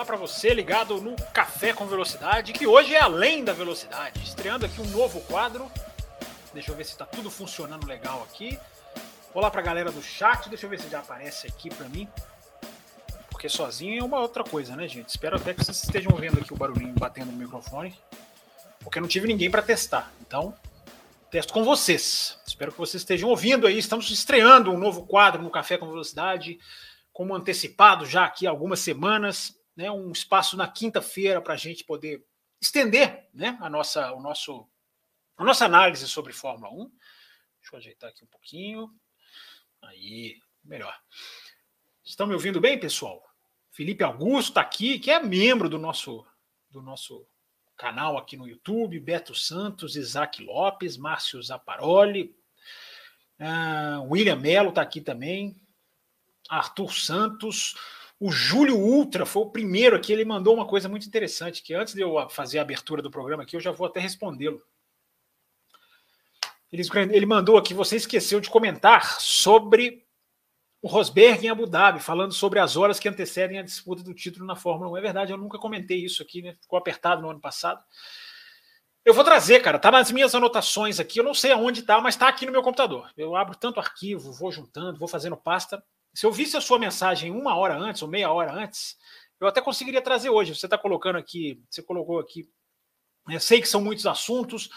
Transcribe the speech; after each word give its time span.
Olá 0.00 0.06
para 0.06 0.16
você 0.16 0.54
ligado 0.54 0.98
no 0.98 1.14
Café 1.30 1.74
com 1.74 1.84
Velocidade, 1.84 2.54
que 2.54 2.66
hoje 2.66 2.94
é 2.94 3.00
além 3.02 3.44
da 3.44 3.52
velocidade. 3.52 4.18
Estreando 4.22 4.64
aqui 4.64 4.80
um 4.80 4.86
novo 4.86 5.20
quadro. 5.20 5.70
Deixa 6.54 6.70
eu 6.70 6.74
ver 6.74 6.84
se 6.84 6.92
está 6.92 7.04
tudo 7.04 7.30
funcionando 7.30 7.86
legal 7.86 8.22
aqui. 8.22 8.58
Olá 9.34 9.50
para 9.50 9.60
a 9.60 9.62
galera 9.64 9.92
do 9.92 10.00
chat, 10.00 10.48
deixa 10.48 10.64
eu 10.64 10.70
ver 10.70 10.80
se 10.80 10.88
já 10.88 11.00
aparece 11.00 11.46
aqui 11.46 11.68
para 11.68 11.86
mim. 11.90 12.08
Porque 13.30 13.46
sozinho 13.46 14.00
é 14.00 14.02
uma 14.02 14.20
outra 14.20 14.42
coisa, 14.42 14.74
né, 14.74 14.88
gente? 14.88 15.10
Espero 15.10 15.36
até 15.36 15.52
que 15.52 15.62
vocês 15.62 15.84
estejam 15.84 16.16
vendo 16.16 16.38
aqui 16.38 16.54
o 16.54 16.56
barulhinho 16.56 16.94
batendo 16.98 17.30
no 17.30 17.36
microfone. 17.36 17.94
Porque 18.82 19.00
não 19.00 19.08
tive 19.08 19.28
ninguém 19.28 19.50
para 19.50 19.60
testar. 19.60 20.10
Então, 20.22 20.54
testo 21.30 21.52
com 21.52 21.62
vocês. 21.62 22.38
Espero 22.46 22.72
que 22.72 22.78
vocês 22.78 23.02
estejam 23.02 23.28
ouvindo 23.28 23.66
aí. 23.66 23.76
Estamos 23.76 24.10
estreando 24.10 24.72
um 24.72 24.78
novo 24.78 25.04
quadro 25.04 25.42
no 25.42 25.50
Café 25.50 25.76
com 25.76 25.90
Velocidade 25.90 26.58
como 27.12 27.34
antecipado 27.34 28.06
já 28.06 28.24
aqui 28.24 28.46
algumas 28.46 28.80
semanas, 28.80 29.59
né, 29.80 29.90
um 29.90 30.12
espaço 30.12 30.58
na 30.58 30.68
quinta-feira 30.68 31.40
para 31.40 31.54
a 31.54 31.56
gente 31.56 31.84
poder 31.84 32.22
estender 32.60 33.30
né, 33.32 33.56
a, 33.62 33.70
nossa, 33.70 34.12
o 34.12 34.20
nosso, 34.20 34.68
a 35.38 35.42
nossa 35.42 35.64
análise 35.64 36.06
sobre 36.06 36.34
Fórmula 36.34 36.70
1. 36.70 36.76
Deixa 37.60 37.74
eu 37.74 37.78
ajeitar 37.78 38.10
aqui 38.10 38.22
um 38.22 38.28
pouquinho. 38.28 38.94
Aí, 39.82 40.38
melhor. 40.62 40.94
Estão 42.04 42.26
me 42.26 42.34
ouvindo 42.34 42.60
bem, 42.60 42.78
pessoal? 42.78 43.26
Felipe 43.70 44.04
Augusto 44.04 44.50
está 44.50 44.60
aqui, 44.60 44.98
que 44.98 45.10
é 45.10 45.18
membro 45.18 45.66
do 45.66 45.78
nosso, 45.78 46.26
do 46.68 46.82
nosso 46.82 47.26
canal 47.74 48.18
aqui 48.18 48.36
no 48.36 48.46
YouTube, 48.46 49.00
Beto 49.00 49.34
Santos, 49.34 49.96
Isaac 49.96 50.44
Lopes, 50.44 50.98
Márcio 50.98 51.42
Zaparoli, 51.42 52.36
uh, 53.40 54.02
William 54.10 54.36
Melo 54.36 54.68
está 54.68 54.82
aqui 54.82 55.00
também, 55.00 55.56
Arthur 56.50 56.92
Santos, 56.92 57.74
o 58.20 58.30
Júlio 58.30 58.76
Ultra 58.76 59.24
foi 59.24 59.42
o 59.42 59.50
primeiro 59.50 59.96
aqui, 59.96 60.12
ele 60.12 60.26
mandou 60.26 60.52
uma 60.52 60.66
coisa 60.66 60.90
muito 60.90 61.06
interessante, 61.06 61.62
que 61.62 61.72
antes 61.72 61.94
de 61.94 62.02
eu 62.02 62.28
fazer 62.28 62.58
a 62.58 62.62
abertura 62.62 63.00
do 63.00 63.10
programa 63.10 63.44
aqui, 63.44 63.56
eu 63.56 63.60
já 63.60 63.72
vou 63.72 63.86
até 63.86 63.98
respondê-lo. 63.98 64.62
Ele, 66.70 66.82
ele 67.12 67.26
mandou 67.26 67.56
aqui, 67.56 67.72
você 67.72 67.96
esqueceu 67.96 68.38
de 68.38 68.50
comentar 68.50 69.18
sobre 69.20 70.06
o 70.82 70.88
Rosberg 70.88 71.46
em 71.46 71.48
Abu 71.48 71.66
Dhabi, 71.66 71.98
falando 71.98 72.32
sobre 72.32 72.58
as 72.58 72.76
horas 72.76 73.00
que 73.00 73.08
antecedem 73.08 73.58
a 73.58 73.62
disputa 73.62 74.02
do 74.02 74.12
título 74.12 74.46
na 74.46 74.54
Fórmula 74.54 74.90
1. 74.90 74.96
É 74.98 75.00
verdade, 75.00 75.32
eu 75.32 75.38
nunca 75.38 75.58
comentei 75.58 76.04
isso 76.04 76.22
aqui, 76.22 76.42
né? 76.42 76.54
Ficou 76.60 76.78
apertado 76.78 77.22
no 77.22 77.30
ano 77.30 77.40
passado. 77.40 77.82
Eu 79.02 79.14
vou 79.14 79.24
trazer, 79.24 79.60
cara, 79.60 79.78
tá 79.78 79.90
nas 79.90 80.12
minhas 80.12 80.34
anotações 80.34 81.00
aqui, 81.00 81.20
eu 81.20 81.24
não 81.24 81.32
sei 81.32 81.52
aonde 81.52 81.82
tá, 81.82 81.98
mas 82.02 82.16
tá 82.16 82.28
aqui 82.28 82.44
no 82.44 82.52
meu 82.52 82.62
computador. 82.62 83.10
Eu 83.16 83.34
abro 83.34 83.56
tanto 83.56 83.80
arquivo, 83.80 84.30
vou 84.30 84.52
juntando, 84.52 84.98
vou 84.98 85.08
fazendo 85.08 85.38
pasta, 85.38 85.82
se 86.12 86.26
eu 86.26 86.32
visse 86.32 86.56
a 86.56 86.60
sua 86.60 86.78
mensagem 86.78 87.30
uma 87.30 87.54
hora 87.56 87.76
antes 87.76 88.02
ou 88.02 88.08
meia 88.08 88.30
hora 88.30 88.52
antes, 88.52 88.96
eu 89.40 89.46
até 89.46 89.60
conseguiria 89.60 90.02
trazer 90.02 90.30
hoje. 90.30 90.54
Você 90.54 90.66
está 90.66 90.76
colocando 90.76 91.16
aqui, 91.16 91.62
você 91.68 91.82
colocou 91.82 92.18
aqui. 92.18 92.48
Eu 93.26 93.34
né, 93.34 93.38
sei 93.38 93.60
que 93.60 93.68
são 93.68 93.80
muitos 93.80 94.06
assuntos 94.06 94.68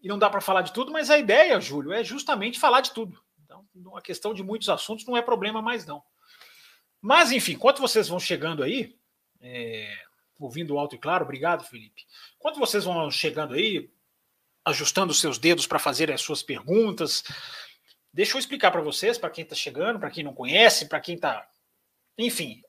e 0.00 0.08
não 0.08 0.18
dá 0.18 0.28
para 0.28 0.40
falar 0.40 0.62
de 0.62 0.72
tudo, 0.72 0.92
mas 0.92 1.10
a 1.10 1.18
ideia, 1.18 1.60
Júlio, 1.60 1.92
é 1.92 2.02
justamente 2.02 2.58
falar 2.58 2.80
de 2.80 2.92
tudo. 2.92 3.22
Então, 3.44 3.96
a 3.96 4.02
questão 4.02 4.34
de 4.34 4.42
muitos 4.42 4.68
assuntos 4.68 5.06
não 5.06 5.16
é 5.16 5.22
problema 5.22 5.62
mais 5.62 5.86
não. 5.86 6.02
Mas, 7.00 7.32
enfim, 7.32 7.52
enquanto 7.52 7.80
vocês 7.80 8.08
vão 8.08 8.18
chegando 8.18 8.62
aí, 8.62 8.96
é, 9.40 9.96
ouvindo 10.38 10.78
alto 10.78 10.94
e 10.94 10.98
claro, 10.98 11.24
obrigado, 11.24 11.64
Felipe. 11.64 12.04
Enquanto 12.36 12.58
vocês 12.58 12.84
vão 12.84 13.10
chegando 13.10 13.54
aí, 13.54 13.90
ajustando 14.64 15.14
seus 15.14 15.38
dedos 15.38 15.66
para 15.66 15.78
fazer 15.78 16.10
as 16.10 16.20
suas 16.20 16.42
perguntas, 16.42 17.24
Deixa 18.12 18.36
eu 18.36 18.38
explicar 18.38 18.70
para 18.70 18.82
vocês, 18.82 19.16
para 19.16 19.30
quem 19.30 19.42
está 19.42 19.54
chegando, 19.54 19.98
para 19.98 20.10
quem 20.10 20.22
não 20.22 20.34
conhece, 20.34 20.86
para 20.86 21.00
quem 21.00 21.14
está, 21.14 21.48
enfim, 22.18 22.62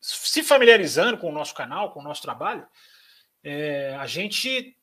se 0.00 0.42
familiarizando 0.42 1.16
com 1.16 1.30
o 1.30 1.32
nosso 1.32 1.54
canal, 1.54 1.92
com 1.92 2.00
o 2.00 2.02
nosso 2.02 2.20
trabalho. 2.20 2.66
É, 3.42 3.94
a 3.96 4.06
gente 4.06 4.76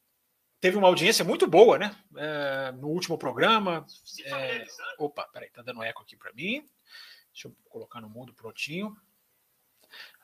teve 0.61 0.77
uma 0.77 0.87
audiência 0.87 1.25
muito 1.25 1.45
boa, 1.45 1.77
né? 1.77 1.95
É, 2.15 2.71
no 2.71 2.87
último 2.87 3.17
programa. 3.17 3.85
É, 4.23 4.65
opa, 4.97 5.23
peraí, 5.33 5.49
tá 5.49 5.61
dando 5.61 5.83
eco 5.83 6.01
aqui 6.01 6.15
para 6.15 6.31
mim. 6.31 6.65
Deixa 7.33 7.47
eu 7.47 7.55
colocar 7.69 7.99
no 7.99 8.09
mudo 8.09 8.33
prontinho. 8.33 8.95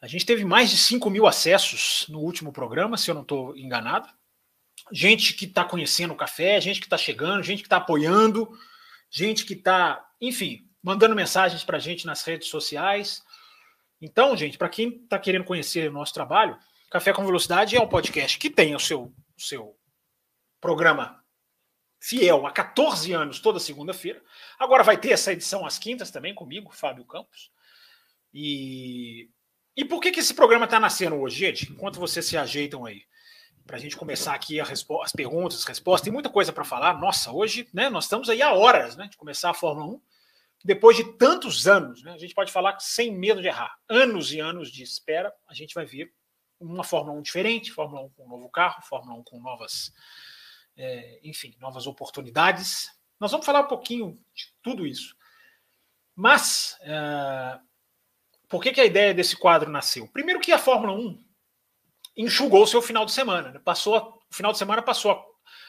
A 0.02 0.08
gente 0.08 0.26
teve 0.26 0.46
mais 0.46 0.70
de 0.70 0.78
5 0.78 1.10
mil 1.10 1.28
acessos 1.28 2.06
no 2.08 2.20
último 2.20 2.54
programa, 2.54 2.98
se 2.98 3.12
eu 3.12 3.16
não 3.16 3.24
estou 3.24 3.58
enganado. 3.58 4.08
Gente 4.92 5.34
que 5.34 5.46
está 5.46 5.66
conhecendo 5.66 6.14
o 6.14 6.18
café, 6.18 6.62
gente 6.62 6.80
que 6.80 6.86
está 6.86 6.98
chegando, 6.98 7.44
gente 7.44 7.62
que 7.62 7.66
está 7.66 7.78
apoiando 7.78 8.58
gente 9.10 9.46
que 9.46 9.54
está, 9.54 10.06
enfim, 10.20 10.68
mandando 10.82 11.16
mensagens 11.16 11.64
para 11.64 11.78
a 11.78 11.80
gente 11.80 12.06
nas 12.06 12.24
redes 12.24 12.48
sociais. 12.48 13.24
Então, 14.02 14.36
gente, 14.36 14.58
para 14.58 14.70
quem 14.70 14.90
está 15.04 15.18
querendo 15.20 15.46
conhecer 15.46 15.90
o 15.90 15.94
nosso 15.94 16.14
trabalho, 16.14 16.58
Café 16.90 17.12
com 17.12 17.26
Velocidade 17.26 17.76
é 17.76 17.82
um 17.82 17.88
podcast 17.88 18.38
que 18.38 18.50
tem 18.50 18.76
o 18.76 18.80
seu, 18.80 19.14
o 19.38 19.42
seu 19.42 19.78
programa 20.62 21.22
fiel 22.00 22.46
há 22.46 22.52
14 22.52 23.12
anos, 23.12 23.40
toda 23.40 23.60
segunda-feira. 23.60 24.22
Agora 24.58 24.84
vai 24.84 24.98
ter 24.98 25.12
essa 25.12 25.34
edição 25.34 25.66
às 25.66 25.78
quintas 25.78 26.12
também 26.12 26.34
comigo, 26.34 26.72
Fábio 26.72 27.06
Campos. 27.06 27.52
E, 28.34 29.30
e 29.76 29.84
por 29.84 30.00
que, 30.00 30.12
que 30.12 30.20
esse 30.20 30.34
programa 30.34 30.66
está 30.66 30.80
nascendo 30.80 31.16
hoje, 31.18 31.38
gente? 31.38 31.72
Enquanto 31.72 32.00
vocês 32.00 32.26
se 32.26 32.38
ajeitam 32.38 32.86
aí 32.86 33.02
para 33.68 33.76
a 33.76 33.80
gente 33.80 33.98
começar 33.98 34.34
aqui 34.34 34.60
as 34.62 35.12
perguntas, 35.12 35.60
as 35.60 35.66
respostas. 35.66 36.06
Tem 36.06 36.14
muita 36.14 36.30
coisa 36.30 36.54
para 36.54 36.64
falar. 36.64 36.98
Nossa, 37.00 37.32
hoje 37.32 37.68
né, 37.74 37.90
nós 37.90 38.06
estamos 38.06 38.30
aí 38.30 38.42
há 38.42 38.54
horas 38.54 38.96
né, 38.96 39.08
de 39.10 39.18
começar 39.18 39.50
a 39.50 39.54
Fórmula 39.54 39.96
1. 39.96 40.02
Depois 40.64 40.96
de 40.96 41.04
tantos 41.04 41.68
anos, 41.68 42.02
né, 42.02 42.14
a 42.14 42.18
gente 42.18 42.34
pode 42.34 42.52
falar 42.52 42.80
sem 42.80 43.12
medo 43.14 43.42
de 43.42 43.48
errar. 43.48 43.78
Anos 43.90 44.32
e 44.32 44.40
anos 44.40 44.72
de 44.72 44.82
espera, 44.82 45.34
a 45.48 45.54
gente 45.54 45.76
vai 45.76 45.86
ver 45.86 46.12
uma 46.60 46.84
Fórmula 46.84 47.20
1 47.20 47.22
diferente, 47.22 47.72
Fórmula 47.72 48.04
1 48.04 48.10
com 48.12 48.26
um 48.26 48.30
novo 48.30 48.50
carro, 48.50 48.82
Fórmula 48.84 49.20
1 49.20 49.24
com 49.24 49.40
novas, 49.40 49.94
é, 50.76 51.20
enfim, 51.22 51.54
novas 51.60 51.86
oportunidades. 51.86 52.90
Nós 53.20 53.32
vamos 53.32 53.46
falar 53.46 53.62
um 53.62 53.68
pouquinho 53.68 54.18
de 54.34 54.54
tudo 54.64 54.88
isso. 54.88 55.16
Mas, 56.16 56.78
é, 56.82 57.60
por 58.48 58.64
que, 58.64 58.72
que 58.72 58.82
a 58.82 58.86
ideia 58.86 59.14
desse 59.14 59.36
quadro 59.36 59.70
nasceu? 59.70 60.08
Primeiro 60.08 60.40
que 60.40 60.54
a 60.54 60.58
Fórmula 60.58 60.94
1 60.94 61.27
enxugou 62.18 62.66
seu 62.66 62.82
final 62.82 63.06
de 63.06 63.12
semana. 63.12 63.52
Né? 63.52 63.60
Passou, 63.64 64.20
o 64.30 64.36
final 64.36 64.52
de 64.52 64.58
semana 64.58 64.82
passou 64.82 65.12
a, 65.12 65.24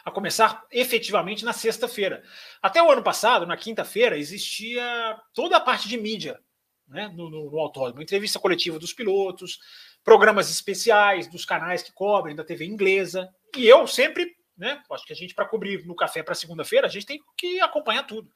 a 0.07 0.11
começar 0.11 0.65
efetivamente 0.73 1.45
na 1.45 1.53
sexta-feira. 1.53 2.25
Até 2.63 2.83
o 2.83 2.91
ano 2.91 3.03
passado, 3.03 3.47
na 3.47 3.57
quinta-feira, 3.57 4.17
existia 4.17 5.21
toda 5.35 5.59
a 5.59 5.61
parte 5.61 5.89
de 5.89 5.99
mídia 5.99 6.41
né, 6.89 7.13
no, 7.15 7.29
no, 7.29 7.51
no 7.51 7.59
autódromo, 7.59 8.03
entrevista 8.03 8.39
coletiva 8.39 8.79
dos 8.79 8.93
pilotos, 8.93 9.61
programas 10.03 10.51
especiais 10.51 11.29
dos 11.29 11.45
canais 11.45 11.83
que 11.83 11.93
cobrem 11.93 12.35
da 12.35 12.45
TV 12.45 12.65
inglesa. 12.65 13.29
E 13.55 13.67
eu 13.67 13.87
sempre, 13.87 14.35
né, 14.57 14.83
acho 14.91 15.05
que 15.05 15.13
a 15.13 15.17
gente 15.17 15.35
para 15.35 15.45
cobrir 15.45 15.85
no 15.87 15.95
café 15.95 16.23
para 16.23 16.35
segunda-feira, 16.35 16.87
a 16.87 16.91
gente 16.91 17.07
tem 17.07 17.21
que 17.37 17.61
acompanhar 17.61 18.05
tudo. 18.05 18.31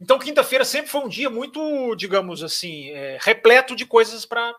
Então 0.00 0.18
quinta-feira 0.18 0.64
sempre 0.64 0.90
foi 0.90 1.02
um 1.02 1.08
dia 1.08 1.28
muito, 1.28 1.94
digamos 1.94 2.42
assim, 2.42 2.88
é, 2.90 3.18
repleto 3.20 3.76
de 3.76 3.84
coisas 3.84 4.24
para 4.24 4.54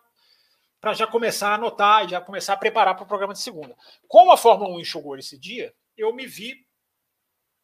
para 0.82 0.94
já 0.94 1.06
começar 1.06 1.50
a 1.50 1.54
anotar 1.54 2.04
e 2.04 2.08
já 2.08 2.20
começar 2.20 2.54
a 2.54 2.56
preparar 2.56 2.96
para 2.96 3.04
o 3.04 3.06
programa 3.06 3.32
de 3.32 3.38
segunda. 3.38 3.76
Como 4.08 4.32
a 4.32 4.36
Fórmula 4.36 4.74
1 4.74 4.80
enxugou 4.80 5.16
esse 5.16 5.38
dia, 5.38 5.72
eu 5.96 6.12
me 6.12 6.26
vi 6.26 6.66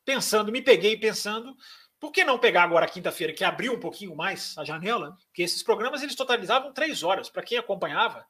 pensando, 0.04 0.52
me 0.52 0.62
peguei 0.62 0.96
pensando, 0.96 1.56
por 1.98 2.12
que 2.12 2.22
não 2.22 2.38
pegar 2.38 2.62
agora 2.62 2.86
quinta-feira, 2.86 3.32
que 3.32 3.42
abriu 3.42 3.72
um 3.72 3.80
pouquinho 3.80 4.14
mais 4.14 4.56
a 4.56 4.64
janela? 4.64 5.18
Porque 5.26 5.42
esses 5.42 5.64
programas 5.64 6.00
eles 6.00 6.14
totalizavam 6.14 6.72
três 6.72 7.02
horas. 7.02 7.28
Para 7.28 7.42
quem 7.42 7.58
acompanhava 7.58 8.24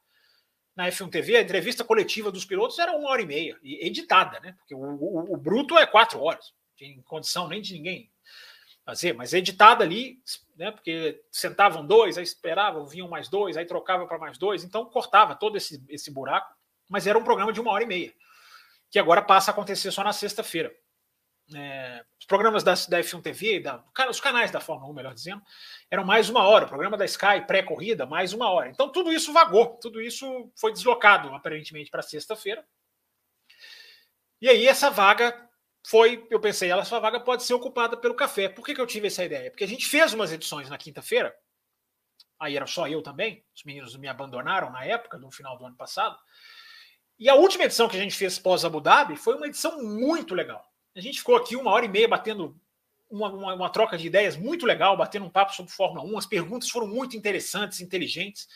na 0.74 0.88
F1 0.88 1.10
TV, 1.10 1.36
a 1.36 1.42
entrevista 1.42 1.84
coletiva 1.84 2.32
dos 2.32 2.46
pilotos 2.46 2.78
era 2.78 2.96
uma 2.96 3.10
hora 3.10 3.20
e 3.20 3.26
meia, 3.26 3.58
editada, 3.62 4.40
né? 4.40 4.54
Porque 4.58 4.74
o, 4.74 4.78
o, 4.78 5.34
o 5.34 5.36
bruto 5.36 5.76
é 5.76 5.84
quatro 5.84 6.18
horas, 6.22 6.54
em 6.80 7.02
condição 7.02 7.46
nem 7.46 7.60
de 7.60 7.74
ninguém 7.74 8.10
fazer, 8.88 9.12
mas 9.12 9.34
editada 9.34 9.84
ali, 9.84 10.18
né? 10.56 10.70
Porque 10.70 11.22
sentavam 11.30 11.86
dois, 11.86 12.16
aí 12.16 12.24
esperavam, 12.24 12.86
vinham 12.86 13.06
mais 13.06 13.28
dois, 13.28 13.54
aí 13.54 13.66
trocava 13.66 14.06
para 14.06 14.16
mais 14.16 14.38
dois, 14.38 14.64
então 14.64 14.86
cortava 14.86 15.34
todo 15.34 15.58
esse, 15.58 15.84
esse 15.90 16.10
buraco, 16.10 16.54
mas 16.88 17.06
era 17.06 17.18
um 17.18 17.22
programa 17.22 17.52
de 17.52 17.60
uma 17.60 17.70
hora 17.70 17.84
e 17.84 17.86
meia, 17.86 18.14
que 18.90 18.98
agora 18.98 19.20
passa 19.20 19.50
a 19.50 19.52
acontecer 19.52 19.90
só 19.90 20.02
na 20.02 20.14
sexta-feira. 20.14 20.74
é, 21.54 22.02
os 22.18 22.24
programas 22.24 22.62
da, 22.62 22.72
da 22.72 23.00
F1 23.00 23.20
TV, 23.20 23.60
da, 23.60 23.84
os 24.08 24.20
canais 24.20 24.50
da 24.50 24.58
Fórmula 24.58 24.90
1, 24.90 24.94
melhor 24.94 25.12
dizendo, 25.12 25.42
eram 25.90 26.02
mais 26.02 26.30
uma 26.30 26.44
hora. 26.44 26.64
O 26.64 26.68
programa 26.68 26.96
da 26.96 27.04
Sky, 27.04 27.42
pré-corrida, 27.46 28.06
mais 28.06 28.32
uma 28.32 28.48
hora. 28.50 28.70
Então 28.70 28.90
tudo 28.90 29.12
isso 29.12 29.34
vagou, 29.34 29.76
tudo 29.82 30.00
isso 30.00 30.50
foi 30.56 30.72
deslocado 30.72 31.28
aparentemente 31.34 31.90
para 31.90 32.00
sexta-feira. 32.00 32.64
E 34.40 34.48
aí 34.48 34.66
essa 34.66 34.88
vaga 34.88 35.47
foi, 35.88 36.26
eu 36.28 36.38
pensei, 36.38 36.70
essa 36.70 37.00
vaga 37.00 37.18
pode 37.18 37.44
ser 37.44 37.54
ocupada 37.54 37.96
pelo 37.96 38.14
café. 38.14 38.46
Por 38.46 38.62
que, 38.62 38.74
que 38.74 38.80
eu 38.80 38.86
tive 38.86 39.06
essa 39.06 39.24
ideia? 39.24 39.50
Porque 39.50 39.64
a 39.64 39.66
gente 39.66 39.86
fez 39.86 40.12
umas 40.12 40.30
edições 40.30 40.68
na 40.68 40.76
quinta-feira, 40.76 41.34
aí 42.38 42.56
era 42.56 42.66
só 42.66 42.86
eu 42.86 43.00
também, 43.00 43.42
os 43.56 43.64
meninos 43.64 43.96
me 43.96 44.06
abandonaram 44.06 44.70
na 44.70 44.84
época, 44.84 45.16
no 45.16 45.30
final 45.30 45.56
do 45.56 45.64
ano 45.64 45.76
passado. 45.76 46.14
E 47.18 47.26
a 47.26 47.34
última 47.34 47.64
edição 47.64 47.88
que 47.88 47.96
a 47.96 48.00
gente 48.00 48.14
fez 48.14 48.38
pós 48.38 48.66
Abu 48.66 48.82
Dhabi 48.82 49.16
foi 49.16 49.34
uma 49.34 49.46
edição 49.46 49.82
muito 49.82 50.34
legal. 50.34 50.62
A 50.94 51.00
gente 51.00 51.20
ficou 51.20 51.36
aqui 51.36 51.56
uma 51.56 51.70
hora 51.70 51.86
e 51.86 51.88
meia 51.88 52.06
batendo 52.06 52.54
uma, 53.08 53.30
uma, 53.30 53.54
uma, 53.54 53.70
troca 53.70 53.96
de 53.96 54.08
ideias 54.08 54.36
muito 54.36 54.66
legal, 54.66 54.94
batendo 54.94 55.24
um 55.24 55.30
papo 55.30 55.54
sobre 55.54 55.72
Fórmula 55.72 56.04
1. 56.04 56.18
As 56.18 56.26
perguntas 56.26 56.68
foram 56.68 56.86
muito 56.86 57.16
interessantes, 57.16 57.80
inteligentes. 57.80 58.46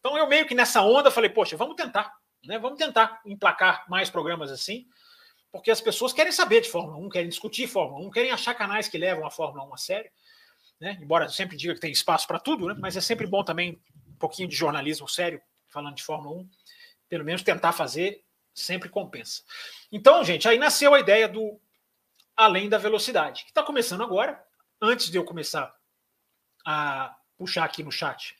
Então 0.00 0.18
eu 0.18 0.26
meio 0.28 0.44
que 0.44 0.56
nessa 0.56 0.82
onda 0.82 1.08
falei, 1.08 1.30
poxa, 1.30 1.56
vamos 1.56 1.76
tentar, 1.76 2.12
né? 2.44 2.58
Vamos 2.58 2.78
tentar 2.78 3.20
emplacar 3.24 3.88
mais 3.88 4.10
programas 4.10 4.50
assim, 4.50 4.88
porque 5.52 5.70
as 5.70 5.80
pessoas 5.80 6.12
querem 6.12 6.32
saber 6.32 6.60
de 6.60 6.70
Fórmula 6.70 6.96
1, 6.98 7.08
querem 7.08 7.28
discutir 7.28 7.66
Fórmula 7.66 8.06
1, 8.06 8.10
querem 8.10 8.30
achar 8.30 8.54
canais 8.54 8.88
que 8.88 8.98
levam 8.98 9.26
a 9.26 9.30
Fórmula 9.30 9.64
1 9.68 9.74
a 9.74 9.76
sério. 9.76 10.10
Né? 10.80 10.98
Embora 11.00 11.26
eu 11.26 11.28
sempre 11.28 11.56
diga 11.56 11.74
que 11.74 11.80
tem 11.80 11.92
espaço 11.92 12.26
para 12.26 12.38
tudo, 12.38 12.68
né? 12.68 12.74
mas 12.78 12.96
é 12.96 13.00
sempre 13.00 13.26
bom 13.26 13.44
também 13.44 13.80
um 14.08 14.16
pouquinho 14.16 14.48
de 14.48 14.54
jornalismo 14.54 15.08
sério, 15.08 15.40
falando 15.68 15.96
de 15.96 16.02
Fórmula 16.02 16.40
1. 16.40 16.50
Pelo 17.08 17.24
menos 17.24 17.42
tentar 17.42 17.72
fazer 17.72 18.24
sempre 18.54 18.88
compensa. 18.88 19.42
Então, 19.90 20.24
gente, 20.24 20.48
aí 20.48 20.58
nasceu 20.58 20.94
a 20.94 21.00
ideia 21.00 21.28
do 21.28 21.60
além 22.36 22.68
da 22.68 22.78
velocidade, 22.78 23.44
que 23.44 23.50
está 23.50 23.62
começando 23.62 24.02
agora. 24.02 24.42
Antes 24.80 25.10
de 25.10 25.18
eu 25.18 25.24
começar 25.24 25.74
a 26.64 27.14
puxar 27.36 27.64
aqui 27.64 27.82
no 27.82 27.92
chat, 27.92 28.39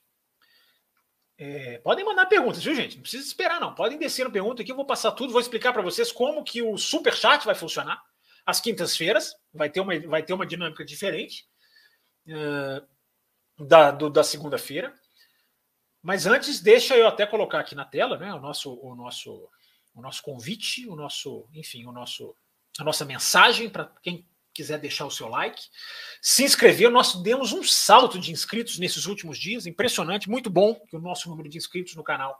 é, 1.43 1.79
podem 1.79 2.05
mandar 2.05 2.27
perguntas, 2.27 2.63
viu, 2.63 2.75
gente? 2.75 2.97
Não 2.97 3.03
precisa 3.03 3.27
esperar, 3.27 3.59
não. 3.59 3.75
Podem 3.75 3.97
descer 3.97 4.25
na 4.25 4.31
pergunta 4.31 4.61
aqui, 4.61 4.71
eu 4.71 4.77
vou 4.77 4.85
passar 4.85 5.13
tudo, 5.13 5.33
vou 5.33 5.41
explicar 5.41 5.73
para 5.73 5.81
vocês 5.81 6.13
como 6.13 6.45
que 6.45 6.61
o 6.61 6.77
super 6.77 7.15
chat 7.17 7.47
vai 7.47 7.55
funcionar. 7.55 7.99
Às 8.45 8.61
quintas-feiras 8.61 9.35
vai 9.51 9.71
ter 9.71 9.81
uma 9.81 9.99
vai 10.01 10.23
ter 10.23 10.35
uma 10.35 10.45
dinâmica 10.45 10.85
diferente 10.85 11.47
uh, 12.29 13.65
da 13.65 13.91
da 13.91 14.23
segunda-feira. 14.23 14.93
Mas 16.03 16.27
antes, 16.27 16.61
deixa 16.61 16.95
eu 16.95 17.09
até 17.09 17.27
colocar 17.27 17.61
aqui 17.61 17.75
na 17.75 17.87
tela, 17.87 18.19
né, 18.19 18.35
o 18.35 18.39
nosso 18.39 18.75
o 18.75 18.95
nosso 18.95 19.49
o 19.95 20.03
nosso 20.03 20.23
convite, 20.23 20.87
o 20.87 20.95
nosso, 20.95 21.49
enfim, 21.55 21.87
o 21.87 21.93
nosso 21.93 22.37
a 22.79 22.85
nossa 22.85 23.07
mensagem 23.07 23.71
para 23.71 23.87
quem 24.03 24.29
quiser 24.53 24.79
deixar 24.79 25.07
o 25.07 25.11
seu 25.11 25.29
like, 25.29 25.63
se 26.21 26.45
inscrever. 26.45 26.91
Nós 26.91 27.15
demos 27.23 27.53
um 27.53 27.63
salto 27.63 28.19
de 28.19 28.33
inscritos 28.33 28.79
nesses 28.79 29.07
últimos 29.07 29.39
dias, 29.39 29.67
impressionante, 29.67 30.29
muito 30.29 30.51
bom 30.51 30.75
que 30.89 30.97
o 30.97 31.01
nosso 31.01 31.29
número 31.29 31.49
de 31.49 31.59
inscritos 31.59 31.95
no 31.95 32.05
canal 32.05 32.39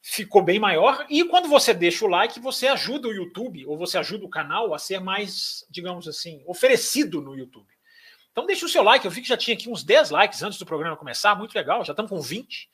ficou 0.00 0.42
bem 0.42 0.58
maior. 0.58 1.06
E 1.08 1.24
quando 1.24 1.48
você 1.48 1.74
deixa 1.74 2.04
o 2.04 2.08
like, 2.08 2.40
você 2.40 2.66
ajuda 2.68 3.08
o 3.08 3.12
YouTube 3.12 3.66
ou 3.66 3.76
você 3.76 3.98
ajuda 3.98 4.24
o 4.24 4.30
canal 4.30 4.74
a 4.74 4.78
ser 4.78 5.00
mais, 5.00 5.64
digamos 5.70 6.08
assim, 6.08 6.42
oferecido 6.46 7.20
no 7.20 7.36
YouTube. 7.36 7.72
Então 8.32 8.46
deixa 8.46 8.64
o 8.64 8.68
seu 8.68 8.82
like, 8.82 9.04
eu 9.04 9.10
vi 9.10 9.20
que 9.20 9.28
já 9.28 9.36
tinha 9.36 9.56
aqui 9.56 9.68
uns 9.68 9.82
10 9.82 10.10
likes 10.10 10.42
antes 10.42 10.58
do 10.58 10.66
programa 10.66 10.96
começar, 10.96 11.34
muito 11.34 11.54
legal, 11.54 11.84
já 11.84 11.92
estamos 11.92 12.10
com 12.10 12.20
20. 12.20 12.70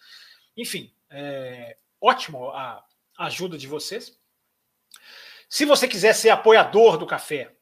Enfim, 0.56 0.92
é, 1.10 1.76
ótimo 2.00 2.50
a 2.50 2.84
ajuda 3.18 3.56
de 3.56 3.66
vocês. 3.66 4.18
Se 5.48 5.64
você 5.64 5.88
quiser 5.88 6.14
ser 6.14 6.30
apoiador 6.30 6.98
do 6.98 7.06
café, 7.06 7.54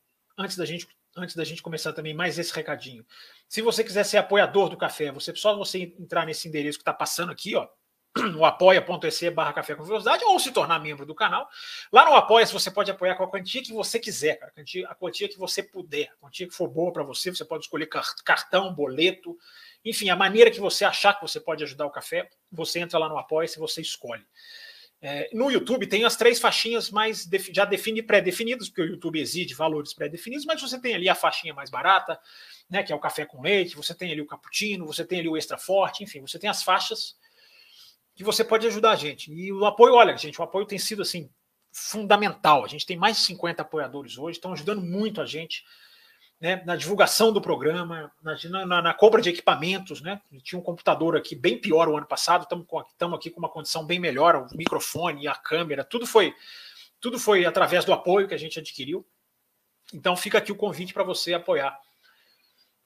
antes 0.42 0.56
da 0.56 0.64
gente 0.64 0.86
antes 1.14 1.36
da 1.36 1.44
gente 1.44 1.62
começar 1.62 1.92
também 1.92 2.14
mais 2.14 2.38
esse 2.38 2.54
recadinho. 2.54 3.04
Se 3.46 3.60
você 3.60 3.84
quiser 3.84 4.02
ser 4.02 4.16
apoiador 4.16 4.70
do 4.70 4.78
café, 4.78 5.12
você 5.12 5.34
só 5.36 5.54
você 5.54 5.94
entrar 5.98 6.24
nesse 6.24 6.48
endereço 6.48 6.78
que 6.78 6.82
está 6.82 6.94
passando 6.94 7.30
aqui, 7.30 7.54
ó, 7.54 7.68
o 8.36 8.44
apoia.se 8.44 9.30
barra 9.30 9.52
café 9.52 9.74
com 9.74 9.84
velocidade, 9.84 10.24
ou 10.24 10.38
se 10.38 10.52
tornar 10.52 10.78
membro 10.78 11.06
do 11.06 11.14
canal. 11.14 11.48
Lá 11.90 12.04
no 12.04 12.14
Apoia, 12.14 12.44
você 12.46 12.70
pode 12.70 12.90
apoiar 12.90 13.14
com 13.14 13.24
a 13.24 13.28
quantia 13.28 13.62
que 13.62 13.72
você 13.72 13.98
quiser, 13.98 14.36
cara. 14.36 14.52
A 14.52 14.54
quantia, 14.54 14.88
a 14.88 14.94
quantia 14.94 15.28
que 15.28 15.38
você 15.38 15.62
puder, 15.62 16.10
a 16.12 16.16
quantia 16.20 16.46
que 16.46 16.54
for 16.54 16.68
boa 16.68 16.92
para 16.92 17.02
você, 17.02 17.30
você 17.30 17.44
pode 17.44 17.64
escolher 17.64 17.88
cartão, 18.24 18.74
boleto, 18.74 19.36
enfim, 19.84 20.10
a 20.10 20.16
maneira 20.16 20.50
que 20.50 20.60
você 20.60 20.84
achar 20.84 21.14
que 21.14 21.22
você 21.22 21.40
pode 21.40 21.64
ajudar 21.64 21.86
o 21.86 21.90
café, 21.90 22.28
você 22.50 22.80
entra 22.80 22.98
lá 22.98 23.08
no 23.08 23.18
Apoia 23.18 23.48
se 23.48 23.58
você 23.58 23.80
escolhe. 23.80 24.24
É, 25.04 25.28
no 25.32 25.50
YouTube 25.50 25.84
tem 25.88 26.04
as 26.04 26.14
três 26.14 26.38
faixinhas 26.38 26.88
mais 26.88 27.28
já 27.52 27.64
defini, 27.64 28.00
pré-definidas, 28.00 28.68
porque 28.68 28.82
o 28.82 28.86
YouTube 28.86 29.20
exige 29.20 29.52
valores 29.52 29.92
pré-definidos, 29.92 30.46
mas 30.46 30.62
você 30.62 30.80
tem 30.80 30.94
ali 30.94 31.08
a 31.08 31.14
faixinha 31.14 31.52
mais 31.52 31.70
barata, 31.70 32.16
né, 32.70 32.84
que 32.84 32.92
é 32.92 32.94
o 32.94 33.00
café 33.00 33.26
com 33.26 33.42
leite, 33.42 33.74
você 33.74 33.92
tem 33.96 34.12
ali 34.12 34.20
o 34.20 34.26
cappuccino, 34.26 34.86
você 34.86 35.04
tem 35.04 35.18
ali 35.18 35.28
o 35.28 35.36
extra 35.36 35.58
forte, 35.58 36.04
enfim, 36.04 36.20
você 36.20 36.38
tem 36.38 36.48
as 36.48 36.62
faixas 36.62 37.16
que 38.14 38.22
você 38.22 38.44
pode 38.44 38.64
ajudar 38.68 38.92
a 38.92 38.96
gente. 38.96 39.32
E 39.32 39.52
o 39.52 39.64
apoio, 39.66 39.94
olha, 39.94 40.16
gente, 40.16 40.40
o 40.40 40.44
apoio 40.44 40.66
tem 40.66 40.78
sido 40.78 41.02
assim 41.02 41.28
fundamental. 41.72 42.64
A 42.64 42.68
gente 42.68 42.86
tem 42.86 42.96
mais 42.96 43.16
de 43.16 43.24
50 43.24 43.60
apoiadores 43.60 44.18
hoje, 44.18 44.38
estão 44.38 44.52
ajudando 44.52 44.82
muito 44.82 45.20
a 45.20 45.26
gente 45.26 45.64
né, 46.42 46.60
na 46.66 46.74
divulgação 46.74 47.32
do 47.32 47.40
programa, 47.40 48.10
na, 48.20 48.66
na, 48.66 48.82
na, 48.82 48.92
compra 48.92 49.22
de 49.22 49.28
equipamentos. 49.28 50.00
Né? 50.02 50.20
Tinha 50.42 50.58
um 50.58 50.62
computador 50.62 51.16
aqui 51.16 51.36
bem 51.36 51.56
pior 51.56 51.88
o 51.88 51.96
ano 51.96 52.04
passado, 52.04 52.42
estamos 52.42 53.16
aqui 53.16 53.30
com 53.30 53.38
uma 53.38 53.48
condição 53.48 53.86
bem 53.86 54.00
melhor, 54.00 54.34
o 54.34 54.56
microfone, 54.56 55.28
a 55.28 55.36
câmera, 55.36 55.84
tudo 55.84 56.04
foi, 56.04 56.34
tudo 57.00 57.16
foi 57.16 57.46
através 57.46 57.84
do 57.84 57.92
apoio 57.92 58.26
que 58.26 58.34
a 58.34 58.38
gente 58.38 58.58
adquiriu. 58.58 59.06
Então 59.94 60.16
fica 60.16 60.38
aqui 60.38 60.50
o 60.50 60.56
convite 60.56 60.92
para 60.92 61.04
você 61.04 61.32
apoiar. 61.32 61.78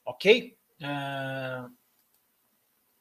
Ok? 0.05 0.55
Uh... 0.79 1.75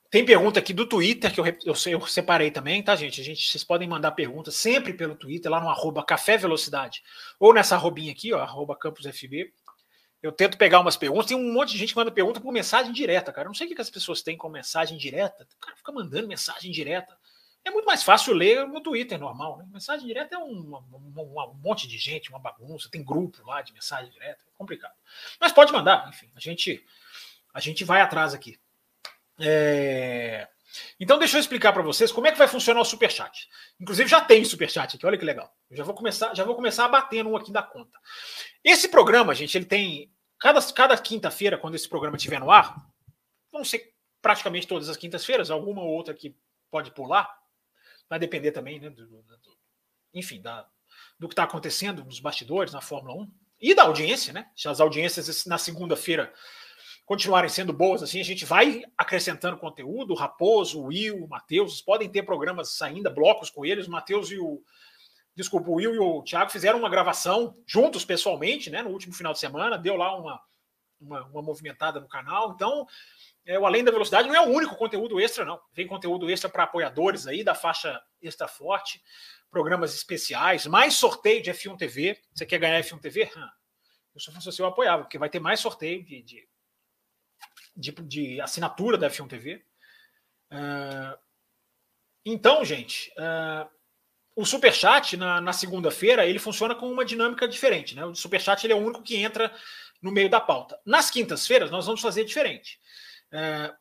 Tem 0.10 0.24
pergunta 0.24 0.60
aqui 0.60 0.72
do 0.72 0.88
Twitter 0.88 1.34
que 1.34 1.42
eu, 1.42 1.46
eu, 1.46 1.76
eu, 1.88 2.08
separei 2.08 2.50
também, 2.50 2.82
tá, 2.82 2.96
gente? 2.96 3.20
A 3.20 3.24
gente 3.26 3.46
vocês 3.46 3.66
podem 3.66 3.90
mandar 3.90 4.12
perguntas 4.12 4.56
sempre 4.56 4.94
pelo 4.94 5.16
Twitter, 5.16 5.52
lá 5.52 5.60
no 5.60 5.68
arroba 5.68 6.06
Café 6.06 6.38
Velocidade, 6.38 7.04
ou 7.38 7.54
nessa 7.54 7.76
arrobinha 7.76 8.14
aqui, 8.14 8.32
ó, 8.32 8.40
arroba 8.40 8.78
Campus 8.78 9.06
FB. 9.06 9.52
Eu 10.26 10.32
tento 10.32 10.58
pegar 10.58 10.80
umas 10.80 10.98
perguntas. 10.98 11.28
Tem 11.28 11.38
um 11.38 11.54
monte 11.54 11.74
de 11.74 11.78
gente 11.78 11.90
que 11.90 11.96
manda 11.96 12.10
pergunta 12.10 12.42
por 12.42 12.52
mensagem 12.52 12.92
direta, 12.92 13.32
cara. 13.32 13.46
Eu 13.46 13.50
não 13.50 13.54
sei 13.54 13.68
o 13.68 13.76
que 13.76 13.80
as 13.80 13.92
pessoas 13.92 14.24
têm 14.24 14.36
com 14.36 14.50
mensagem 14.50 14.98
direta. 14.98 15.48
O 15.56 15.60
cara 15.60 15.78
fica 15.78 15.92
mandando 15.92 16.28
mensagem 16.28 16.72
direta. 16.72 17.16
É 17.64 17.70
muito 17.70 17.86
mais 17.86 18.02
fácil 18.02 18.34
ler 18.34 18.68
no 18.68 18.82
Twitter 18.82 19.20
normal. 19.20 19.60
Né? 19.60 19.68
Mensagem 19.72 20.08
direta 20.08 20.34
é 20.34 20.40
um, 20.40 20.82
um, 20.92 21.22
um, 21.22 21.54
monte 21.64 21.88
de 21.88 22.00
gente, 22.00 22.32
uma 22.32 22.40
bagunça. 22.40 22.90
Tem 22.90 23.04
grupo 23.04 23.46
lá 23.46 23.62
de 23.62 23.72
mensagem 23.72 24.12
direta. 24.12 24.42
É 24.48 24.58
complicado. 24.58 24.96
Mas 25.40 25.52
pode 25.52 25.72
mandar, 25.72 26.10
enfim. 26.10 26.32
A 26.36 26.40
gente, 26.40 26.84
a 27.54 27.60
gente 27.60 27.84
vai 27.84 28.02
atrás 28.02 28.34
aqui. 28.34 28.60
É... 29.40 30.48
Então, 31.00 31.20
deixa 31.20 31.38
eu 31.38 31.40
explicar 31.42 31.72
para 31.72 31.84
vocês 31.84 32.12
como 32.12 32.26
é 32.26 32.32
que 32.32 32.38
vai 32.40 32.48
funcionar 32.48 32.82
o 32.82 32.86
Superchat. 32.86 33.48
Inclusive, 33.80 34.10
já 34.10 34.22
tem 34.22 34.44
Superchat 34.44 34.96
aqui, 34.96 35.06
olha 35.06 35.20
que 35.20 35.24
legal. 35.24 35.56
Eu 35.70 35.78
já 35.78 35.84
vou 35.84 35.94
começar, 35.94 36.34
já 36.34 36.44
vou 36.44 36.56
começar 36.56 36.86
a 36.86 36.90
bater 36.90 37.24
no 37.24 37.38
aqui 37.38 37.52
da 37.52 37.62
conta. 37.62 38.00
Esse 38.64 38.90
programa, 38.90 39.36
gente, 39.36 39.56
ele 39.56 39.66
tem 39.66 40.12
Cada, 40.40 40.62
cada 40.74 40.98
quinta-feira, 40.98 41.58
quando 41.58 41.76
esse 41.76 41.88
programa 41.88 42.18
estiver 42.18 42.40
no 42.40 42.52
ar, 42.52 42.76
vão 43.52 43.64
ser 43.64 43.94
praticamente 44.22 44.68
todas 44.68 44.90
as 44.90 44.98
quintas-feiras, 44.98 45.52
alguma 45.52 45.82
ou 45.82 45.90
outra 45.90 46.14
que 46.14 46.36
pode 46.70 46.92
pular, 46.92 47.30
vai 48.10 48.20
depender 48.20 48.52
também, 48.52 48.80
né, 48.80 48.90
do, 48.90 49.06
do, 49.06 49.58
enfim, 50.14 50.42
da, 50.42 50.68
do 51.18 51.28
que 51.28 51.34
está 51.34 51.44
acontecendo 51.44 52.04
nos 52.04 52.20
bastidores, 52.20 52.74
na 52.74 52.82
Fórmula 52.82 53.24
1, 53.24 53.32
e 53.62 53.74
da 53.74 53.84
audiência, 53.84 54.34
né? 54.34 54.50
Se 54.56 54.68
as 54.68 54.80
audiências 54.80 55.46
na 55.46 55.58
segunda-feira 55.58 56.34
continuarem 57.06 57.50
sendo 57.50 57.72
boas, 57.72 58.02
assim, 58.04 58.20
a 58.20 58.24
gente 58.24 58.46
vai 58.46 58.84
acrescentando 58.98 59.58
conteúdo. 59.58 60.12
O 60.12 60.18
Raposo, 60.18 60.82
o 60.82 60.86
Will, 60.86 61.24
o 61.24 61.28
Matheus, 61.28 61.82
podem 61.82 62.10
ter 62.10 62.24
programas 62.24 62.82
ainda, 62.82 63.10
blocos 63.10 63.50
com 63.50 63.66
eles. 63.66 63.88
O 63.88 63.92
Matheus 63.92 64.32
e 64.32 64.40
o, 64.40 64.62
desculpa, 65.36 65.70
o 65.70 65.74
Will 65.74 65.94
e 65.94 66.00
o 66.00 66.24
Thiago 66.24 66.50
fizeram 66.50 66.80
uma 66.80 66.90
gravação 66.90 67.56
juntos 67.68 68.06
pessoalmente, 68.06 68.70
né, 68.70 68.82
no 68.82 68.90
último 68.90 69.14
final 69.14 69.34
de 69.34 69.40
semana, 69.40 69.78
deu 69.78 69.96
lá 69.96 70.16
uma, 70.18 70.42
uma, 71.00 71.24
uma 71.26 71.42
movimentada 71.42 72.00
no 72.00 72.08
canal. 72.08 72.54
Então, 72.54 72.88
é, 73.46 73.60
o 73.60 73.66
Além 73.66 73.84
da 73.84 73.92
Velocidade 73.92 74.28
não 74.28 74.36
é 74.36 74.42
o 74.42 74.50
único 74.50 74.76
conteúdo 74.76 75.20
extra, 75.20 75.46
não. 75.46 75.62
Vem 75.74 75.88
conteúdo 75.88 76.30
extra 76.30 76.50
para 76.50 76.64
apoiadores 76.64 77.28
aí 77.28 77.44
da 77.44 77.54
faixa 77.54 78.02
extra 78.22 78.48
forte, 78.48 79.02
programas 79.52 79.94
especiais, 79.94 80.66
mais 80.66 80.96
sorteio 80.96 81.44
de 81.44 81.52
F1 81.52 81.78
TV. 81.78 82.20
Você 82.34 82.46
quer 82.46 82.58
ganhar 82.58 82.82
F1 82.82 83.00
TV? 83.00 83.30
Eu, 84.14 84.22
se 84.22 84.32
fosse 84.32 84.46
você, 84.46 84.62
eu 84.62 84.66
apoiava, 84.66 85.04
porque 85.04 85.18
vai 85.18 85.30
ter 85.30 85.40
mais 85.40 85.60
sorteio 85.60 86.04
de, 86.04 86.24
de, 86.24 86.50
de, 87.76 87.92
de 87.92 88.42
assinatura 88.42 88.98
da 88.98 89.10
F1 89.10 89.28
TV. 89.28 89.64
Uh, 90.52 91.18
então, 92.26 92.66
gente, 92.66 93.12
uh, 93.12 93.70
o 94.36 94.46
Superchat, 94.46 95.16
na, 95.16 95.40
na 95.40 95.54
segunda-feira, 95.54 96.26
ele 96.26 96.40
funciona 96.40 96.76
com 96.76 96.92
uma 96.92 97.06
dinâmica 97.06 97.48
diferente. 97.48 97.96
Né? 97.96 98.06
O 98.06 98.14
Superchat 98.14 98.66
ele 98.66 98.74
é 98.74 98.76
o 98.76 98.80
único 98.80 99.02
que 99.02 99.16
entra 99.16 99.54
no 100.02 100.12
meio 100.12 100.30
da 100.30 100.42
pauta. 100.42 100.80
Nas 100.86 101.10
quintas-feiras, 101.10 101.72
nós 101.72 101.86
vamos 101.86 102.02
fazer 102.02 102.26
diferente. 102.26 102.80
É, 103.32 103.74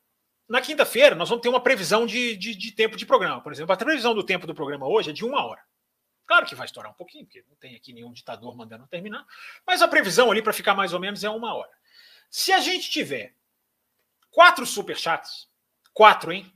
na 0.49 0.61
quinta-feira, 0.61 1.17
nós 1.17 1.29
vamos 1.29 1.43
ter 1.43 1.49
uma 1.49 1.61
previsão 1.61 2.07
de, 2.07 2.37
de, 2.37 2.55
de, 2.55 2.73
tempo 2.73 2.97
de 2.97 3.05
programa. 3.05 3.41
Por 3.41 3.53
exemplo, 3.53 3.73
a 3.73 3.77
previsão 3.77 4.15
do 4.15 4.23
tempo 4.23 4.47
do 4.47 4.55
programa 4.55 4.87
hoje 4.87 5.11
é 5.11 5.13
de 5.13 5.25
uma 5.25 5.45
hora. 5.45 5.61
Claro 6.27 6.47
que 6.47 6.55
vai 6.55 6.67
estourar 6.67 6.93
um 6.93 6.95
pouquinho, 6.95 7.27
porque 7.27 7.45
não 7.49 7.57
tem 7.57 7.75
aqui 7.75 7.93
nenhum 7.93 8.13
ditador 8.13 8.57
mandando 8.57 8.87
terminar, 8.87 9.27
mas 9.67 9.83
a 9.83 9.89
previsão 9.89 10.31
ali 10.31 10.41
para 10.41 10.53
ficar 10.53 10.75
mais 10.75 10.93
ou 10.93 11.01
menos 11.01 11.23
é 11.23 11.29
uma 11.29 11.55
hora. 11.55 11.71
Se 12.31 12.53
a 12.53 12.61
gente 12.61 12.89
tiver 12.91 13.35
quatro 14.31 14.65
superchats, 14.65 15.49
quatro, 15.93 16.33
hein? 16.33 16.51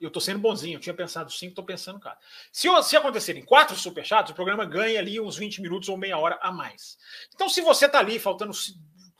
Eu 0.00 0.10
tô 0.10 0.20
sendo 0.20 0.38
bonzinho, 0.38 0.76
eu 0.76 0.80
tinha 0.80 0.94
pensado 0.94 1.30
cinco, 1.30 1.56
tô 1.56 1.64
pensando 1.64 1.98
cara. 1.98 2.16
Se, 2.52 2.68
se 2.84 2.96
acontecerem 2.96 3.44
quatro 3.44 3.76
superchats, 3.76 4.30
o 4.30 4.34
programa 4.34 4.64
ganha 4.64 5.00
ali 5.00 5.20
uns 5.20 5.36
20 5.36 5.60
minutos 5.60 5.88
ou 5.88 5.96
meia 5.96 6.16
hora 6.16 6.38
a 6.40 6.52
mais. 6.52 6.96
Então, 7.34 7.48
se 7.48 7.60
você 7.60 7.88
tá 7.88 7.98
ali 7.98 8.18
faltando 8.18 8.52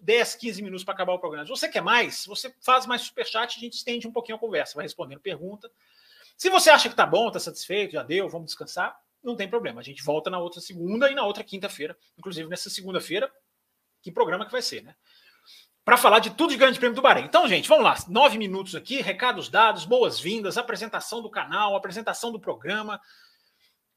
10, 0.00 0.36
15 0.36 0.62
minutos 0.62 0.84
para 0.84 0.94
acabar 0.94 1.14
o 1.14 1.18
programa, 1.18 1.44
se 1.44 1.50
você 1.50 1.68
quer 1.68 1.82
mais, 1.82 2.24
você 2.26 2.54
faz 2.60 2.86
mais 2.86 3.02
superchat, 3.02 3.56
a 3.56 3.60
gente 3.60 3.74
estende 3.74 4.06
um 4.06 4.12
pouquinho 4.12 4.36
a 4.36 4.38
conversa, 4.40 4.74
vai 4.76 4.84
respondendo 4.84 5.20
pergunta. 5.20 5.70
Se 6.36 6.48
você 6.48 6.70
acha 6.70 6.88
que 6.88 6.94
tá 6.94 7.04
bom, 7.04 7.30
tá 7.30 7.40
satisfeito, 7.40 7.94
já 7.94 8.02
deu, 8.04 8.28
vamos 8.28 8.46
descansar, 8.46 8.96
não 9.22 9.34
tem 9.34 9.48
problema. 9.48 9.80
A 9.80 9.84
gente 9.84 10.02
volta 10.04 10.30
na 10.30 10.38
outra 10.38 10.60
segunda 10.60 11.10
e 11.10 11.14
na 11.14 11.24
outra 11.24 11.42
quinta-feira. 11.42 11.98
Inclusive, 12.16 12.48
nessa 12.48 12.70
segunda-feira, 12.70 13.28
que 14.00 14.12
programa 14.12 14.46
que 14.46 14.52
vai 14.52 14.62
ser, 14.62 14.82
né? 14.82 14.94
Para 15.88 15.96
falar 15.96 16.18
de 16.18 16.28
tudo 16.28 16.50
de 16.50 16.58
Grande 16.58 16.78
Prêmio 16.78 16.94
do 16.94 17.00
Bahrein. 17.00 17.24
Então, 17.24 17.48
gente, 17.48 17.66
vamos 17.66 17.82
lá. 17.82 17.96
Nove 18.08 18.36
minutos 18.36 18.74
aqui, 18.74 19.00
recados 19.00 19.48
dados, 19.48 19.86
boas-vindas, 19.86 20.58
apresentação 20.58 21.22
do 21.22 21.30
canal, 21.30 21.74
apresentação 21.74 22.30
do 22.30 22.38
programa. 22.38 23.00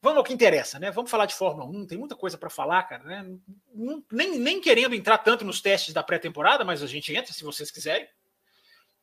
Vamos 0.00 0.16
ao 0.16 0.24
que 0.24 0.32
interessa, 0.32 0.78
né? 0.78 0.90
Vamos 0.90 1.10
falar 1.10 1.26
de 1.26 1.34
Fórmula 1.34 1.66
1, 1.66 1.86
tem 1.88 1.98
muita 1.98 2.16
coisa 2.16 2.38
para 2.38 2.48
falar, 2.48 2.84
cara, 2.84 3.04
né? 3.04 3.36
nem, 4.10 4.38
nem 4.38 4.58
querendo 4.58 4.94
entrar 4.94 5.18
tanto 5.18 5.44
nos 5.44 5.60
testes 5.60 5.92
da 5.92 6.02
pré-temporada, 6.02 6.64
mas 6.64 6.82
a 6.82 6.86
gente 6.86 7.14
entra 7.14 7.30
se 7.30 7.44
vocês 7.44 7.70
quiserem. 7.70 8.08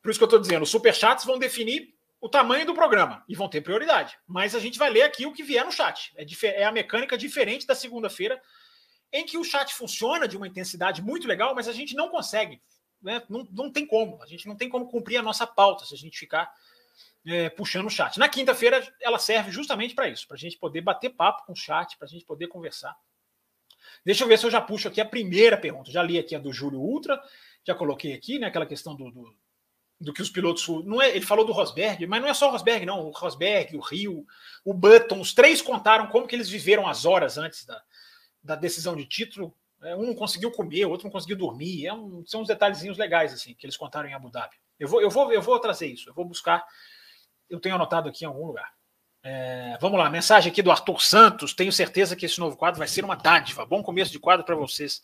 Por 0.02 0.10
isso 0.10 0.18
que 0.18 0.24
eu 0.24 0.26
estou 0.26 0.40
dizendo, 0.40 0.64
os 0.64 0.70
superchats 0.70 1.24
vão 1.24 1.38
definir 1.38 1.94
o 2.20 2.28
tamanho 2.28 2.66
do 2.66 2.74
programa 2.74 3.22
e 3.28 3.36
vão 3.36 3.48
ter 3.48 3.60
prioridade. 3.60 4.18
Mas 4.26 4.52
a 4.52 4.58
gente 4.58 4.80
vai 4.80 4.90
ler 4.90 5.02
aqui 5.02 5.26
o 5.26 5.32
que 5.32 5.44
vier 5.44 5.64
no 5.64 5.70
chat. 5.70 6.12
É, 6.16 6.24
é 6.60 6.64
a 6.64 6.72
mecânica 6.72 7.16
diferente 7.16 7.68
da 7.68 7.74
segunda-feira, 7.76 8.42
em 9.12 9.24
que 9.24 9.38
o 9.38 9.44
chat 9.44 9.72
funciona 9.74 10.26
de 10.26 10.36
uma 10.36 10.48
intensidade 10.48 11.00
muito 11.00 11.28
legal, 11.28 11.54
mas 11.54 11.68
a 11.68 11.72
gente 11.72 11.94
não 11.94 12.08
consegue. 12.08 12.60
Né? 13.02 13.22
Não, 13.28 13.46
não 13.50 13.70
tem 13.70 13.86
como. 13.86 14.22
A 14.22 14.26
gente 14.26 14.46
não 14.46 14.56
tem 14.56 14.68
como 14.68 14.88
cumprir 14.88 15.16
a 15.16 15.22
nossa 15.22 15.46
pauta 15.46 15.84
se 15.84 15.94
a 15.94 15.96
gente 15.96 16.18
ficar 16.18 16.52
é, 17.26 17.48
puxando 17.50 17.86
o 17.86 17.90
chat. 17.90 18.18
Na 18.18 18.28
quinta-feira, 18.28 18.86
ela 19.00 19.18
serve 19.18 19.50
justamente 19.50 19.94
para 19.94 20.08
isso, 20.08 20.26
para 20.26 20.36
a 20.36 20.38
gente 20.38 20.58
poder 20.58 20.80
bater 20.80 21.10
papo 21.10 21.44
com 21.46 21.52
o 21.52 21.56
chat, 21.56 21.96
para 21.96 22.06
a 22.06 22.10
gente 22.10 22.24
poder 22.24 22.48
conversar. 22.48 22.96
Deixa 24.04 24.24
eu 24.24 24.28
ver 24.28 24.38
se 24.38 24.46
eu 24.46 24.50
já 24.50 24.60
puxo 24.60 24.88
aqui 24.88 25.00
a 25.00 25.04
primeira 25.04 25.56
pergunta. 25.56 25.90
Já 25.90 26.02
li 26.02 26.18
aqui 26.18 26.34
a 26.34 26.38
do 26.38 26.52
Júlio 26.52 26.80
Ultra, 26.80 27.20
já 27.66 27.74
coloquei 27.74 28.12
aqui, 28.12 28.38
né? 28.38 28.46
Aquela 28.46 28.66
questão 28.66 28.94
do, 28.94 29.10
do 29.10 29.34
do 30.00 30.12
que 30.12 30.22
os 30.22 30.30
pilotos. 30.30 30.66
Não 30.84 31.00
é, 31.00 31.10
ele 31.14 31.26
falou 31.26 31.44
do 31.44 31.52
Rosberg, 31.52 32.06
mas 32.06 32.22
não 32.22 32.28
é 32.28 32.34
só 32.34 32.48
o 32.48 32.52
Rosberg, 32.52 32.86
não. 32.86 33.06
O 33.06 33.10
Rosberg, 33.10 33.76
o 33.76 33.80
Rio, 33.80 34.24
o 34.64 34.72
Button, 34.72 35.20
os 35.20 35.34
três 35.34 35.60
contaram 35.60 36.06
como 36.06 36.26
que 36.26 36.34
eles 36.34 36.48
viveram 36.48 36.88
as 36.88 37.04
horas 37.04 37.36
antes 37.36 37.66
da, 37.66 37.82
da 38.42 38.54
decisão 38.54 38.96
de 38.96 39.04
título. 39.04 39.54
É, 39.82 39.96
um 39.96 40.06
não 40.06 40.14
conseguiu 40.14 40.50
comer, 40.50 40.84
o 40.84 40.90
outro 40.90 41.06
não 41.06 41.12
conseguiu 41.12 41.36
dormir. 41.36 41.86
É 41.86 41.92
um, 41.92 42.24
são 42.26 42.42
uns 42.42 42.48
detalhezinhos 42.48 42.98
legais 42.98 43.32
assim 43.32 43.54
que 43.54 43.66
eles 43.66 43.76
contaram 43.76 44.08
em 44.08 44.14
Abu 44.14 44.30
Dhabi. 44.30 44.56
Eu 44.78 44.88
vou, 44.88 45.00
eu 45.00 45.10
vou, 45.10 45.32
eu 45.32 45.42
vou 45.42 45.58
trazer 45.58 45.86
isso. 45.86 46.08
Eu 46.08 46.14
vou 46.14 46.24
buscar. 46.24 46.64
Eu 47.48 47.60
tenho 47.60 47.74
anotado 47.74 48.08
aqui 48.08 48.24
em 48.24 48.28
algum 48.28 48.46
lugar. 48.46 48.72
É, 49.22 49.76
vamos 49.80 49.98
lá, 49.98 50.08
mensagem 50.08 50.50
aqui 50.50 50.62
do 50.62 50.70
Arthur 50.70 51.00
Santos. 51.00 51.52
Tenho 51.52 51.72
certeza 51.72 52.16
que 52.16 52.26
esse 52.26 52.40
novo 52.40 52.56
quadro 52.56 52.78
vai 52.78 52.88
ser 52.88 53.04
uma 53.04 53.16
dádiva. 53.16 53.66
Bom 53.66 53.82
começo 53.82 54.10
de 54.10 54.18
quadro 54.18 54.44
para 54.44 54.54
vocês. 54.54 55.02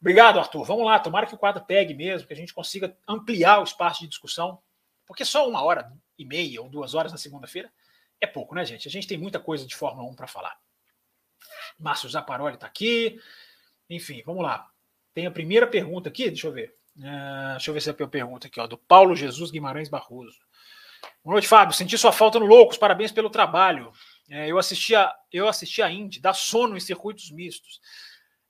Obrigado, 0.00 0.38
Arthur. 0.38 0.64
Vamos 0.64 0.84
lá, 0.84 0.98
tomara 0.98 1.26
que 1.26 1.34
o 1.34 1.38
quadro 1.38 1.64
pegue 1.64 1.94
mesmo, 1.94 2.26
que 2.28 2.34
a 2.34 2.36
gente 2.36 2.52
consiga 2.52 2.96
ampliar 3.08 3.60
o 3.60 3.64
espaço 3.64 4.00
de 4.00 4.08
discussão, 4.08 4.60
porque 5.06 5.24
só 5.24 5.48
uma 5.48 5.62
hora 5.62 5.90
e 6.18 6.24
meia 6.24 6.60
ou 6.60 6.68
duas 6.68 6.94
horas 6.94 7.10
na 7.10 7.18
segunda-feira 7.18 7.72
é 8.20 8.26
pouco, 8.26 8.54
né, 8.54 8.64
gente? 8.64 8.86
A 8.86 8.90
gente 8.90 9.06
tem 9.06 9.18
muita 9.18 9.40
coisa 9.40 9.66
de 9.66 9.74
Fórmula 9.74 10.08
1 10.10 10.14
para 10.14 10.26
falar. 10.26 10.56
Márcio 11.78 12.08
Zaparoli 12.08 12.54
está 12.54 12.66
aqui. 12.66 13.18
Enfim, 13.88 14.22
vamos 14.24 14.42
lá. 14.42 14.66
Tem 15.12 15.26
a 15.26 15.30
primeira 15.30 15.66
pergunta 15.66 16.08
aqui, 16.08 16.26
deixa 16.26 16.46
eu 16.46 16.52
ver. 16.52 16.74
Uh, 16.96 17.52
deixa 17.52 17.70
eu 17.70 17.74
ver 17.74 17.80
se 17.80 17.90
é 17.90 17.92
a 17.92 18.08
pergunta 18.08 18.46
aqui, 18.46 18.60
ó, 18.60 18.66
do 18.66 18.78
Paulo 18.78 19.16
Jesus 19.16 19.50
Guimarães 19.50 19.88
Barroso. 19.88 20.38
Boa 21.22 21.34
noite, 21.34 21.48
Fábio. 21.48 21.74
Senti 21.74 21.96
sua 21.96 22.12
falta 22.12 22.38
no 22.38 22.46
Loucos. 22.46 22.76
Parabéns 22.76 23.12
pelo 23.12 23.30
trabalho. 23.30 23.92
É, 24.28 24.50
eu 24.50 24.58
assisti 24.58 24.94
a, 24.94 25.14
eu 25.32 25.48
assisti 25.48 25.82
a 25.82 25.90
Indy, 25.90 26.20
dá 26.20 26.32
sono 26.32 26.76
em 26.76 26.80
circuitos 26.80 27.30
mistos. 27.30 27.80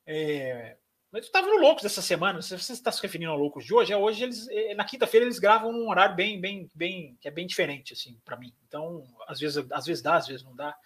É, 0.07 0.77
mas 1.11 1.23
eu 1.23 1.27
estava 1.27 1.47
no 1.47 1.61
Loucos 1.61 1.83
dessa 1.83 2.03
semana. 2.03 2.43
Se 2.43 2.57
você 2.57 2.73
está 2.73 2.91
se 2.91 3.01
referindo 3.01 3.31
ao 3.31 3.39
Loucos 3.39 3.65
de 3.65 3.73
hoje, 3.73 3.93
é 3.93 3.97
hoje 3.97 4.25
eles 4.25 4.49
é, 4.49 4.75
na 4.75 4.85
quinta-feira 4.85 5.25
eles 5.25 5.39
gravam 5.39 5.73
num 5.73 5.89
horário 5.89 6.15
bem, 6.15 6.41
bem, 6.41 6.69
bem 6.75 7.17
que 7.21 7.29
é 7.29 7.31
bem 7.31 7.47
diferente 7.47 7.93
assim 7.93 8.19
para 8.25 8.37
mim. 8.37 8.53
Então 8.67 9.05
às 9.27 9.39
vezes, 9.39 9.65
às 9.71 9.87
vezes 9.87 10.03
dá, 10.03 10.17
às 10.17 10.27
vezes 10.27 10.45
não 10.45 10.55
dá. 10.55 10.77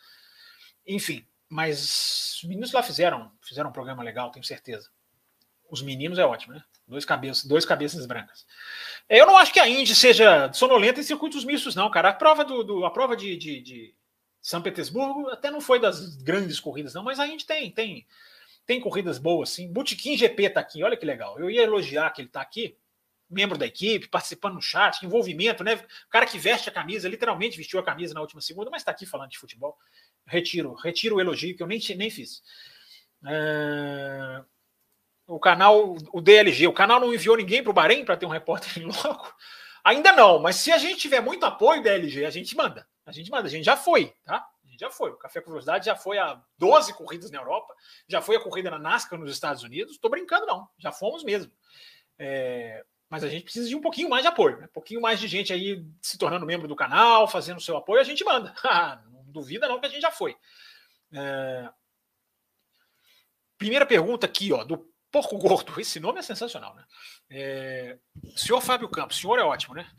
Enfim, 0.86 1.26
mas 1.48 2.36
os 2.36 2.44
meninos 2.44 2.72
lá 2.72 2.82
fizeram, 2.82 3.32
fizeram 3.42 3.70
um 3.70 3.72
programa 3.72 4.02
legal, 4.02 4.30
tenho 4.30 4.44
certeza. 4.44 4.90
Os 5.70 5.82
meninos 5.82 6.18
é 6.18 6.24
ótimo, 6.24 6.54
né? 6.54 6.62
Dois 6.86 7.04
cabeças, 7.04 7.44
dois 7.44 7.64
cabeças 7.64 8.06
brancas. 8.06 8.46
Eu 9.08 9.26
não 9.26 9.36
acho 9.36 9.52
que 9.52 9.60
a 9.60 9.68
Indy 9.68 9.94
seja 9.94 10.50
sonolenta 10.52 11.00
em 11.00 11.02
circuitos 11.02 11.44
mistos, 11.44 11.74
não, 11.74 11.90
cara. 11.90 12.10
A 12.10 12.14
prova 12.14 12.44
do, 12.44 12.62
do 12.62 12.84
a 12.84 12.90
prova 12.90 13.16
de, 13.16 13.36
de, 13.36 13.60
de 13.60 13.94
São 14.40 14.62
Petersburgo 14.62 15.28
até 15.28 15.50
não 15.50 15.60
foi 15.60 15.78
das 15.78 16.16
grandes 16.16 16.58
corridas, 16.58 16.94
não, 16.94 17.02
mas 17.02 17.20
a 17.20 17.26
Indy 17.26 17.44
tem, 17.44 17.70
tem 17.70 18.06
tem 18.68 18.78
corridas 18.78 19.18
boas, 19.18 19.48
sim. 19.48 19.72
Botequim 19.72 20.14
GP 20.14 20.50
tá 20.50 20.60
aqui, 20.60 20.84
olha 20.84 20.94
que 20.94 21.06
legal. 21.06 21.40
Eu 21.40 21.50
ia 21.50 21.62
elogiar 21.62 22.10
que 22.10 22.20
ele 22.20 22.28
tá 22.28 22.42
aqui, 22.42 22.76
membro 23.28 23.56
da 23.56 23.64
equipe, 23.64 24.08
participando 24.08 24.56
no 24.56 24.60
chat, 24.60 25.02
envolvimento, 25.02 25.64
né? 25.64 25.76
O 26.06 26.10
cara 26.10 26.26
que 26.26 26.38
veste 26.38 26.68
a 26.68 26.72
camisa, 26.72 27.08
literalmente 27.08 27.56
vestiu 27.56 27.80
a 27.80 27.82
camisa 27.82 28.12
na 28.12 28.20
última 28.20 28.42
segunda, 28.42 28.70
mas 28.70 28.82
está 28.82 28.90
aqui 28.90 29.06
falando 29.06 29.30
de 29.30 29.38
futebol. 29.38 29.74
Retiro, 30.28 30.74
retiro 30.74 31.16
o 31.16 31.20
elogio 31.20 31.56
que 31.56 31.62
eu 31.62 31.66
nem, 31.66 31.80
nem 31.96 32.10
fiz. 32.10 32.42
É... 33.26 34.42
O 35.26 35.38
canal, 35.38 35.96
o 36.12 36.20
DLG, 36.20 36.66
o 36.66 36.72
canal 36.72 37.00
não 37.00 37.12
enviou 37.12 37.36
ninguém 37.36 37.62
para 37.62 37.70
o 37.70 37.74
Bahrein 37.74 38.04
para 38.04 38.16
ter 38.16 38.26
um 38.26 38.30
repórter 38.30 38.78
em 38.78 38.86
loco? 38.86 39.34
Ainda 39.84 40.12
não, 40.12 40.38
mas 40.38 40.56
se 40.56 40.72
a 40.72 40.78
gente 40.78 41.00
tiver 41.00 41.20
muito 41.20 41.44
apoio 41.44 41.82
DLG, 41.82 42.24
a 42.24 42.30
gente 42.30 42.56
manda. 42.56 42.86
A 43.04 43.12
gente 43.12 43.30
manda, 43.30 43.46
a 43.46 43.50
gente 43.50 43.64
já 43.64 43.76
foi, 43.76 44.12
tá? 44.24 44.46
já 44.78 44.90
foi. 44.90 45.10
O 45.10 45.16
Café 45.16 45.40
com 45.40 45.50
Velocidade 45.50 45.86
já 45.86 45.96
foi 45.96 46.18
a 46.18 46.40
12 46.56 46.94
corridas 46.94 47.30
na 47.30 47.38
Europa, 47.38 47.74
já 48.06 48.22
foi 48.22 48.36
a 48.36 48.40
corrida 48.40 48.70
na 48.70 48.78
NASCAR 48.78 49.18
nos 49.18 49.30
Estados 49.30 49.62
Unidos. 49.62 49.94
Estou 49.94 50.10
brincando, 50.10 50.46
não. 50.46 50.68
Já 50.78 50.92
fomos 50.92 51.24
mesmo. 51.24 51.50
É, 52.18 52.84
mas 53.10 53.24
a 53.24 53.28
gente 53.28 53.44
precisa 53.44 53.68
de 53.68 53.74
um 53.74 53.80
pouquinho 53.80 54.08
mais 54.08 54.22
de 54.22 54.28
apoio, 54.28 54.58
né? 54.58 54.66
um 54.66 54.72
pouquinho 54.72 55.00
mais 55.00 55.18
de 55.18 55.26
gente 55.26 55.52
aí 55.52 55.84
se 56.00 56.16
tornando 56.16 56.46
membro 56.46 56.68
do 56.68 56.76
canal, 56.76 57.26
fazendo 57.26 57.60
seu 57.60 57.76
apoio, 57.76 58.00
a 58.00 58.04
gente 58.04 58.24
manda. 58.24 58.54
Duvida 59.28 59.68
não 59.68 59.80
que 59.80 59.86
a 59.86 59.88
gente 59.88 60.02
já 60.02 60.10
foi. 60.10 60.36
É... 61.12 61.70
Primeira 63.56 63.86
pergunta 63.86 64.26
aqui, 64.26 64.52
ó, 64.52 64.64
do 64.64 64.92
Porco 65.10 65.38
Gordo. 65.38 65.78
Esse 65.80 66.00
nome 66.00 66.20
é 66.20 66.22
sensacional, 66.22 66.74
né? 66.74 66.84
É... 67.30 67.98
Senhor 68.36 68.60
Fábio 68.60 68.88
Campos, 68.88 69.18
senhor 69.18 69.38
é 69.38 69.42
ótimo, 69.42 69.74
né? 69.74 69.90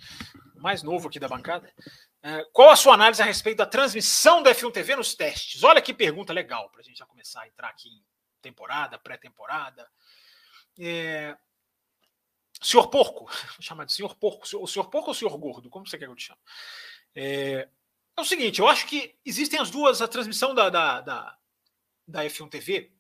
Mais 0.56 0.84
novo 0.84 1.08
aqui 1.08 1.20
da 1.20 1.28
bancada. 1.28 1.74
É, 2.22 2.44
qual 2.52 2.70
a 2.70 2.76
sua 2.76 2.94
análise 2.94 3.22
a 3.22 3.26
respeito 3.26 3.60
da 3.60 3.66
transmissão 3.66 4.44
do 4.44 4.50
F1 4.50 4.74
TV 4.74 4.96
nos 4.96 5.16
testes? 5.16 5.64
Olha 5.64 5.82
que 5.82 5.94
pergunta 5.94 6.34
legal 6.34 6.70
para 6.70 6.82
a 6.82 6.84
gente 6.84 6.98
já 6.98 7.06
começar 7.06 7.42
a 7.42 7.48
entrar 7.48 7.70
aqui 7.70 7.88
em 7.88 8.04
temporada, 8.42 8.98
pré-temporada. 8.98 9.90
É... 10.78 11.38
Senhor 12.62 12.88
Porco, 12.88 13.26
vou 13.56 13.62
chamar 13.62 13.86
de 13.86 13.94
Senhor 13.94 14.16
Porco, 14.16 14.46
o 14.58 14.68
Senhor 14.68 14.90
Porco 14.90 15.10
ou 15.10 15.14
Senhor 15.14 15.38
Gordo? 15.38 15.70
Como 15.70 15.88
você 15.88 15.98
quer 15.98 16.06
que 16.06 16.12
eu 16.12 16.16
te 16.16 16.26
chame? 16.26 16.40
É... 17.16 17.70
é 18.20 18.22
o 18.22 18.26
seguinte, 18.26 18.60
eu 18.60 18.68
acho 18.68 18.86
que 18.88 19.16
existem 19.26 19.60
as 19.60 19.70
duas, 19.70 20.02
a 20.02 20.08
transmissão 20.08 20.54
da, 20.54 20.70
da, 20.70 21.02
da, 21.02 21.38
da 22.08 22.26
F1 22.26 22.50
TV 22.50 22.92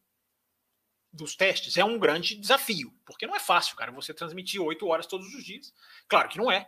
dos 1.11 1.35
testes 1.35 1.77
é 1.77 1.83
um 1.83 1.97
grande 1.97 2.35
desafio, 2.35 2.93
porque 3.05 3.25
não 3.25 3.35
é 3.35 3.39
fácil, 3.39 3.75
cara, 3.75 3.91
você 3.91 4.13
transmitir 4.13 4.61
oito 4.61 4.87
horas 4.87 5.07
todos 5.07 5.33
os 5.33 5.43
dias. 5.43 5.73
Claro 6.07 6.29
que 6.29 6.37
não 6.37 6.51
é. 6.51 6.67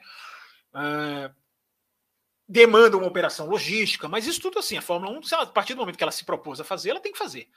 é 0.75 1.31
demanda 2.47 2.97
uma 2.97 3.07
operação 3.07 3.47
logística, 3.47 4.09
mas 4.09 4.27
isso 4.27 4.41
tudo 4.41 4.59
assim, 4.59 4.75
a 4.77 4.81
Fórmula 4.81 5.17
1, 5.17 5.35
a 5.37 5.45
partir 5.45 5.73
do 5.73 5.79
momento 5.79 5.97
que 5.97 6.03
ela 6.03 6.11
se 6.11 6.25
propôs 6.25 6.59
a 6.59 6.65
fazer, 6.65 6.89
ela 6.89 6.99
tem 6.99 7.13
que 7.13 7.17
fazer. 7.17 7.49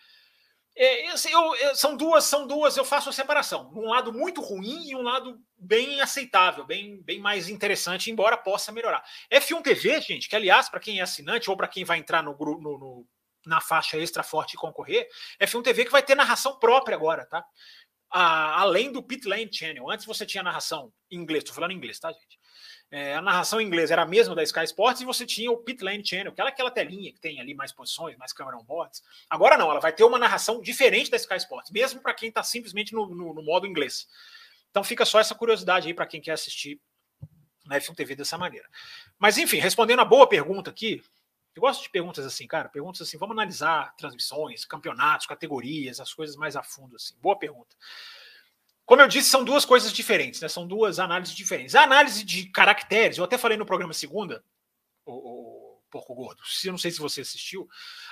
É, 0.77 1.09
assim, 1.11 1.31
eu, 1.31 1.55
eu, 1.55 1.77
são 1.77 1.97
duas, 1.97 2.25
são 2.25 2.47
duas, 2.47 2.77
eu 2.77 2.85
faço 2.85 3.09
a 3.09 3.13
separação. 3.13 3.71
Um 3.75 3.91
lado 3.91 4.13
muito 4.13 4.41
ruim 4.41 4.89
e 4.89 4.97
um 4.97 5.03
lado 5.03 5.41
bem 5.57 6.01
aceitável, 6.01 6.65
bem, 6.65 7.01
bem 7.03 7.21
mais 7.21 7.49
interessante, 7.49 8.11
embora 8.11 8.37
possa 8.37 8.73
melhorar. 8.73 9.05
F1 9.33 9.63
TV, 9.63 10.01
gente, 10.01 10.29
que 10.29 10.35
aliás, 10.35 10.69
para 10.69 10.81
quem 10.81 10.99
é 10.99 11.03
assinante 11.03 11.49
ou 11.49 11.57
para 11.57 11.69
quem 11.69 11.85
vai 11.85 11.99
entrar 11.99 12.23
no, 12.23 12.37
no, 12.37 12.79
no, 12.79 13.07
na 13.47 13.61
faixa 13.61 13.97
extra 13.97 14.25
forte 14.25 14.55
e 14.55 14.57
concorrer, 14.57 15.09
F1 15.41 15.63
TV 15.63 15.85
que 15.85 15.93
vai 15.93 16.03
ter 16.03 16.17
narração 16.17 16.59
própria 16.59 16.97
agora, 16.97 17.25
tá? 17.27 17.45
A, 18.11 18.61
além 18.61 18.91
do 18.91 19.03
Pit 19.03 19.29
Lane 19.29 19.51
Channel. 19.53 19.89
Antes 19.89 20.07
você 20.07 20.27
tinha 20.27 20.43
narração 20.43 20.93
em 21.09 21.19
inglês, 21.19 21.43
estou 21.43 21.55
falando 21.55 21.71
em 21.71 21.77
inglês, 21.77 22.01
tá, 22.01 22.11
gente? 22.11 22.39
É, 22.97 23.17
a 23.17 23.21
narração 23.21 23.61
em 23.61 23.67
inglês 23.67 23.91
era 23.91 24.03
a 24.03 24.07
mesma 24.07 24.37
da 24.37 24.43
Sky 24.45 24.63
Sports 24.63 25.03
e 25.03 25.05
você 25.05 25.27
tinha 25.27 25.51
o 25.51 25.57
Pit 25.57 25.83
Lane 25.83 26.07
Channel, 26.07 26.31
que 26.31 26.41
era 26.41 26.49
aquela 26.49 26.71
telinha 26.71 27.13
que 27.13 27.19
tem 27.19 27.41
ali 27.41 27.53
mais 27.53 27.73
posições, 27.73 28.17
mais 28.17 28.33
câmera 28.33 28.57
on-boards. 28.57 29.03
Agora 29.29 29.59
não, 29.59 29.69
ela 29.69 29.81
vai 29.81 29.93
ter 29.93 30.05
uma 30.05 30.17
narração 30.17 30.61
diferente 30.63 31.11
da 31.11 31.17
Sky 31.17 31.35
Sports, 31.39 31.73
mesmo 31.73 32.01
para 32.01 32.15
quem 32.15 32.29
está 32.29 32.45
simplesmente 32.45 32.95
no, 32.95 33.09
no, 33.09 33.35
no, 33.35 33.43
modo 33.43 33.67
inglês. 33.67 34.07
Então 34.71 34.85
fica 34.85 35.05
só 35.05 35.19
essa 35.19 35.35
curiosidade 35.35 35.89
aí 35.89 35.93
para 35.93 36.07
quem 36.07 36.21
quer 36.21 36.35
assistir 36.35 36.81
na 37.67 37.81
F1 37.81 37.97
TV 37.97 38.15
dessa 38.15 38.39
maneira. 38.39 38.69
Mas 39.19 39.39
enfim, 39.39 39.59
respondendo 39.59 39.99
a 39.99 40.05
boa 40.05 40.29
pergunta 40.29 40.71
aqui, 40.71 41.03
Eu 41.57 41.63
gosto 41.63 41.83
de 41.83 41.91
perguntas 41.91 42.25
assim, 42.25 42.47
cara. 42.47 42.69
Perguntas 42.69 43.03
assim, 43.03 43.19
vamos 43.19 43.37
analisar 43.37 43.93
transmissões, 43.97 44.65
campeonatos, 44.65 45.27
categorias, 45.27 45.99
as 45.99 46.15
coisas 46.15 46.37
mais 46.37 46.55
a 46.55 46.63
fundo, 46.63 46.95
assim. 46.95 47.17
Boa 47.21 47.37
pergunta. 47.37 47.75
Como 48.87 49.01
eu 49.01 49.09
disse, 49.09 49.31
são 49.31 49.45
duas 49.45 49.65
coisas 49.65 49.93
diferentes, 49.93 50.41
né? 50.41 50.49
São 50.49 50.67
duas 50.67 50.99
análises 50.99 51.35
diferentes. 51.35 51.75
A 51.75 51.83
análise 51.83 52.25
de 52.25 52.47
caracteres, 52.51 53.17
eu 53.17 53.25
até 53.25 53.39
falei 53.39 53.57
no 53.57 53.65
programa 53.65 53.95
segunda, 53.95 54.45
o, 55.07 55.13
o 55.13 55.83
Porco 55.91 56.15
Gordo, 56.15 56.43
eu 56.65 56.73
não 56.73 56.79
sei 56.79 56.91
se 56.91 56.99
você 56.99 57.21
assistiu, 57.21 57.69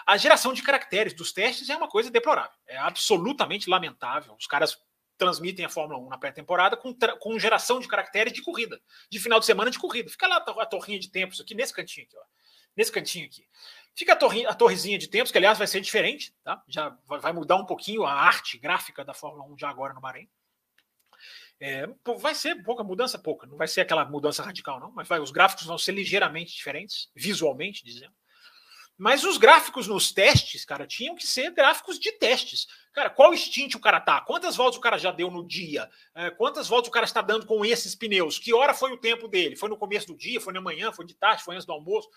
a 0.06 0.16
geração 0.16 0.52
de 0.52 0.62
caracteres 0.62 1.12
dos 1.12 1.32
testes 1.32 1.68
é 1.68 1.76
uma 1.76 1.88
coisa 1.88 2.10
deplorável. 2.10 2.56
É 2.66 2.78
absolutamente 2.78 3.68
lamentável. 3.68 4.34
Os 4.38 4.46
caras 4.46 4.78
transmitem 5.18 5.64
a 5.64 5.68
Fórmula 5.68 6.00
1 6.00 6.08
na 6.08 6.18
pré-temporada 6.18 6.76
com, 6.76 6.96
com 7.20 7.38
geração 7.38 7.78
de 7.78 7.86
caracteres 7.86 8.32
de 8.32 8.42
corrida, 8.42 8.80
de 9.10 9.18
final 9.18 9.38
de 9.38 9.46
semana 9.46 9.70
de 9.70 9.78
corrida. 9.78 10.10
Fica 10.10 10.26
lá 10.26 10.36
a 10.36 10.66
torrinha 10.66 10.98
de 10.98 11.10
tempos 11.10 11.40
aqui, 11.40 11.54
nesse 11.54 11.72
cantinho 11.72 12.06
aqui, 12.06 12.16
ó. 12.16 12.22
Nesse 12.74 12.90
cantinho 12.90 13.26
aqui. 13.26 13.46
Fica 13.94 14.14
a, 14.14 14.16
torre, 14.16 14.46
a 14.46 14.54
torrezinha 14.54 14.98
de 14.98 15.06
tempos, 15.06 15.30
que 15.30 15.36
aliás 15.36 15.58
vai 15.58 15.66
ser 15.66 15.80
diferente, 15.80 16.34
tá? 16.42 16.62
Já 16.66 16.96
vai 17.06 17.32
mudar 17.32 17.56
um 17.56 17.66
pouquinho 17.66 18.04
a 18.04 18.12
arte 18.12 18.56
gráfica 18.56 19.04
da 19.04 19.12
Fórmula 19.12 19.44
1 19.52 19.58
já 19.58 19.68
agora 19.68 19.92
no 19.92 20.00
Bahrein. 20.00 20.28
É, 21.64 21.86
vai 22.18 22.34
ser 22.34 22.60
pouca 22.64 22.82
mudança, 22.82 23.16
pouca. 23.16 23.46
Não 23.46 23.56
vai 23.56 23.68
ser 23.68 23.82
aquela 23.82 24.04
mudança 24.04 24.42
radical, 24.42 24.80
não, 24.80 24.90
mas 24.90 25.06
vai, 25.06 25.20
os 25.20 25.30
gráficos 25.30 25.64
vão 25.64 25.78
ser 25.78 25.92
ligeiramente 25.92 26.52
diferentes, 26.52 27.08
visualmente 27.14 27.84
dizendo. 27.84 28.12
Mas 28.98 29.22
os 29.22 29.38
gráficos 29.38 29.86
nos 29.86 30.12
testes, 30.12 30.64
cara, 30.64 30.86
tinham 30.86 31.14
que 31.14 31.24
ser 31.24 31.52
gráficos 31.52 32.00
de 32.00 32.10
testes. 32.12 32.66
Cara, 32.92 33.08
qual 33.08 33.34
stint 33.36 33.74
o 33.76 33.80
cara 33.80 34.00
tá? 34.00 34.20
Quantas 34.20 34.56
voltas 34.56 34.76
o 34.76 34.80
cara 34.80 34.98
já 34.98 35.12
deu 35.12 35.30
no 35.30 35.46
dia? 35.46 35.88
É, 36.14 36.30
quantas 36.30 36.66
voltas 36.66 36.88
o 36.88 36.92
cara 36.92 37.06
está 37.06 37.22
dando 37.22 37.46
com 37.46 37.64
esses 37.64 37.94
pneus? 37.94 38.40
Que 38.40 38.52
hora 38.52 38.74
foi 38.74 38.92
o 38.92 38.98
tempo 38.98 39.28
dele? 39.28 39.54
Foi 39.54 39.68
no 39.68 39.76
começo 39.76 40.08
do 40.08 40.16
dia? 40.16 40.40
Foi 40.40 40.52
na 40.52 40.60
manhã? 40.60 40.92
Foi 40.92 41.06
de 41.06 41.14
tarde? 41.14 41.44
Foi 41.44 41.54
antes 41.54 41.66
do 41.66 41.72
almoço? 41.72 42.08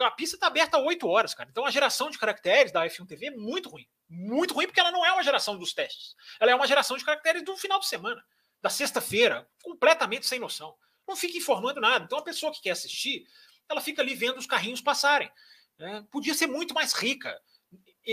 A 0.00 0.10
pista 0.12 0.36
está 0.36 0.46
aberta 0.46 0.76
há 0.76 0.80
8 0.80 1.06
horas, 1.06 1.34
cara. 1.34 1.48
Então 1.50 1.66
a 1.66 1.70
geração 1.70 2.08
de 2.08 2.18
caracteres 2.18 2.72
da 2.72 2.86
F1 2.86 3.06
TV 3.06 3.26
é 3.26 3.30
muito 3.32 3.68
ruim. 3.68 3.86
Muito 4.08 4.54
ruim 4.54 4.66
porque 4.66 4.80
ela 4.80 4.90
não 4.90 5.04
é 5.04 5.12
uma 5.12 5.22
geração 5.22 5.58
dos 5.58 5.74
testes. 5.74 6.14
Ela 6.40 6.52
é 6.52 6.54
uma 6.54 6.66
geração 6.66 6.96
de 6.96 7.04
caracteres 7.04 7.44
do 7.44 7.56
final 7.56 7.78
de 7.78 7.86
semana, 7.86 8.24
da 8.62 8.70
sexta-feira, 8.70 9.48
completamente 9.62 10.26
sem 10.26 10.38
noção. 10.38 10.76
Não 11.06 11.16
fica 11.16 11.38
informando 11.38 11.80
nada. 11.80 12.04
Então 12.04 12.18
a 12.18 12.22
pessoa 12.22 12.52
que 12.52 12.60
quer 12.60 12.70
assistir, 12.70 13.26
ela 13.68 13.80
fica 13.80 14.02
ali 14.02 14.14
vendo 14.14 14.38
os 14.38 14.46
carrinhos 14.46 14.80
passarem. 14.80 15.30
É, 15.78 16.02
podia 16.10 16.34
ser 16.34 16.46
muito 16.46 16.74
mais 16.74 16.92
rica 16.92 17.40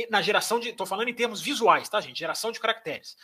na 0.10 0.22
geração 0.22 0.60
de. 0.60 0.70
Estou 0.70 0.86
falando 0.86 1.08
em 1.08 1.14
termos 1.14 1.42
visuais, 1.42 1.88
tá, 1.88 2.02
gente? 2.02 2.20
Geração 2.20 2.52
de 2.52 2.60
caracteres. 2.60 3.16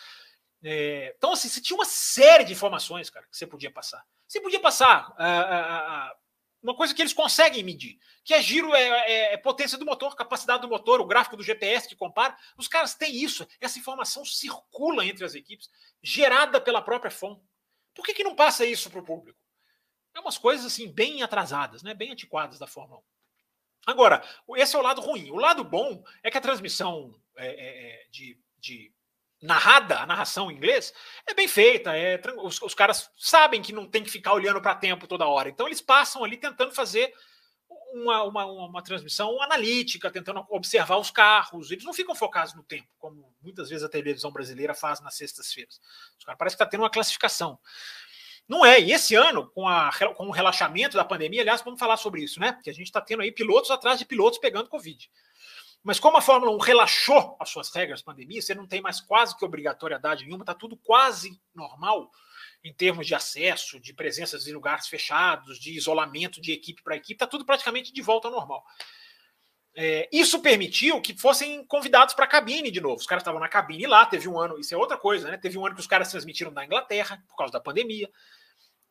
É, 0.63 1.13
então, 1.17 1.33
assim, 1.33 1.49
você 1.49 1.61
tinha 1.61 1.77
uma 1.77 1.85
série 1.85 2.43
de 2.43 2.53
informações, 2.53 3.09
cara, 3.09 3.25
que 3.29 3.37
você 3.37 3.47
podia 3.47 3.71
passar. 3.71 4.05
Você 4.27 4.41
podia 4.41 4.59
passar 4.59 5.09
uh, 5.11 6.13
uh, 6.13 6.17
uma 6.61 6.75
coisa 6.75 6.93
que 6.93 7.01
eles 7.01 7.13
conseguem 7.13 7.63
medir, 7.63 7.97
que 8.23 8.33
é 8.33 8.41
giro, 8.41 8.73
é, 8.75 8.81
é, 8.81 9.33
é, 9.33 9.37
potência 9.37 9.77
do 9.77 9.85
motor, 9.85 10.15
capacidade 10.15 10.61
do 10.61 10.67
motor, 10.67 10.99
o 10.99 11.05
gráfico 11.05 11.37
do 11.37 11.43
GPS 11.43 11.87
que 11.87 11.95
compara. 11.95 12.37
Os 12.57 12.67
caras 12.67 12.93
têm 12.93 13.15
isso. 13.15 13.47
Essa 13.61 13.79
informação 13.79 14.25
circula 14.25 15.05
entre 15.05 15.23
as 15.23 15.35
equipes, 15.35 15.69
gerada 16.03 16.59
pela 16.59 16.81
própria 16.81 17.11
FOM. 17.11 17.39
Por 17.93 18.05
que, 18.05 18.13
que 18.13 18.23
não 18.23 18.35
passa 18.35 18.65
isso 18.65 18.89
para 18.89 18.99
o 18.99 19.05
público? 19.05 19.39
É 20.13 20.19
umas 20.19 20.37
coisas 20.37 20.65
assim 20.65 20.91
bem 20.91 21.23
atrasadas, 21.23 21.81
né? 21.81 21.93
bem 21.93 22.11
antiquadas 22.11 22.59
da 22.59 22.67
Fórmula 22.67 22.99
1. 22.99 23.03
Agora, 23.87 24.23
esse 24.57 24.75
é 24.75 24.79
o 24.79 24.83
lado 24.83 25.01
ruim. 25.01 25.31
O 25.31 25.37
lado 25.37 25.63
bom 25.63 26.03
é 26.21 26.29
que 26.29 26.37
a 26.37 26.41
transmissão 26.41 27.15
é, 27.37 27.47
é, 27.47 28.03
é 28.03 28.07
de, 28.09 28.37
de, 28.57 28.93
narrada, 29.41 29.99
a 29.99 30.05
narração 30.05 30.51
em 30.51 30.55
inglês, 30.55 30.93
é 31.25 31.33
bem 31.33 31.47
feita. 31.47 31.95
É, 31.95 32.21
os, 32.37 32.61
os 32.61 32.73
caras 32.73 33.09
sabem 33.17 33.61
que 33.61 33.73
não 33.73 33.85
tem 33.85 34.03
que 34.03 34.09
ficar 34.09 34.33
olhando 34.33 34.61
para 34.61 34.75
tempo 34.75 35.07
toda 35.07 35.27
hora. 35.27 35.49
Então, 35.49 35.67
eles 35.67 35.81
passam 35.81 36.23
ali 36.23 36.37
tentando 36.37 36.73
fazer 36.73 37.13
uma, 37.93 38.23
uma, 38.23 38.45
uma, 38.45 38.83
transmissão 38.83 39.41
analítica, 39.41 40.11
tentando 40.11 40.45
observar 40.49 40.97
os 40.97 41.11
carros. 41.11 41.71
Eles 41.71 41.83
não 41.83 41.93
ficam 41.93 42.13
focados 42.13 42.53
no 42.53 42.63
tempo, 42.63 42.87
como 42.97 43.33
muitas 43.41 43.69
vezes 43.69 43.83
a 43.83 43.89
televisão 43.89 44.31
brasileira 44.31 44.73
faz 44.73 44.99
nas 45.01 45.15
sextas-feiras. 45.15 45.79
Os 46.17 46.25
caras 46.25 46.37
parece 46.37 46.55
que 46.55 46.63
está 46.63 46.69
tendo 46.69 46.81
uma 46.81 46.89
classificação. 46.89 47.59
Não 48.47 48.65
é. 48.65 48.81
E 48.81 48.91
esse 48.91 49.13
ano, 49.13 49.47
com, 49.51 49.67
a, 49.67 49.91
com 50.15 50.27
o 50.27 50.31
relaxamento 50.31 50.97
da 50.97 51.05
pandemia, 51.05 51.41
aliás, 51.41 51.61
vamos 51.61 51.79
falar 51.79 51.97
sobre 51.97 52.23
isso, 52.23 52.39
né? 52.39 52.51
Porque 52.51 52.69
a 52.69 52.73
gente 52.73 52.87
está 52.87 52.99
tendo 52.99 53.21
aí 53.21 53.31
pilotos 53.31 53.69
atrás 53.69 53.99
de 53.99 54.05
pilotos 54.05 54.39
pegando 54.39 54.69
Covid. 54.69 55.09
Mas 55.83 55.99
como 55.99 56.17
a 56.17 56.21
Fórmula 56.21 56.51
1 56.51 56.57
relaxou 56.57 57.37
as 57.39 57.49
suas 57.49 57.73
regras 57.73 58.01
pandemia, 58.01 58.41
você 58.41 58.53
não 58.53 58.67
tem 58.67 58.81
mais 58.81 58.99
quase 58.99 59.37
que 59.37 59.45
obrigatoriedade 59.45 60.25
nenhuma, 60.25 60.43
está 60.43 60.53
tudo 60.53 60.75
quase 60.77 61.39
normal 61.55 62.11
em 62.63 62.73
termos 62.73 63.07
de 63.07 63.15
acesso, 63.15 63.79
de 63.79 63.93
presenças 63.93 64.45
em 64.45 64.51
lugares 64.51 64.87
fechados, 64.87 65.59
de 65.59 65.71
isolamento 65.71 66.41
de 66.41 66.51
equipe 66.51 66.83
para 66.83 66.97
equipe, 66.97 67.13
está 67.13 67.25
tudo 67.25 67.45
praticamente 67.45 67.93
de 67.93 68.01
volta 68.01 68.27
ao 68.27 68.33
normal. 68.33 68.65
É, 69.75 70.09
isso 70.11 70.41
permitiu 70.41 70.99
que 70.99 71.17
fossem 71.17 71.65
convidados 71.65 72.13
para 72.13 72.25
a 72.25 72.27
cabine 72.27 72.69
de 72.69 72.81
novo. 72.81 72.97
Os 72.97 73.05
caras 73.05 73.21
estavam 73.21 73.39
na 73.39 73.47
cabine 73.47 73.87
lá, 73.87 74.05
teve 74.05 74.27
um 74.27 74.37
ano, 74.37 74.59
isso 74.59 74.73
é 74.73 74.77
outra 74.77 74.97
coisa, 74.97 75.31
né? 75.31 75.37
Teve 75.37 75.57
um 75.57 75.65
ano 75.65 75.75
que 75.75 75.81
os 75.81 75.87
caras 75.87 76.09
transmitiram 76.09 76.51
da 76.51 76.65
Inglaterra 76.65 77.23
por 77.29 77.37
causa 77.37 77.53
da 77.53 77.61
pandemia. 77.61 78.09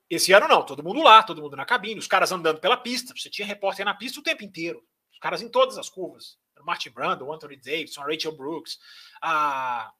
Esse 0.09 0.33
ano 0.33 0.48
não, 0.48 0.64
todo 0.64 0.83
mundo 0.83 1.03
lá, 1.03 1.22
todo 1.22 1.42
mundo 1.42 1.57
na 1.57 1.66
cabine, 1.66 2.01
os 2.01 2.07
caras 2.07 2.33
andando 2.33 2.61
pela 2.61 2.77
pista. 2.77 3.12
Você 3.14 3.29
tinha 3.29 3.46
repórter 3.46 3.85
na 3.85 3.92
pista 3.92 4.20
o 4.20 4.22
tempo 4.22 4.42
inteiro. 4.42 4.83
Os 5.12 5.18
caras 5.18 5.42
em 5.42 5.48
todas 5.51 5.77
as 5.77 5.90
curvas. 5.90 6.38
Martin 6.64 6.90
Brando, 6.90 7.33
Anthony 7.33 7.57
Davidson, 7.57 8.03
Rachel 8.03 8.33
Brooks, 8.33 8.79
a 9.23 9.92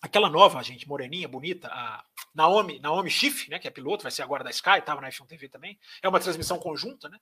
aquela 0.00 0.30
nova 0.30 0.62
gente 0.62 0.88
moreninha, 0.88 1.28
bonita, 1.28 1.68
a 1.68 2.04
Naomi, 2.34 2.78
Naomi 2.78 3.10
Schiff, 3.10 3.50
né, 3.50 3.58
que 3.58 3.66
é 3.66 3.70
piloto, 3.70 4.02
vai 4.02 4.12
ser 4.12 4.22
agora 4.22 4.44
da 4.44 4.50
Sky, 4.50 4.78
estava 4.78 5.00
na 5.00 5.08
F1 5.08 5.26
TV 5.26 5.48
também. 5.48 5.78
É 6.02 6.08
uma 6.08 6.20
transmissão 6.20 6.58
conjunta, 6.58 7.08
né? 7.08 7.18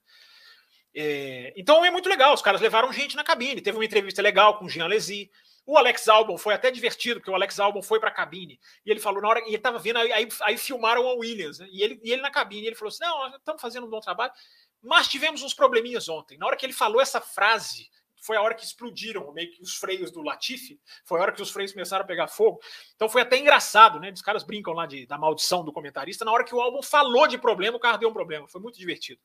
É, 0.94 1.52
então 1.56 1.84
é 1.84 1.90
muito 1.90 2.08
legal, 2.08 2.32
os 2.32 2.40
caras 2.40 2.60
levaram 2.60 2.92
gente 2.92 3.16
na 3.16 3.24
cabine. 3.24 3.60
Teve 3.60 3.76
uma 3.76 3.84
entrevista 3.84 4.22
legal 4.22 4.58
com 4.58 4.64
o 4.64 4.68
Jean 4.68 4.84
Alesi. 4.84 5.30
O 5.66 5.76
Alex 5.76 6.08
Albon 6.08 6.38
foi 6.38 6.54
até 6.54 6.70
divertido, 6.70 7.20
porque 7.20 7.30
o 7.30 7.34
Alex 7.34 7.58
Albon 7.58 7.82
foi 7.82 7.98
para 7.98 8.08
a 8.08 8.12
cabine 8.12 8.58
e 8.84 8.90
ele 8.90 9.00
falou 9.00 9.20
na 9.20 9.28
hora, 9.28 9.40
e 9.40 9.48
ele 9.48 9.56
estava 9.56 9.78
vendo, 9.80 9.98
aí, 9.98 10.12
aí, 10.12 10.28
aí, 10.42 10.56
filmaram 10.56 11.08
a 11.08 11.14
Williams, 11.14 11.58
né? 11.58 11.66
e, 11.72 11.82
ele, 11.82 12.00
e 12.04 12.12
ele 12.12 12.22
na 12.22 12.30
cabine, 12.30 12.68
ele 12.68 12.76
falou 12.76 12.88
assim: 12.88 13.02
Não, 13.02 13.36
estamos 13.36 13.60
fazendo 13.60 13.84
um 13.84 13.90
bom 13.90 14.00
trabalho, 14.00 14.32
mas 14.80 15.08
tivemos 15.08 15.42
uns 15.42 15.52
probleminhas 15.52 16.08
ontem. 16.08 16.38
Na 16.38 16.46
hora 16.46 16.56
que 16.56 16.64
ele 16.64 16.72
falou 16.72 17.00
essa 17.00 17.20
frase, 17.20 17.90
foi 18.26 18.36
a 18.36 18.42
hora 18.42 18.54
que 18.54 18.64
explodiram 18.64 19.32
meio 19.32 19.50
que 19.52 19.62
os 19.62 19.76
freios 19.76 20.10
do 20.10 20.20
Latifi, 20.20 20.80
foi 21.04 21.18
a 21.18 21.22
hora 21.22 21.32
que 21.32 21.40
os 21.40 21.50
freios 21.50 21.72
começaram 21.72 22.04
a 22.04 22.06
pegar 22.06 22.26
fogo. 22.26 22.60
Então 22.96 23.08
foi 23.08 23.22
até 23.22 23.38
engraçado, 23.38 24.00
né? 24.00 24.10
Os 24.10 24.20
caras 24.20 24.42
brincam 24.42 24.74
lá 24.74 24.84
de, 24.84 25.06
da 25.06 25.16
maldição 25.16 25.64
do 25.64 25.72
comentarista. 25.72 26.24
Na 26.24 26.32
hora 26.32 26.44
que 26.44 26.54
o 26.54 26.60
álbum 26.60 26.82
falou 26.82 27.28
de 27.28 27.38
problema, 27.38 27.76
o 27.76 27.80
carro 27.80 27.98
deu 27.98 28.08
um 28.08 28.12
problema. 28.12 28.48
Foi 28.48 28.60
muito 28.60 28.78
divertido. 28.78 29.20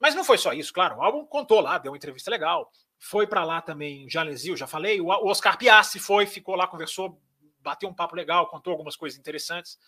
Mas 0.00 0.14
não 0.14 0.24
foi 0.24 0.38
só 0.38 0.52
isso, 0.52 0.72
claro. 0.72 0.96
O 0.96 1.02
álbum 1.02 1.26
contou 1.26 1.60
lá, 1.60 1.76
deu 1.76 1.92
uma 1.92 1.96
entrevista 1.96 2.30
legal. 2.30 2.72
Foi 2.98 3.26
para 3.26 3.44
lá 3.44 3.60
também 3.60 4.06
o 4.06 4.10
Jalenzil, 4.10 4.56
já 4.56 4.66
falei. 4.66 5.00
O 5.00 5.08
Oscar 5.08 5.58
Piassi 5.58 5.98
foi, 5.98 6.24
ficou 6.26 6.56
lá, 6.56 6.66
conversou, 6.66 7.20
bateu 7.60 7.88
um 7.88 7.94
papo 7.94 8.16
legal, 8.16 8.48
contou 8.48 8.72
algumas 8.72 8.96
coisas 8.96 9.18
interessantes. 9.18 9.78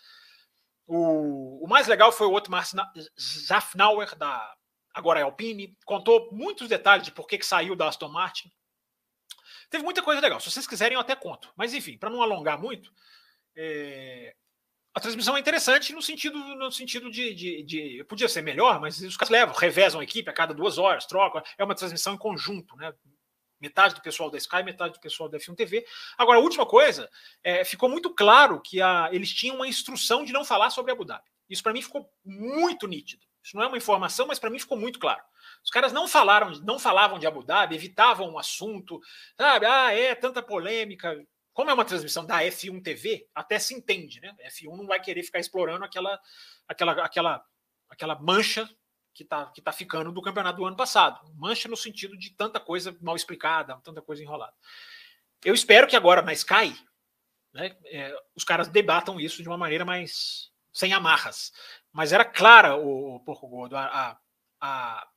O, 0.86 1.64
o 1.64 1.66
mais 1.66 1.88
legal 1.88 2.12
foi 2.12 2.26
o 2.26 2.30
outro 2.30 2.52
Marcin 2.52 2.76
Zafnauer, 3.18 4.14
da 4.16 4.54
agora 4.94 5.20
é 5.20 5.22
Alpine, 5.24 5.76
contou 5.84 6.30
muitos 6.32 6.68
detalhes 6.68 7.04
de 7.04 7.12
por 7.12 7.26
que, 7.26 7.36
que 7.36 7.44
saiu 7.44 7.74
da 7.74 7.88
Aston 7.88 8.08
Martin. 8.08 8.50
Teve 9.68 9.82
muita 9.82 10.02
coisa 10.02 10.20
legal. 10.20 10.38
Se 10.38 10.50
vocês 10.50 10.66
quiserem, 10.66 10.94
eu 10.94 11.00
até 11.00 11.16
conto. 11.16 11.52
Mas 11.56 11.74
enfim, 11.74 11.98
para 11.98 12.08
não 12.08 12.22
alongar 12.22 12.60
muito, 12.60 12.92
é, 13.56 14.34
a 14.94 15.00
transmissão 15.00 15.36
é 15.36 15.40
interessante 15.40 15.92
no 15.92 16.00
sentido, 16.00 16.38
no 16.38 16.70
sentido 16.70 17.10
de, 17.10 17.34
de, 17.34 17.62
de, 17.64 18.04
Podia 18.04 18.28
ser 18.28 18.42
melhor, 18.42 18.80
mas 18.80 19.00
os 19.00 19.16
caras 19.16 19.30
levam, 19.30 19.54
revezam 19.54 20.00
a 20.00 20.04
equipe 20.04 20.30
a 20.30 20.32
cada 20.32 20.54
duas 20.54 20.78
horas, 20.78 21.06
trocam. 21.06 21.42
É 21.58 21.64
uma 21.64 21.74
transmissão 21.74 22.14
em 22.14 22.18
conjunto, 22.18 22.76
né? 22.76 22.94
Metade 23.60 23.94
do 23.94 24.02
pessoal 24.02 24.30
da 24.30 24.38
Sky, 24.38 24.62
metade 24.62 24.94
do 24.94 25.00
pessoal 25.00 25.28
da 25.28 25.38
F1 25.38 25.56
TV. 25.56 25.84
Agora, 26.16 26.38
a 26.38 26.42
última 26.42 26.64
coisa, 26.66 27.10
é, 27.42 27.64
ficou 27.64 27.88
muito 27.88 28.14
claro 28.14 28.60
que 28.60 28.80
a, 28.80 29.08
eles 29.10 29.32
tinham 29.32 29.56
uma 29.56 29.66
instrução 29.66 30.24
de 30.24 30.32
não 30.32 30.44
falar 30.44 30.70
sobre 30.70 30.92
Abu 30.92 31.04
Dhabi. 31.04 31.28
Isso 31.48 31.62
para 31.62 31.72
mim 31.72 31.82
ficou 31.82 32.08
muito 32.24 32.86
nítido. 32.86 33.26
Isso 33.44 33.54
não 33.56 33.62
é 33.62 33.66
uma 33.66 33.76
informação, 33.76 34.26
mas 34.26 34.38
para 34.38 34.48
mim 34.48 34.58
ficou 34.58 34.78
muito 34.78 34.98
claro. 34.98 35.22
Os 35.62 35.70
caras 35.70 35.92
não 35.92 36.08
falaram, 36.08 36.50
não 36.62 36.78
falavam 36.78 37.18
de 37.18 37.26
Abu 37.26 37.44
Dhabi, 37.44 37.74
evitavam 37.74 38.32
o 38.32 38.38
assunto, 38.38 38.98
sabe? 39.36 39.66
Ah, 39.66 39.92
é 39.92 40.14
tanta 40.14 40.42
polêmica. 40.42 41.14
Como 41.52 41.70
é 41.70 41.74
uma 41.74 41.84
transmissão 41.84 42.24
da 42.24 42.42
F1 42.42 42.82
TV, 42.82 43.28
até 43.34 43.58
se 43.58 43.74
entende, 43.74 44.18
né? 44.20 44.34
A 44.42 44.48
F1 44.48 44.76
não 44.76 44.86
vai 44.86 44.98
querer 44.98 45.22
ficar 45.22 45.40
explorando 45.40 45.84
aquela, 45.84 46.18
aquela, 46.66 46.92
aquela, 47.04 47.44
aquela 47.90 48.18
mancha 48.18 48.68
que 49.12 49.22
está 49.22 49.46
que 49.52 49.62
tá 49.62 49.70
ficando 49.70 50.10
do 50.10 50.22
campeonato 50.22 50.56
do 50.56 50.64
ano 50.64 50.76
passado. 50.76 51.20
Mancha 51.34 51.68
no 51.68 51.76
sentido 51.76 52.16
de 52.16 52.30
tanta 52.30 52.58
coisa 52.58 52.96
mal 53.00 53.14
explicada, 53.14 53.78
tanta 53.84 54.00
coisa 54.00 54.22
enrolada. 54.22 54.54
Eu 55.44 55.54
espero 55.54 55.86
que 55.86 55.94
agora 55.94 56.22
na 56.22 56.32
Sky 56.32 56.74
né, 57.52 57.76
é, 57.84 58.12
os 58.34 58.42
caras 58.42 58.68
debatam 58.68 59.20
isso 59.20 59.42
de 59.42 59.48
uma 59.48 59.58
maneira 59.58 59.84
mais 59.84 60.50
sem 60.74 60.92
amarras. 60.92 61.52
Mas 61.92 62.12
era 62.12 62.24
clara 62.24 62.76
o, 62.76 63.14
o 63.14 63.20
Porco 63.20 63.48
Gordo, 63.48 63.76
a, 63.76 63.86
a, 63.86 64.18
a, 64.60 65.08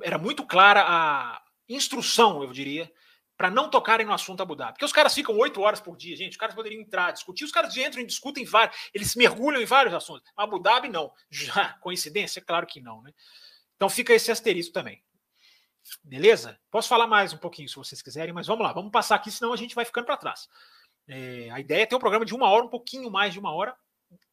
era 0.00 0.16
muito 0.16 0.46
clara 0.46 0.84
a 0.86 1.42
instrução, 1.68 2.42
eu 2.42 2.52
diria, 2.52 2.90
para 3.36 3.50
não 3.50 3.68
tocarem 3.68 4.06
no 4.06 4.12
assunto 4.12 4.42
Abu 4.42 4.54
Dhabi. 4.54 4.74
Porque 4.74 4.84
os 4.84 4.92
caras 4.92 5.12
ficam 5.12 5.36
oito 5.38 5.60
horas 5.60 5.80
por 5.80 5.96
dia, 5.96 6.16
gente. 6.16 6.32
Os 6.32 6.38
caras 6.38 6.54
poderiam 6.54 6.80
entrar, 6.80 7.10
discutir. 7.10 7.44
Os 7.44 7.50
caras 7.50 7.76
entram 7.76 8.00
e 8.00 8.06
discutem 8.06 8.44
vários, 8.44 8.76
eles 8.94 9.16
mergulham 9.16 9.60
em 9.60 9.66
vários 9.66 9.92
assuntos. 9.92 10.30
Abu 10.36 10.60
Dhabi, 10.60 10.88
não. 10.88 11.12
Já, 11.28 11.74
coincidência? 11.82 12.40
Claro 12.40 12.66
que 12.66 12.80
não, 12.80 13.02
né? 13.02 13.12
Então 13.74 13.88
fica 13.90 14.14
esse 14.14 14.30
asterisco 14.30 14.72
também. 14.72 15.02
Beleza? 16.02 16.58
Posso 16.70 16.88
falar 16.88 17.06
mais 17.08 17.32
um 17.32 17.38
pouquinho 17.38 17.68
se 17.68 17.74
vocês 17.74 18.00
quiserem, 18.00 18.32
mas 18.32 18.46
vamos 18.46 18.64
lá, 18.64 18.72
vamos 18.72 18.90
passar 18.90 19.16
aqui, 19.16 19.30
senão 19.30 19.52
a 19.52 19.56
gente 19.56 19.74
vai 19.74 19.84
ficando 19.84 20.06
para 20.06 20.16
trás. 20.16 20.48
É, 21.06 21.50
a 21.50 21.60
ideia 21.60 21.82
é 21.82 21.86
ter 21.86 21.96
um 21.96 21.98
programa 21.98 22.24
de 22.24 22.34
uma 22.34 22.48
hora, 22.48 22.64
um 22.64 22.70
pouquinho 22.70 23.10
mais 23.10 23.34
de 23.34 23.38
uma 23.38 23.52
hora, 23.52 23.76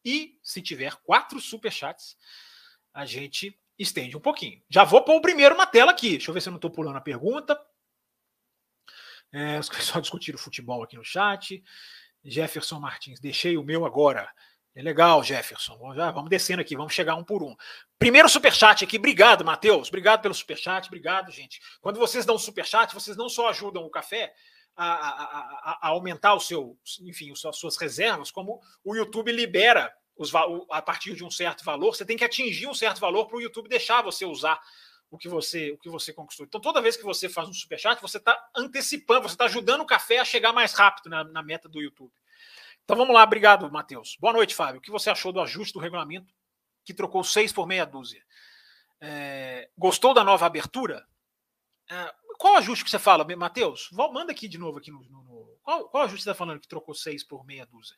e 0.04 0.38
se 0.42 0.60
tiver 0.62 0.94
quatro 0.96 1.40
superchats, 1.40 2.16
a 2.92 3.04
gente 3.04 3.58
estende 3.78 4.16
um 4.16 4.20
pouquinho. 4.20 4.62
Já 4.68 4.84
vou 4.84 5.02
pôr 5.02 5.16
o 5.16 5.22
primeiro 5.22 5.56
na 5.56 5.66
tela 5.66 5.92
aqui. 5.92 6.10
Deixa 6.10 6.30
eu 6.30 6.34
ver 6.34 6.40
se 6.40 6.48
eu 6.48 6.52
não 6.52 6.58
estou 6.58 6.70
pulando 6.70 6.96
a 6.96 7.00
pergunta. 7.00 7.58
É, 9.32 9.58
os 9.58 9.68
pessoal 9.70 10.00
discutiram 10.00 10.38
futebol 10.38 10.82
aqui 10.82 10.96
no 10.96 11.04
chat. 11.04 11.62
Jefferson 12.24 12.78
Martins, 12.78 13.20
deixei 13.20 13.56
o 13.56 13.64
meu 13.64 13.84
agora. 13.84 14.32
É 14.74 14.80
legal, 14.80 15.22
Jefferson. 15.22 15.94
Já, 15.94 16.10
vamos 16.10 16.30
descendo 16.30 16.62
aqui, 16.62 16.74
vamos 16.74 16.94
chegar 16.94 17.14
um 17.14 17.24
por 17.24 17.42
um. 17.42 17.54
Primeiro 17.98 18.28
superchat 18.28 18.84
aqui. 18.84 18.96
Obrigado, 18.96 19.44
Matheus. 19.44 19.88
Obrigado 19.88 20.22
pelo 20.22 20.32
superchat. 20.32 20.86
Obrigado, 20.86 21.30
gente. 21.30 21.60
Quando 21.80 21.98
vocês 21.98 22.24
dão 22.24 22.38
superchat, 22.38 22.94
vocês 22.94 23.16
não 23.16 23.28
só 23.28 23.48
ajudam 23.48 23.84
o 23.84 23.90
café 23.90 24.32
a, 24.76 24.84
a, 24.84 25.78
a, 25.82 25.88
aumentar 25.88 26.34
o 26.34 26.40
seu, 26.40 26.78
enfim, 27.00 27.32
as 27.32 27.56
suas 27.56 27.76
reservas, 27.76 28.30
como 28.30 28.60
o 28.84 28.94
YouTube 28.94 29.30
libera 29.32 29.92
os, 30.16 30.32
a 30.70 30.82
partir 30.82 31.14
de 31.14 31.24
um 31.24 31.30
certo 31.30 31.64
valor. 31.64 31.94
Você 31.94 32.04
tem 32.04 32.16
que 32.16 32.24
atingir 32.24 32.66
um 32.66 32.74
certo 32.74 33.00
valor 33.00 33.26
para 33.26 33.36
o 33.36 33.40
YouTube 33.40 33.68
deixar 33.68 34.02
você 34.02 34.24
usar 34.24 34.60
o 35.10 35.18
que 35.18 35.28
você 35.28 35.72
o 35.72 35.78
que 35.78 35.90
você 35.90 36.12
conquistou. 36.12 36.46
Então, 36.46 36.60
toda 36.60 36.80
vez 36.80 36.96
que 36.96 37.04
você 37.04 37.28
faz 37.28 37.48
um 37.48 37.52
superchat, 37.52 38.00
você 38.00 38.16
está 38.16 38.36
antecipando, 38.56 39.28
você 39.28 39.34
está 39.34 39.44
ajudando 39.44 39.82
o 39.82 39.86
café 39.86 40.18
a 40.18 40.24
chegar 40.24 40.52
mais 40.52 40.72
rápido 40.72 41.10
na, 41.10 41.24
na 41.24 41.42
meta 41.42 41.68
do 41.68 41.80
YouTube. 41.80 42.12
Então 42.84 42.96
vamos 42.96 43.14
lá, 43.14 43.22
obrigado, 43.22 43.70
Matheus. 43.70 44.16
Boa 44.18 44.32
noite, 44.32 44.54
Fábio. 44.54 44.78
O 44.78 44.82
que 44.82 44.90
você 44.90 45.10
achou 45.10 45.32
do 45.32 45.40
ajuste 45.40 45.74
do 45.74 45.80
regulamento 45.80 46.32
que 46.84 46.92
trocou 46.92 47.22
seis 47.22 47.52
por 47.52 47.66
meia 47.66 47.84
dúzia? 47.84 48.24
É, 49.00 49.68
gostou 49.76 50.14
da 50.14 50.24
nova 50.24 50.46
abertura? 50.46 51.06
É, 51.90 52.14
qual 52.38 52.56
ajuste 52.56 52.84
que 52.84 52.90
você 52.90 52.98
fala, 52.98 53.26
Matheus? 53.36 53.88
Manda 53.92 54.32
aqui 54.32 54.48
de 54.48 54.58
novo 54.58 54.78
aqui 54.78 54.90
no, 54.90 55.00
no 55.04 55.32
qual, 55.62 55.88
qual 55.88 56.04
ajuste 56.04 56.24
você 56.24 56.30
está 56.30 56.38
falando 56.38 56.60
que 56.60 56.68
trocou 56.68 56.94
seis 56.94 57.22
por 57.24 57.44
meia 57.44 57.66
dúzia? 57.66 57.96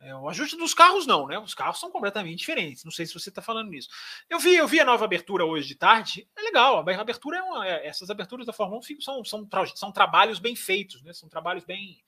É, 0.00 0.14
o 0.14 0.28
ajuste 0.28 0.56
dos 0.56 0.74
carros 0.74 1.06
não, 1.06 1.26
né? 1.26 1.38
Os 1.38 1.54
carros 1.54 1.78
são 1.78 1.90
completamente 1.90 2.38
diferentes. 2.38 2.84
Não 2.84 2.90
sei 2.90 3.06
se 3.06 3.14
você 3.14 3.28
está 3.28 3.40
falando 3.40 3.70
nisso. 3.70 3.88
Eu 4.28 4.38
vi, 4.38 4.54
eu 4.54 4.66
vi 4.66 4.80
a 4.80 4.84
nova 4.84 5.04
abertura 5.04 5.44
hoje 5.44 5.68
de 5.68 5.76
tarde. 5.76 6.28
É 6.36 6.42
legal. 6.42 6.76
A 6.78 7.00
abertura 7.00 7.38
é 7.38 7.42
uma, 7.42 7.66
é, 7.66 7.86
essas 7.86 8.10
aberturas 8.10 8.46
da 8.46 8.52
Fórmula 8.52 8.80
1 8.80 9.00
são, 9.00 9.24
são, 9.24 9.48
são 9.74 9.92
trabalhos 9.92 10.38
bem 10.38 10.56
feitos, 10.56 11.02
né? 11.02 11.12
São 11.12 11.28
trabalhos 11.28 11.64
bem, 11.64 12.02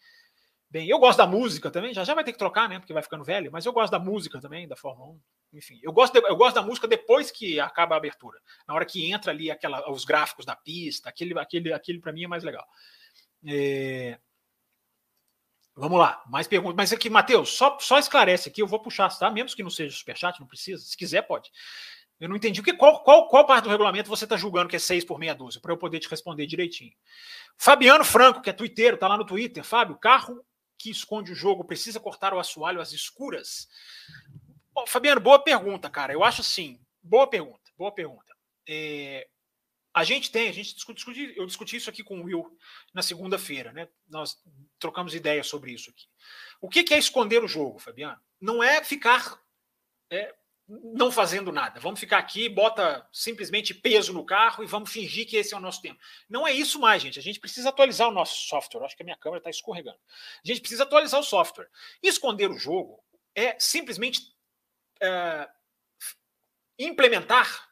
bem. 0.71 0.89
Eu 0.89 0.99
gosto 0.99 1.19
da 1.19 1.27
música 1.27 1.71
também. 1.71 1.95
Já 1.95 2.05
já 2.05 2.15
vai 2.15 2.25
ter 2.25 2.33
que 2.33 2.39
trocar, 2.39 2.69
né? 2.69 2.79
Porque 2.79 2.93
vai 2.93 3.03
ficando 3.03 3.25
velho. 3.25 3.51
Mas 3.53 3.67
eu 3.67 3.73
gosto 3.73 3.93
da 3.93 3.99
música 3.99 4.41
também 4.41 4.67
da 4.67 4.77
Fórmula 4.77 5.13
1. 5.13 5.21
Enfim, 5.55 5.81
eu 5.83 5.93
gosto, 5.93 6.13
de, 6.13 6.27
eu 6.27 6.37
gosto 6.37 6.57
da 6.57 6.63
música 6.63 6.87
depois 6.87 7.31
que 7.31 7.59
acaba 7.61 7.95
a 7.95 7.99
abertura. 7.99 8.39
Na 8.67 8.75
hora 8.75 8.85
que 8.85 9.11
entra 9.11 9.33
ali 9.33 9.51
aquela, 9.51 9.91
os 9.91 10.05
gráficos 10.05 10.45
da 10.45 10.57
pista, 10.57 11.09
aquele, 11.09 11.39
aquele, 11.39 11.73
aquele 11.73 12.01
para 12.01 12.13
mim 12.13 12.25
é 12.25 12.29
mais 12.29 12.45
legal. 12.45 12.67
É, 13.47 14.19
Vamos 15.79 15.99
lá, 15.99 16.23
mais 16.27 16.49
perguntas. 16.49 16.75
Mas 16.75 16.91
aqui, 16.91 17.11
Matheus, 17.11 17.51
só, 17.51 17.77
só 17.79 17.99
esclarece 17.99 18.49
aqui, 18.49 18.63
eu 18.63 18.67
vou 18.67 18.81
puxar, 18.81 19.11
tá? 19.19 19.31
Mesmo 19.31 19.55
que 19.55 19.63
não 19.63 19.69
seja 19.69 19.95
superchat, 19.95 20.41
não 20.41 20.47
precisa. 20.47 20.83
Se 20.83 20.97
quiser, 20.97 21.21
pode. 21.21 21.51
Eu 22.19 22.31
não 22.31 22.37
entendi. 22.37 22.63
O 22.63 22.65
que, 22.65 22.73
qual, 22.73 23.03
qual, 23.03 23.29
qual 23.29 23.45
parte 23.45 23.65
do 23.65 23.71
regulamento 23.71 24.09
você 24.09 24.25
está 24.25 24.39
julgando 24.39 24.71
que 24.71 24.77
é 24.77 24.79
6 24.79 25.05
por 25.05 25.19
meia 25.19 25.35
dúzia, 25.35 25.61
para 25.61 25.71
eu 25.71 25.77
poder 25.77 25.99
te 25.99 26.09
responder 26.09 26.47
direitinho. 26.47 26.95
Fabiano 27.59 28.07
Franco, 28.07 28.41
que 28.41 28.49
é 28.49 28.55
twitteiro, 28.55 28.97
tá 28.97 29.07
lá 29.07 29.19
no 29.19 29.27
Twitter. 29.27 29.63
Fábio, 29.63 29.99
carro 29.99 30.43
que 30.79 30.91
esconde 30.91 31.33
o 31.33 31.37
jogo 31.37 31.65
precisa 31.65 32.01
cortar 32.01 32.35
o 32.35 32.39
assoalho 32.39 32.81
às 32.81 32.93
escuras? 32.93 33.69
Fabiano, 34.87 35.21
boa 35.21 35.43
pergunta, 35.43 35.89
cara. 35.89 36.13
Eu 36.13 36.23
acho 36.23 36.43
assim, 36.43 36.81
boa 37.03 37.27
pergunta, 37.27 37.71
boa 37.77 37.93
pergunta. 37.93 38.37
É, 38.69 39.29
a 39.95 40.05
gente 40.05 40.31
tem, 40.31 40.49
a 40.49 40.53
gente 40.53 40.75
discute, 40.75 41.35
eu 41.37 41.47
discuti 41.47 41.77
isso 41.77 41.89
aqui 41.89 42.05
com 42.05 42.21
o 42.21 42.25
Will 42.25 42.59
na 42.93 43.01
segunda-feira, 43.01 43.73
né? 43.73 43.89
Nós 44.09 44.37
trocamos 44.79 45.15
ideias 45.15 45.47
sobre 45.47 45.73
isso 45.73 45.89
aqui. 45.89 46.07
O 46.61 46.69
que 46.69 46.93
é 46.93 46.99
esconder 46.99 47.43
o 47.43 47.49
jogo, 47.49 47.79
Fabiano? 47.79 48.21
Não 48.39 48.63
é 48.63 48.85
ficar 48.85 49.41
é, 50.11 50.35
não 50.69 51.13
fazendo 51.13 51.53
nada. 51.53 51.79
Vamos 51.79 52.01
ficar 52.01 52.19
aqui, 52.19 52.49
bota 52.49 53.07
simplesmente 53.13 53.73
peso 53.73 54.13
no 54.13 54.25
carro 54.25 54.65
e 54.65 54.67
vamos 54.67 54.91
fingir 54.91 55.27
que 55.27 55.37
esse 55.37 55.55
é 55.55 55.57
o 55.57 55.61
nosso 55.61 55.81
tempo. 55.81 56.01
Não 56.29 56.47
é 56.47 56.53
isso 56.53 56.81
mais, 56.81 57.01
gente. 57.01 57.19
A 57.19 57.23
gente 57.23 57.39
precisa 57.39 57.69
atualizar 57.69 58.09
o 58.09 58.13
nosso 58.13 58.49
software. 58.49 58.85
acho 58.85 58.97
que 58.97 59.03
a 59.03 59.05
minha 59.05 59.17
câmera 59.17 59.39
está 59.39 59.51
escorregando. 59.51 59.99
A 60.45 60.47
gente 60.47 60.61
precisa 60.61 60.83
atualizar 60.83 61.21
o 61.21 61.25
software. 61.25 61.69
Esconder 62.03 62.51
o 62.51 62.59
jogo 62.59 63.03
é 63.35 63.57
simplesmente 63.61 64.35
é, 65.01 65.49
implementar 66.79 67.71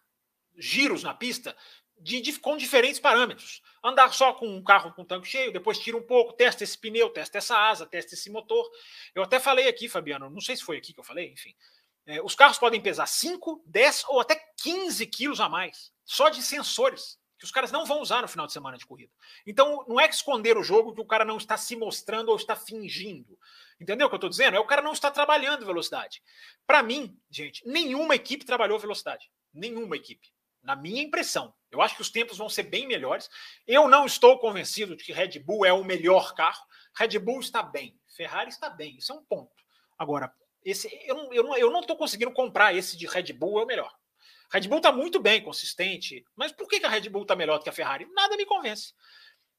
giros 0.56 1.02
na 1.02 1.14
pista 1.14 1.56
de, 1.98 2.20
de, 2.20 2.38
com 2.38 2.56
diferentes 2.56 3.00
parâmetros. 3.00 3.60
Andar 3.82 4.12
só 4.12 4.32
com 4.34 4.46
um 4.46 4.62
carro 4.62 4.92
com 4.92 5.04
tanque 5.04 5.26
cheio, 5.26 5.52
depois 5.52 5.78
tira 5.78 5.96
um 5.96 6.02
pouco, 6.02 6.32
testa 6.32 6.62
esse 6.62 6.78
pneu, 6.78 7.10
testa 7.10 7.38
essa 7.38 7.56
asa, 7.56 7.86
testa 7.86 8.14
esse 8.14 8.30
motor. 8.30 8.70
Eu 9.14 9.22
até 9.22 9.40
falei 9.40 9.66
aqui, 9.68 9.88
Fabiano, 9.88 10.30
não 10.30 10.40
sei 10.40 10.56
se 10.56 10.62
foi 10.62 10.76
aqui 10.76 10.92
que 10.92 11.00
eu 11.00 11.04
falei, 11.04 11.32
enfim. 11.32 11.54
É, 12.06 12.22
os 12.22 12.34
carros 12.34 12.58
podem 12.58 12.80
pesar 12.80 13.06
5, 13.06 13.62
10 13.66 14.04
ou 14.08 14.20
até 14.20 14.38
15 14.62 15.06
quilos 15.06 15.40
a 15.40 15.48
mais, 15.48 15.92
só 16.04 16.28
de 16.28 16.42
sensores, 16.42 17.18
que 17.38 17.44
os 17.44 17.50
caras 17.50 17.72
não 17.72 17.86
vão 17.86 18.00
usar 18.00 18.22
no 18.22 18.28
final 18.28 18.46
de 18.46 18.52
semana 18.52 18.76
de 18.76 18.86
corrida. 18.86 19.12
Então, 19.46 19.84
não 19.88 19.98
é 19.98 20.08
esconder 20.08 20.56
o 20.56 20.62
jogo 20.62 20.94
que 20.94 21.00
o 21.00 21.06
cara 21.06 21.24
não 21.24 21.36
está 21.36 21.56
se 21.56 21.76
mostrando 21.76 22.28
ou 22.28 22.36
está 22.36 22.54
fingindo. 22.54 23.38
Entendeu 23.80 24.06
o 24.06 24.10
que 24.10 24.14
eu 24.14 24.18
estou 24.18 24.30
dizendo? 24.30 24.56
É 24.56 24.60
o 24.60 24.66
cara 24.66 24.82
não 24.82 24.92
está 24.92 25.10
trabalhando 25.10 25.66
velocidade. 25.66 26.22
Para 26.66 26.82
mim, 26.82 27.18
gente, 27.30 27.66
nenhuma 27.66 28.14
equipe 28.14 28.44
trabalhou 28.44 28.78
velocidade. 28.78 29.30
Nenhuma 29.52 29.96
equipe 29.96 30.34
na 30.64 30.74
minha 30.74 31.02
impressão. 31.02 31.54
Eu 31.70 31.82
acho 31.82 31.94
que 31.94 32.02
os 32.02 32.10
tempos 32.10 32.38
vão 32.38 32.48
ser 32.48 32.64
bem 32.64 32.86
melhores. 32.86 33.28
Eu 33.66 33.86
não 33.86 34.06
estou 34.06 34.38
convencido 34.38 34.96
de 34.96 35.04
que 35.04 35.12
Red 35.12 35.38
Bull 35.38 35.66
é 35.66 35.72
o 35.72 35.84
melhor 35.84 36.34
carro. 36.34 36.64
Red 36.96 37.18
Bull 37.18 37.40
está 37.40 37.62
bem, 37.62 37.98
Ferrari 38.16 38.48
está 38.48 38.70
bem, 38.70 38.96
isso 38.96 39.12
é 39.12 39.14
um 39.14 39.24
ponto. 39.24 39.52
Agora, 39.98 40.32
esse, 40.64 40.88
eu, 41.06 41.32
eu, 41.32 41.56
eu 41.56 41.70
não 41.70 41.80
estou 41.80 41.96
conseguindo 41.96 42.32
comprar 42.32 42.74
esse 42.74 42.96
de 42.96 43.06
Red 43.06 43.32
Bull 43.32 43.60
é 43.60 43.64
o 43.64 43.66
melhor. 43.66 43.94
Red 44.50 44.68
Bull 44.68 44.78
está 44.78 44.92
muito 44.92 45.20
bem, 45.20 45.42
consistente, 45.42 46.24
mas 46.34 46.52
por 46.52 46.68
que, 46.68 46.80
que 46.80 46.86
a 46.86 46.88
Red 46.88 47.08
Bull 47.08 47.22
está 47.22 47.34
melhor 47.36 47.58
do 47.58 47.64
que 47.64 47.70
a 47.70 47.72
Ferrari? 47.72 48.06
Nada 48.12 48.36
me 48.36 48.46
convence. 48.46 48.94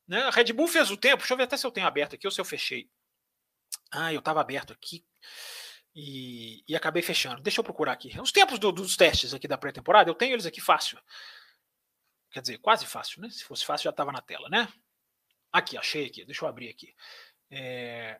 Né? 0.07 0.21
A 0.23 0.29
Red 0.29 0.53
Bull 0.53 0.67
fez 0.67 0.89
o 0.89 0.97
tempo, 0.97 1.17
deixa 1.17 1.33
eu 1.33 1.37
ver 1.37 1.43
até 1.43 1.57
se 1.57 1.65
eu 1.65 1.71
tenho 1.71 1.87
aberto 1.87 2.15
aqui 2.15 2.25
ou 2.25 2.31
se 2.31 2.39
eu 2.39 2.45
fechei. 2.45 2.89
Ah, 3.91 4.13
eu 4.13 4.19
estava 4.19 4.41
aberto 4.41 4.73
aqui 4.73 5.05
e, 5.93 6.63
e, 6.67 6.75
acabei 6.75 7.01
fechando. 7.01 7.41
Deixa 7.41 7.59
eu 7.59 7.63
procurar 7.63 7.93
aqui. 7.93 8.19
Os 8.19 8.31
tempos 8.31 8.59
do, 8.59 8.71
dos 8.71 8.97
testes 8.97 9.33
aqui 9.33 9.47
da 9.47 9.57
pré-temporada, 9.57 10.09
eu 10.09 10.15
tenho 10.15 10.33
eles 10.33 10.45
aqui 10.45 10.59
fácil. 10.59 10.99
Quer 12.31 12.41
dizer, 12.41 12.57
quase 12.57 12.85
fácil, 12.85 13.21
né? 13.21 13.29
Se 13.29 13.43
fosse 13.43 13.65
fácil, 13.65 13.85
já 13.85 13.89
estava 13.91 14.11
na 14.11 14.21
tela, 14.21 14.49
né? 14.49 14.67
Aqui, 15.51 15.77
achei 15.77 16.05
aqui. 16.05 16.25
Deixa 16.25 16.43
eu 16.43 16.49
abrir 16.49 16.69
aqui. 16.69 16.93
É... 17.49 18.19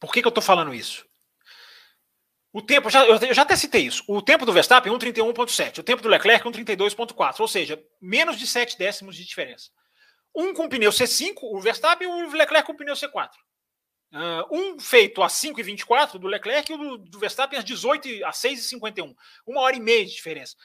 Por 0.00 0.12
que, 0.12 0.20
que 0.20 0.26
eu 0.26 0.30
estou 0.30 0.42
falando 0.42 0.74
isso? 0.74 1.06
O 2.52 2.62
tempo, 2.62 2.88
já, 2.88 3.04
eu 3.04 3.34
já 3.34 3.42
até 3.42 3.56
citei 3.56 3.82
isso. 3.82 4.02
O 4.08 4.22
tempo 4.22 4.46
do 4.46 4.52
Verstappen, 4.52 4.92
1,31,7. 4.92 5.78
O 5.78 5.82
tempo 5.82 6.02
do 6.02 6.08
Leclerc, 6.08 6.46
1,32,4. 6.48 7.40
Ou 7.40 7.48
seja, 7.48 7.82
menos 8.00 8.38
de 8.38 8.46
7 8.46 8.78
décimos 8.78 9.16
de 9.16 9.24
diferença. 9.24 9.70
Um 10.34 10.54
com 10.54 10.68
pneu 10.68 10.90
C5, 10.90 11.34
o 11.42 11.60
Verstappen, 11.60 12.08
e 12.08 12.10
o 12.10 12.32
Leclerc 12.32 12.66
com 12.66 12.76
pneu 12.76 12.94
C4. 12.94 13.30
Uh, 14.10 14.56
um 14.56 14.80
feito 14.80 15.22
a 15.22 15.26
5,24 15.26 16.18
do 16.18 16.26
Leclerc 16.26 16.72
e 16.72 16.74
o 16.74 16.78
do, 16.78 16.98
do 16.98 17.18
Verstappen 17.18 17.58
às 17.58 17.64
18 17.64 18.24
a 18.24 18.30
6,51. 18.30 19.14
Uma 19.46 19.60
hora 19.60 19.76
e 19.76 19.80
meia 19.80 20.04
de 20.06 20.14
diferença. 20.14 20.56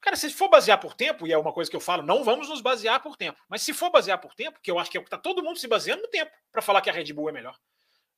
Cara, 0.00 0.14
se 0.14 0.28
for 0.30 0.48
basear 0.48 0.78
por 0.78 0.94
tempo, 0.94 1.26
e 1.26 1.32
é 1.32 1.38
uma 1.38 1.52
coisa 1.52 1.70
que 1.70 1.76
eu 1.76 1.80
falo, 1.80 2.02
não 2.02 2.22
vamos 2.22 2.48
nos 2.48 2.60
basear 2.60 3.02
por 3.02 3.16
tempo. 3.16 3.40
Mas 3.48 3.62
se 3.62 3.72
for 3.72 3.90
basear 3.90 4.18
por 4.18 4.34
tempo, 4.34 4.60
que 4.62 4.70
eu 4.70 4.78
acho 4.78 4.90
que 4.90 4.96
é 4.96 5.00
o 5.00 5.02
que 5.02 5.08
está 5.08 5.18
todo 5.18 5.42
mundo 5.42 5.58
se 5.58 5.66
baseando 5.66 6.02
no 6.02 6.08
tempo, 6.08 6.30
para 6.52 6.62
falar 6.62 6.82
que 6.82 6.90
a 6.90 6.92
Red 6.92 7.12
Bull 7.12 7.30
é 7.30 7.32
melhor. 7.32 7.58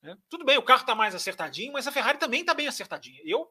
Né? 0.03 0.17
Tudo 0.29 0.45
bem, 0.45 0.59
o 0.59 0.63
carro 0.63 0.83
está 0.83 0.95
mais 0.95 1.15
acertadinho, 1.15 1.73
mas 1.73 1.87
a 1.87 1.93
Ferrari 1.93 2.19
também 2.19 2.41
está 2.41 2.55
bem 2.55 2.69
acertadinha. 2.69 3.21
Eu, 3.25 3.51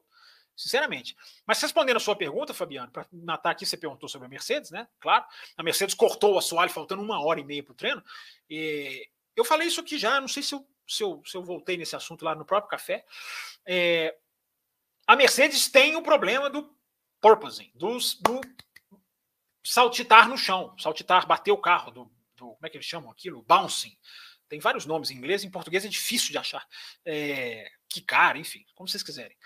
sinceramente. 0.56 1.16
Mas 1.46 1.60
respondendo 1.60 1.96
a 1.96 2.00
sua 2.00 2.16
pergunta, 2.16 2.54
Fabiano, 2.54 2.90
para 2.90 3.06
matar 3.12 3.50
aqui, 3.50 3.66
você 3.66 3.76
perguntou 3.76 4.08
sobre 4.08 4.26
a 4.26 4.28
Mercedes, 4.28 4.70
né? 4.70 4.88
Claro, 5.00 5.24
a 5.56 5.62
Mercedes 5.62 5.94
cortou 5.94 6.34
o 6.34 6.38
assoalho 6.38 6.70
faltando 6.70 7.02
uma 7.02 7.22
hora 7.24 7.40
e 7.40 7.44
meia 7.44 7.62
para 7.62 7.72
o 7.72 7.76
treino. 7.76 8.02
E 8.48 9.08
eu 9.36 9.44
falei 9.44 9.68
isso 9.68 9.80
aqui 9.80 9.98
já, 9.98 10.20
não 10.20 10.28
sei 10.28 10.42
se 10.42 10.54
eu 10.54 10.66
se 10.88 11.02
eu, 11.02 11.22
se 11.24 11.36
eu 11.36 11.44
voltei 11.44 11.76
nesse 11.76 11.94
assunto 11.94 12.24
lá 12.24 12.34
no 12.34 12.44
próprio 12.44 12.70
café, 12.70 13.04
é, 13.66 14.16
a 15.06 15.14
Mercedes 15.14 15.68
tem 15.68 15.94
o 15.94 16.02
problema 16.02 16.48
do 16.48 16.74
porpoising, 17.20 17.70
do, 17.74 17.98
do 18.20 18.40
saltitar 19.62 20.28
no 20.28 20.38
chão, 20.38 20.74
saltitar, 20.78 21.26
bater 21.26 21.52
o 21.52 21.58
carro, 21.58 21.90
do, 21.90 22.04
do, 22.36 22.46
como 22.54 22.58
é 22.66 22.70
que 22.70 22.76
eles 22.76 22.86
chamam 22.86 23.10
aquilo? 23.10 23.42
Bouncing. 23.42 23.96
Tem 24.48 24.60
vários 24.60 24.86
nomes 24.86 25.10
em 25.10 25.16
inglês, 25.16 25.44
em 25.44 25.50
português 25.50 25.84
é 25.84 25.88
difícil 25.88 26.30
de 26.30 26.38
achar. 26.38 26.66
É, 27.04 27.70
cara, 28.06 28.38
enfim, 28.38 28.64
como 28.74 28.88
vocês 28.88 29.02
quiserem. 29.02 29.36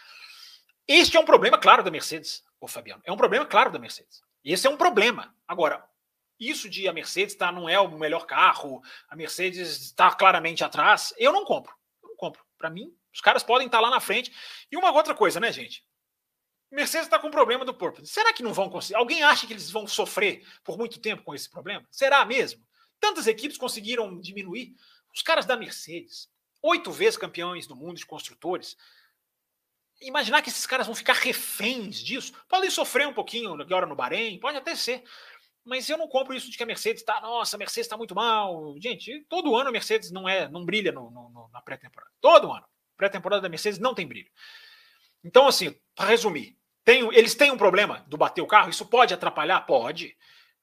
Este 0.87 1.17
é 1.17 1.21
um 1.21 1.25
problema 1.25 1.59
claro 1.59 1.83
da 1.83 1.91
Mercedes, 1.91 2.43
ô 2.61 2.69
Fabiano. 2.69 3.03
É 3.05 3.13
um 3.13 3.17
problema 3.17 3.47
claro 3.47 3.71
da 3.71 3.79
Mercedes. 3.79 4.23
Esse 4.45 4.67
é 4.67 4.71
um 4.71 4.77
problema. 4.77 5.35
Agora, 5.47 5.85
isso 6.39 6.69
de 6.69 6.89
a 6.89 6.93
Mercedes 6.93 7.35
tá, 7.35 7.53
não 7.53 7.69
é 7.69 7.79
o 7.79 7.91
melhor 7.99 8.27
carro, 8.27 8.83
a 9.09 9.15
Mercedes 9.15 9.81
está 9.81 10.11
claramente 10.11 10.65
atrás, 10.65 11.15
eu 11.17 11.33
não 11.33 11.45
compro. 11.45 11.75
Eu 12.03 12.11
não 12.11 12.17
compro. 12.17 12.45
Para 12.59 12.71
mim, 12.71 12.93
os 13.13 13.21
caras 13.21 13.43
podem 13.43 13.67
estar 13.67 13.79
tá 13.79 13.83
lá 13.83 13.91
na 13.91 14.01
frente. 14.01 14.33
E 14.71 14.77
uma 14.77 14.91
outra 14.91 15.15
coisa, 15.15 15.39
né, 15.39 15.53
gente? 15.53 15.85
Mercedes 16.71 17.07
está 17.07 17.19
com 17.19 17.31
problema 17.31 17.65
do 17.65 17.75
porpoise. 17.75 18.11
Será 18.11 18.33
que 18.33 18.43
não 18.43 18.55
vão 18.55 18.71
conseguir? 18.71 18.95
Alguém 18.97 19.23
acha 19.23 19.47
que 19.47 19.53
eles 19.53 19.71
vão 19.71 19.87
sofrer 19.87 20.43
por 20.65 20.79
muito 20.79 20.99
tempo 21.01 21.23
com 21.23 21.35
esse 21.35 21.49
problema? 21.49 21.87
Será 21.91 22.25
mesmo? 22.25 22.65
Tantas 23.03 23.27
equipes 23.27 23.59
conseguiram 23.59 24.21
diminuir. 24.21 24.77
Os 25.13 25.23
caras 25.23 25.45
da 25.45 25.57
Mercedes, 25.57 26.31
oito 26.63 26.93
vezes 26.93 27.19
campeões 27.19 27.67
do 27.67 27.75
mundo 27.75 27.97
de 27.97 28.07
construtores, 28.07 28.77
imaginar 30.01 30.41
que 30.41 30.49
esses 30.49 30.65
caras 30.67 30.87
vão 30.87 30.95
ficar 30.95 31.15
reféns 31.15 31.99
disso. 31.99 32.33
Podem 32.49 32.71
sofrer 32.71 33.09
um 33.09 33.13
pouquinho 33.13 33.61
agora 33.61 33.87
no 33.87 33.97
Bahrein, 33.97 34.39
pode 34.39 34.57
até 34.57 34.77
ser. 34.77 35.03
Mas 35.65 35.91
eu 35.91 35.99
não 35.99 36.07
compro 36.07 36.33
isso 36.33 36.49
de 36.49 36.57
que 36.57 36.63
a 36.63 36.67
Mercedes 36.67 37.03
está, 37.03 37.21
nossa, 37.21 37.57
a 37.57 37.59
Mercedes 37.59 37.87
está 37.87 37.97
muito 37.97 38.15
mal. 38.15 38.73
Gente, 38.79 39.27
todo 39.29 39.57
ano 39.57 39.71
a 39.71 39.73
Mercedes 39.73 40.13
não 40.13 40.29
é, 40.29 40.49
não 40.49 40.65
brilha 40.65 40.93
no, 40.93 41.11
no, 41.11 41.51
na 41.53 41.61
pré-temporada. 41.61 42.13
Todo 42.21 42.53
ano. 42.53 42.65
Pré-temporada 42.97 43.43
da 43.43 43.49
Mercedes 43.49 43.81
não 43.81 43.97
tem 43.97 44.07
brilho. 44.07 44.31
Então, 45.25 45.49
assim, 45.49 45.77
para 45.97 46.07
resumir, 46.07 46.57
tem, 46.85 47.03
eles 47.17 47.35
têm 47.35 47.51
um 47.51 47.59
problema 47.59 48.05
do 48.07 48.17
bater 48.17 48.43
o 48.43 48.47
carro? 48.47 48.71
Isso 48.71 48.87
pode 48.87 49.13
atrapalhar? 49.13 49.61
Pode. 49.63 50.17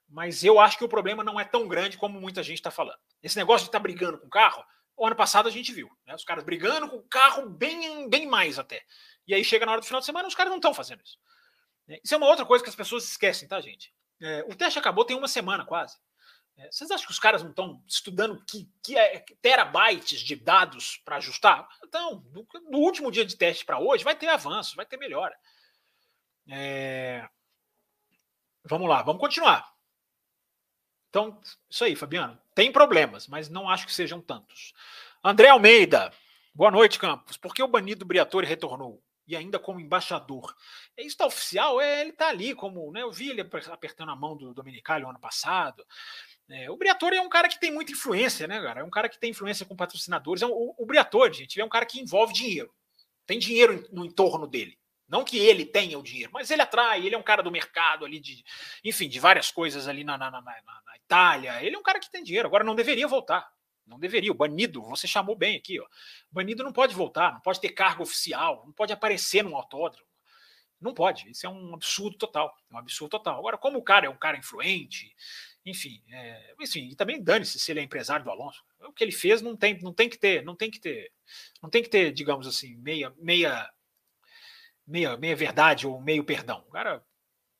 Mas 0.10 0.44
eu 0.44 0.60
acho 0.60 0.78
que 0.78 0.84
o 0.84 0.90
problema 0.90 1.24
não 1.24 1.40
é 1.40 1.46
tão 1.46 1.68
grande 1.68 1.98
como 1.98 2.20
muita 2.20 2.42
gente 2.42 2.58
está 2.58 2.72
falando. 2.72 2.98
Esse 3.22 3.38
negócio 3.38 3.66
de 3.66 3.70
estar 3.70 3.80
tá 3.80 3.84
brigando 3.84 4.18
com 4.18 4.28
o 4.28 4.30
carro, 4.30 4.64
o 4.98 5.06
ano 5.06 5.16
passado 5.16 5.48
a 5.48 5.52
gente 5.52 5.72
viu. 5.72 5.90
Né? 6.06 6.16
Os 6.16 6.24
caras 6.24 6.44
brigando 6.44 6.90
com 6.90 6.98
o 6.98 7.04
carro 7.04 7.48
bem, 7.50 8.10
bem 8.10 8.28
mais 8.28 8.58
até. 8.58 8.84
E 9.28 9.34
aí 9.34 9.44
chega 9.44 9.66
na 9.66 9.72
hora 9.72 9.82
do 9.82 9.88
final 9.88 10.00
de 10.00 10.06
semana, 10.06 10.28
os 10.28 10.36
caras 10.36 10.50
não 10.50 10.58
estão 10.58 10.74
fazendo 10.74 11.02
isso. 11.04 11.18
É, 11.88 12.00
isso 12.04 12.14
é 12.14 12.18
uma 12.18 12.28
outra 12.28 12.46
coisa 12.46 12.64
que 12.64 12.70
as 12.70 12.76
pessoas 12.76 13.04
esquecem, 13.04 13.48
tá, 13.48 13.62
gente? 13.62 13.94
É, 14.22 14.44
o 14.48 14.56
teste 14.56 14.80
acabou 14.80 15.06
tem 15.06 15.16
uma 15.16 15.28
semana 15.28 15.66
quase. 15.66 15.98
É, 16.58 16.70
vocês 16.70 16.92
acham 16.92 17.06
que 17.06 17.14
os 17.14 17.20
caras 17.20 17.42
não 17.42 17.52
estão 17.52 17.82
estudando 17.88 18.44
que, 18.46 18.70
que 18.84 18.98
é, 18.98 19.24
terabytes 19.42 20.20
de 20.20 20.36
dados 20.36 20.98
para 21.06 21.16
ajustar? 21.16 21.68
Então, 21.86 22.18
do, 22.18 22.46
do, 22.70 22.78
último 22.80 23.10
dia 23.10 23.26
de 23.26 23.38
teste 23.38 23.64
para 23.64 23.80
hoje, 23.80 24.04
vai 24.04 24.16
ter 24.16 24.28
avanço, 24.28 24.76
vai 24.76 24.86
ter 24.86 24.98
melhora. 24.98 25.38
É... 26.50 27.28
Vamos 28.66 28.90
lá, 28.90 29.02
vamos 29.02 29.22
continuar. 29.22 29.74
Então, 31.10 31.40
isso 31.70 31.84
aí, 31.84 31.96
Fabiano. 31.96 32.40
Tem 32.54 32.72
problemas, 32.72 33.28
mas 33.28 33.50
não 33.50 33.70
acho 33.70 33.86
que 33.86 33.94
sejam 33.94 34.22
tantos. 34.22 34.74
André 35.24 35.50
Almeida. 35.50 36.14
Boa 36.54 36.72
noite, 36.72 37.00
Campos. 37.00 37.38
Por 37.38 37.54
que 37.54 37.64
o 37.64 37.68
banido 37.68 38.06
Briatore 38.06 38.46
retornou? 38.46 39.02
E 39.28 39.36
ainda 39.36 39.60
como 39.60 39.80
embaixador. 39.80 40.56
É, 40.98 41.02
isso 41.02 41.10
está 41.10 41.26
oficial? 41.26 41.80
É, 41.80 42.02
ele 42.02 42.12
está 42.12 42.30
ali 42.30 42.54
como. 42.54 42.92
Né, 42.92 43.02
eu 43.02 43.12
vi 43.12 43.30
ele 43.30 43.42
apertando 43.42 44.10
a 44.10 44.16
mão 44.16 44.36
do 44.36 44.54
Dominicali 44.54 45.04
ano 45.04 45.20
passado. 45.20 45.86
É, 46.50 46.70
o 46.70 46.78
Briatore 46.78 47.16
é 47.16 47.22
um 47.22 47.30
cara 47.30 47.48
que 47.48 47.60
tem 47.60 47.72
muita 47.72 47.92
influência, 47.92 48.48
né, 48.48 48.60
cara? 48.62 48.82
É 48.82 48.84
um 48.84 48.90
cara 48.90 49.08
que 49.08 49.20
tem 49.20 49.30
influência 49.32 49.66
com 49.66 49.76
patrocinadores. 49.76 50.42
É 50.42 50.48
um, 50.48 50.52
o, 50.52 50.76
o 50.80 50.86
Briatore, 50.86 51.34
gente, 51.34 51.60
é 51.60 51.66
um 51.66 51.70
cara 51.70 51.86
que 51.86 52.00
envolve 52.00 52.34
dinheiro. 52.34 52.74
Tem 53.26 53.38
dinheiro 53.38 53.88
no 53.92 54.04
entorno 54.04 54.48
dele. 54.48 54.78
Não 55.10 55.24
que 55.24 55.38
ele 55.40 55.66
tenha 55.66 55.98
o 55.98 56.04
dinheiro, 56.04 56.32
mas 56.32 56.52
ele 56.52 56.62
atrai, 56.62 57.04
ele 57.04 57.16
é 57.16 57.18
um 57.18 57.24
cara 57.24 57.42
do 57.42 57.52
mercado 57.52 58.06
ali, 58.06 58.20
de, 58.20 58.44
enfim, 58.84 59.10
de 59.10 59.20
várias 59.20 59.50
coisas 59.50 59.88
ali 59.88 60.04
na, 60.04 60.18
na, 60.18 60.30
na, 60.30 60.42
na 60.42 60.98
Itália. 60.98 61.64
Ele 61.64 61.76
é 61.76 61.80
um 61.80 61.84
cara 61.84 62.00
que 62.00 62.12
tem 62.12 62.24
dinheiro. 62.24 62.48
Agora 62.48 62.64
não 62.64 62.76
deveria 62.76 63.08
voltar. 63.08 63.52
Não 63.88 64.00
deveria. 64.00 64.32
O 64.32 64.36
banido, 64.36 64.84
você 64.84 65.08
chamou 65.08 65.36
bem 65.36 65.58
aqui, 65.58 65.80
ó. 65.80 65.88
Banido 66.32 66.64
não 66.64 66.72
pode 66.72 66.94
voltar, 66.94 67.34
não 67.34 67.42
pode 67.42 67.60
ter 67.60 67.70
cargo 67.70 68.04
oficial, 68.04 68.64
não 68.66 68.72
pode 68.72 68.94
aparecer 68.94 69.44
num 69.44 69.56
autódromo. 69.56 70.08
Não 70.80 70.94
pode. 70.94 71.30
Isso 71.30 71.46
é 71.46 71.50
um 71.50 71.74
absurdo 71.74 72.16
total. 72.16 72.56
É 72.72 72.76
um 72.76 72.78
absurdo 72.78 73.10
total. 73.10 73.40
Agora, 73.40 73.58
como 73.58 73.80
o 73.80 73.84
cara 73.84 74.06
é 74.06 74.10
um 74.10 74.16
cara 74.16 74.38
influente, 74.38 75.14
enfim, 75.66 76.02
é, 76.12 76.54
enfim, 76.62 76.88
e 76.88 76.96
também 76.96 77.22
dane-se 77.22 77.60
se 77.60 77.72
ele 77.72 77.80
é 77.80 77.84
empresário 77.84 78.24
do 78.24 78.32
Alonso. 78.32 78.64
O 78.82 78.94
que 78.94 79.04
ele 79.04 79.12
fez 79.12 79.42
não 79.42 79.58
tem, 79.58 79.78
não 79.82 79.92
tem 79.92 80.08
que 80.08 80.18
ter, 80.18 80.44
não 80.44 80.56
tem 80.56 80.72
que 80.72 80.80
ter, 80.80 81.12
não 81.62 81.70
tem 81.70 81.84
que 81.84 81.90
ter, 81.90 82.14
digamos 82.14 82.48
assim, 82.48 82.76
meia, 82.78 83.14
meia 83.18 83.70
meia, 84.90 85.16
meia 85.16 85.36
verdade 85.36 85.88
ou 85.88 86.02
meio 86.02 86.24
perdão. 86.24 86.64
O 86.68 86.72
cara, 86.72 87.04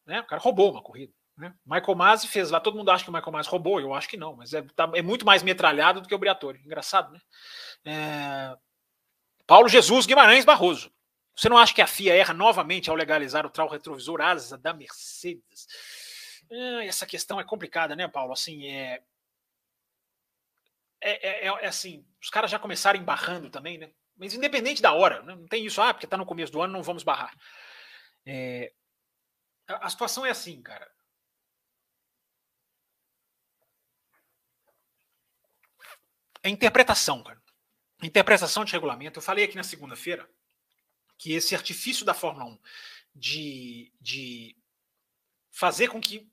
né, 0.06 0.20
o 0.22 0.26
cara 0.26 0.42
roubou 0.42 0.72
uma 0.72 0.82
corrida. 0.82 1.14
Né? 1.38 1.54
Michael 1.66 1.96
Masi 1.96 2.28
fez 2.28 2.52
lá, 2.52 2.60
todo 2.60 2.76
mundo 2.76 2.92
acha 2.92 3.04
que 3.04 3.10
o 3.10 3.14
Michael 3.14 3.32
Masi 3.32 3.50
roubou, 3.50 3.80
eu 3.80 3.94
acho 3.94 4.10
que 4.10 4.18
não, 4.18 4.36
mas 4.36 4.54
é, 4.54 4.62
tá, 4.76 4.92
é 4.94 5.02
muito 5.02 5.26
mais 5.26 5.42
metralhado 5.42 6.02
do 6.02 6.08
que 6.08 6.14
o 6.14 6.18
Briatore. 6.18 6.62
Engraçado, 6.66 7.14
né? 7.14 7.22
É... 7.86 8.58
Paulo 9.48 9.70
Jesus 9.70 10.06
Guimarães 10.06 10.44
Barroso. 10.44 10.92
Você 11.36 11.48
não 11.48 11.58
acha 11.58 11.74
que 11.74 11.82
a 11.82 11.88
FIA 11.88 12.16
erra 12.16 12.34
novamente 12.34 12.90
ao 12.90 12.96
legalizar 12.96 13.46
o 13.46 13.50
trau 13.50 13.70
retrovisor 13.70 14.20
asa 14.20 14.58
da 14.58 14.74
Mercedes? 14.74 15.68
É, 16.52 16.88
essa 16.88 17.06
questão 17.06 17.40
é 17.40 17.46
complicada, 17.46 17.96
né, 17.96 18.08
Paulo? 18.08 18.34
Assim, 18.34 18.68
é... 18.68 19.02
É, 21.02 21.30
é, 21.30 21.48
é, 21.48 21.66
assim, 21.66 22.06
os 22.22 22.30
caras 22.30 22.52
já 22.52 22.60
começaram 22.60 23.00
embarrando 23.00 23.50
também, 23.50 23.78
né? 23.78 23.90
Mas 24.20 24.34
independente 24.34 24.82
da 24.82 24.94
hora, 24.94 25.24
né? 25.24 25.34
não 25.34 25.48
tem 25.48 25.66
isso, 25.66 25.82
ah, 25.82 25.94
porque 25.94 26.06
está 26.06 26.18
no 26.18 26.26
começo 26.26 26.52
do 26.52 26.62
ano, 26.62 26.74
não 26.74 26.84
vamos 26.84 27.04
barrar. 27.04 27.34
É, 28.26 28.74
a, 29.68 29.90
situação 29.90 30.26
é 30.26 30.30
assim, 30.30 30.62
cara. 30.62 30.92
É 36.44 36.50
interpretação, 36.50 37.24
cara. 37.24 37.42
Interpretação 38.04 38.66
de 38.66 38.74
regulamento. 38.74 39.20
Eu 39.20 39.24
falei 39.24 39.46
aqui 39.46 39.56
na 39.56 39.64
segunda-feira 39.64 40.30
que 41.18 41.34
esse 41.34 41.56
artifício 41.56 42.06
da 42.06 42.14
Fórmula 42.14 42.46
1 42.46 42.60
de, 43.16 43.94
de 44.00 44.58
fazer 45.50 45.88
com 45.88 46.00
que 46.00 46.32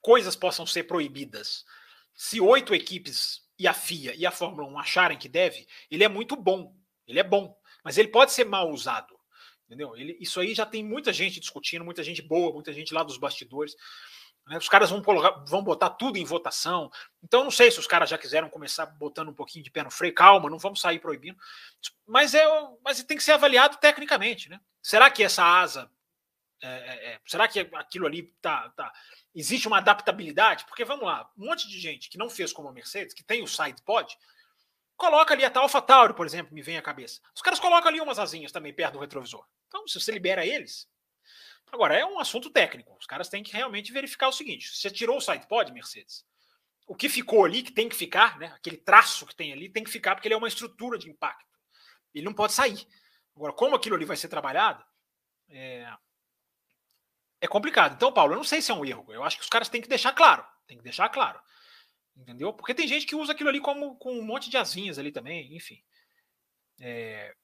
coisas 0.00 0.36
possam 0.36 0.66
ser 0.66 0.84
proibidas 0.84 1.64
se 2.18 2.40
oito 2.40 2.74
equipes 2.74 3.48
e 3.56 3.68
a 3.68 3.72
FIA 3.72 4.12
e 4.16 4.26
a 4.26 4.32
Fórmula 4.32 4.68
1 4.68 4.78
acharem 4.80 5.16
que 5.16 5.28
deve, 5.28 5.68
ele 5.88 6.02
é 6.02 6.08
muito 6.08 6.34
bom. 6.34 6.76
Ele 7.08 7.18
é 7.18 7.24
bom, 7.24 7.56
mas 7.82 7.96
ele 7.98 8.08
pode 8.08 8.32
ser 8.32 8.44
mal 8.44 8.70
usado. 8.70 9.18
Entendeu? 9.66 9.96
Ele, 9.96 10.16
isso 10.20 10.40
aí 10.40 10.54
já 10.54 10.64
tem 10.64 10.84
muita 10.84 11.12
gente 11.12 11.40
discutindo, 11.40 11.84
muita 11.84 12.02
gente 12.02 12.22
boa, 12.22 12.52
muita 12.52 12.72
gente 12.72 12.94
lá 12.94 13.02
dos 13.02 13.18
bastidores. 13.18 13.74
Né? 14.46 14.56
Os 14.56 14.68
caras 14.68 14.88
vão, 14.88 15.02
vão 15.46 15.62
botar 15.62 15.90
tudo 15.90 16.16
em 16.16 16.24
votação. 16.24 16.90
Então, 17.22 17.44
não 17.44 17.50
sei 17.50 17.70
se 17.70 17.78
os 17.78 17.86
caras 17.86 18.08
já 18.08 18.16
quiseram 18.16 18.48
começar 18.48 18.86
botando 18.86 19.28
um 19.28 19.34
pouquinho 19.34 19.64
de 19.64 19.70
pé 19.70 19.82
no 19.82 19.90
freio. 19.90 20.14
Calma, 20.14 20.48
não 20.48 20.58
vamos 20.58 20.80
sair 20.80 20.98
proibindo. 20.98 21.38
Mas, 22.06 22.34
é, 22.34 22.44
mas 22.82 23.02
tem 23.02 23.16
que 23.16 23.22
ser 23.22 23.32
avaliado 23.32 23.76
tecnicamente. 23.76 24.48
Né? 24.48 24.58
Será 24.82 25.10
que 25.10 25.22
essa 25.22 25.44
asa. 25.44 25.90
É, 26.60 26.68
é, 26.68 27.12
é 27.12 27.20
será 27.26 27.46
que 27.46 27.60
aquilo 27.60 28.06
ali 28.06 28.34
tá, 28.40 28.70
tá, 28.70 28.92
existe 29.34 29.68
uma 29.68 29.78
adaptabilidade? 29.78 30.64
Porque 30.64 30.84
vamos 30.84 31.04
lá, 31.04 31.30
um 31.38 31.46
monte 31.46 31.68
de 31.68 31.78
gente 31.78 32.08
que 32.08 32.18
não 32.18 32.28
fez 32.28 32.52
como 32.52 32.68
a 32.68 32.72
Mercedes, 32.72 33.14
que 33.14 33.22
tem 33.22 33.42
o 33.42 33.46
side 33.46 33.80
pod, 33.84 34.12
Coloca 34.98 35.32
ali 35.32 35.44
a 35.44 35.52
Alpha 35.54 35.80
Tauri, 35.80 36.12
por 36.12 36.26
exemplo, 36.26 36.52
me 36.52 36.60
vem 36.60 36.76
à 36.76 36.82
cabeça. 36.82 37.20
Os 37.32 37.40
caras 37.40 37.60
colocam 37.60 37.88
ali 37.88 38.00
umas 38.00 38.18
asinhas 38.18 38.50
também 38.50 38.74
perto 38.74 38.94
do 38.94 38.98
retrovisor. 38.98 39.46
Então, 39.68 39.86
se 39.86 40.00
você 40.00 40.10
libera 40.10 40.44
eles. 40.44 40.88
Agora, 41.70 41.96
é 41.96 42.04
um 42.04 42.18
assunto 42.18 42.50
técnico. 42.50 42.96
Os 42.98 43.06
caras 43.06 43.28
têm 43.28 43.44
que 43.44 43.52
realmente 43.52 43.92
verificar 43.92 44.26
o 44.26 44.32
seguinte: 44.32 44.76
você 44.76 44.90
tirou 44.90 45.16
o 45.16 45.20
sidepod, 45.20 45.72
Mercedes. 45.72 46.26
O 46.84 46.96
que 46.96 47.08
ficou 47.08 47.44
ali, 47.44 47.62
que 47.62 47.70
tem 47.70 47.88
que 47.88 47.94
ficar, 47.94 48.40
né? 48.40 48.48
Aquele 48.56 48.76
traço 48.76 49.24
que 49.24 49.36
tem 49.36 49.52
ali, 49.52 49.68
tem 49.68 49.84
que 49.84 49.90
ficar 49.90 50.16
porque 50.16 50.26
ele 50.26 50.34
é 50.34 50.38
uma 50.38 50.48
estrutura 50.48 50.98
de 50.98 51.08
impacto. 51.08 51.46
Ele 52.12 52.24
não 52.24 52.34
pode 52.34 52.52
sair. 52.52 52.84
Agora, 53.36 53.52
como 53.52 53.76
aquilo 53.76 53.94
ali 53.94 54.04
vai 54.04 54.16
ser 54.16 54.26
trabalhado, 54.26 54.84
é, 55.48 55.88
é 57.40 57.46
complicado. 57.46 57.94
Então, 57.94 58.12
Paulo, 58.12 58.32
eu 58.32 58.38
não 58.38 58.44
sei 58.44 58.60
se 58.60 58.72
é 58.72 58.74
um 58.74 58.84
erro. 58.84 59.06
Eu 59.12 59.22
acho 59.22 59.36
que 59.36 59.44
os 59.44 59.48
caras 59.48 59.68
têm 59.68 59.80
que 59.80 59.88
deixar 59.88 60.12
claro. 60.12 60.44
Tem 60.66 60.76
que 60.76 60.82
deixar 60.82 61.08
claro. 61.08 61.40
Entendeu? 62.18 62.52
Porque 62.52 62.74
tem 62.74 62.88
gente 62.88 63.06
que 63.06 63.14
usa 63.14 63.32
aquilo 63.32 63.48
ali 63.48 63.60
como 63.60 63.96
com 63.96 64.12
um 64.12 64.22
monte 64.22 64.50
de 64.50 64.56
asinhas 64.56 64.98
ali 64.98 65.12
também, 65.12 65.54
enfim. 65.54 65.80
É... 66.80 67.34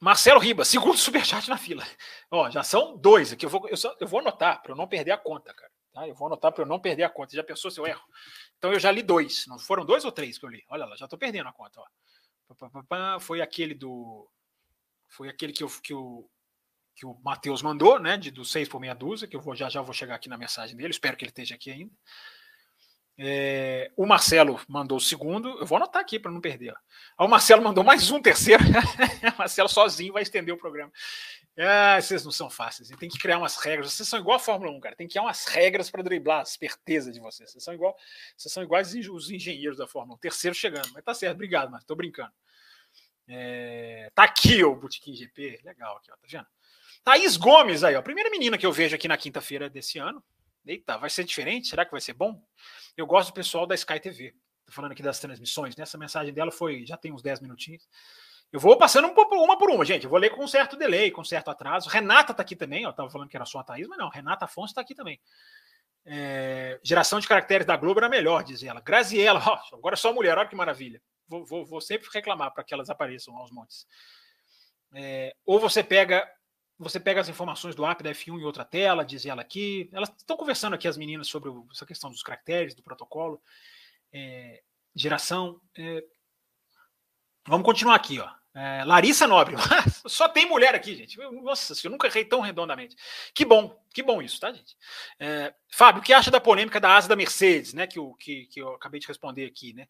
Marcelo 0.00 0.40
Riba, 0.40 0.64
segundo 0.64 0.96
superchat 0.98 1.48
na 1.48 1.56
fila. 1.56 1.86
Ó, 2.30 2.50
já 2.50 2.62
são 2.62 2.96
dois 2.96 3.32
aqui. 3.32 3.46
Eu 3.46 3.50
vou, 3.50 3.68
eu, 3.68 3.76
só, 3.76 3.96
eu 4.00 4.08
vou 4.08 4.20
anotar 4.20 4.60
para 4.62 4.72
eu 4.72 4.76
não 4.76 4.88
perder 4.88 5.12
a 5.12 5.18
conta, 5.18 5.54
cara. 5.54 5.70
Tá? 5.92 6.08
Eu 6.08 6.14
vou 6.14 6.26
anotar 6.26 6.52
para 6.52 6.62
eu 6.62 6.66
não 6.66 6.80
perder 6.80 7.04
a 7.04 7.10
conta. 7.10 7.36
Já 7.36 7.44
pensou 7.44 7.70
se 7.70 7.78
eu 7.78 7.86
erro? 7.86 8.02
Então 8.58 8.72
eu 8.72 8.80
já 8.80 8.90
li 8.90 9.02
dois. 9.02 9.46
Não 9.46 9.58
foram 9.58 9.84
dois 9.84 10.04
ou 10.04 10.10
três 10.10 10.38
que 10.38 10.44
eu 10.44 10.50
li? 10.50 10.64
Olha 10.68 10.86
lá, 10.86 10.96
já 10.96 11.04
estou 11.04 11.18
perdendo 11.18 11.48
a 11.48 11.52
conta. 11.52 11.80
Ó. 11.80 13.20
Foi 13.20 13.40
aquele 13.40 13.74
do. 13.74 14.28
Foi 15.08 15.28
aquele 15.28 15.52
que, 15.52 15.62
eu, 15.62 15.68
que 15.82 15.94
o, 15.94 16.28
que 16.94 17.06
o 17.06 17.14
Matheus 17.22 17.62
mandou, 17.62 17.98
né? 17.98 18.16
De, 18.16 18.30
do 18.30 18.44
6 18.44 18.68
por 18.68 18.80
meia 18.80 18.94
dúzia, 18.94 19.26
que 19.26 19.36
eu 19.36 19.40
vou, 19.40 19.54
já 19.54 19.68
já 19.68 19.82
vou 19.82 19.92
chegar 19.92 20.16
aqui 20.16 20.28
na 20.28 20.38
mensagem 20.38 20.76
dele. 20.76 20.90
Espero 20.90 21.16
que 21.16 21.24
ele 21.24 21.30
esteja 21.30 21.54
aqui 21.54 21.70
ainda. 21.70 21.92
É, 23.22 23.92
o 23.98 24.06
Marcelo 24.06 24.58
mandou 24.66 24.96
o 24.96 25.00
segundo, 25.00 25.50
eu 25.58 25.66
vou 25.66 25.76
anotar 25.76 26.00
aqui 26.00 26.18
para 26.18 26.30
não 26.30 26.40
perder. 26.40 26.72
Ó. 27.18 27.26
O 27.26 27.28
Marcelo 27.28 27.62
mandou 27.62 27.84
mais 27.84 28.10
um 28.10 28.18
terceiro. 28.18 28.64
o 28.64 29.36
Marcelo 29.38 29.68
sozinho 29.68 30.14
vai 30.14 30.22
estender 30.22 30.54
o 30.54 30.56
programa. 30.56 30.90
Ah, 31.58 32.00
vocês 32.00 32.24
não 32.24 32.32
são 32.32 32.48
fáceis. 32.48 32.88
Tem 32.98 33.10
que 33.10 33.18
criar 33.18 33.36
umas 33.36 33.58
regras. 33.58 33.92
Vocês 33.92 34.08
são 34.08 34.18
igual 34.18 34.36
a 34.36 34.40
Fórmula 34.40 34.72
1, 34.72 34.80
cara. 34.80 34.96
Tem 34.96 35.06
que 35.06 35.12
criar 35.12 35.24
umas 35.24 35.44
regras 35.44 35.90
para 35.90 36.02
driblar 36.02 36.40
a 36.40 36.42
esperteza 36.44 37.12
de 37.12 37.20
vocês. 37.20 37.50
Vocês 37.50 37.62
são 37.62 37.74
igual, 37.74 37.94
vocês 38.34 38.50
são 38.50 38.62
iguais 38.62 38.94
os 38.94 39.30
engenheiros 39.30 39.76
da 39.76 39.86
Fórmula 39.86 40.16
1. 40.16 40.20
Terceiro 40.20 40.54
chegando. 40.54 40.88
Mas 40.94 41.04
tá 41.04 41.12
certo, 41.12 41.34
obrigado, 41.34 41.70
mas 41.70 41.84
tô 41.84 41.94
brincando. 41.94 42.32
É, 43.28 44.10
tá 44.14 44.24
aqui 44.24 44.64
o 44.64 44.74
Botequim 44.74 45.14
GP. 45.14 45.60
Legal 45.62 45.98
aqui, 45.98 46.10
ó, 46.10 46.14
tá 46.14 46.26
vendo? 46.26 46.46
Thaís 47.04 47.36
Gomes 47.36 47.84
aí, 47.84 47.96
ó. 47.96 48.00
Primeira 48.00 48.30
menina 48.30 48.56
que 48.56 48.64
eu 48.64 48.72
vejo 48.72 48.96
aqui 48.96 49.06
na 49.06 49.18
quinta-feira 49.18 49.68
desse 49.68 49.98
ano. 49.98 50.24
Eita, 50.66 50.98
vai 50.98 51.10
ser 51.10 51.24
diferente? 51.24 51.68
Será 51.68 51.84
que 51.84 51.90
vai 51.90 52.00
ser 52.00 52.12
bom? 52.12 52.42
Eu 52.96 53.06
gosto 53.06 53.30
do 53.30 53.34
pessoal 53.34 53.66
da 53.66 53.74
Sky 53.74 53.98
TV. 53.98 54.34
Tô 54.66 54.72
falando 54.72 54.92
aqui 54.92 55.02
das 55.02 55.18
transmissões, 55.18 55.74
né? 55.74 55.82
Essa 55.82 55.98
mensagem 55.98 56.32
dela 56.32 56.52
foi, 56.52 56.84
já 56.86 56.96
tem 56.96 57.12
uns 57.12 57.22
10 57.22 57.40
minutinhos. 57.40 57.88
Eu 58.52 58.58
vou 58.58 58.76
passando 58.76 59.06
uma 59.08 59.56
por 59.56 59.70
uma, 59.70 59.84
gente. 59.84 60.04
Eu 60.04 60.10
vou 60.10 60.18
ler 60.18 60.30
com 60.30 60.46
certo 60.46 60.76
delay, 60.76 61.10
com 61.10 61.24
certo 61.24 61.50
atraso. 61.50 61.88
Renata 61.88 62.32
está 62.32 62.42
aqui 62.42 62.56
também. 62.56 62.82
Eu 62.82 62.90
estava 62.90 63.08
falando 63.08 63.28
que 63.28 63.36
era 63.36 63.46
só 63.46 63.60
a 63.60 63.64
Thaís, 63.64 63.86
mas 63.86 63.98
não. 63.98 64.08
Renata 64.08 64.44
Afonso 64.44 64.72
está 64.72 64.80
aqui 64.80 64.94
também. 64.94 65.20
É, 66.04 66.80
geração 66.82 67.20
de 67.20 67.28
caracteres 67.28 67.66
da 67.66 67.76
Globo 67.76 68.00
era 68.00 68.08
melhor, 68.08 68.42
diz 68.42 68.62
ela. 68.62 68.80
Graziella, 68.80 69.40
ó, 69.46 69.76
agora 69.76 69.96
só 69.96 70.12
mulher, 70.12 70.36
olha 70.36 70.48
que 70.48 70.56
maravilha. 70.56 71.00
Vou, 71.28 71.46
vou, 71.46 71.64
vou 71.64 71.80
sempre 71.80 72.08
reclamar 72.12 72.52
para 72.52 72.64
que 72.64 72.74
elas 72.74 72.90
apareçam 72.90 73.36
aos 73.36 73.52
montes. 73.52 73.86
É, 74.94 75.32
ou 75.46 75.60
você 75.60 75.84
pega 75.84 76.28
você 76.80 76.98
pega 76.98 77.20
as 77.20 77.28
informações 77.28 77.74
do 77.74 77.84
app 77.84 78.02
da 78.02 78.10
F1 78.10 78.40
em 78.40 78.44
outra 78.44 78.64
tela, 78.64 79.04
diz 79.04 79.26
ela 79.26 79.42
aqui. 79.42 79.90
Elas 79.92 80.08
estão 80.16 80.34
conversando 80.34 80.72
aqui, 80.72 80.88
as 80.88 80.96
meninas, 80.96 81.28
sobre 81.28 81.52
essa 81.70 81.84
questão 81.84 82.10
dos 82.10 82.22
caracteres, 82.22 82.74
do 82.74 82.82
protocolo. 82.82 83.40
É, 84.10 84.62
geração. 84.94 85.60
É, 85.76 86.02
vamos 87.46 87.66
continuar 87.66 87.96
aqui, 87.96 88.18
ó. 88.18 88.30
É, 88.54 88.82
Larissa 88.84 89.26
Nobre, 89.26 89.54
só 90.08 90.26
tem 90.26 90.48
mulher 90.48 90.74
aqui, 90.74 90.96
gente. 90.96 91.18
Nossa, 91.42 91.74
eu 91.84 91.90
nunca 91.90 92.08
errei 92.08 92.24
tão 92.24 92.40
redondamente. 92.40 92.96
Que 93.34 93.44
bom, 93.44 93.78
que 93.92 94.02
bom 94.02 94.22
isso, 94.22 94.40
tá, 94.40 94.50
gente? 94.50 94.74
É, 95.18 95.54
Fábio, 95.70 96.00
o 96.00 96.04
que 96.04 96.14
acha 96.14 96.30
da 96.30 96.40
polêmica 96.40 96.80
da 96.80 96.96
asa 96.96 97.08
da 97.08 97.14
Mercedes, 97.14 97.74
né? 97.74 97.86
Que, 97.86 97.98
eu, 97.98 98.14
que, 98.14 98.46
que 98.46 98.60
eu 98.60 98.74
acabei 98.74 98.98
de 98.98 99.06
responder 99.06 99.44
aqui, 99.44 99.74
né? 99.74 99.86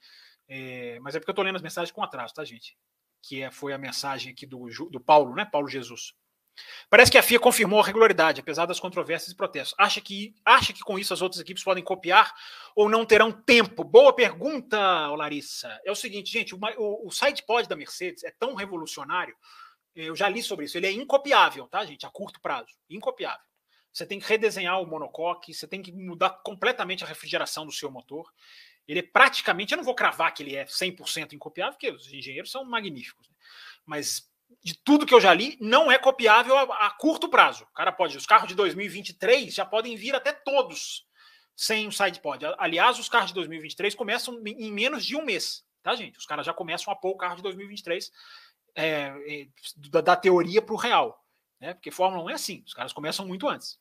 É, 0.48 0.98
mas 1.00 1.14
é 1.14 1.20
porque 1.20 1.30
eu 1.30 1.32
estou 1.32 1.44
lendo 1.44 1.56
as 1.56 1.62
mensagens 1.62 1.92
com 1.92 2.02
atraso, 2.02 2.34
tá, 2.34 2.44
gente? 2.44 2.76
Que 3.22 3.42
é, 3.42 3.50
foi 3.52 3.72
a 3.72 3.78
mensagem 3.78 4.32
aqui 4.32 4.44
do, 4.44 4.66
do 4.90 5.00
Paulo, 5.00 5.36
né? 5.36 5.44
Paulo 5.44 5.68
Jesus. 5.68 6.14
Parece 6.88 7.10
que 7.10 7.18
a 7.18 7.22
FIA 7.22 7.38
confirmou 7.38 7.80
a 7.80 7.84
regularidade, 7.84 8.40
apesar 8.40 8.66
das 8.66 8.80
controvérsias 8.80 9.32
e 9.32 9.36
protestos. 9.36 9.74
Acha 9.78 10.00
que, 10.00 10.34
acha 10.44 10.72
que 10.72 10.80
com 10.80 10.98
isso 10.98 11.14
as 11.14 11.22
outras 11.22 11.40
equipes 11.40 11.62
podem 11.62 11.84
copiar 11.84 12.34
ou 12.74 12.88
não 12.88 13.06
terão 13.06 13.30
tempo? 13.30 13.84
Boa 13.84 14.12
pergunta, 14.12 14.78
Larissa. 15.14 15.80
É 15.84 15.90
o 15.90 15.94
seguinte, 15.94 16.30
gente, 16.30 16.54
o, 16.54 16.58
o, 16.78 17.08
o 17.08 17.10
SidePod 17.10 17.68
da 17.68 17.76
Mercedes 17.76 18.24
é 18.24 18.30
tão 18.30 18.54
revolucionário, 18.54 19.36
eu 19.94 20.14
já 20.14 20.28
li 20.28 20.42
sobre 20.42 20.66
isso, 20.66 20.78
ele 20.78 20.86
é 20.86 20.92
incopiável, 20.92 21.66
tá, 21.66 21.84
gente? 21.84 22.06
A 22.06 22.10
curto 22.10 22.40
prazo. 22.40 22.70
Incopiável. 22.88 23.44
Você 23.92 24.06
tem 24.06 24.20
que 24.20 24.28
redesenhar 24.28 24.80
o 24.80 24.86
monocoque, 24.86 25.52
você 25.52 25.66
tem 25.66 25.82
que 25.82 25.92
mudar 25.92 26.30
completamente 26.44 27.02
a 27.02 27.06
refrigeração 27.06 27.66
do 27.66 27.72
seu 27.72 27.90
motor. 27.90 28.32
Ele 28.86 29.00
é 29.00 29.02
praticamente, 29.02 29.72
eu 29.72 29.76
não 29.76 29.84
vou 29.84 29.94
cravar 29.94 30.32
que 30.32 30.42
ele 30.42 30.54
é 30.54 30.64
100% 30.64 31.32
incopiável, 31.32 31.74
porque 31.74 31.90
os 31.90 32.12
engenheiros 32.12 32.50
são 32.50 32.64
magníficos, 32.64 33.28
né? 33.28 33.34
mas 33.84 34.29
de 34.62 34.74
tudo 34.74 35.06
que 35.06 35.14
eu 35.14 35.20
já 35.20 35.32
li, 35.32 35.56
não 35.60 35.90
é 35.90 35.98
copiável 35.98 36.56
a, 36.56 36.86
a, 36.86 36.90
curto 36.90 37.28
prazo. 37.28 37.64
O 37.64 37.74
cara 37.74 37.92
pode, 37.92 38.16
os 38.16 38.26
carros 38.26 38.48
de 38.48 38.54
2023 38.54 39.54
já 39.54 39.64
podem 39.64 39.96
vir 39.96 40.14
até 40.14 40.32
todos 40.32 41.06
sem 41.56 41.86
o 41.86 41.92
SidePod. 41.92 42.44
Aliás, 42.58 42.98
os 42.98 43.08
carros 43.08 43.28
de 43.28 43.34
2023 43.34 43.94
começam 43.94 44.42
em 44.46 44.72
menos 44.72 45.04
de 45.04 45.16
um 45.16 45.24
mês, 45.24 45.64
tá, 45.82 45.94
gente? 45.94 46.18
Os 46.18 46.26
caras 46.26 46.46
já 46.46 46.52
começam 46.52 46.92
a 46.92 46.96
pôr 46.96 47.10
o 47.10 47.16
carro 47.16 47.36
de 47.36 47.42
2023 47.42 48.10
é, 48.74 48.84
é, 49.26 49.46
da, 49.90 50.00
da, 50.00 50.16
teoria 50.16 50.62
para 50.62 50.74
o 50.74 50.78
real, 50.78 51.24
né? 51.60 51.74
Porque 51.74 51.90
Fórmula 51.90 52.24
1 52.24 52.30
é 52.30 52.34
assim, 52.34 52.62
os 52.66 52.74
caras 52.74 52.92
começam 52.92 53.26
muito 53.26 53.48
antes. 53.48 53.78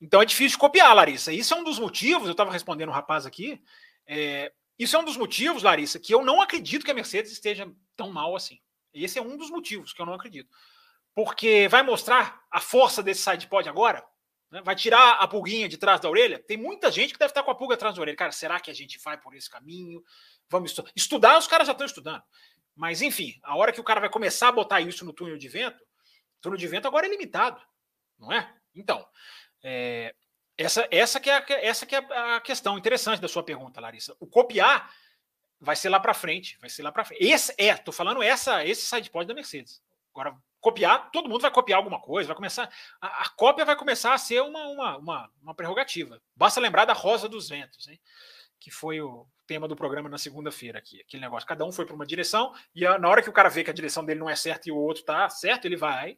Então 0.00 0.20
é 0.20 0.24
difícil 0.24 0.58
copiar, 0.58 0.94
Larissa. 0.94 1.32
Isso 1.32 1.54
é 1.54 1.56
um 1.56 1.64
dos 1.64 1.78
motivos, 1.78 2.26
eu 2.26 2.32
estava 2.32 2.52
respondendo 2.52 2.88
um 2.88 2.92
rapaz 2.92 3.26
aqui, 3.26 3.62
é, 4.06 4.52
isso 4.78 4.96
é 4.96 4.98
um 4.98 5.04
dos 5.04 5.16
motivos, 5.16 5.62
Larissa, 5.62 6.00
que 6.00 6.12
eu 6.12 6.24
não 6.24 6.40
acredito 6.40 6.84
que 6.84 6.90
a 6.90 6.94
Mercedes 6.94 7.32
esteja 7.32 7.70
tão 7.96 8.12
mal 8.12 8.34
assim. 8.34 8.58
Esse 8.94 9.18
é 9.18 9.22
um 9.22 9.36
dos 9.36 9.50
motivos 9.50 9.92
que 9.92 10.00
eu 10.00 10.06
não 10.06 10.14
acredito. 10.14 10.48
Porque 11.14 11.68
vai 11.68 11.82
mostrar 11.82 12.42
a 12.50 12.60
força 12.60 13.02
desse 13.02 13.22
sidepod 13.22 13.68
agora, 13.68 14.04
né? 14.50 14.62
vai 14.62 14.74
tirar 14.74 15.14
a 15.14 15.28
pulguinha 15.28 15.68
de 15.68 15.76
trás 15.76 16.00
da 16.00 16.08
orelha. 16.08 16.38
Tem 16.38 16.56
muita 16.56 16.90
gente 16.90 17.12
que 17.12 17.18
deve 17.18 17.30
estar 17.30 17.42
com 17.42 17.50
a 17.50 17.54
pulga 17.54 17.74
atrás 17.74 17.94
da 17.94 18.00
orelha. 18.00 18.16
Cara, 18.16 18.32
será 18.32 18.58
que 18.58 18.70
a 18.70 18.74
gente 18.74 18.98
vai 18.98 19.18
por 19.18 19.34
esse 19.34 19.48
caminho? 19.48 20.02
Vamos 20.48 20.70
estudar. 20.70 20.92
Estudar, 20.96 21.38
os 21.38 21.46
caras 21.46 21.66
já 21.66 21.72
estão 21.72 21.86
estudando. 21.86 22.22
Mas, 22.74 23.02
enfim, 23.02 23.38
a 23.42 23.56
hora 23.56 23.72
que 23.72 23.80
o 23.80 23.84
cara 23.84 24.00
vai 24.00 24.08
começar 24.08 24.48
a 24.48 24.52
botar 24.52 24.80
isso 24.80 25.04
no 25.04 25.12
túnel 25.12 25.38
de 25.38 25.48
vento, 25.48 25.80
o 25.80 26.40
túnel 26.40 26.58
de 26.58 26.66
vento 26.66 26.88
agora 26.88 27.06
é 27.06 27.10
limitado, 27.10 27.60
não 28.18 28.32
é? 28.32 28.52
Então, 28.74 29.06
é, 29.62 30.14
essa, 30.58 30.86
essa, 30.90 31.20
que 31.20 31.30
é 31.30 31.36
a, 31.36 31.44
essa 31.48 31.86
que 31.86 31.94
é 31.94 31.98
a 31.98 32.40
questão 32.40 32.76
interessante 32.76 33.20
da 33.20 33.28
sua 33.28 33.44
pergunta, 33.44 33.80
Larissa. 33.80 34.16
O 34.18 34.26
copiar 34.26 34.92
vai 35.64 35.74
ser 35.74 35.88
lá 35.88 35.98
para 35.98 36.14
frente, 36.14 36.58
vai 36.60 36.70
ser 36.70 36.82
lá 36.82 36.92
para 36.92 37.04
frente. 37.04 37.24
Esse 37.24 37.54
é, 37.58 37.74
tô 37.76 37.90
falando 37.90 38.22
essa, 38.22 38.64
esse 38.64 38.82
sidepod 38.82 39.26
da 39.26 39.34
Mercedes. 39.34 39.82
Agora, 40.12 40.36
copiar, 40.60 41.10
todo 41.10 41.28
mundo 41.28 41.40
vai 41.40 41.50
copiar 41.50 41.78
alguma 41.78 42.00
coisa, 42.00 42.28
vai 42.28 42.36
começar. 42.36 42.70
A, 43.00 43.24
a 43.24 43.28
cópia 43.30 43.64
vai 43.64 43.76
começar 43.76 44.14
a 44.14 44.18
ser 44.18 44.42
uma, 44.42 44.66
uma, 44.68 44.96
uma, 44.98 45.30
uma, 45.42 45.54
prerrogativa. 45.54 46.22
Basta 46.36 46.60
lembrar 46.60 46.84
da 46.84 46.92
Rosa 46.92 47.28
dos 47.28 47.48
Ventos, 47.48 47.88
hein? 47.88 48.00
que 48.60 48.70
foi 48.70 49.00
o 49.00 49.26
tema 49.46 49.68
do 49.68 49.76
programa 49.76 50.08
na 50.08 50.16
segunda-feira 50.16 50.78
aqui. 50.78 51.00
Aquele 51.00 51.22
negócio, 51.22 51.46
cada 51.46 51.64
um 51.64 51.72
foi 51.72 51.84
para 51.84 51.94
uma 51.94 52.06
direção, 52.06 52.54
e 52.74 52.86
a, 52.86 52.98
na 52.98 53.08
hora 53.08 53.22
que 53.22 53.28
o 53.28 53.32
cara 53.32 53.50
vê 53.50 53.62
que 53.62 53.70
a 53.70 53.74
direção 53.74 54.04
dele 54.04 54.20
não 54.20 54.30
é 54.30 54.36
certa 54.36 54.68
e 54.68 54.72
o 54.72 54.76
outro 54.76 55.04
tá 55.04 55.28
certo, 55.28 55.66
ele 55.66 55.76
vai 55.76 56.16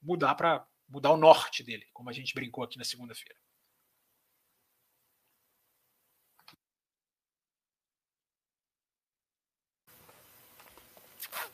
mudar 0.00 0.34
para 0.36 0.66
mudar 0.88 1.10
o 1.10 1.16
norte 1.16 1.62
dele, 1.62 1.84
como 1.92 2.08
a 2.08 2.12
gente 2.12 2.32
brincou 2.32 2.64
aqui 2.64 2.78
na 2.78 2.84
segunda-feira. 2.84 3.38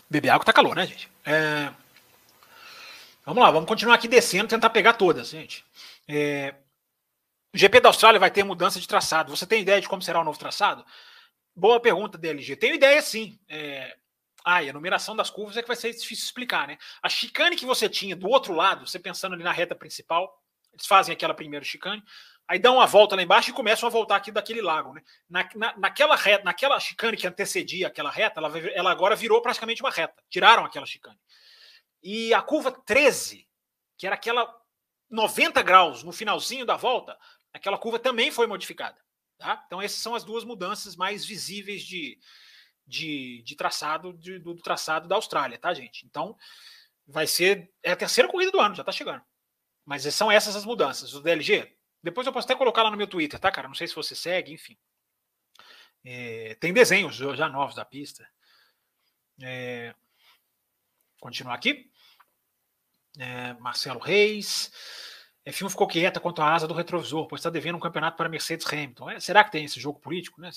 Beber 0.09 0.31
água 0.31 0.45
tá 0.45 0.53
calor, 0.53 0.77
né, 0.77 0.87
gente? 0.87 1.09
É... 1.25 1.73
Vamos 3.25 3.43
lá, 3.43 3.51
vamos 3.51 3.69
continuar 3.69 3.95
aqui 3.95 4.09
descendo, 4.09 4.49
tentar 4.49 4.71
pegar 4.71 4.95
todas, 4.95 5.29
gente. 5.31 5.65
É... 6.09 6.55
O 7.55 7.59
GP 7.59 7.81
da 7.81 7.89
Austrália 7.89 8.19
vai 8.19 8.31
ter 8.31 8.43
mudança 8.45 8.81
de 8.81 8.89
traçado. 8.89 9.35
Você 9.35 9.47
tem 9.47 9.63
ideia 9.63 9.81
de 9.81 9.89
como 9.89 10.03
será 10.03 10.21
o 10.21 10.25
novo 10.25 10.39
traçado? 10.39 10.85
Boa 11.55 11.79
pergunta, 11.81 12.17
DLG. 12.17 12.57
Tenho 12.57 12.75
ideia 12.75 13.01
sim. 13.03 13.39
É... 13.49 13.97
Ah, 14.45 14.63
e 14.63 14.69
a 14.69 14.73
numeração 14.73 15.15
das 15.15 15.31
curvas 15.31 15.57
é 15.57 15.63
que 15.63 15.69
vai 15.69 15.77
ser 15.77 15.93
difícil 15.93 16.25
explicar, 16.25 16.67
né? 16.67 16.77
A 17.03 17.09
chicane 17.09 17.57
que 17.57 17.65
você 17.65 17.89
tinha 17.89 18.17
do 18.17 18.29
outro 18.29 18.55
lado, 18.55 18.87
você 18.87 18.99
pensando 18.99 19.35
ali 19.35 19.45
na 19.45 19.53
reta 19.53 19.75
principal, 19.75 20.37
eles 20.73 20.87
fazem 20.87 21.13
aquela 21.13 21.35
primeira 21.35 21.65
chicane 21.65 22.03
aí 22.47 22.59
dão 22.59 22.77
uma 22.77 22.87
volta 22.87 23.17
lá 23.17 23.23
embaixo 23.23 23.51
e 23.51 23.55
começam 23.55 23.87
a 23.87 23.91
voltar 23.91 24.17
aqui 24.17 24.31
daquele 24.31 24.61
lago. 24.61 24.93
Né? 24.93 25.03
Na, 25.29 25.49
na, 25.55 25.79
naquela 25.79 26.17
reta, 26.17 26.45
naquela 26.45 26.79
chicane 26.79 27.17
que 27.17 27.27
antecedia 27.27 27.87
aquela 27.87 28.11
reta, 28.11 28.41
ela, 28.41 28.59
ela 28.71 28.91
agora 28.91 29.17
virou 29.17 29.41
praticamente 29.41 29.83
uma 29.83 29.91
reta. 29.91 30.23
Tiraram 30.29 30.65
aquela 30.65 30.87
chicane. 30.87 31.19
E 32.03 32.35
a 32.35 32.43
curva 32.43 32.73
13, 32.73 33.49
que 33.97 34.07
era 34.07 34.17
aquela 34.17 34.53
90 35.09 35.63
graus 35.63 36.03
no 36.03 36.11
finalzinho 36.11 36.65
da 36.65 36.77
volta, 36.77 37.17
aquela 37.53 37.79
curva 37.79 37.99
também 37.99 38.31
foi 38.31 38.47
modificada. 38.47 38.99
Tá? 39.39 39.63
Então, 39.67 39.81
essas 39.81 39.99
são 39.99 40.15
as 40.15 40.25
duas 40.25 40.45
mudanças 40.45 40.97
mais 40.97 41.25
visíveis 41.25 41.83
de, 41.83 42.19
de, 42.87 43.43
de 43.45 43.57
traçado 43.57 44.13
de, 44.15 44.39
do, 44.39 44.55
do, 44.55 44.63
traçado 44.63 45.09
da 45.09 45.17
Austrália, 45.17 45.59
tá, 45.59 45.73
gente? 45.75 46.07
Então, 46.07 46.37
vai 47.07 47.27
ser. 47.27 47.71
É 47.83 47.93
a 47.93 47.97
terceira 47.97 48.29
corrida 48.29 48.53
do 48.53 48.61
ano, 48.61 48.75
já 48.75 48.83
está 48.83 48.93
chegando. 48.93 49.23
Mas 49.85 50.03
são 50.15 50.31
essas 50.31 50.57
as 50.57 50.65
mudanças. 50.65 51.13
O 51.13 51.21
DLG, 51.21 51.77
depois 52.03 52.27
eu 52.27 52.33
posso 52.33 52.47
até 52.47 52.57
colocar 52.57 52.83
lá 52.83 52.91
no 52.91 52.97
meu 52.97 53.07
Twitter, 53.07 53.39
tá, 53.39 53.51
cara? 53.51 53.69
Não 53.69 53.75
sei 53.75 53.87
se 53.87 53.95
você 53.95 54.15
segue, 54.15 54.53
enfim. 54.53 54.77
É, 56.05 56.57
tem 56.57 56.73
desenhos 56.73 57.15
já 57.15 57.49
novos 57.49 57.75
da 57.75 57.85
pista. 57.85 58.29
É, 59.41 59.95
continuar 61.21 61.55
aqui. 61.55 61.91
É, 63.19 63.53
Marcelo 63.55 64.01
Reis. 64.01 64.73
F1 65.47 65.71
ficou 65.71 65.87
quieta 65.87 66.21
quanto 66.21 66.41
à 66.41 66.55
asa 66.55 66.69
do 66.69 66.75
retrovisor, 66.75 67.27
pois 67.27 67.41
está 67.41 67.51
devendo 67.51 67.77
um 67.77 67.81
campeonato 67.81 68.17
para 68.17 68.29
Mercedes 68.29 68.67
Hamilton. 68.67 69.11
É, 69.11 69.21
será 69.21 69.43
que 69.43 69.51
tem 69.51 69.65
esse 69.65 69.81
jogo 69.81 69.99
político? 69.99 70.41
Né? 70.41 70.51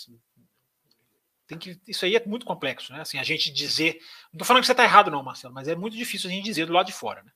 Tem 1.48 1.58
que, 1.58 1.80
isso 1.88 2.06
aí 2.06 2.16
é 2.16 2.26
muito 2.26 2.46
complexo, 2.46 2.92
né? 2.94 3.02
Assim, 3.02 3.20
a 3.20 3.24
gente 3.24 3.52
dizer. 3.52 3.96
Não 4.32 4.38
estou 4.38 4.46
falando 4.46 4.62
que 4.62 4.68
você 4.68 4.74
está 4.74 4.84
errado, 4.84 5.12
não, 5.12 5.24
Marcelo, 5.24 5.54
mas 5.54 5.68
é 5.68 5.76
muito 5.76 5.96
difícil 5.96 6.30
a 6.30 6.34
gente 6.34 6.46
dizer 6.46 6.66
do 6.66 6.74
lado 6.74 6.88
de 6.88 6.94
fora. 6.94 7.24
Né? 7.24 7.32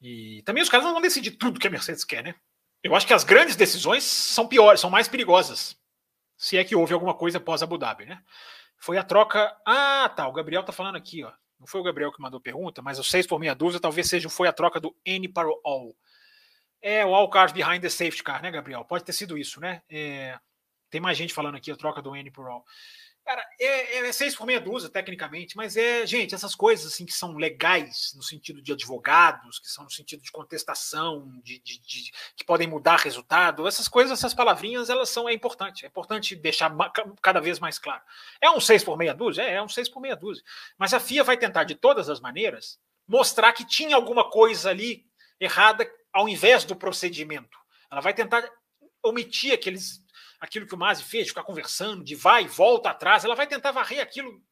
E 0.00 0.42
também 0.42 0.62
os 0.62 0.68
caras 0.68 0.84
não 0.84 0.92
vão 0.92 1.02
decidir 1.02 1.32
tudo 1.32 1.60
que 1.60 1.66
a 1.66 1.70
Mercedes 1.70 2.04
quer, 2.04 2.22
né? 2.24 2.34
Eu 2.82 2.94
acho 2.94 3.06
que 3.06 3.12
as 3.12 3.24
grandes 3.24 3.56
decisões 3.56 4.04
são 4.04 4.46
piores, 4.46 4.80
são 4.80 4.90
mais 4.90 5.08
perigosas. 5.08 5.76
Se 6.36 6.56
é 6.56 6.64
que 6.64 6.74
houve 6.74 6.94
alguma 6.94 7.14
coisa 7.14 7.38
pós 7.38 7.62
Abu 7.62 7.76
Dhabi, 7.76 8.06
né? 8.06 8.22
Foi 8.78 8.96
a 8.96 9.04
troca. 9.04 9.54
Ah, 9.66 10.08
tá. 10.08 10.26
O 10.26 10.32
Gabriel 10.32 10.62
tá 10.62 10.72
falando 10.72 10.96
aqui, 10.96 11.22
ó. 11.22 11.32
Não 11.58 11.66
foi 11.66 11.80
o 11.80 11.84
Gabriel 11.84 12.10
que 12.10 12.22
mandou 12.22 12.40
pergunta, 12.40 12.80
mas 12.80 12.98
o 12.98 13.04
6 13.04 13.26
por 13.26 13.38
meia 13.38 13.54
dúzia 13.54 13.78
talvez 13.78 14.08
seja 14.08 14.30
foi 14.30 14.48
a 14.48 14.52
troca 14.52 14.80
do 14.80 14.96
N 15.04 15.28
para 15.28 15.46
o 15.46 15.60
All. 15.62 15.94
É 16.80 17.04
o 17.04 17.14
All 17.14 17.28
Cars 17.28 17.52
Behind 17.52 17.82
the 17.82 17.90
Safety 17.90 18.22
Car, 18.22 18.42
né, 18.42 18.50
Gabriel? 18.50 18.82
Pode 18.86 19.04
ter 19.04 19.12
sido 19.12 19.36
isso, 19.36 19.60
né? 19.60 19.82
É, 19.90 20.38
tem 20.88 21.02
mais 21.02 21.18
gente 21.18 21.34
falando 21.34 21.56
aqui 21.56 21.70
a 21.70 21.76
troca 21.76 22.00
do 22.00 22.16
N 22.16 22.30
por 22.30 22.48
All. 22.48 22.64
Cara, 23.30 23.46
é, 23.60 23.98
é 23.98 24.12
seis 24.12 24.34
por 24.34 24.44
meia 24.44 24.60
dúzia, 24.60 24.90
tecnicamente, 24.90 25.56
mas 25.56 25.76
é, 25.76 26.04
gente, 26.04 26.34
essas 26.34 26.52
coisas 26.52 26.92
assim 26.92 27.06
que 27.06 27.12
são 27.12 27.36
legais 27.36 28.12
no 28.16 28.24
sentido 28.24 28.60
de 28.60 28.72
advogados, 28.72 29.60
que 29.60 29.68
são 29.68 29.84
no 29.84 29.90
sentido 29.90 30.20
de 30.20 30.32
contestação, 30.32 31.40
de, 31.44 31.60
de, 31.60 31.78
de 31.78 32.12
que 32.34 32.44
podem 32.44 32.66
mudar 32.66 32.96
resultado, 32.96 33.68
essas 33.68 33.86
coisas, 33.86 34.18
essas 34.18 34.34
palavrinhas, 34.34 34.90
elas 34.90 35.10
são 35.10 35.28
é 35.28 35.32
importante. 35.32 35.84
É 35.84 35.88
importante 35.88 36.34
deixar 36.34 36.74
cada 37.22 37.40
vez 37.40 37.60
mais 37.60 37.78
claro. 37.78 38.02
É 38.40 38.50
um 38.50 38.58
seis 38.58 38.82
por 38.82 38.98
meia 38.98 39.14
dúzia? 39.14 39.42
É, 39.42 39.54
é 39.54 39.62
um 39.62 39.68
seis 39.68 39.88
por 39.88 40.00
meia 40.00 40.16
dúzia. 40.16 40.42
Mas 40.76 40.92
a 40.92 40.98
FIA 40.98 41.22
vai 41.22 41.36
tentar, 41.36 41.62
de 41.62 41.76
todas 41.76 42.08
as 42.08 42.18
maneiras, 42.18 42.80
mostrar 43.06 43.52
que 43.52 43.64
tinha 43.64 43.94
alguma 43.94 44.28
coisa 44.28 44.70
ali 44.70 45.06
errada 45.38 45.88
ao 46.12 46.28
invés 46.28 46.64
do 46.64 46.74
procedimento. 46.74 47.56
Ela 47.92 48.00
vai 48.00 48.12
tentar 48.12 48.42
omitir 49.04 49.52
aqueles 49.52 50.02
aquilo 50.40 50.66
que 50.66 50.74
o 50.74 50.78
Masi 50.78 51.04
fez, 51.04 51.28
ficar 51.28 51.44
conversando, 51.44 52.02
de 52.02 52.14
vai 52.14 52.44
e 52.44 52.48
volta 52.48 52.90
atrás, 52.90 53.24
ela 53.24 53.34
vai 53.34 53.46
tentar 53.46 53.70
varrer 53.72 54.00
aquilo 54.00 54.42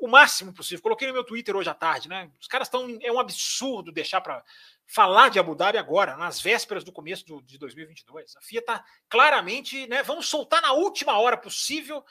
o 0.00 0.08
máximo 0.08 0.52
possível. 0.52 0.82
Coloquei 0.82 1.08
no 1.08 1.14
meu 1.14 1.24
Twitter 1.24 1.56
hoje 1.56 1.70
à 1.70 1.74
tarde, 1.74 2.08
né? 2.08 2.30
Os 2.40 2.46
caras 2.46 2.68
estão. 2.68 2.98
É 3.00 3.10
um 3.10 3.18
absurdo 3.18 3.92
deixar 3.92 4.20
para 4.20 4.44
falar 4.86 5.28
de 5.28 5.38
Abu 5.38 5.54
Dhabi 5.54 5.76
agora, 5.78 6.16
nas 6.16 6.40
vésperas 6.40 6.84
do 6.84 6.92
começo 6.92 7.24
do, 7.26 7.42
de 7.42 7.58
2022. 7.58 8.36
A 8.36 8.40
FIA 8.40 8.60
está 8.60 8.84
claramente, 9.08 9.86
né? 9.86 10.02
Vamos 10.02 10.28
soltar 10.28 10.62
na 10.62 10.72
última 10.72 11.18
hora 11.18 11.36
possível 11.36 12.04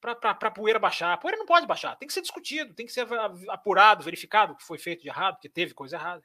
para 0.00 0.30
a 0.30 0.50
poeira 0.50 0.78
baixar. 0.78 1.12
A 1.12 1.16
poeira 1.16 1.38
não 1.38 1.46
pode 1.46 1.66
baixar, 1.66 1.96
tem 1.96 2.06
que 2.06 2.14
ser 2.14 2.22
discutido, 2.22 2.74
tem 2.74 2.86
que 2.86 2.92
ser 2.92 3.06
apurado, 3.48 4.04
verificado 4.04 4.52
o 4.52 4.56
que 4.56 4.64
foi 4.64 4.78
feito 4.78 5.02
de 5.02 5.08
errado, 5.08 5.38
que 5.40 5.48
teve 5.48 5.74
coisa 5.74 5.96
errada. 5.96 6.22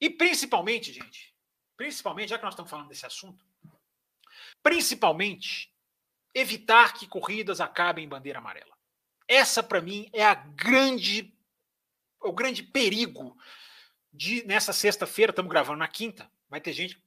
E 0.00 0.08
principalmente, 0.08 0.92
gente, 0.92 1.34
principalmente, 1.76 2.30
já 2.30 2.38
que 2.38 2.44
nós 2.44 2.54
estamos 2.54 2.70
falando 2.70 2.88
desse 2.88 3.04
assunto, 3.04 3.44
principalmente 4.62 5.72
evitar 6.34 6.94
que 6.94 7.06
corridas 7.06 7.60
acabem 7.60 8.04
em 8.04 8.08
bandeira 8.08 8.38
amarela. 8.38 8.76
Essa, 9.26 9.62
para 9.62 9.80
mim, 9.80 10.08
é 10.12 10.24
a 10.24 10.34
grande, 10.34 11.34
o 12.20 12.32
grande 12.32 12.62
perigo 12.62 13.36
de 14.12 14.44
nessa 14.46 14.72
sexta-feira, 14.72 15.30
estamos 15.30 15.50
gravando 15.50 15.78
na 15.78 15.88
quinta, 15.88 16.30
vai 16.48 16.60
ter 16.60 16.72
gente 16.72 17.02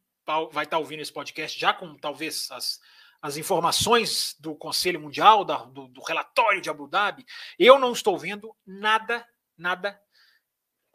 vai 0.51 0.65
estar 0.65 0.77
ouvindo 0.77 1.01
esse 1.01 1.11
podcast 1.11 1.59
já 1.59 1.73
com 1.73 1.95
talvez 1.95 2.49
as, 2.51 2.79
as 3.21 3.37
informações 3.37 4.35
do 4.39 4.55
Conselho 4.55 4.99
Mundial, 4.99 5.43
da, 5.43 5.57
do, 5.65 5.87
do, 5.87 6.01
relatório 6.01 6.61
de 6.61 6.69
Abu 6.69 6.87
Dhabi, 6.87 7.25
eu 7.57 7.77
não 7.79 7.91
estou 7.91 8.17
vendo 8.17 8.55
nada, 8.65 9.27
nada 9.57 9.99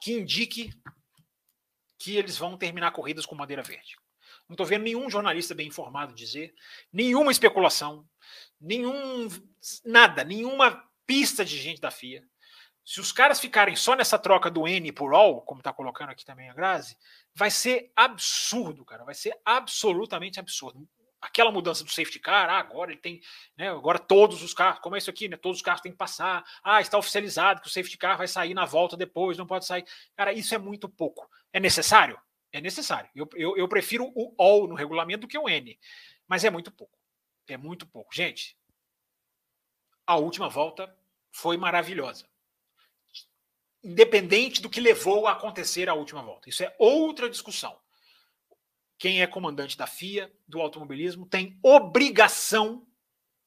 que 0.00 0.12
indique 0.12 0.72
que 1.98 2.16
eles 2.16 2.36
vão 2.36 2.56
terminar 2.56 2.92
corridas 2.92 3.26
com 3.26 3.36
bandeira 3.36 3.62
verde. 3.62 3.96
Não 4.48 4.54
estou 4.54 4.66
vendo 4.66 4.82
nenhum 4.82 5.10
jornalista 5.10 5.54
bem 5.54 5.68
informado 5.68 6.14
dizer, 6.14 6.54
nenhuma 6.92 7.32
especulação, 7.32 8.06
nenhum 8.60 9.28
nada, 9.84 10.22
nenhuma 10.24 10.84
pista 11.06 11.44
de 11.44 11.58
gente 11.58 11.80
da 11.80 11.90
FIA. 11.90 12.22
Se 12.84 13.00
os 13.00 13.10
caras 13.10 13.40
ficarem 13.40 13.74
só 13.74 13.96
nessa 13.96 14.16
troca 14.16 14.48
do 14.48 14.68
N 14.68 14.92
por 14.92 15.12
all, 15.12 15.42
como 15.42 15.60
está 15.60 15.72
colocando 15.72 16.10
aqui 16.10 16.24
também 16.24 16.48
a 16.48 16.54
Grazi, 16.54 16.96
vai 17.34 17.50
ser 17.50 17.90
absurdo, 17.96 18.84
cara. 18.84 19.04
Vai 19.04 19.14
ser 19.14 19.36
absolutamente 19.44 20.38
absurdo 20.38 20.88
aquela 21.20 21.50
mudança 21.50 21.84
do 21.84 21.90
safety 21.90 22.18
car, 22.18 22.48
ah, 22.48 22.58
agora 22.58 22.92
ele 22.92 23.00
tem, 23.00 23.20
né, 23.56 23.70
agora 23.70 23.98
todos 23.98 24.42
os 24.42 24.54
carros, 24.54 24.80
como 24.80 24.94
é 24.94 24.98
isso 24.98 25.10
aqui, 25.10 25.28
né, 25.28 25.36
todos 25.36 25.58
os 25.58 25.62
carros 25.62 25.80
têm 25.80 25.92
que 25.92 25.98
passar, 25.98 26.44
ah, 26.62 26.80
está 26.80 26.96
oficializado 26.96 27.60
que 27.60 27.68
o 27.68 27.70
safety 27.70 27.98
car 27.98 28.16
vai 28.16 28.28
sair 28.28 28.54
na 28.54 28.64
volta 28.64 28.96
depois, 28.96 29.36
não 29.36 29.46
pode 29.46 29.66
sair. 29.66 29.84
Cara, 30.16 30.32
isso 30.32 30.54
é 30.54 30.58
muito 30.58 30.88
pouco. 30.88 31.28
É 31.52 31.58
necessário? 31.60 32.18
É 32.52 32.60
necessário. 32.60 33.10
Eu, 33.14 33.28
eu, 33.34 33.56
eu 33.56 33.68
prefiro 33.68 34.10
o 34.14 34.34
all 34.38 34.66
no 34.66 34.74
regulamento 34.74 35.22
do 35.22 35.28
que 35.28 35.38
o 35.38 35.48
N, 35.48 35.78
mas 36.26 36.44
é 36.44 36.50
muito 36.50 36.70
pouco. 36.70 36.98
É 37.48 37.56
muito 37.56 37.86
pouco. 37.86 38.14
Gente, 38.14 38.56
a 40.06 40.16
última 40.16 40.48
volta 40.48 40.94
foi 41.30 41.56
maravilhosa. 41.56 42.28
Independente 43.82 44.60
do 44.60 44.70
que 44.70 44.80
levou 44.80 45.26
a 45.26 45.32
acontecer 45.32 45.88
a 45.88 45.94
última 45.94 46.22
volta. 46.22 46.48
Isso 46.48 46.64
é 46.64 46.74
outra 46.78 47.30
discussão 47.30 47.78
quem 48.98 49.22
é 49.22 49.26
comandante 49.26 49.76
da 49.76 49.86
FIA, 49.86 50.32
do 50.46 50.60
automobilismo, 50.60 51.26
tem 51.26 51.58
obrigação 51.62 52.86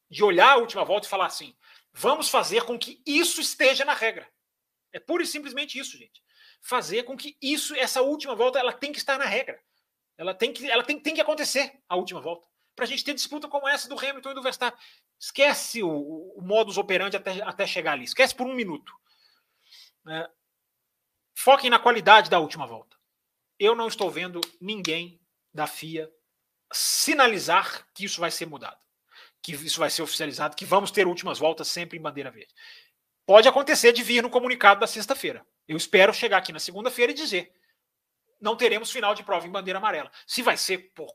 de 0.09 0.23
olhar 0.23 0.51
a 0.51 0.57
última 0.57 0.83
volta 0.83 1.07
e 1.07 1.09
falar 1.09 1.25
assim: 1.25 1.55
vamos 1.91 2.29
fazer 2.29 2.63
com 2.63 2.77
que 2.77 3.01
isso 3.05 3.41
esteja 3.41 3.83
na 3.83 3.93
regra. 3.93 4.29
É 4.91 4.99
pura 4.99 5.23
e 5.23 5.27
simplesmente 5.27 5.77
isso, 5.77 5.97
gente. 5.97 6.23
Fazer 6.62 7.03
com 7.03 7.16
que 7.16 7.38
isso, 7.41 7.76
essa 7.76 8.01
última 8.01 8.36
volta, 8.36 8.60
ela 8.60 8.74
tem 8.74 8.91
que 8.91 8.97
estar 8.97 9.18
na 9.18 9.26
regra. 9.26 9.60
Ela 10.18 10.34
tem 10.34 10.51
que, 10.51 10.70
ela 10.70 10.84
tem, 10.84 10.99
tem 10.99 11.16
que 11.16 11.22
acontecer 11.22 11.80
a 11.88 11.95
última 11.95 12.20
volta. 12.20 12.47
Para 12.76 12.86
a 12.86 12.88
gente 12.88 13.03
ter 13.03 13.14
disputa 13.14 13.47
como 13.47 13.68
essa 13.68 13.88
do 13.88 13.97
Hamilton 13.97 14.32
e 14.32 14.36
do 14.36 14.41
Verstappen. 14.41 14.80
Esquece 15.20 15.82
o, 15.84 15.89
o 16.38 16.41
modus 16.41 16.78
operandi 16.78 17.16
até, 17.16 17.41
até 17.41 17.66
chegar 17.66 17.93
ali. 17.93 18.03
Esquece 18.03 18.36
por 18.36 18.47
um 18.47 18.53
minuto. 18.53 18.93
É, 20.07 20.30
foquem 21.36 21.70
na 21.70 21.80
qualidade 21.80 22.30
da 22.30 22.39
última 22.39 22.66
volta. 22.66 22.97
Eu 23.57 23.76
não 23.76 23.88
estou 23.88 24.10
vendo 24.10 24.39
ninguém 24.60 25.22
da 25.53 25.68
FIA 25.68 26.10
sinalizar 26.72 27.88
que 27.93 28.05
isso 28.05 28.20
vai 28.20 28.32
ser 28.32 28.45
mudado, 28.45 28.80
que 29.41 29.53
isso 29.53 29.80
vai 29.80 29.89
ser 29.89 30.01
oficializado, 30.01 30.55
que 30.55 30.66
vamos 30.66 30.91
ter 30.91 31.07
últimas 31.07 31.39
voltas 31.39 31.68
sempre 31.68 31.97
em 31.97 32.01
bandeira 32.01 32.32
verde. 32.32 32.53
Pode 33.30 33.47
acontecer 33.47 33.93
de 33.93 34.01
vir 34.01 34.23
no 34.23 34.30
comunicado 34.32 34.80
da 34.80 34.88
sexta-feira. 34.88 35.45
Eu 35.67 35.77
espero 35.77 36.11
chegar 36.11 36.38
aqui 36.39 36.51
na 36.51 36.57
segunda-feira 36.57 37.11
e 37.11 37.15
dizer: 37.15 37.53
não 38.41 38.55
teremos 38.55 38.91
final 38.91 39.13
de 39.13 39.21
prova 39.21 39.45
em 39.45 39.51
bandeira 39.51 39.77
amarela. 39.77 40.11
Se 40.25 40.41
vai 40.41 40.57
ser 40.57 40.91
por 40.95 41.13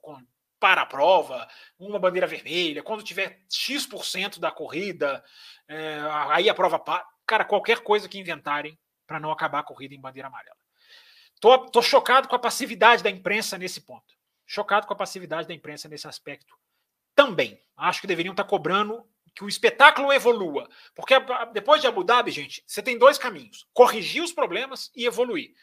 para 0.61 0.83
a 0.83 0.87
prova, 0.87 1.49
uma 1.77 1.99
bandeira 1.99 2.25
vermelha, 2.25 2.85
quando 2.85 3.03
tiver 3.03 3.43
X% 3.51 4.39
da 4.39 4.53
corrida, 4.53 5.25
é, 5.67 5.99
aí 6.31 6.49
a 6.49 6.55
prova. 6.55 6.81
Cara, 7.27 7.45
qualquer 7.45 7.81
coisa 7.81 8.09
que 8.09 8.17
inventarem 8.17 8.79
para 9.09 9.19
não 9.19 9.33
acabar 9.33 9.59
a 9.59 9.65
corrida 9.65 9.93
em 9.93 10.01
bandeira 10.01 10.29
amarela. 10.29 10.57
Tô, 11.41 11.67
tô 11.69 11.83
chocado 11.83 12.29
com 12.29 12.37
a 12.37 12.39
passividade 12.39 13.03
da 13.03 13.11
imprensa 13.11 13.59
nesse 13.59 13.81
ponto. 13.81 14.15
Chocado 14.47 14.87
com 14.87 14.93
a 14.93 14.97
passividade 14.97 15.49
da 15.49 15.55
imprensa 15.55 15.89
nesse 15.89 16.07
aspecto 16.07 16.55
também. 17.12 17.61
Acho 17.77 18.01
que 18.01 18.07
deveriam 18.07 18.35
estar 18.35 18.45
cobrando 18.45 19.05
que 19.35 19.45
o 19.45 19.49
espetáculo 19.49 20.12
evolua. 20.12 20.68
Porque 20.95 21.14
depois 21.53 21.80
de 21.80 21.87
Abu 21.87 22.05
Dhabi, 22.05 22.30
gente, 22.30 22.62
você 22.66 22.82
tem 22.82 22.99
dois 22.99 23.18
caminhos: 23.18 23.66
corrigir 23.72 24.22
os 24.22 24.32
problemas 24.32 24.91
e 24.95 25.07
evoluir. 25.07 25.55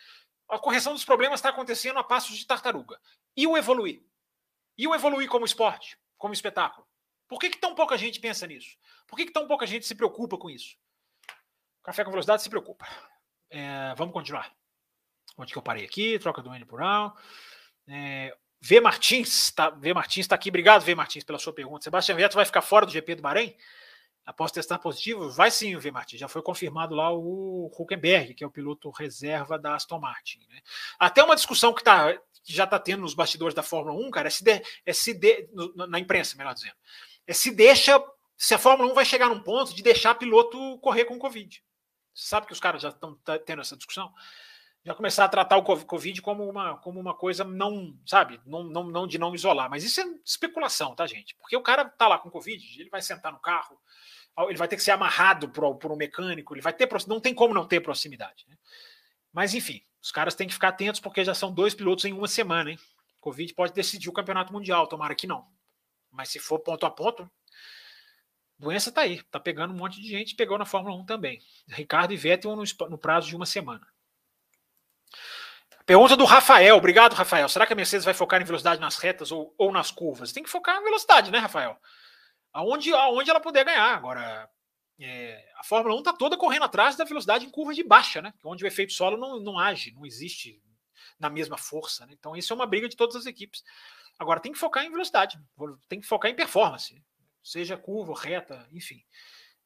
A 0.49 0.59
correção 0.59 0.93
dos 0.93 1.05
problemas 1.05 1.39
está 1.39 1.49
acontecendo 1.49 1.97
a 1.97 2.03
passos 2.03 2.37
de 2.37 2.45
tartaruga. 2.45 2.99
E 3.35 3.47
o 3.47 3.57
evoluir? 3.57 4.03
E 4.77 4.87
o 4.87 4.93
evoluir 4.93 5.29
como 5.29 5.45
esporte, 5.45 5.97
como 6.17 6.33
espetáculo? 6.33 6.85
Por 7.27 7.39
que, 7.39 7.49
que 7.49 7.57
tão 7.57 7.73
pouca 7.73 7.97
gente 7.97 8.19
pensa 8.19 8.45
nisso? 8.45 8.77
Por 9.07 9.15
que, 9.15 9.25
que 9.25 9.31
tão 9.31 9.47
pouca 9.47 9.65
gente 9.65 9.85
se 9.85 9.95
preocupa 9.95 10.37
com 10.37 10.49
isso? 10.49 10.75
Café 11.81 12.03
com 12.03 12.11
Velocidade 12.11 12.43
se 12.43 12.49
preocupa. 12.49 12.85
É, 13.49 13.95
vamos 13.95 14.13
continuar. 14.13 14.53
Onde 15.37 15.53
que 15.53 15.57
eu 15.57 15.63
parei 15.63 15.85
aqui? 15.85 16.19
Troca 16.19 16.41
do 16.41 16.53
N 16.53 16.65
por 16.65 16.83
A. 16.83 17.13
É, 17.87 18.37
V 18.61 18.79
Martins, 18.79 19.51
tá, 19.51 19.71
V 19.71 19.93
Martins 19.93 20.25
está 20.25 20.35
aqui. 20.35 20.49
Obrigado, 20.49 20.83
V 20.83 20.93
Martins, 20.93 21.23
pela 21.23 21.39
sua 21.39 21.51
pergunta. 21.51 21.83
Sebastião 21.83 22.15
Vettel 22.15 22.35
vai 22.35 22.45
ficar 22.45 22.61
fora 22.61 22.85
do 22.85 22.91
GP 22.91 23.15
do 23.15 23.21
Bahrein? 23.21 23.55
Após 24.23 24.51
testar 24.51 24.77
positivo? 24.77 25.31
Vai 25.31 25.49
sim, 25.49 25.75
V 25.75 25.91
Martins. 25.91 26.19
Já 26.19 26.27
foi 26.27 26.43
confirmado 26.43 26.93
lá 26.93 27.11
o 27.11 27.71
Huckenberg, 27.75 28.35
que 28.35 28.43
é 28.43 28.47
o 28.47 28.51
piloto 28.51 28.91
reserva 28.91 29.57
da 29.57 29.75
Aston 29.75 29.99
Martin. 29.99 30.45
Né? 30.47 30.61
Até 30.99 31.23
uma 31.23 31.35
discussão 31.35 31.73
que, 31.73 31.83
tá, 31.83 32.13
que 32.43 32.53
já 32.53 32.65
está 32.65 32.77
tendo 32.77 33.01
nos 33.01 33.15
bastidores 33.15 33.55
da 33.55 33.63
Fórmula 33.63 33.99
1, 33.99 34.11
cara, 34.11 34.27
é 34.27 34.31
se, 34.31 34.43
de, 34.43 34.61
é 34.85 34.93
se 34.93 35.13
de, 35.15 35.49
na 35.75 35.99
imprensa, 35.99 36.37
melhor 36.37 36.53
dizendo, 36.53 36.75
é 37.25 37.33
se 37.33 37.49
deixa, 37.49 37.99
se 38.37 38.53
a 38.53 38.59
Fórmula 38.59 38.91
1 38.91 38.93
vai 38.93 39.05
chegar 39.05 39.27
num 39.27 39.41
ponto 39.41 39.73
de 39.73 39.81
deixar 39.81 40.13
piloto 40.13 40.77
correr 40.79 41.05
com 41.05 41.17
Covid. 41.17 41.63
Você 42.13 42.27
sabe 42.27 42.45
que 42.45 42.53
os 42.53 42.59
caras 42.59 42.83
já 42.83 42.89
estão 42.89 43.17
tendo 43.43 43.61
essa 43.61 43.75
discussão? 43.75 44.13
Já 44.83 44.95
começar 44.95 45.25
a 45.25 45.29
tratar 45.29 45.57
o 45.57 45.63
Covid 45.63 46.21
como 46.21 46.49
uma, 46.49 46.77
como 46.77 46.99
uma 46.99 47.13
coisa 47.13 47.43
não, 47.43 47.95
sabe, 48.05 48.41
não, 48.45 48.63
não, 48.63 48.83
não 48.85 49.07
de 49.07 49.19
não 49.19 49.35
isolar. 49.35 49.69
Mas 49.69 49.83
isso 49.83 50.01
é 50.01 50.05
especulação, 50.25 50.95
tá, 50.95 51.05
gente? 51.05 51.35
Porque 51.35 51.55
o 51.55 51.61
cara 51.61 51.85
tá 51.85 52.07
lá 52.07 52.17
com 52.17 52.31
Covid, 52.31 52.81
ele 52.81 52.89
vai 52.89 53.01
sentar 53.01 53.31
no 53.31 53.39
carro, 53.39 53.79
ele 54.49 54.57
vai 54.57 54.67
ter 54.67 54.75
que 54.75 54.83
ser 54.83 54.91
amarrado 54.91 55.49
por, 55.49 55.75
por 55.75 55.91
um 55.91 55.95
mecânico, 55.95 56.53
ele 56.53 56.61
vai 56.61 56.73
ter, 56.73 56.89
não 57.07 57.19
tem 57.19 57.33
como 57.33 57.53
não 57.53 57.67
ter 57.67 57.79
proximidade. 57.81 58.45
Né? 58.47 58.57
Mas, 59.31 59.53
enfim, 59.53 59.83
os 60.01 60.11
caras 60.11 60.33
têm 60.33 60.47
que 60.47 60.53
ficar 60.53 60.69
atentos 60.69 60.99
porque 60.99 61.23
já 61.23 61.33
são 61.33 61.53
dois 61.53 61.75
pilotos 61.75 62.05
em 62.05 62.13
uma 62.13 62.27
semana, 62.27 62.71
hein? 62.71 62.79
Covid 63.19 63.53
pode 63.53 63.73
decidir 63.73 64.09
o 64.09 64.13
campeonato 64.13 64.51
mundial, 64.51 64.87
tomara 64.87 65.13
que 65.13 65.27
não. 65.27 65.45
Mas 66.09 66.29
se 66.29 66.39
for 66.39 66.57
ponto 66.57 66.87
a 66.87 66.89
ponto, 66.89 67.29
doença 68.57 68.91
tá 68.91 69.01
aí, 69.01 69.21
tá 69.23 69.39
pegando 69.39 69.75
um 69.75 69.77
monte 69.77 70.01
de 70.01 70.09
gente, 70.09 70.35
pegou 70.35 70.57
na 70.57 70.65
Fórmula 70.65 70.95
1 70.95 71.05
também. 71.05 71.39
Ricardo 71.67 72.13
e 72.13 72.17
Vettel 72.17 72.55
no, 72.55 72.63
no 72.89 72.97
prazo 72.97 73.27
de 73.27 73.35
uma 73.35 73.45
semana. 73.45 73.87
Pergunta 75.91 76.15
do 76.15 76.23
Rafael. 76.23 76.77
Obrigado, 76.77 77.11
Rafael. 77.15 77.49
Será 77.49 77.67
que 77.67 77.73
a 77.73 77.75
Mercedes 77.75 78.05
vai 78.05 78.13
focar 78.13 78.41
em 78.41 78.45
velocidade 78.45 78.79
nas 78.79 78.95
retas 78.95 79.29
ou, 79.29 79.53
ou 79.57 79.73
nas 79.73 79.91
curvas? 79.91 80.31
Tem 80.31 80.41
que 80.41 80.49
focar 80.49 80.79
em 80.79 80.83
velocidade, 80.85 81.29
né, 81.29 81.37
Rafael? 81.37 81.77
Aonde, 82.53 82.93
aonde 82.93 83.29
ela 83.29 83.41
puder 83.41 83.65
ganhar. 83.65 83.93
Agora, 83.93 84.49
é, 84.97 85.45
a 85.57 85.65
Fórmula 85.65 85.93
1 85.95 85.99
está 85.99 86.13
toda 86.13 86.37
correndo 86.37 86.63
atrás 86.63 86.95
da 86.95 87.03
velocidade 87.03 87.45
em 87.45 87.49
curva 87.49 87.73
de 87.73 87.83
baixa, 87.83 88.21
né? 88.21 88.33
Onde 88.45 88.63
o 88.63 88.67
efeito 88.67 88.93
solo 88.93 89.17
não, 89.17 89.41
não 89.41 89.59
age, 89.59 89.91
não 89.91 90.05
existe 90.05 90.63
na 91.19 91.29
mesma 91.29 91.57
força. 91.57 92.05
Né? 92.05 92.13
Então, 92.17 92.37
isso 92.37 92.53
é 92.53 92.55
uma 92.55 92.65
briga 92.65 92.87
de 92.87 92.95
todas 92.95 93.17
as 93.17 93.25
equipes. 93.25 93.61
Agora, 94.17 94.39
tem 94.39 94.53
que 94.53 94.59
focar 94.59 94.85
em 94.85 94.91
velocidade, 94.91 95.37
tem 95.89 95.99
que 95.99 96.07
focar 96.07 96.31
em 96.31 96.35
performance, 96.35 97.03
seja 97.43 97.75
curva, 97.75 98.13
reta, 98.17 98.65
enfim. 98.71 99.03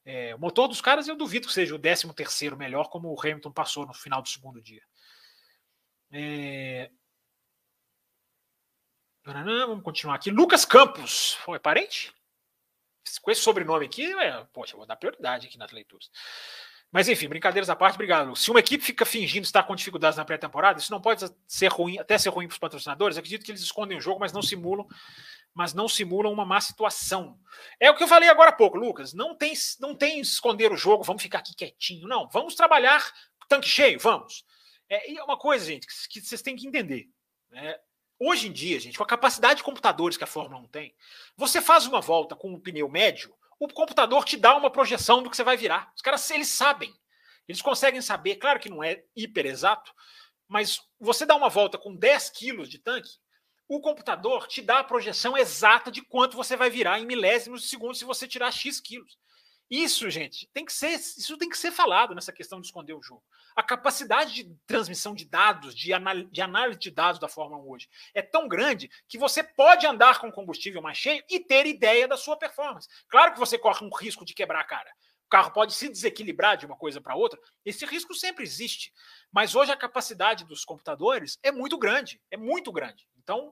É, 0.03 0.33
o 0.33 0.39
motor 0.39 0.67
dos 0.67 0.81
caras 0.81 1.07
eu 1.07 1.15
duvido 1.15 1.45
que 1.45 1.53
seja 1.53 1.75
o 1.75 1.79
13 1.79 2.11
terceiro 2.15 2.57
melhor, 2.57 2.89
como 2.89 3.13
o 3.13 3.19
Hamilton 3.19 3.51
passou 3.51 3.85
no 3.85 3.93
final 3.93 4.23
do 4.23 4.27
segundo 4.27 4.59
dia. 4.59 4.81
É... 6.11 6.89
Vamos 9.23 9.83
continuar 9.83 10.15
aqui. 10.15 10.29
Lucas 10.29 10.65
Campos. 10.65 11.37
é 11.47 11.59
parente? 11.59 12.13
Com 13.21 13.31
esse 13.31 13.41
sobrenome 13.41 13.85
aqui, 13.85 14.05
é, 14.19 14.43
poxa, 14.53 14.75
vou 14.75 14.85
dar 14.85 14.95
prioridade 14.95 15.47
aqui 15.47 15.57
nas 15.57 15.71
leituras. 15.71 16.11
Mas 16.91 17.09
enfim, 17.09 17.27
brincadeiras 17.27 17.69
à 17.69 17.75
parte, 17.75 17.95
obrigado. 17.95 18.35
Se 18.35 18.49
uma 18.51 18.59
equipe 18.59 18.83
fica 18.83 19.05
fingindo 19.05 19.43
estar 19.43 19.63
com 19.63 19.75
dificuldades 19.75 20.17
na 20.17 20.25
pré-temporada, 20.25 20.79
isso 20.79 20.91
não 20.91 21.01
pode 21.01 21.25
ser 21.47 21.67
ruim, 21.67 21.97
até 21.97 22.17
ser 22.17 22.29
ruim 22.29 22.47
para 22.47 22.53
os 22.53 22.59
patrocinadores. 22.59 23.17
Acredito 23.17 23.43
que 23.43 23.51
eles 23.51 23.61
escondem 23.61 23.97
o 23.97 24.01
jogo, 24.01 24.19
mas 24.19 24.31
não 24.31 24.41
simulam 24.41 24.87
mas 25.55 25.73
não 25.73 25.87
simulam 25.87 26.33
uma 26.33 26.45
má 26.45 26.59
situação. 26.59 27.39
É 27.79 27.89
o 27.89 27.95
que 27.95 28.03
eu 28.03 28.07
falei 28.09 28.27
agora 28.27 28.49
há 28.49 28.53
pouco, 28.53 28.77
Lucas. 28.77 29.13
Não 29.13 29.33
tem, 29.33 29.53
não 29.79 29.95
tem 29.95 30.19
esconder 30.19 30.69
o 30.69 30.75
jogo, 30.75 31.03
vamos 31.03 31.23
ficar 31.23 31.39
aqui 31.39 31.55
quietinho. 31.55 32.09
Não, 32.09 32.27
vamos 32.27 32.55
trabalhar 32.55 33.01
tanque 33.47 33.67
cheio, 33.67 33.97
vamos. 33.97 34.43
É, 34.89 35.11
e 35.11 35.17
é 35.17 35.23
uma 35.23 35.37
coisa, 35.37 35.65
gente, 35.65 35.87
que, 35.87 35.93
que 36.09 36.21
vocês 36.21 36.41
têm 36.41 36.55
que 36.55 36.67
entender. 36.67 37.07
Né? 37.49 37.77
Hoje 38.19 38.47
em 38.47 38.51
dia, 38.51 38.79
gente, 38.79 38.97
com 38.97 39.03
a 39.03 39.07
capacidade 39.07 39.57
de 39.57 39.63
computadores 39.63 40.17
que 40.17 40.23
a 40.23 40.27
Fórmula 40.27 40.61
1 40.63 40.67
tem, 40.67 40.95
você 41.35 41.61
faz 41.61 41.85
uma 41.85 42.01
volta 42.01 42.35
com 42.35 42.53
um 42.53 42.59
pneu 42.59 42.87
médio, 42.89 43.35
o 43.59 43.67
computador 43.67 44.23
te 44.23 44.37
dá 44.37 44.55
uma 44.55 44.69
projeção 44.69 45.23
do 45.23 45.29
que 45.29 45.35
você 45.35 45.43
vai 45.43 45.57
virar. 45.57 45.91
Os 45.95 46.01
caras, 46.01 46.29
eles 46.29 46.49
sabem. 46.49 46.93
Eles 47.47 47.61
conseguem 47.61 48.01
saber, 48.01 48.35
claro 48.37 48.59
que 48.59 48.69
não 48.69 48.83
é 48.83 49.03
hiper 49.15 49.45
exato, 49.45 49.93
mas 50.47 50.79
você 50.99 51.25
dá 51.25 51.35
uma 51.35 51.49
volta 51.49 51.77
com 51.77 51.95
10 51.95 52.29
quilos 52.31 52.69
de 52.69 52.79
tanque, 52.79 53.09
o 53.67 53.81
computador 53.81 54.47
te 54.47 54.61
dá 54.61 54.79
a 54.79 54.83
projeção 54.83 55.37
exata 55.37 55.91
de 55.91 56.01
quanto 56.01 56.37
você 56.37 56.55
vai 56.55 56.69
virar 56.69 56.99
em 56.99 57.05
milésimos 57.05 57.63
de 57.63 57.67
segundo 57.67 57.95
se 57.95 58.05
você 58.05 58.27
tirar 58.27 58.51
X 58.51 58.79
quilos. 58.79 59.17
Isso, 59.69 60.09
gente, 60.11 60.47
tem 60.53 60.63
que 60.63 60.71
ser, 60.71 60.91
isso 60.91 61.37
tem 61.37 61.49
que 61.49 61.57
ser 61.57 61.71
falado 61.71 62.13
nessa 62.13 62.31
questão 62.31 62.61
de 62.61 62.67
esconder 62.67 62.93
o 62.93 63.01
jogo. 63.01 63.23
A 63.55 63.63
capacidade 63.63 64.33
de 64.33 64.55
transmissão 64.67 65.15
de 65.15 65.25
dados, 65.25 65.73
de, 65.73 65.91
de 66.31 66.41
análise 66.41 66.79
de 66.79 66.91
dados 66.91 67.19
da 67.19 67.27
Fórmula 67.27 67.63
1 67.63 67.69
hoje 67.69 67.89
é 68.13 68.21
tão 68.21 68.47
grande 68.47 68.91
que 69.07 69.17
você 69.17 69.43
pode 69.43 69.87
andar 69.87 70.19
com 70.19 70.31
combustível 70.31 70.81
mais 70.81 70.97
cheio 70.97 71.23
e 71.29 71.39
ter 71.39 71.65
ideia 71.65 72.07
da 72.07 72.15
sua 72.15 72.37
performance. 72.37 72.87
Claro 73.09 73.33
que 73.33 73.39
você 73.39 73.57
corre 73.57 73.83
um 73.83 73.95
risco 73.95 74.23
de 74.23 74.35
quebrar 74.35 74.59
a 74.59 74.65
cara. 74.65 74.91
O 75.25 75.29
carro 75.29 75.51
pode 75.51 75.73
se 75.73 75.89
desequilibrar 75.89 76.55
de 76.55 76.67
uma 76.67 76.77
coisa 76.77 77.01
para 77.01 77.15
outra. 77.15 77.39
Esse 77.65 77.83
risco 77.85 78.13
sempre 78.13 78.43
existe. 78.43 78.93
Mas 79.31 79.55
hoje 79.55 79.71
a 79.71 79.77
capacidade 79.77 80.45
dos 80.45 80.63
computadores 80.63 81.39
é 81.41 81.51
muito 81.51 81.77
grande. 81.79 82.21
É 82.29 82.37
muito 82.37 82.71
grande. 82.71 83.07
Então, 83.17 83.51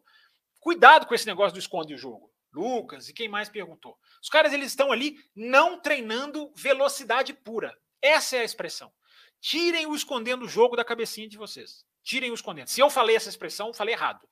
cuidado 0.59 1.07
com 1.07 1.16
esse 1.16 1.26
negócio 1.26 1.53
do 1.53 1.59
esconde 1.59 1.95
o 1.95 1.97
jogo. 1.97 2.32
Lucas 2.53 3.09
e 3.09 3.13
quem 3.13 3.27
mais 3.27 3.49
perguntou. 3.49 3.97
Os 4.21 4.29
caras 4.29 4.53
eles 4.53 4.67
estão 4.67 4.91
ali 4.91 5.17
não 5.35 5.79
treinando 5.79 6.51
velocidade 6.55 7.33
pura. 7.33 7.77
Essa 8.01 8.37
é 8.37 8.39
a 8.39 8.43
expressão. 8.43 8.91
Tirem 9.39 9.87
o 9.87 9.95
escondendo 9.95 10.45
o 10.45 10.49
jogo 10.49 10.75
da 10.75 10.85
cabecinha 10.85 11.27
de 11.27 11.37
vocês. 11.37 11.85
Tirem 12.03 12.31
o 12.31 12.33
escondendo. 12.33 12.67
Se 12.67 12.79
eu 12.81 12.89
falei 12.89 13.15
essa 13.15 13.29
expressão, 13.29 13.73
falei 13.73 13.93
errado. 13.95 14.23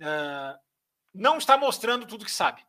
Uh, 0.00 0.58
não 1.14 1.38
está 1.38 1.56
mostrando 1.56 2.06
tudo 2.06 2.24
que 2.24 2.30
sabe. 2.30 2.64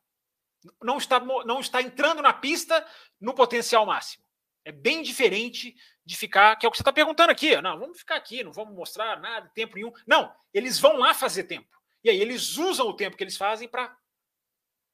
Não 0.81 0.97
está, 0.97 1.19
não 1.19 1.59
está 1.59 1.81
entrando 1.81 2.21
na 2.21 2.31
pista 2.31 2.85
no 3.19 3.33
potencial 3.33 3.85
máximo. 3.85 4.23
É 4.65 4.71
bem 4.71 5.01
diferente 5.01 5.75
de 6.05 6.15
ficar, 6.15 6.55
que 6.55 6.65
é 6.65 6.69
o 6.69 6.71
que 6.71 6.77
você 6.77 6.81
está 6.81 6.93
perguntando 6.93 7.31
aqui. 7.31 7.59
Não, 7.61 7.77
vamos 7.77 7.99
ficar 7.99 8.15
aqui, 8.15 8.43
não 8.43 8.51
vamos 8.51 8.73
mostrar 8.73 9.19
nada, 9.19 9.51
tempo 9.53 9.75
nenhum. 9.75 9.91
Não, 10.07 10.33
eles 10.53 10.79
vão 10.79 10.97
lá 10.97 11.13
fazer 11.13 11.43
tempo. 11.43 11.77
E 12.03 12.09
aí 12.09 12.21
eles 12.21 12.57
usam 12.57 12.87
o 12.87 12.93
tempo 12.93 13.17
que 13.17 13.23
eles 13.23 13.37
fazem 13.37 13.67
para, 13.67 13.95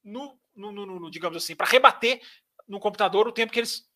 no, 0.03 0.39
no, 0.55 0.71
no, 0.71 0.99
no, 0.99 1.11
digamos 1.11 1.37
assim, 1.37 1.55
para 1.55 1.69
rebater 1.69 2.21
no 2.67 2.79
computador 2.79 3.27
o 3.27 3.31
tempo 3.31 3.51
que 3.51 3.59
eles 3.59 3.89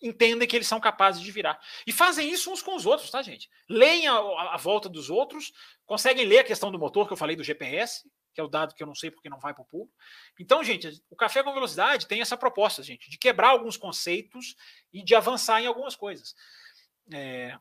entendem 0.00 0.46
que 0.46 0.54
eles 0.54 0.68
são 0.68 0.78
capazes 0.78 1.20
de 1.20 1.30
virar. 1.32 1.58
E 1.86 1.92
fazem 1.92 2.30
isso 2.30 2.52
uns 2.52 2.62
com 2.62 2.76
os 2.76 2.86
outros, 2.86 3.10
tá, 3.10 3.20
gente? 3.22 3.48
Leem 3.68 4.06
a, 4.06 4.14
a, 4.14 4.56
volta 4.56 4.88
dos 4.88 5.10
outros, 5.10 5.52
conseguem 5.84 6.24
ler 6.24 6.38
a 6.38 6.44
questão 6.44 6.70
do 6.70 6.78
motor 6.78 7.06
que 7.06 7.12
eu 7.12 7.16
falei 7.16 7.34
do 7.34 7.42
GPS, 7.42 8.08
que 8.32 8.40
é 8.40 8.44
o 8.44 8.48
dado 8.48 8.74
que 8.74 8.82
eu 8.82 8.86
não 8.86 8.94
sei 8.94 9.10
porque 9.10 9.28
não 9.28 9.40
vai 9.40 9.54
para 9.54 9.62
o 9.62 9.66
público. 9.66 9.96
Então, 10.38 10.62
gente, 10.62 11.02
o 11.10 11.16
Café 11.16 11.42
com 11.42 11.52
Velocidade 11.52 12.06
tem 12.06 12.20
essa 12.20 12.36
proposta, 12.36 12.82
gente, 12.82 13.10
de 13.10 13.18
quebrar 13.18 13.48
alguns 13.48 13.76
conceitos 13.76 14.54
e 14.92 15.02
de 15.02 15.14
avançar 15.14 15.60
em 15.60 15.66
algumas 15.66 15.96
coisas. 15.96 16.34
É, 17.12 17.58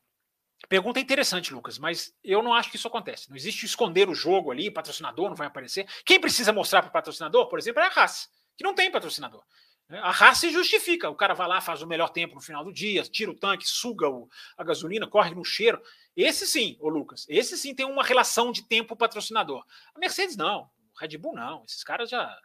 Pergunta 0.67 0.99
interessante, 0.99 1.53
Lucas, 1.53 1.77
mas 1.77 2.13
eu 2.23 2.41
não 2.41 2.53
acho 2.53 2.69
que 2.69 2.75
isso 2.75 2.87
acontece. 2.87 3.29
Não 3.29 3.35
existe 3.35 3.65
esconder 3.65 4.09
o 4.09 4.15
jogo 4.15 4.51
ali, 4.51 4.71
patrocinador 4.71 5.29
não 5.29 5.35
vai 5.35 5.47
aparecer. 5.47 5.87
Quem 6.05 6.19
precisa 6.19 6.51
mostrar 6.51 6.81
para 6.81 6.89
o 6.89 6.93
patrocinador, 6.93 7.47
por 7.47 7.59
exemplo, 7.59 7.81
é 7.81 7.87
a 7.87 7.89
Haas, 7.89 8.29
que 8.57 8.63
não 8.63 8.73
tem 8.73 8.91
patrocinador. 8.91 9.43
A 9.89 10.09
Haas 10.09 10.39
se 10.39 10.49
justifica. 10.49 11.09
O 11.09 11.15
cara 11.15 11.35
vai 11.35 11.47
lá, 11.47 11.61
faz 11.61 11.81
o 11.81 11.87
melhor 11.87 12.09
tempo 12.09 12.35
no 12.35 12.41
final 12.41 12.63
do 12.63 12.73
dia, 12.73 13.03
tira 13.03 13.29
o 13.29 13.35
tanque, 13.35 13.67
suga 13.67 14.09
o, 14.09 14.27
a 14.57 14.63
gasolina, 14.63 15.07
corre 15.07 15.35
no 15.35 15.45
cheiro. 15.45 15.81
Esse 16.15 16.47
sim, 16.47 16.75
ô 16.79 16.89
Lucas, 16.89 17.25
esse 17.29 17.57
sim 17.57 17.75
tem 17.75 17.85
uma 17.85 18.03
relação 18.03 18.51
de 18.51 18.63
tempo 18.63 18.95
patrocinador. 18.95 19.63
A 19.93 19.99
Mercedes 19.99 20.35
não, 20.35 20.61
o 20.61 20.99
Red 20.99 21.17
Bull 21.17 21.35
não. 21.35 21.63
Esses 21.65 21.83
caras 21.83 22.09
já. 22.09 22.35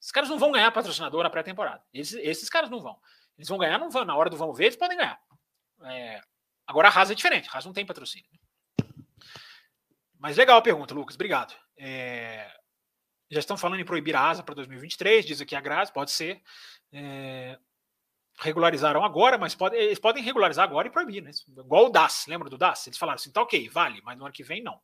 Esses 0.00 0.12
caras 0.12 0.30
não 0.30 0.38
vão 0.38 0.52
ganhar 0.52 0.70
patrocinador 0.70 1.22
na 1.22 1.30
pré-temporada. 1.30 1.82
Esses, 1.92 2.14
esses 2.22 2.48
caras 2.48 2.70
não 2.70 2.80
vão. 2.80 2.98
Eles 3.36 3.48
vão 3.48 3.58
ganhar, 3.58 3.78
não 3.78 3.90
vão. 3.90 4.04
Na 4.04 4.16
hora 4.16 4.30
do 4.30 4.36
vamos 4.36 4.56
ver, 4.56 4.64
eles 4.64 4.76
podem 4.76 4.96
ganhar. 4.96 5.20
É, 5.84 6.22
Agora 6.66 6.88
a 6.88 6.90
Haas 6.90 7.10
é 7.10 7.14
diferente, 7.14 7.48
a 7.48 7.56
Haas 7.56 7.64
não 7.64 7.72
tem 7.72 7.86
patrocínio. 7.86 8.28
Mas 10.18 10.36
legal 10.36 10.58
a 10.58 10.62
pergunta, 10.62 10.94
Lucas, 10.94 11.14
obrigado. 11.14 11.54
É, 11.76 12.50
já 13.30 13.40
estão 13.40 13.56
falando 13.56 13.80
em 13.80 13.84
proibir 13.84 14.16
a 14.16 14.28
asa 14.28 14.42
para 14.42 14.54
2023, 14.54 15.26
diz 15.26 15.40
aqui 15.40 15.54
a 15.54 15.60
Grazi, 15.60 15.92
pode 15.92 16.10
ser. 16.10 16.42
É, 16.92 17.58
regularizaram 18.38 19.04
agora, 19.04 19.38
mas 19.38 19.54
pode, 19.54 19.76
eles 19.76 19.98
podem 19.98 20.22
regularizar 20.22 20.64
agora 20.64 20.88
e 20.88 20.90
proibir, 20.90 21.22
né? 21.22 21.30
Igual 21.48 21.86
o 21.86 21.90
DAS, 21.90 22.26
lembra 22.28 22.48
do 22.48 22.58
DAS? 22.58 22.86
Eles 22.86 22.98
falaram 22.98 23.16
assim, 23.16 23.32
tá 23.32 23.42
ok, 23.42 23.68
vale, 23.68 24.00
mas 24.04 24.16
no 24.16 24.24
ano 24.24 24.32
que 24.32 24.42
vem 24.42 24.62
não. 24.62 24.80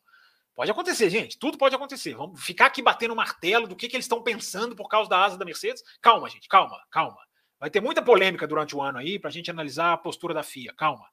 Pode 0.54 0.70
acontecer, 0.70 1.08
gente, 1.08 1.38
tudo 1.38 1.56
pode 1.56 1.74
acontecer. 1.74 2.14
Vamos 2.14 2.42
ficar 2.42 2.66
aqui 2.66 2.82
batendo 2.82 3.16
martelo 3.16 3.66
do 3.66 3.76
que, 3.76 3.88
que 3.88 3.96
eles 3.96 4.04
estão 4.04 4.22
pensando 4.22 4.76
por 4.76 4.88
causa 4.88 5.08
da 5.08 5.24
asa 5.24 5.38
da 5.38 5.44
Mercedes. 5.44 5.82
Calma, 6.00 6.28
gente, 6.28 6.46
calma, 6.46 6.78
calma. 6.90 7.18
Vai 7.58 7.70
ter 7.70 7.80
muita 7.80 8.02
polêmica 8.02 8.46
durante 8.46 8.76
o 8.76 8.82
ano 8.82 8.98
aí 8.98 9.18
para 9.18 9.28
a 9.28 9.32
gente 9.32 9.50
analisar 9.50 9.92
a 9.92 9.96
postura 9.96 10.34
da 10.34 10.42
FIA, 10.42 10.74
calma. 10.74 11.06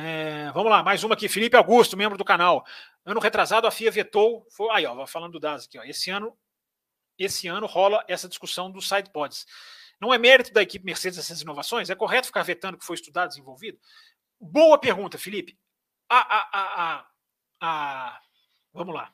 É, 0.00 0.52
vamos 0.52 0.70
lá, 0.70 0.80
mais 0.80 1.02
uma 1.02 1.14
aqui. 1.14 1.28
Felipe 1.28 1.56
Augusto, 1.56 1.96
membro 1.96 2.16
do 2.16 2.24
canal. 2.24 2.64
Ano 3.04 3.18
retrasado, 3.18 3.66
a 3.66 3.70
FIA 3.72 3.90
vetou. 3.90 4.46
Foi, 4.48 4.70
aí, 4.70 4.86
ó, 4.86 5.04
falando 5.08 5.32
do 5.32 5.40
DAS 5.40 5.64
aqui, 5.64 5.76
ó. 5.76 5.82
Esse 5.82 6.08
ano, 6.08 6.38
esse 7.18 7.48
ano 7.48 7.66
rola 7.66 8.04
essa 8.06 8.28
discussão 8.28 8.70
dos 8.70 8.88
sidepods. 8.88 9.44
Não 10.00 10.14
é 10.14 10.18
mérito 10.18 10.52
da 10.52 10.62
equipe 10.62 10.84
Mercedes 10.84 11.18
essas 11.18 11.42
inovações? 11.42 11.90
É 11.90 11.96
correto 11.96 12.28
ficar 12.28 12.44
vetando 12.44 12.76
o 12.76 12.78
que 12.78 12.86
foi 12.86 12.94
estudado, 12.94 13.30
desenvolvido? 13.30 13.76
Boa 14.40 14.78
pergunta, 14.78 15.18
Felipe. 15.18 15.58
A, 16.08 16.18
a, 16.18 16.48
a, 16.52 17.06
a, 17.60 18.20
vamos 18.72 18.94
lá. 18.94 19.12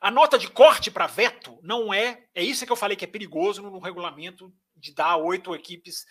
A 0.00 0.10
nota 0.10 0.36
de 0.36 0.50
corte 0.50 0.90
para 0.90 1.06
veto 1.06 1.56
não 1.62 1.94
é. 1.94 2.26
É 2.34 2.42
isso 2.42 2.66
que 2.66 2.72
eu 2.72 2.76
falei 2.76 2.96
que 2.96 3.04
é 3.04 3.08
perigoso 3.08 3.62
no, 3.62 3.70
no 3.70 3.78
regulamento 3.78 4.52
de 4.74 4.92
dar 4.92 5.18
oito 5.18 5.54
equipes 5.54 6.04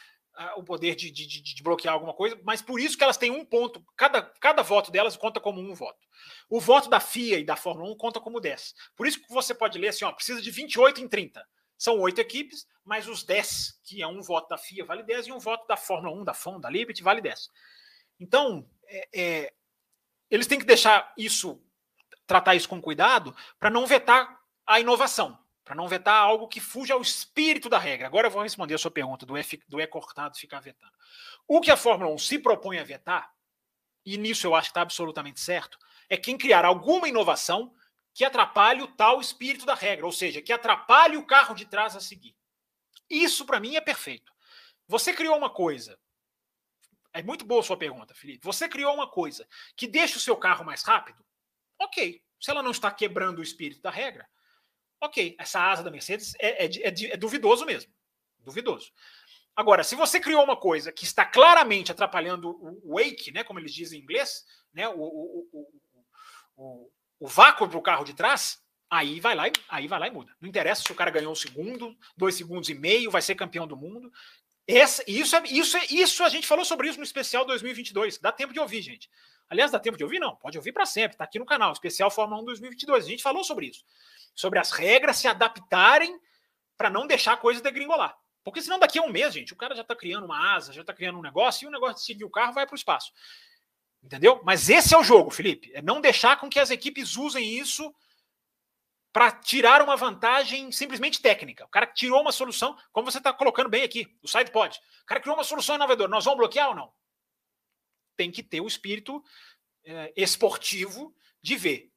o 0.55 0.63
poder 0.63 0.95
de, 0.95 1.09
de, 1.09 1.41
de, 1.41 1.63
bloquear 1.63 1.93
alguma 1.93 2.13
coisa, 2.13 2.39
mas 2.43 2.61
por 2.61 2.79
isso 2.79 2.97
que 2.97 3.03
elas 3.03 3.17
têm 3.17 3.31
um 3.31 3.43
ponto, 3.43 3.83
cada, 3.95 4.21
cada 4.21 4.61
voto 4.61 4.91
delas 4.91 5.17
conta 5.17 5.39
como 5.39 5.59
um 5.59 5.73
voto. 5.73 5.99
O 6.49 6.59
voto 6.59 6.89
da 6.89 6.99
FIA 6.99 7.39
e 7.39 7.43
da 7.43 7.55
Fórmula 7.55 7.91
1 7.91 7.97
conta 7.97 8.19
como 8.19 8.39
10. 8.39 8.75
Por 8.95 9.07
isso 9.07 9.19
que 9.19 9.33
você 9.33 9.53
pode 9.53 9.77
ler 9.79 9.89
assim, 9.89 10.05
ó, 10.05 10.11
precisa 10.11 10.41
de 10.41 10.51
28 10.51 11.01
em 11.01 11.07
30. 11.07 11.45
São 11.77 11.99
oito 11.99 12.21
equipes, 12.21 12.67
mas 12.85 13.07
os 13.07 13.23
10, 13.23 13.79
que 13.83 14.01
é 14.01 14.07
um 14.07 14.21
voto 14.21 14.49
da 14.49 14.57
FIA, 14.57 14.85
vale 14.85 15.03
10, 15.03 15.27
e 15.27 15.31
um 15.31 15.39
voto 15.39 15.67
da 15.67 15.77
Fórmula 15.77 16.15
1, 16.15 16.23
da 16.23 16.33
FOM, 16.33 16.59
da 16.59 16.69
Liberty, 16.69 17.01
vale 17.03 17.21
10. 17.21 17.49
Então, 18.19 18.67
é, 18.87 19.09
é, 19.13 19.53
eles 20.29 20.47
têm 20.47 20.59
que 20.59 20.65
deixar 20.65 21.13
isso, 21.17 21.61
tratar 22.25 22.55
isso 22.55 22.69
com 22.69 22.81
cuidado, 22.81 23.35
para 23.59 23.69
não 23.69 23.85
vetar 23.85 24.39
a 24.65 24.79
inovação 24.79 25.37
para 25.67 25.75
não 25.75 25.85
vetar 25.85 26.15
algo 26.15 26.47
que 26.47 26.61
fuja 26.61 26.93
ao 26.93 27.01
espírito 27.01 27.67
da 27.67 27.77
regra. 27.77 28.07
Agora 28.07 28.27
eu 28.27 28.31
vou 28.31 28.41
responder 28.41 28.73
a 28.73 28.77
sua 28.77 28.89
pergunta 28.89 29.25
do 29.25 29.37
E, 29.37 29.43
do 29.67 29.81
e 29.81 29.85
cortado 29.85 30.37
ficar 30.37 30.61
vetando. 30.61 30.93
O 31.45 31.59
que 31.59 31.69
a 31.69 31.75
Fórmula 31.75 32.09
1 32.13 32.17
se 32.19 32.39
propõe 32.39 32.79
a 32.79 32.85
vetar, 32.85 33.29
e 34.05 34.17
nisso 34.17 34.47
eu 34.47 34.55
acho 34.55 34.67
que 34.67 34.71
está 34.71 34.81
absolutamente 34.81 35.41
certo, 35.41 35.77
é 36.09 36.15
quem 36.15 36.37
criar 36.37 36.63
alguma 36.63 37.09
inovação 37.09 37.75
que 38.13 38.23
atrapalhe 38.23 38.81
o 38.81 38.87
tal 38.87 39.19
espírito 39.19 39.65
da 39.65 39.75
regra, 39.75 40.05
ou 40.05 40.11
seja, 40.11 40.41
que 40.41 40.53
atrapalhe 40.53 41.17
o 41.17 41.25
carro 41.25 41.53
de 41.53 41.65
trás 41.65 41.97
a 41.97 41.99
seguir. 41.99 42.33
Isso 43.09 43.45
para 43.45 43.59
mim 43.59 43.75
é 43.75 43.81
perfeito. 43.81 44.31
Você 44.87 45.13
criou 45.13 45.37
uma 45.37 45.49
coisa. 45.49 45.99
É 47.11 47.21
muito 47.21 47.43
boa 47.43 47.59
a 47.59 47.63
sua 47.63 47.75
pergunta, 47.75 48.15
Felipe. 48.15 48.45
Você 48.45 48.69
criou 48.69 48.93
uma 48.93 49.09
coisa 49.09 49.45
que 49.75 49.85
deixa 49.85 50.17
o 50.17 50.21
seu 50.21 50.37
carro 50.37 50.63
mais 50.63 50.81
rápido? 50.81 51.25
Ok. 51.77 52.23
Se 52.39 52.51
ela 52.51 52.63
não 52.63 52.71
está 52.71 52.89
quebrando 52.89 53.39
o 53.39 53.43
espírito 53.43 53.81
da 53.81 53.91
regra, 53.91 54.29
Ok, 55.01 55.35
essa 55.39 55.61
asa 55.61 55.83
da 55.83 55.91
Mercedes 55.91 56.33
é, 56.39 56.65
é, 56.65 56.69
é, 56.87 56.93
é 57.13 57.17
duvidoso 57.17 57.65
mesmo. 57.65 57.91
Duvidoso. 58.39 58.91
Agora, 59.55 59.83
se 59.83 59.95
você 59.95 60.19
criou 60.19 60.43
uma 60.43 60.55
coisa 60.55 60.91
que 60.91 61.03
está 61.03 61.25
claramente 61.25 61.91
atrapalhando 61.91 62.49
o 62.83 62.95
wake, 62.95 63.31
né, 63.31 63.43
como 63.43 63.59
eles 63.59 63.73
dizem 63.73 63.99
em 63.99 64.03
inglês, 64.03 64.45
né, 64.71 64.87
o, 64.87 64.99
o, 64.99 65.67
o, 66.55 66.91
o, 67.19 67.27
vácuo 67.27 67.67
para 67.67 67.77
o 67.77 67.81
carro 67.81 68.05
de 68.05 68.13
trás, 68.13 68.61
aí 68.87 69.19
vai 69.19 69.33
lá, 69.33 69.47
e, 69.47 69.51
aí 69.67 69.87
vai 69.87 69.99
lá 69.99 70.07
e 70.07 70.11
muda. 70.11 70.31
Não 70.39 70.47
interessa 70.47 70.83
se 70.83 70.91
o 70.91 70.95
cara 70.95 71.09
ganhou 71.09 71.31
um 71.31 71.35
segundo, 71.35 71.97
dois 72.15 72.35
segundos 72.35 72.69
e 72.69 72.75
meio, 72.75 73.09
vai 73.09 73.21
ser 73.21 73.33
campeão 73.33 73.67
do 73.67 73.75
mundo. 73.75 74.11
Essa, 74.67 75.03
isso, 75.07 75.35
é, 75.35 75.43
isso, 75.45 75.77
é, 75.77 75.85
isso 75.89 76.23
a 76.23 76.29
gente 76.29 76.45
falou 76.45 76.65
sobre 76.65 76.89
isso 76.89 76.97
no 76.97 77.03
especial 77.03 77.45
2022. 77.45 78.17
Dá 78.17 78.31
tempo 78.31 78.53
de 78.53 78.59
ouvir, 78.59 78.81
gente. 78.81 79.09
Aliás, 79.49 79.71
dá 79.71 79.79
tempo 79.79 79.97
de 79.97 80.03
ouvir? 80.03 80.19
Não, 80.19 80.35
pode 80.35 80.57
ouvir 80.57 80.73
para 80.73 80.85
sempre. 80.85 81.15
Está 81.15 81.23
aqui 81.23 81.39
no 81.39 81.45
canal, 81.45 81.71
especial 81.71 82.11
Fórmula 82.11 82.41
1 82.41 82.45
2022. 82.45 83.05
A 83.05 83.07
gente 83.07 83.23
falou 83.23 83.43
sobre 83.43 83.67
isso 83.67 83.85
sobre 84.37 84.59
as 84.59 84.71
regras 84.71 85.17
se 85.17 85.27
adaptarem 85.27 86.17
para 86.77 86.91
não 86.91 87.07
deixar 87.07 87.33
a 87.33 87.37
coisa 87.37 87.59
degringolar. 87.59 88.15
Porque 88.43 88.61
senão 88.61 88.79
daqui 88.79 88.99
a 88.99 89.01
um 89.01 89.11
mês, 89.11 89.33
gente, 89.33 89.51
o 89.51 89.57
cara 89.57 89.75
já 89.75 89.81
está 89.81 89.95
criando 89.95 90.25
uma 90.25 90.55
asa, 90.55 90.71
já 90.71 90.81
está 90.81 90.93
criando 90.93 91.17
um 91.17 91.23
negócio, 91.23 91.65
e 91.65 91.67
o 91.67 91.71
negócio 91.71 91.95
de 91.95 92.03
seguir 92.03 92.23
o 92.23 92.29
carro 92.29 92.53
vai 92.53 92.65
para 92.65 92.75
o 92.75 92.77
espaço. 92.77 93.11
Entendeu? 94.01 94.39
Mas 94.45 94.69
esse 94.69 94.93
é 94.93 94.97
o 94.97 95.03
jogo, 95.03 95.31
Felipe. 95.31 95.71
É 95.73 95.81
não 95.81 95.99
deixar 95.99 96.39
com 96.39 96.47
que 96.47 96.59
as 96.59 96.69
equipes 96.69 97.17
usem 97.17 97.57
isso 97.57 97.93
para 99.17 99.31
tirar 99.31 99.81
uma 99.81 99.95
vantagem 99.95 100.71
simplesmente 100.71 101.19
técnica. 101.19 101.65
O 101.65 101.69
cara 101.69 101.87
tirou 101.87 102.21
uma 102.21 102.31
solução, 102.31 102.77
como 102.91 103.09
você 103.09 103.17
está 103.17 103.33
colocando 103.33 103.67
bem 103.67 103.81
aqui, 103.81 104.15
o 104.21 104.27
side 104.27 104.51
pod. 104.51 104.79
O 105.01 105.05
cara 105.07 105.19
criou 105.19 105.35
uma 105.35 105.43
solução 105.43 105.73
inovadora. 105.73 106.07
Nós 106.07 106.23
vamos 106.23 106.37
bloquear 106.37 106.69
ou 106.69 106.75
não? 106.75 106.93
Tem 108.15 108.29
que 108.29 108.43
ter 108.43 108.61
o 108.61 108.67
espírito 108.67 109.23
é, 109.83 110.13
esportivo 110.15 111.15
de 111.41 111.55
ver. 111.55 111.91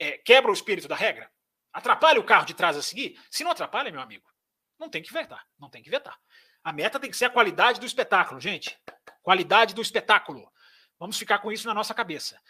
É, 0.00 0.18
quebra 0.18 0.50
o 0.50 0.52
espírito 0.52 0.88
da 0.88 0.96
regra? 0.96 1.30
Atrapalha 1.72 2.18
o 2.18 2.24
carro 2.24 2.44
de 2.44 2.54
trás 2.54 2.76
a 2.76 2.82
seguir? 2.82 3.16
Se 3.30 3.44
não 3.44 3.52
atrapalha, 3.52 3.92
meu 3.92 4.00
amigo, 4.00 4.28
não 4.80 4.90
tem 4.90 5.00
que 5.00 5.12
vetar. 5.12 5.46
Não 5.56 5.70
tem 5.70 5.80
que 5.80 5.90
vetar. 5.90 6.18
A 6.64 6.72
meta 6.72 6.98
tem 6.98 7.08
que 7.08 7.16
ser 7.16 7.26
a 7.26 7.30
qualidade 7.30 7.78
do 7.78 7.86
espetáculo, 7.86 8.40
gente. 8.40 8.76
Qualidade 9.22 9.76
do 9.76 9.80
espetáculo. 9.80 10.52
Vamos 10.98 11.16
ficar 11.16 11.38
com 11.38 11.52
isso 11.52 11.68
na 11.68 11.74
nossa 11.74 11.94
cabeça. 11.94 12.42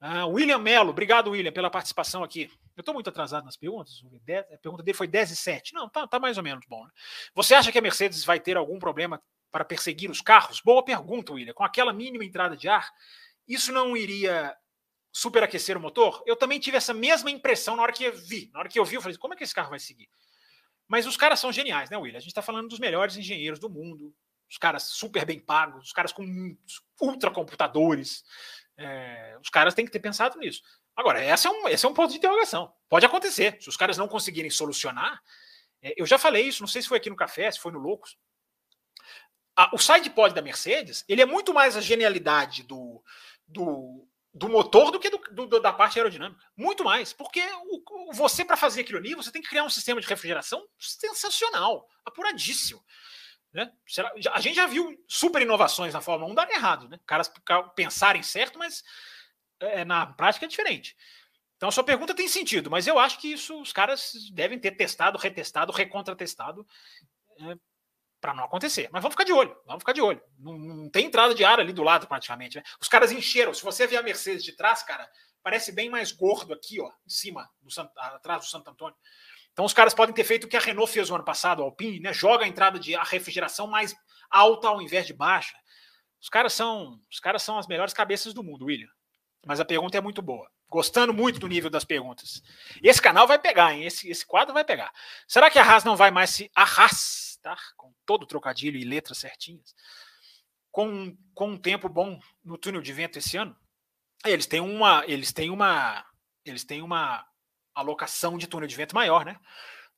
Uh, 0.00 0.26
William 0.28 0.58
Melo, 0.58 0.90
obrigado, 0.90 1.30
William, 1.30 1.52
pela 1.52 1.70
participação 1.70 2.22
aqui. 2.22 2.50
Eu 2.76 2.82
estou 2.82 2.92
muito 2.92 3.08
atrasado 3.08 3.44
nas 3.44 3.56
perguntas. 3.56 4.02
A 4.52 4.58
pergunta 4.58 4.82
dele 4.82 4.96
foi 4.96 5.06
10 5.06 5.30
e 5.30 5.36
7. 5.36 5.72
Não, 5.72 5.88
tá, 5.88 6.06
tá 6.06 6.18
mais 6.18 6.36
ou 6.36 6.42
menos 6.42 6.64
bom. 6.68 6.84
Né? 6.84 6.90
Você 7.34 7.54
acha 7.54 7.72
que 7.72 7.78
a 7.78 7.82
Mercedes 7.82 8.24
vai 8.24 8.38
ter 8.38 8.56
algum 8.56 8.78
problema 8.78 9.22
para 9.50 9.64
perseguir 9.64 10.10
os 10.10 10.20
carros? 10.20 10.60
Boa 10.60 10.84
pergunta, 10.84 11.32
William. 11.32 11.54
Com 11.54 11.64
aquela 11.64 11.92
mínima 11.92 12.24
entrada 12.24 12.54
de 12.54 12.68
ar, 12.68 12.92
isso 13.48 13.72
não 13.72 13.96
iria 13.96 14.54
superaquecer 15.10 15.78
o 15.78 15.80
motor? 15.80 16.22
Eu 16.26 16.36
também 16.36 16.60
tive 16.60 16.76
essa 16.76 16.92
mesma 16.92 17.30
impressão 17.30 17.74
na 17.74 17.82
hora 17.82 17.92
que 17.92 18.04
eu 18.04 18.14
vi. 18.14 18.50
Na 18.52 18.60
hora 18.60 18.68
que 18.68 18.78
eu 18.78 18.84
vi, 18.84 18.96
eu 18.96 19.02
falei, 19.02 19.16
como 19.16 19.32
é 19.32 19.36
que 19.36 19.44
esse 19.44 19.54
carro 19.54 19.70
vai 19.70 19.78
seguir? 19.78 20.10
Mas 20.86 21.06
os 21.06 21.16
caras 21.16 21.40
são 21.40 21.50
geniais, 21.50 21.88
né, 21.88 21.96
William? 21.96 22.18
A 22.18 22.20
gente 22.20 22.30
está 22.30 22.42
falando 22.42 22.68
dos 22.68 22.78
melhores 22.78 23.16
engenheiros 23.16 23.58
do 23.58 23.70
mundo, 23.70 24.14
os 24.48 24.58
caras 24.58 24.84
super 24.84 25.24
bem 25.24 25.40
pagos, 25.40 25.86
os 25.86 25.92
caras 25.92 26.12
com 26.12 26.56
ultra 27.00 27.30
computadores. 27.30 28.22
É, 28.78 29.38
os 29.40 29.48
caras 29.48 29.74
têm 29.74 29.84
que 29.84 29.90
ter 29.90 30.00
pensado 30.00 30.38
nisso. 30.38 30.62
Agora, 30.94 31.24
esse 31.24 31.46
é, 31.46 31.50
um, 31.50 31.68
esse 31.68 31.84
é 31.84 31.88
um 31.88 31.94
ponto 31.94 32.10
de 32.10 32.18
interrogação. 32.18 32.72
Pode 32.88 33.06
acontecer. 33.06 33.56
Se 33.60 33.68
os 33.68 33.76
caras 33.76 33.96
não 33.96 34.08
conseguirem 34.08 34.50
solucionar, 34.50 35.20
é, 35.82 35.94
eu 35.96 36.06
já 36.06 36.18
falei 36.18 36.44
isso, 36.46 36.62
não 36.62 36.68
sei 36.68 36.82
se 36.82 36.88
foi 36.88 36.98
aqui 36.98 37.10
no 37.10 37.16
café, 37.16 37.50
se 37.50 37.60
foi 37.60 37.72
no 37.72 37.78
Loucos. 37.78 38.16
A, 39.54 39.74
o 39.74 39.78
sidepod 39.78 40.34
da 40.34 40.42
Mercedes, 40.42 41.04
ele 41.08 41.22
é 41.22 41.26
muito 41.26 41.54
mais 41.54 41.76
a 41.76 41.80
genialidade 41.80 42.62
do, 42.62 43.02
do, 43.46 44.06
do 44.32 44.48
motor 44.48 44.90
do 44.90 45.00
que 45.00 45.08
do, 45.08 45.46
do, 45.46 45.60
da 45.60 45.72
parte 45.72 45.98
aerodinâmica. 45.98 46.42
Muito 46.56 46.84
mais. 46.84 47.12
Porque 47.12 47.42
o, 47.66 48.12
você, 48.12 48.44
para 48.44 48.56
fazer 48.56 48.82
aquilo 48.82 48.98
ali, 48.98 49.14
você 49.14 49.32
tem 49.32 49.40
que 49.40 49.48
criar 49.48 49.64
um 49.64 49.70
sistema 49.70 50.00
de 50.00 50.06
refrigeração 50.06 50.66
sensacional, 50.78 51.88
apuradíssimo. 52.04 52.84
Né? 53.56 53.72
A 54.34 54.40
gente 54.42 54.54
já 54.54 54.66
viu 54.66 55.02
super 55.08 55.40
inovações 55.40 55.94
na 55.94 56.02
Fórmula 56.02 56.30
1 56.30 56.34
dar 56.34 56.50
errado, 56.50 56.90
né? 56.90 57.00
Caras 57.06 57.32
pensarem 57.74 58.22
certo, 58.22 58.58
mas 58.58 58.84
é, 59.58 59.82
na 59.82 60.04
prática 60.04 60.44
é 60.44 60.48
diferente. 60.48 60.94
Então 61.56 61.70
a 61.70 61.72
sua 61.72 61.82
pergunta 61.82 62.14
tem 62.14 62.28
sentido, 62.28 62.70
mas 62.70 62.86
eu 62.86 62.98
acho 62.98 63.18
que 63.18 63.32
isso 63.32 63.58
os 63.58 63.72
caras 63.72 64.12
devem 64.34 64.58
ter 64.58 64.72
testado, 64.72 65.16
retestado, 65.16 65.72
recontratestado 65.72 66.66
é, 67.40 67.56
para 68.20 68.34
não 68.34 68.44
acontecer. 68.44 68.90
Mas 68.92 69.00
vamos 69.00 69.14
ficar 69.14 69.24
de 69.24 69.32
olho, 69.32 69.56
vamos 69.64 69.80
ficar 69.80 69.94
de 69.94 70.02
olho. 70.02 70.20
Não, 70.38 70.58
não, 70.58 70.90
tem 70.90 71.06
entrada 71.06 71.34
de 71.34 71.42
ar 71.42 71.58
ali 71.58 71.72
do 71.72 71.82
lado 71.82 72.06
praticamente. 72.06 72.58
Né? 72.58 72.62
Os 72.78 72.88
caras 72.88 73.10
encheram. 73.10 73.54
Se 73.54 73.64
você 73.64 73.86
ver 73.86 73.96
a 73.96 74.02
Mercedes 74.02 74.44
de 74.44 74.52
trás, 74.52 74.82
cara, 74.82 75.10
parece 75.42 75.72
bem 75.72 75.88
mais 75.88 76.12
gordo 76.12 76.52
aqui, 76.52 76.78
ó, 76.78 76.92
em 77.06 77.08
cima, 77.08 77.50
do, 77.62 77.70
atrás 77.96 78.44
do 78.44 78.50
Santo 78.50 78.68
Antônio. 78.68 78.96
Então 79.56 79.64
os 79.64 79.72
caras 79.72 79.94
podem 79.94 80.14
ter 80.14 80.22
feito 80.22 80.44
o 80.44 80.48
que 80.48 80.56
a 80.58 80.60
Renault 80.60 80.92
fez 80.92 81.08
no 81.08 81.14
ano 81.14 81.24
passado, 81.24 81.62
a 81.62 81.64
Alpine, 81.64 81.98
né? 81.98 82.12
Joga 82.12 82.44
a 82.44 82.46
entrada 82.46 82.78
de 82.78 82.94
a 82.94 83.02
refrigeração 83.02 83.66
mais 83.66 83.96
alta 84.28 84.68
ao 84.68 84.82
invés 84.82 85.06
de 85.06 85.14
baixa. 85.14 85.56
Os 86.20 86.28
caras 86.28 86.52
são, 86.52 87.00
os 87.10 87.18
caras 87.18 87.42
são 87.42 87.58
as 87.58 87.66
melhores 87.66 87.94
cabeças 87.94 88.34
do 88.34 88.44
mundo, 88.44 88.66
William. 88.66 88.90
Mas 89.46 89.58
a 89.58 89.64
pergunta 89.64 89.96
é 89.96 90.00
muito 90.02 90.20
boa. 90.20 90.46
Gostando 90.68 91.14
muito 91.14 91.40
do 91.40 91.48
nível 91.48 91.70
das 91.70 91.86
perguntas. 91.86 92.42
Esse 92.82 93.00
canal 93.00 93.26
vai 93.26 93.38
pegar, 93.38 93.72
hein? 93.72 93.86
Esse, 93.86 94.10
esse 94.10 94.26
quadro 94.26 94.52
vai 94.52 94.62
pegar. 94.62 94.92
Será 95.26 95.50
que 95.50 95.58
a 95.58 95.64
Haas 95.64 95.84
não 95.84 95.96
vai 95.96 96.10
mais 96.10 96.28
se 96.28 96.50
arrastar 96.54 97.58
com 97.78 97.94
todo 98.04 98.24
o 98.24 98.26
trocadilho 98.26 98.76
e 98.76 98.84
letras 98.84 99.16
certinhas? 99.16 99.74
Com, 100.70 101.16
com 101.32 101.52
um 101.52 101.56
tempo 101.56 101.88
bom 101.88 102.20
no 102.44 102.58
túnel 102.58 102.82
de 102.82 102.92
vento 102.92 103.18
esse 103.18 103.38
ano? 103.38 103.56
Eles 104.22 104.44
têm 104.44 104.60
uma, 104.60 105.02
eles 105.06 105.32
têm 105.32 105.48
uma, 105.48 106.04
eles 106.44 106.62
têm 106.62 106.82
uma 106.82 107.26
alocação 107.80 108.38
de 108.38 108.46
túnel 108.46 108.66
de 108.66 108.74
vento 108.74 108.94
maior, 108.94 109.24
né? 109.24 109.38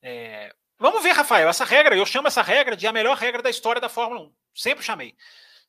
É, 0.02 0.54
vamos 0.78 1.02
ver, 1.02 1.12
Rafael, 1.12 1.48
essa 1.48 1.64
regra, 1.64 1.96
eu 1.96 2.04
chamo 2.04 2.28
essa 2.28 2.42
regra 2.42 2.76
de 2.76 2.86
a 2.86 2.92
melhor 2.92 3.16
regra 3.16 3.40
da 3.40 3.50
história 3.50 3.80
da 3.80 3.88
Fórmula 3.88 4.22
1. 4.22 4.34
Sempre 4.54 4.84
chamei. 4.84 5.16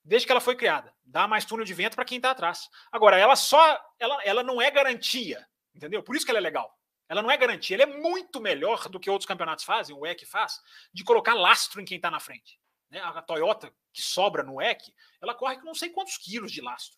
Desde 0.03 0.25
que 0.25 0.31
ela 0.31 0.41
foi 0.41 0.55
criada. 0.55 0.93
Dá 1.03 1.27
mais 1.27 1.45
túnel 1.45 1.65
de 1.65 1.73
vento 1.73 1.95
para 1.95 2.05
quem 2.05 2.17
está 2.17 2.31
atrás. 2.31 2.69
Agora, 2.91 3.17
ela 3.17 3.35
só. 3.35 3.79
Ela, 3.99 4.23
ela 4.23 4.43
não 4.43 4.61
é 4.61 4.71
garantia. 4.71 5.45
Entendeu? 5.73 6.01
Por 6.01 6.15
isso 6.15 6.25
que 6.25 6.31
ela 6.31 6.39
é 6.39 6.41
legal. 6.41 6.73
Ela 7.07 7.21
não 7.21 7.29
é 7.29 7.37
garantia. 7.37 7.75
Ela 7.75 7.83
é 7.83 7.97
muito 7.97 8.39
melhor 8.39 8.87
do 8.87 8.99
que 8.99 9.09
outros 9.09 9.27
campeonatos 9.27 9.65
fazem, 9.65 9.95
o 9.95 10.05
EC 10.05 10.25
faz, 10.25 10.59
de 10.93 11.03
colocar 11.03 11.33
lastro 11.33 11.81
em 11.81 11.85
quem 11.85 11.97
está 11.97 12.09
na 12.09 12.19
frente. 12.19 12.59
Né? 12.89 12.99
A 12.99 13.21
Toyota, 13.21 13.73
que 13.93 14.01
sobra 14.01 14.43
no 14.43 14.61
EC, 14.61 14.81
ela 15.21 15.35
corre 15.35 15.57
com 15.57 15.65
não 15.65 15.75
sei 15.75 15.89
quantos 15.89 16.17
quilos 16.17 16.51
de 16.51 16.61
lastro. 16.61 16.97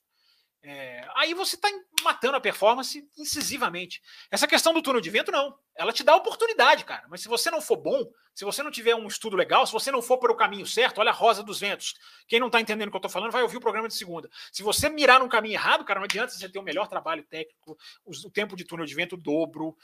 É, 0.63 1.07
aí 1.15 1.33
você 1.33 1.55
está 1.55 1.67
matando 2.03 2.37
a 2.37 2.41
performance 2.41 3.07
incisivamente. 3.17 4.01
Essa 4.29 4.47
questão 4.47 4.73
do 4.73 4.81
túnel 4.81 5.01
de 5.01 5.09
vento, 5.09 5.31
não. 5.31 5.57
Ela 5.75 5.91
te 5.91 6.03
dá 6.03 6.15
oportunidade, 6.15 6.85
cara. 6.85 7.03
Mas 7.09 7.21
se 7.21 7.27
você 7.27 7.49
não 7.49 7.59
for 7.59 7.77
bom, 7.77 8.11
se 8.33 8.45
você 8.45 8.61
não 8.61 8.69
tiver 8.69 8.95
um 8.95 9.07
estudo 9.07 9.35
legal, 9.35 9.65
se 9.65 9.73
você 9.73 9.91
não 9.91 10.01
for 10.01 10.17
para 10.19 10.31
o 10.31 10.35
caminho 10.35 10.65
certo, 10.65 10.99
olha 10.99 11.09
a 11.09 11.13
rosa 11.13 11.41
dos 11.41 11.59
ventos. 11.59 11.95
Quem 12.27 12.39
não 12.39 12.47
está 12.47 12.61
entendendo 12.61 12.89
o 12.89 12.91
que 12.91 12.95
eu 12.95 12.99
estou 12.99 13.11
falando, 13.11 13.31
vai 13.31 13.41
ouvir 13.41 13.57
o 13.57 13.61
programa 13.61 13.87
de 13.87 13.95
segunda. 13.95 14.29
Se 14.51 14.61
você 14.61 14.87
mirar 14.87 15.19
no 15.19 15.27
caminho 15.27 15.55
errado, 15.55 15.83
cara, 15.83 15.99
não 15.99 16.05
adianta 16.05 16.31
você 16.31 16.47
ter 16.47 16.59
o 16.59 16.63
melhor 16.63 16.87
trabalho 16.87 17.23
técnico, 17.23 17.77
o 18.05 18.29
tempo 18.29 18.55
de 18.55 18.63
túnel 18.63 18.85
de 18.85 18.93
vento 18.93 19.17
dobro. 19.17 19.75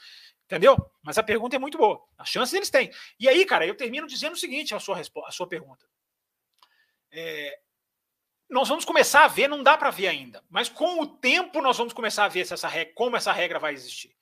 Entendeu? 0.44 0.76
Mas 1.02 1.18
a 1.18 1.22
pergunta 1.22 1.56
é 1.56 1.58
muito 1.58 1.76
boa. 1.76 2.02
As 2.16 2.28
chances 2.28 2.54
eles 2.54 2.70
têm. 2.70 2.90
E 3.18 3.28
aí, 3.28 3.44
cara, 3.44 3.66
eu 3.66 3.74
termino 3.74 4.06
dizendo 4.06 4.34
o 4.34 4.38
seguinte: 4.38 4.74
a 4.74 4.80
sua, 4.80 4.98
a 5.26 5.30
sua 5.30 5.46
pergunta. 5.46 5.84
É, 7.10 7.58
nós 8.48 8.68
vamos 8.68 8.84
começar 8.84 9.24
a 9.24 9.28
ver, 9.28 9.48
não 9.48 9.62
dá 9.62 9.76
para 9.76 9.90
ver 9.90 10.08
ainda, 10.08 10.42
mas 10.48 10.68
com 10.68 11.00
o 11.00 11.06
tempo 11.06 11.60
nós 11.60 11.76
vamos 11.76 11.92
começar 11.92 12.24
a 12.24 12.28
ver 12.28 12.46
se 12.46 12.54
essa 12.54 12.68
regra, 12.68 12.94
como 12.94 13.16
essa 13.16 13.32
regra 13.32 13.58
vai 13.58 13.74
existir. 13.74 14.14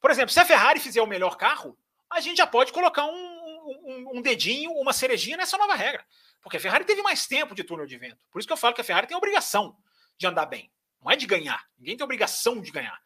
Por 0.00 0.10
exemplo, 0.10 0.30
se 0.30 0.40
a 0.40 0.44
Ferrari 0.44 0.80
fizer 0.80 1.02
o 1.02 1.06
melhor 1.06 1.36
carro, 1.36 1.76
a 2.10 2.20
gente 2.20 2.38
já 2.38 2.46
pode 2.46 2.72
colocar 2.72 3.04
um, 3.04 3.10
um, 3.10 4.18
um 4.18 4.22
dedinho, 4.22 4.70
uma 4.72 4.92
cerejinha 4.92 5.36
nessa 5.36 5.58
nova 5.58 5.74
regra. 5.74 6.04
Porque 6.42 6.58
a 6.58 6.60
Ferrari 6.60 6.84
teve 6.84 7.02
mais 7.02 7.26
tempo 7.26 7.54
de 7.54 7.64
túnel 7.64 7.86
de 7.86 7.96
vento. 7.96 8.18
Por 8.30 8.38
isso 8.38 8.46
que 8.46 8.52
eu 8.52 8.56
falo 8.56 8.74
que 8.74 8.80
a 8.80 8.84
Ferrari 8.84 9.06
tem 9.06 9.14
a 9.14 9.18
obrigação 9.18 9.76
de 10.18 10.26
andar 10.26 10.46
bem. 10.46 10.70
Não 11.02 11.10
é 11.10 11.16
de 11.16 11.26
ganhar. 11.26 11.66
Ninguém 11.78 11.96
tem 11.96 12.04
obrigação 12.04 12.60
de 12.60 12.70
ganhar. 12.70 12.98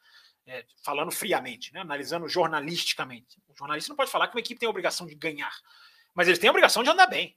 É, 0.46 0.64
falando 0.82 1.12
friamente, 1.12 1.72
né? 1.72 1.80
analisando 1.80 2.28
jornalisticamente. 2.28 3.40
O 3.48 3.54
jornalista 3.56 3.90
não 3.90 3.96
pode 3.96 4.10
falar 4.10 4.28
que 4.28 4.34
uma 4.34 4.40
equipe 4.40 4.58
tem 4.58 4.66
a 4.66 4.70
obrigação 4.70 5.06
de 5.06 5.14
ganhar. 5.14 5.54
Mas 6.14 6.26
eles 6.26 6.38
têm 6.38 6.48
a 6.48 6.50
obrigação 6.50 6.82
de 6.82 6.90
andar 6.90 7.06
bem. 7.06 7.36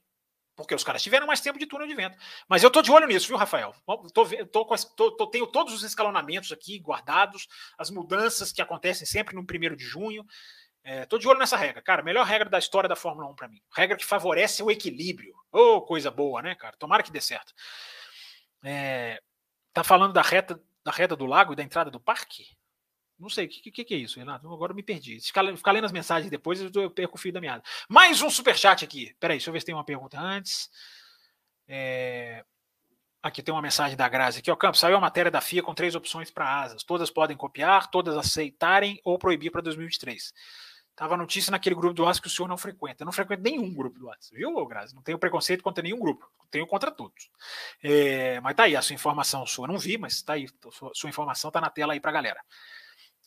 Porque 0.54 0.74
os 0.74 0.84
caras 0.84 1.02
tiveram 1.02 1.26
mais 1.26 1.40
tempo 1.40 1.58
de 1.58 1.66
túnel 1.66 1.86
de 1.86 1.94
vento. 1.94 2.16
Mas 2.48 2.62
eu 2.62 2.70
tô 2.70 2.82
de 2.82 2.92
olho 2.92 3.06
nisso, 3.06 3.26
viu, 3.26 3.36
Rafael? 3.36 3.74
Tô, 3.86 4.26
tô, 4.46 4.64
tô, 4.96 5.10
tô, 5.12 5.26
tenho 5.28 5.46
todos 5.46 5.72
os 5.72 5.82
escalonamentos 5.82 6.52
aqui 6.52 6.78
guardados, 6.78 7.48
as 7.78 7.90
mudanças 7.90 8.52
que 8.52 8.60
acontecem 8.60 9.06
sempre 9.06 9.34
no 9.34 9.46
primeiro 9.46 9.76
de 9.76 9.84
junho. 9.84 10.24
É, 10.84 11.06
tô 11.06 11.16
de 11.16 11.28
olho 11.28 11.38
nessa 11.38 11.56
regra, 11.56 11.80
cara. 11.80 12.02
Melhor 12.02 12.26
regra 12.26 12.50
da 12.50 12.58
história 12.58 12.88
da 12.88 12.96
Fórmula 12.96 13.28
1 13.30 13.34
para 13.34 13.48
mim. 13.48 13.62
Regra 13.74 13.96
que 13.96 14.04
favorece 14.04 14.62
o 14.62 14.70
equilíbrio. 14.70 15.34
Ô, 15.50 15.76
oh, 15.76 15.82
coisa 15.82 16.10
boa, 16.10 16.42
né, 16.42 16.54
cara? 16.54 16.76
Tomara 16.76 17.02
que 17.02 17.12
dê 17.12 17.20
certo. 17.20 17.54
É, 18.64 19.20
tá 19.72 19.82
falando 19.82 20.12
da 20.12 20.22
reta, 20.22 20.60
da 20.84 20.92
reta 20.92 21.16
do 21.16 21.24
lago 21.24 21.52
e 21.52 21.56
da 21.56 21.62
entrada 21.62 21.90
do 21.90 22.00
parque? 22.00 22.44
Não 23.22 23.28
sei, 23.28 23.46
o 23.46 23.48
que, 23.48 23.70
que, 23.70 23.84
que, 23.84 23.94
é 23.94 23.98
isso, 23.98 24.18
Renato? 24.18 24.52
Agora 24.52 24.72
eu 24.72 24.76
me 24.76 24.82
perdi. 24.82 25.20
Ficar, 25.20 25.56
ficar 25.56 25.70
lendo 25.70 25.84
as 25.84 25.92
mensagens 25.92 26.28
depois, 26.28 26.60
eu 26.60 26.90
perco 26.90 27.14
o 27.14 27.18
fio 27.18 27.32
da 27.32 27.40
meada. 27.40 27.62
Mais 27.88 28.20
um 28.20 28.28
superchat 28.28 28.84
aqui. 28.84 29.14
Peraí, 29.20 29.36
deixa 29.36 29.48
eu 29.48 29.52
ver 29.52 29.60
se 29.60 29.66
tem 29.66 29.74
uma 29.76 29.84
pergunta 29.84 30.20
antes. 30.20 30.68
É... 31.68 32.44
Aqui 33.22 33.40
tem 33.40 33.54
uma 33.54 33.62
mensagem 33.62 33.96
da 33.96 34.08
Grazi 34.08 34.40
aqui, 34.40 34.50
ó. 34.50 34.56
Campos, 34.56 34.80
saiu 34.80 34.96
a 34.96 35.00
matéria 35.00 35.30
da 35.30 35.40
FIA 35.40 35.62
com 35.62 35.72
três 35.72 35.94
opções 35.94 36.32
para 36.32 36.62
asas. 36.62 36.82
Todas 36.82 37.12
podem 37.12 37.36
copiar, 37.36 37.88
todas 37.92 38.16
aceitarem 38.16 39.00
ou 39.04 39.16
proibir 39.16 39.52
para 39.52 39.60
2023. 39.60 40.34
Tava 40.96 41.16
notícia 41.16 41.52
naquele 41.52 41.76
grupo 41.76 41.94
do 41.94 42.02
WhatsApp 42.02 42.22
que 42.22 42.26
o 42.26 42.30
senhor 42.36 42.48
não 42.48 42.58
frequenta. 42.58 43.04
Eu 43.04 43.06
não 43.06 43.12
frequento 43.12 43.44
nenhum 43.44 43.72
grupo 43.72 44.00
do 44.00 44.06
WhatsApp, 44.06 44.34
viu, 44.36 44.66
Grazi? 44.66 44.96
Não 44.96 45.02
tenho 45.02 45.16
preconceito 45.16 45.62
contra 45.62 45.80
nenhum 45.80 46.00
grupo. 46.00 46.28
Tenho 46.50 46.66
contra 46.66 46.90
todos. 46.90 47.30
É... 47.80 48.40
mas 48.40 48.56
tá 48.56 48.64
aí, 48.64 48.74
a 48.74 48.82
sua 48.82 48.94
informação 48.94 49.46
sua. 49.46 49.68
Não 49.68 49.78
vi, 49.78 49.96
mas 49.96 50.20
tá 50.22 50.32
aí. 50.32 50.48
Sua, 50.72 50.90
sua 50.92 51.08
informação 51.08 51.52
tá 51.52 51.60
na 51.60 51.70
tela 51.70 51.92
aí 51.92 52.00
pra 52.00 52.10
galera. 52.10 52.40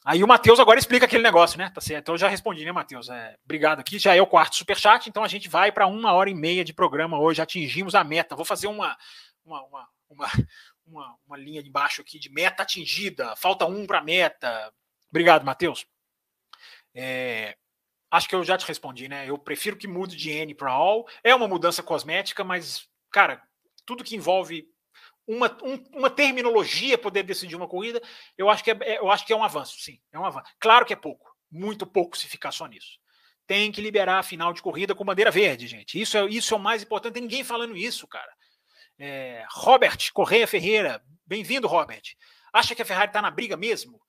Aí 0.06 0.24
o 0.24 0.28
Matheus 0.28 0.60
agora 0.60 0.78
explica 0.78 1.08
aquele 1.08 1.24
negócio, 1.24 1.58
né? 1.58 1.72
Tá 1.74 1.82
certo. 1.82 2.04
Então 2.04 2.14
eu 2.14 2.20
já 2.20 2.28
respondi, 2.28 2.64
né, 2.64 2.72
Matheus? 2.72 3.10
É, 3.10 3.36
obrigado 3.44 3.80
aqui. 3.80 3.98
Já 3.98 4.16
é 4.16 4.22
o 4.22 4.28
quarto 4.28 4.56
superchat, 4.56 5.10
então 5.10 5.24
a 5.24 5.28
gente 5.28 5.50
vai 5.50 5.72
para 5.72 5.88
uma 5.88 6.14
hora 6.14 6.30
e 6.30 6.36
meia 6.36 6.64
de 6.64 6.74
programa 6.74 7.20
hoje. 7.20 7.42
Atingimos 7.42 7.96
a 7.96 8.04
meta. 8.04 8.36
Vou 8.36 8.46
fazer 8.46 8.68
uma, 8.68 8.96
uma, 9.44 9.64
uma, 9.64 9.90
uma, 10.08 10.28
uma, 10.86 11.16
uma 11.26 11.38
linha 11.38 11.64
de 11.64 11.72
baixo 11.72 12.02
aqui 12.02 12.20
de 12.20 12.30
meta 12.30 12.62
atingida. 12.62 13.36
Falta 13.36 13.66
um 13.66 13.88
para 13.88 14.00
meta. 14.00 14.72
Obrigado, 15.10 15.44
Matheus. 15.44 15.88
É, 16.94 17.58
acho 18.12 18.30
que 18.30 18.36
eu 18.36 18.44
já 18.44 18.60
te 18.60 18.68
respondi, 18.68 19.08
né? 19.08 19.28
Eu 19.28 19.40
prefiro 19.40 19.76
que 19.76 19.88
mude 19.88 20.16
de 20.16 20.30
N 20.30 20.54
para 20.54 20.72
all. 20.72 21.08
É 21.24 21.34
uma 21.34 21.48
mudança 21.48 21.82
cosmética, 21.82 22.44
mas, 22.44 22.88
cara, 23.10 23.42
tudo 23.88 24.04
que 24.04 24.16
envolve 24.16 24.70
uma, 25.28 25.58
um, 25.64 25.84
uma 25.98 26.10
terminologia 26.10 26.98
poder 26.98 27.24
decidir 27.24 27.56
uma 27.56 27.68
corrida, 27.68 28.02
eu 28.38 28.50
acho 28.50 28.64
que 28.64 28.72
é, 28.72 28.78
é, 28.82 29.00
eu 29.00 29.10
acho 29.10 29.26
que 29.26 29.34
é 29.34 29.36
um 29.36 29.44
avanço, 29.44 29.80
sim. 29.80 30.00
É 30.12 30.20
um 30.20 30.26
avanço. 30.26 30.52
Claro 30.60 30.86
que 30.86 30.94
é 30.94 30.96
pouco, 30.96 31.36
muito 31.52 31.86
pouco 31.86 32.18
se 32.18 32.28
ficar 32.28 32.52
só 32.52 32.66
nisso. 32.68 33.00
Tem 33.48 33.72
que 33.72 33.82
liberar 33.82 34.20
a 34.20 34.24
final 34.24 34.54
de 34.54 34.62
corrida 34.62 34.96
com 34.96 35.06
bandeira 35.06 35.32
verde, 35.32 35.68
gente. 35.68 36.00
Isso 36.00 36.18
é, 36.18 36.26
isso 36.26 36.54
é 36.54 36.58
o 36.58 36.60
mais 36.60 36.84
importante. 36.84 37.14
Tem 37.14 37.22
ninguém 37.22 37.44
falando 37.44 37.78
isso, 37.78 38.08
cara. 38.08 38.32
É, 38.98 39.46
Robert 39.52 39.98
Correia 40.14 40.48
Ferreira, 40.48 41.04
bem-vindo, 41.26 41.68
Robert. 41.68 42.04
Acha 42.52 42.74
que 42.74 42.82
a 42.82 42.86
Ferrari 42.86 43.10
está 43.10 43.22
na 43.22 43.30
briga 43.30 43.58
mesmo? 43.58 44.00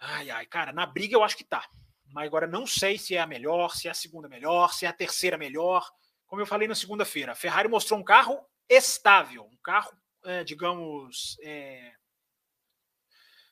Ai, 0.00 0.30
ai, 0.30 0.46
cara, 0.46 0.72
na 0.72 0.86
briga 0.86 1.14
eu 1.14 1.22
acho 1.22 1.36
que 1.36 1.44
tá. 1.44 1.64
Mas 2.12 2.26
agora 2.26 2.46
não 2.46 2.66
sei 2.66 2.98
se 2.98 3.14
é 3.14 3.20
a 3.20 3.26
melhor, 3.26 3.76
se 3.76 3.86
é 3.86 3.90
a 3.90 3.94
segunda 3.94 4.28
melhor, 4.28 4.72
se 4.72 4.84
é 4.84 4.88
a 4.88 4.92
terceira 4.92 5.38
melhor. 5.38 5.88
Como 6.26 6.42
eu 6.42 6.46
falei 6.46 6.66
na 6.66 6.74
segunda-feira, 6.74 7.32
a 7.32 7.36
Ferrari 7.36 7.68
mostrou 7.68 8.00
um 8.00 8.04
carro 8.04 8.40
estável, 8.68 9.44
um 9.44 9.56
carro, 9.62 9.92
é, 10.24 10.44
digamos, 10.44 11.36
é, 11.42 11.94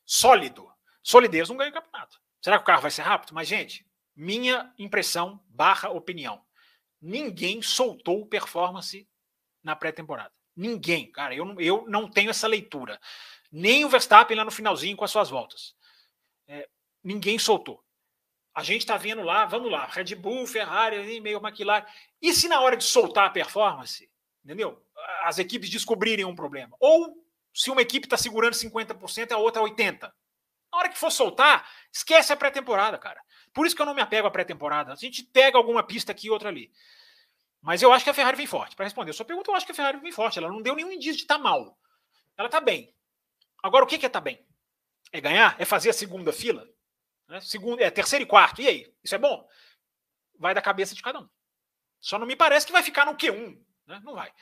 sólido. 0.04 0.70
Solidez 1.02 1.48
não 1.48 1.56
ganha 1.56 1.70
o 1.70 1.74
campeonato. 1.74 2.20
Será 2.42 2.56
que 2.56 2.62
o 2.62 2.66
carro 2.66 2.82
vai 2.82 2.90
ser 2.90 3.02
rápido? 3.02 3.34
Mas, 3.34 3.48
gente, 3.48 3.86
minha 4.14 4.72
impressão 4.78 5.42
barra 5.48 5.90
opinião. 5.90 6.44
Ninguém 7.00 7.62
soltou 7.62 8.26
performance 8.26 9.08
na 9.62 9.74
pré-temporada. 9.76 10.32
Ninguém, 10.56 11.10
cara. 11.10 11.34
Eu, 11.34 11.58
eu 11.60 11.86
não 11.88 12.10
tenho 12.10 12.30
essa 12.30 12.46
leitura. 12.46 13.00
Nem 13.50 13.84
o 13.84 13.88
Verstappen 13.88 14.36
lá 14.36 14.44
no 14.44 14.50
finalzinho 14.50 14.96
com 14.96 15.04
as 15.04 15.10
suas 15.10 15.30
voltas. 15.30 15.74
É, 16.46 16.68
ninguém 17.02 17.38
soltou. 17.38 17.82
A 18.54 18.62
gente 18.62 18.80
está 18.80 18.96
vendo 18.96 19.22
lá, 19.22 19.46
vamos 19.46 19.70
lá, 19.70 19.86
Red 19.86 20.14
Bull, 20.16 20.46
Ferrari, 20.46 21.20
meio 21.20 21.38
McLaren. 21.38 21.86
E 22.20 22.32
se 22.34 22.48
na 22.48 22.60
hora 22.60 22.76
de 22.76 22.84
soltar 22.84 23.26
a 23.26 23.30
performance, 23.30 24.09
entendeu? 24.44 24.82
As 25.24 25.38
equipes 25.38 25.70
descobrirem 25.70 26.24
um 26.24 26.34
problema. 26.34 26.76
Ou 26.80 27.24
se 27.54 27.70
uma 27.70 27.82
equipe 27.82 28.06
está 28.06 28.16
segurando 28.16 28.54
50% 28.54 29.30
e 29.30 29.34
a 29.34 29.38
outra 29.38 29.62
80%. 29.62 30.12
Na 30.72 30.78
hora 30.78 30.88
que 30.88 30.98
for 30.98 31.10
soltar, 31.10 31.68
esquece 31.92 32.32
a 32.32 32.36
pré-temporada, 32.36 32.96
cara. 32.96 33.20
Por 33.52 33.66
isso 33.66 33.74
que 33.74 33.82
eu 33.82 33.86
não 33.86 33.94
me 33.94 34.00
apego 34.00 34.28
à 34.28 34.30
pré-temporada. 34.30 34.92
A 34.92 34.96
gente 34.96 35.24
pega 35.24 35.58
alguma 35.58 35.82
pista 35.82 36.12
aqui 36.12 36.28
e 36.28 36.30
outra 36.30 36.48
ali. 36.48 36.70
Mas 37.60 37.82
eu 37.82 37.92
acho 37.92 38.04
que 38.04 38.10
a 38.10 38.14
Ferrari 38.14 38.36
vem 38.36 38.46
forte. 38.46 38.76
Para 38.76 38.84
responder 38.84 39.10
a 39.10 39.14
sua 39.14 39.26
pergunta, 39.26 39.50
eu 39.50 39.54
acho 39.54 39.66
que 39.66 39.72
a 39.72 39.74
Ferrari 39.74 39.98
vem 39.98 40.12
forte. 40.12 40.38
Ela 40.38 40.48
não 40.48 40.62
deu 40.62 40.74
nenhum 40.74 40.92
indício 40.92 41.16
de 41.16 41.22
estar 41.22 41.36
tá 41.36 41.42
mal. 41.42 41.76
Ela 42.36 42.46
está 42.46 42.60
bem. 42.60 42.94
Agora, 43.62 43.84
o 43.84 43.86
que 43.86 43.96
é 43.96 43.98
estar 43.98 44.10
tá 44.10 44.20
bem? 44.20 44.46
É 45.12 45.20
ganhar? 45.20 45.56
É 45.58 45.64
fazer 45.64 45.90
a 45.90 45.92
segunda 45.92 46.32
fila? 46.32 46.66
Né? 47.28 47.40
Segundo, 47.40 47.80
é 47.80 47.90
terceiro 47.90 48.22
e 48.24 48.26
quarto. 48.26 48.62
E 48.62 48.68
aí? 48.68 48.94
Isso 49.02 49.14
é 49.14 49.18
bom? 49.18 49.46
Vai 50.38 50.54
da 50.54 50.62
cabeça 50.62 50.94
de 50.94 51.02
cada 51.02 51.20
um. 51.20 51.28
Só 52.00 52.18
não 52.18 52.26
me 52.26 52.36
parece 52.36 52.64
que 52.64 52.72
vai 52.72 52.82
ficar 52.82 53.04
no 53.04 53.16
Q1. 53.16 53.58
Né? 53.90 54.00
Não 54.04 54.14
vai. 54.14 54.32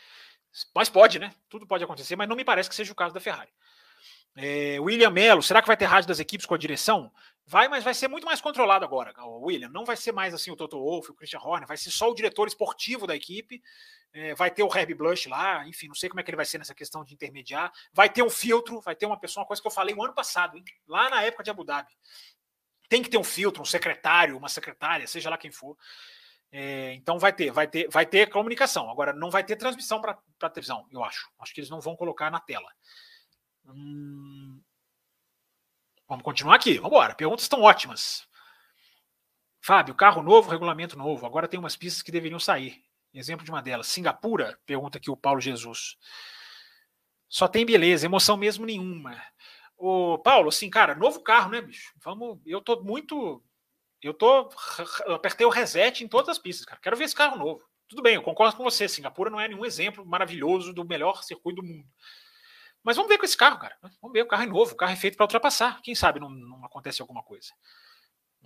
Mas 0.75 0.89
pode, 0.89 1.19
né? 1.19 1.35
Tudo 1.49 1.67
pode 1.67 1.83
acontecer, 1.83 2.17
mas 2.17 2.29
não 2.29 2.37
me 2.37 2.45
parece 2.45 2.69
que 2.69 2.75
seja 2.75 2.93
o 2.93 2.97
caso 2.97 3.15
da 3.15 3.21
Ferrari. 3.21 3.51
É, 4.37 4.79
William 4.81 5.11
Mello, 5.11 5.43
será 5.43 5.61
que 5.61 5.67
vai 5.67 5.77
ter 5.77 5.87
rádio 5.87 6.09
das 6.09 6.21
equipes 6.21 6.47
com 6.47 6.55
a 6.55 6.59
direção? 6.59 7.13
Vai, 7.45 7.67
mas 7.67 7.83
vai 7.83 7.95
ser 7.95 8.09
muito 8.09 8.27
mais 8.27 8.41
controlado 8.41 8.85
agora, 8.85 9.13
William. 9.27 9.69
Não 9.71 9.85
vai 9.85 9.97
ser 9.97 10.13
mais 10.13 10.35
assim 10.35 10.51
o 10.51 10.57
Toto 10.57 10.79
Wolff, 10.79 11.11
o 11.11 11.15
Christian 11.15 11.41
Horner, 11.41 11.67
vai 11.67 11.79
ser 11.79 11.91
só 11.91 12.11
o 12.11 12.15
diretor 12.15 12.47
esportivo 12.47 13.07
da 13.07 13.17
equipe. 13.17 13.63
É, 14.13 14.35
vai 14.35 14.51
ter 14.51 14.63
o 14.63 14.75
Herb 14.75 14.95
Blush 14.95 15.27
lá, 15.29 15.67
enfim, 15.67 15.89
não 15.89 15.95
sei 15.95 16.09
como 16.09 16.21
é 16.21 16.23
que 16.23 16.31
ele 16.31 16.37
vai 16.37 16.47
ser 16.47 16.59
nessa 16.59 16.75
questão 16.75 17.05
de 17.05 17.15
intermediar. 17.15 17.73
Vai 17.93 18.09
ter 18.09 18.23
um 18.23 18.31
filtro, 18.31 18.81
vai 18.81 18.95
ter 18.95 19.07
uma 19.07 19.19
pessoa, 19.19 19.43
uma 19.43 19.47
coisa 19.47 19.61
que 19.61 19.67
eu 19.67 19.73
falei 19.73 19.95
o 19.95 19.99
um 19.99 20.05
ano 20.05 20.15
passado, 20.15 20.57
hein? 20.57 20.65
lá 20.87 21.11
na 21.11 21.23
época 21.23 21.43
de 21.43 21.51
Abu 21.51 21.65
Dhabi. 21.65 21.91
Tem 22.89 23.03
que 23.03 23.11
ter 23.11 23.19
um 23.19 23.25
filtro, 23.25 23.63
um 23.63 23.67
secretário, 23.67 24.37
uma 24.37 24.49
secretária, 24.49 25.07
seja 25.07 25.29
lá 25.29 25.37
quem 25.37 25.51
for. 25.51 25.77
É, 26.51 26.95
então 26.95 27.19
vai 27.19 27.33
ter, 27.33 27.51
vai 27.51 27.69
ter, 27.69 27.89
vai 27.91 28.07
ter 28.07 28.31
comunicação. 28.31 28.91
Agora 28.91 29.13
não 29.13 29.31
vai 29.31 29.45
ter 29.45 29.57
transmissão 29.57 30.01
para 30.01 30.19
televisão, 30.51 30.87
eu 30.91 31.05
acho. 31.05 31.31
Acho 31.39 31.55
que 31.55 31.61
eles 31.61 31.71
não 31.71 31.81
vão 31.81 31.97
colocar 31.97 32.31
na 32.31 32.41
tela. 32.41 32.71
Hum... 33.67 34.61
Vamos 36.09 36.25
continuar 36.25 36.55
aqui. 36.55 36.75
Vamos 36.77 36.91
embora. 36.91 37.15
Perguntas 37.15 37.43
estão 37.43 37.61
ótimas. 37.61 38.27
Fábio, 39.61 39.95
carro 39.95 40.23
novo, 40.23 40.51
regulamento 40.51 40.97
novo. 40.97 41.27
Agora 41.27 41.47
tem 41.47 41.61
umas 41.61 41.77
pistas 41.77 42.01
que 42.01 42.11
deveriam 42.11 42.41
sair. 42.41 42.83
Exemplo 43.13 43.45
de 43.45 43.51
uma 43.51 43.61
delas. 43.61 43.89
Singapura, 43.89 44.59
pergunta 44.65 44.97
aqui 44.97 45.11
o 45.11 45.17
Paulo 45.17 45.41
Jesus. 45.41 45.99
Só 47.29 47.47
tem 47.47 47.67
beleza, 47.67 48.07
emoção 48.07 48.39
mesmo 48.39 48.65
nenhuma. 48.65 49.23
O 49.77 50.19
Paulo, 50.19 50.49
assim, 50.49 50.71
cara, 50.71 50.95
novo 50.95 51.21
carro, 51.21 51.51
né, 51.51 51.61
bicho? 51.61 51.93
Vamos, 52.03 52.41
eu 52.47 52.63
tô 52.63 52.83
muito 52.83 53.43
eu 54.03 54.15
tô 54.15 54.51
eu 55.07 55.15
apertei 55.15 55.47
o 55.47 55.51
reset 55.51 56.05
em 56.05 56.09
todas 56.09 56.29
as 56.29 56.39
pistas, 56.39 56.65
cara. 56.65 56.81
Quero 56.81 56.97
ver 56.97 57.05
esse 57.05 57.15
carro 57.15 57.37
novo. 57.37 57.65
Tudo 57.89 58.03
bem, 58.03 58.15
eu 58.15 58.23
concordo 58.23 58.57
com 58.57 58.65
você. 58.65 58.87
Singapura 58.89 59.31
não 59.31 59.41
é 59.41 59.49
nenhum 59.49 59.65
exemplo 59.65 60.05
maravilhoso 60.05 60.73
do 60.73 60.85
melhor 60.85 61.23
circuito 61.23 61.63
do 61.63 61.67
mundo. 61.67 61.89
Mas 62.83 62.97
vamos 62.97 63.09
ver 63.09 63.19
com 63.19 63.25
esse 63.25 63.37
carro, 63.37 63.59
cara. 63.59 63.77
Vamos 64.01 64.13
ver, 64.13 64.23
o 64.23 64.29
carro 64.29 64.43
é 64.43 64.47
novo, 64.47 64.73
o 64.73 64.77
carro 64.77 64.93
é 64.93 64.97
feito 64.97 65.17
para 65.17 65.25
ultrapassar. 65.25 65.81
Quem 65.83 65.95
sabe 65.95 66.21
não, 66.21 66.29
não 66.29 66.65
acontece 66.65 67.03
alguma 67.03 67.23
coisa. 67.23 67.53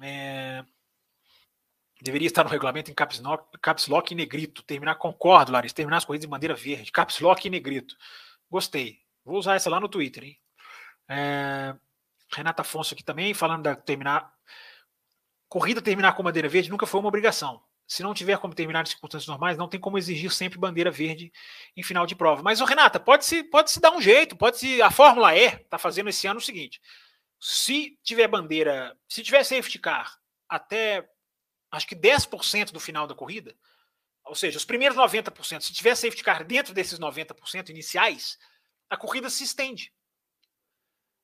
É... 0.01 0.65
Deveria 2.01 2.27
estar 2.27 2.43
no 2.43 2.51
regulamento 2.51 2.91
em 2.91 2.95
caps 2.95 3.21
lock, 3.21 3.59
caps 3.61 3.87
lock 3.87 4.13
e 4.13 4.17
negrito. 4.17 4.63
Terminar, 4.63 4.97
concordo, 4.97 5.53
Larissa. 5.53 5.75
Terminar 5.75 5.99
as 5.99 6.05
corridas 6.05 6.27
de 6.27 6.31
bandeira 6.31 6.55
verde. 6.55 6.91
Caps 6.91 7.21
lock 7.21 7.47
e 7.47 7.51
negrito. 7.51 7.97
Gostei. 8.51 9.01
Vou 9.25 9.39
usar 9.39 9.55
essa 9.55 9.71
lá 9.71 9.79
no 9.79 9.89
Twitter, 9.89 10.25
hein? 10.25 10.39
É... 11.09 11.77
Renata 12.35 12.63
Afonso 12.63 12.95
aqui 12.95 13.05
também, 13.05 13.35
falando 13.35 13.63
da 13.63 13.77
terminar. 13.77 14.33
Corrida 15.53 15.83
terminar 15.83 16.15
com 16.15 16.23
bandeira 16.23 16.49
verde 16.49 16.71
nunca 16.71 16.87
foi 16.87 17.01
uma 17.01 17.09
obrigação 17.09 17.63
se 17.87 18.03
não 18.03 18.15
tiver 18.15 18.39
como 18.39 18.55
terminar 18.55 18.83
em 18.83 18.87
circunstâncias 18.87 19.29
normais, 19.29 19.59
não 19.59 19.69
tem 19.69 19.79
como 19.79 19.99
exigir 19.99 20.31
sempre 20.33 20.59
bandeira 20.59 20.91
verde 20.91 21.31
em 21.77 21.83
final 21.83 22.07
de 22.07 22.15
prova. 22.15 22.43
Mas, 22.43 22.59
oh, 22.63 22.65
Renata, 22.65 22.99
pode 22.99 23.27
se, 23.27 23.45
pode 23.45 23.71
se 23.71 23.81
dar 23.81 23.91
um 23.93 24.01
jeito, 24.01 24.35
pode 24.35 24.59
se. 24.59 24.81
A 24.81 24.91
Fórmula 24.91 25.37
E 25.37 25.49
está 25.49 25.77
fazendo 25.77 26.09
esse 26.09 26.27
ano 26.27 26.39
o 26.39 26.43
seguinte: 26.43 26.81
se 27.39 27.99
tiver 28.03 28.29
bandeira, 28.29 28.97
se 29.07 29.23
tiver 29.23 29.45
safety 29.45 29.79
car 29.79 30.19
até 30.49 31.07
acho 31.71 31.87
que 31.87 31.95
10% 31.95 32.73
do 32.73 32.81
final 32.81 33.07
da 33.07 33.15
corrida, 33.15 33.55
ou 34.25 34.35
seja, 34.35 34.57
os 34.57 34.65
primeiros 34.65 34.97
90%, 34.97 35.61
se 35.61 35.75
tiver 35.75 35.95
safety 35.95 36.25
car 36.25 36.45
dentro 36.45 36.73
desses 36.73 36.99
90% 36.99 37.69
iniciais, 37.69 38.39
a 38.89 38.97
corrida 38.97 39.29
se 39.29 39.45
estende. 39.45 39.93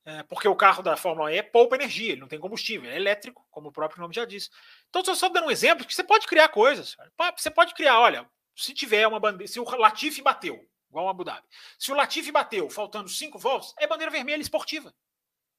É, 0.08 0.22
porque 0.22 0.48
o 0.48 0.56
carro 0.56 0.82
da 0.82 0.96
Fórmula 0.96 1.30
E 1.30 1.42
poupa 1.42 1.76
energia, 1.76 2.12
ele 2.12 2.22
não 2.22 2.28
tem 2.28 2.40
combustível, 2.40 2.90
é 2.90 2.96
elétrico, 2.96 3.46
como 3.50 3.68
o 3.68 3.72
próprio 3.72 4.00
nome 4.00 4.14
já 4.14 4.24
diz. 4.24 4.50
Então, 4.88 5.02
estou 5.02 5.14
só 5.14 5.28
dando 5.28 5.48
um 5.48 5.50
exemplo 5.50 5.84
que 5.84 5.94
você 5.94 6.02
pode 6.02 6.26
criar 6.26 6.48
coisas. 6.48 6.96
Você 7.36 7.50
pode 7.50 7.74
criar, 7.74 8.00
olha, 8.00 8.26
se 8.56 8.72
tiver 8.72 9.06
uma 9.06 9.20
bandeira, 9.20 9.52
se 9.52 9.60
o 9.60 9.64
Latifi 9.64 10.22
bateu, 10.22 10.66
igual 10.88 11.04
o 11.04 11.08
Abu 11.10 11.24
Dhabi, 11.24 11.46
se 11.78 11.92
o 11.92 11.94
Latifi 11.94 12.32
bateu 12.32 12.70
faltando 12.70 13.06
cinco 13.06 13.38
voltas, 13.38 13.74
é 13.76 13.86
bandeira 13.86 14.10
vermelha 14.10 14.40
esportiva. 14.40 14.94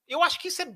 Eu 0.08 0.24
acho 0.24 0.39
que 0.39 0.47
isso 0.47 0.64
é, 0.64 0.76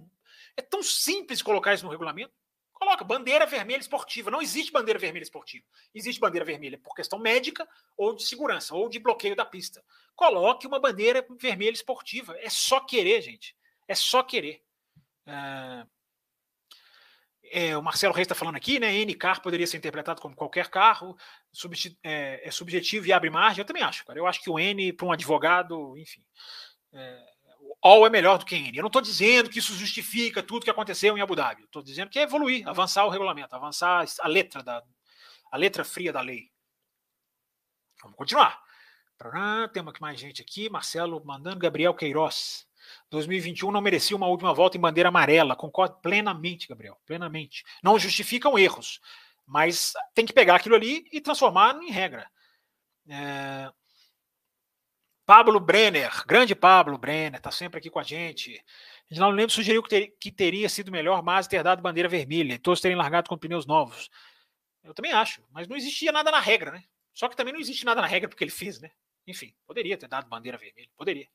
é 0.56 0.62
tão 0.62 0.84
simples 0.84 1.42
colocar 1.42 1.74
isso 1.74 1.84
no 1.84 1.90
regulamento. 1.90 2.32
Coloca 2.74 3.04
bandeira 3.04 3.48
vermelha 3.48 3.80
esportiva. 3.80 4.30
Não 4.30 4.42
existe 4.42 4.72
bandeira 4.72 5.00
vermelha 5.00 5.24
esportiva. 5.24 5.66
Existe 5.96 6.20
bandeira 6.20 6.46
vermelha 6.46 6.78
por 6.78 6.94
questão 6.94 7.18
médica 7.18 7.68
ou 7.98 8.14
de 8.14 8.24
segurança 8.24 8.76
ou 8.76 8.88
de 8.88 9.00
bloqueio 9.00 9.36
da 9.36 9.46
pista. 9.46 9.84
Coloque 10.16 10.68
uma 10.68 10.80
bandeira 10.80 11.26
vermelha 11.40 11.74
esportiva. 11.74 12.38
É 12.38 12.52
só 12.52 12.80
querer, 12.80 13.20
gente. 13.22 13.56
É 13.88 13.96
só 13.96 14.24
querer. 14.24 14.64
É, 15.26 15.86
é, 17.56 17.78
o 17.78 17.84
Marcelo 17.84 18.14
Reis 18.14 18.26
está 18.26 18.34
falando 18.34 18.56
aqui, 18.56 18.80
né? 18.80 18.94
N 18.96 19.14
car 19.14 19.40
poderia 19.40 19.68
ser 19.68 19.78
interpretado 19.78 20.20
como 20.20 20.36
qualquer 20.36 20.70
carro, 20.70 21.16
é, 22.04 22.42
é, 22.48 22.52
subjetivo 22.52 23.06
e 23.06 23.14
abre 23.14 23.30
margem. 23.30 23.62
Eu 23.62 23.66
também 23.66 23.84
acho, 23.84 24.04
cara. 24.06 24.18
Eu 24.18 24.26
acho 24.26 24.42
que 24.42 24.50
o 24.50 24.60
N, 24.60 24.92
para 24.94 25.06
um 25.06 25.12
advogado, 25.12 25.96
enfim. 25.98 26.26
É, 26.92 27.34
o 27.60 27.78
all 27.82 28.08
é 28.08 28.10
melhor 28.10 28.40
do 28.40 28.46
que 28.46 28.56
N. 28.56 28.76
Eu 28.76 28.82
não 28.82 28.88
estou 28.88 29.02
dizendo 29.02 29.52
que 29.52 29.60
isso 29.60 29.76
justifica 29.76 30.42
tudo 30.42 30.64
que 30.64 30.70
aconteceu 30.72 31.16
em 31.16 31.22
Abu 31.22 31.36
Dhabi. 31.36 31.64
Estou 31.64 31.84
dizendo 31.84 32.10
que 32.10 32.18
é 32.18 32.24
evoluir, 32.24 32.68
avançar 32.68 33.06
o 33.06 33.10
regulamento, 33.10 33.56
avançar 33.56 34.04
a 34.22 34.28
letra 34.28 34.64
da 34.64 34.84
a 35.52 35.58
letra 35.58 35.84
fria 35.84 36.12
da 36.12 36.22
lei. 36.22 36.50
Vamos 38.02 38.18
continuar. 38.18 38.60
Temos 39.72 39.94
mais 40.00 40.20
gente 40.20 40.42
aqui. 40.42 40.68
Marcelo 40.68 41.24
mandando 41.24 41.60
Gabriel 41.60 41.94
Queiroz. 41.94 42.68
2021 43.14 43.72
não 43.72 43.80
merecia 43.80 44.18
uma 44.18 44.28
última 44.28 44.54
volta 44.54 44.76
em 44.76 44.82
bandeira 44.82 45.10
amarela. 45.10 45.56
Concordo 45.56 45.98
plenamente, 46.02 46.68
Gabriel, 46.68 46.98
plenamente. 47.06 47.64
Não 47.84 48.00
justificam 48.00 48.58
erros, 48.58 49.00
mas 49.46 49.94
tem 50.16 50.26
que 50.26 50.34
pegar 50.34 50.56
aquilo 50.56 50.76
ali 50.76 51.06
e 51.12 51.22
transformar 51.22 51.76
em 51.82 51.92
regra. 51.92 52.28
É... 53.08 53.72
Pablo 55.26 55.60
Brenner, 55.60 56.26
grande 56.26 56.56
Pablo 56.56 56.98
Brenner, 56.98 57.38
está 57.38 57.52
sempre 57.52 57.78
aqui 57.78 57.90
com 57.90 58.00
a 58.00 58.04
gente. 58.04 58.62
Reginaldo 59.08 59.38
Lemos 59.38 59.54
sugeriu 59.54 59.84
que, 59.84 59.90
ter, 59.90 60.08
que, 60.20 60.32
teria 60.32 60.68
sido 60.68 60.92
melhor 60.92 61.22
mas 61.22 61.48
ter 61.48 61.64
dado 61.64 61.84
bandeira 61.84 62.10
vermelha 62.10 62.56
e 62.56 62.60
todos 62.60 62.82
terem 62.82 62.98
largado 62.98 63.30
com 63.30 63.38
pneus 63.38 63.68
novos. 63.68 64.10
Eu 64.84 64.94
também 64.94 65.14
acho, 65.14 65.42
mas 65.52 65.68
não 65.68 65.78
existia 65.78 66.12
nada 66.12 66.32
na 66.32 66.40
regra, 66.40 66.72
né? 66.72 66.84
Só 67.14 67.30
que 67.30 67.38
também 67.38 67.54
não 67.54 67.60
existe 67.60 67.86
nada 67.86 68.02
na 68.02 68.08
regra 68.08 68.28
porque 68.28 68.44
ele 68.44 68.52
fez, 68.52 68.82
né? 68.82 68.90
Enfim, 69.28 69.54
poderia 69.68 69.98
ter 69.98 70.08
dado 70.08 70.28
bandeira 70.28 70.58
vermelha, 70.58 70.90
poderia. 70.98 71.28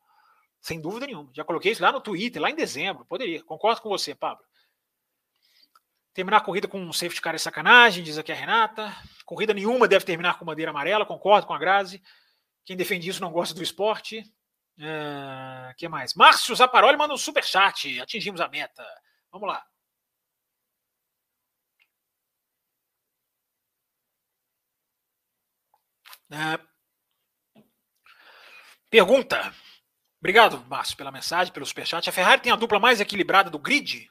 Sem 0.61 0.81
dúvida 0.81 1.07
nenhuma. 1.07 1.31
Já 1.33 1.45
coloquei 1.45 1.73
isso 1.73 1.83
lá 1.83 1.93
no 1.93 2.01
Twitter, 2.01 2.43
lá 2.43 2.51
em 2.51 2.55
dezembro. 2.55 3.05
Poderia. 3.05 3.43
Concordo 3.43 3.81
com 3.81 3.89
você, 3.89 4.15
Pablo. 4.15 4.45
Terminar 6.13 6.39
a 6.39 6.41
corrida 6.41 6.67
com 6.67 6.81
um 6.81 6.93
safety 6.93 7.21
car 7.21 7.35
é 7.35 7.39
sacanagem, 7.39 8.03
diz 8.03 8.19
aqui 8.19 8.33
a 8.33 8.35
Renata. 8.35 8.93
Corrida 9.25 9.55
nenhuma 9.55 9.87
deve 9.87 10.05
terminar 10.05 10.39
com 10.39 10.45
bandeira 10.45 10.71
amarela, 10.71 11.07
concordo 11.07 11.47
com 11.47 11.55
a 11.55 11.59
Grazi. 11.59 12.03
Quem 12.65 12.77
defende 12.77 13.09
isso 13.09 13.21
não 13.21 13.31
gosta 13.31 13.55
do 13.55 13.63
esporte. 13.63 14.21
O 14.79 14.83
uh, 14.83 15.75
que 15.77 15.89
mais? 15.89 16.15
Márcio 16.15 16.55
Zaparoli 16.57 16.97
manda 16.97 17.15
um 17.15 17.17
super 17.17 17.45
chat. 17.45 18.01
Atingimos 18.01 18.41
a 18.41 18.49
meta. 18.49 18.85
Vamos 19.31 19.49
lá. 19.49 19.65
Uh, 26.31 27.63
pergunta: 28.91 29.55
Obrigado, 30.21 30.65
Márcio, 30.69 30.97
pela 30.97 31.13
mensagem, 31.13 31.53
pelo 31.53 31.65
superchat. 31.67 32.09
A 32.09 32.13
Ferrari 32.13 32.43
tem 32.43 32.53
a 32.53 32.57
dupla 32.57 32.81
mais 32.81 33.01
equilibrada 33.01 33.49
do 33.51 33.59
grid? 33.59 34.11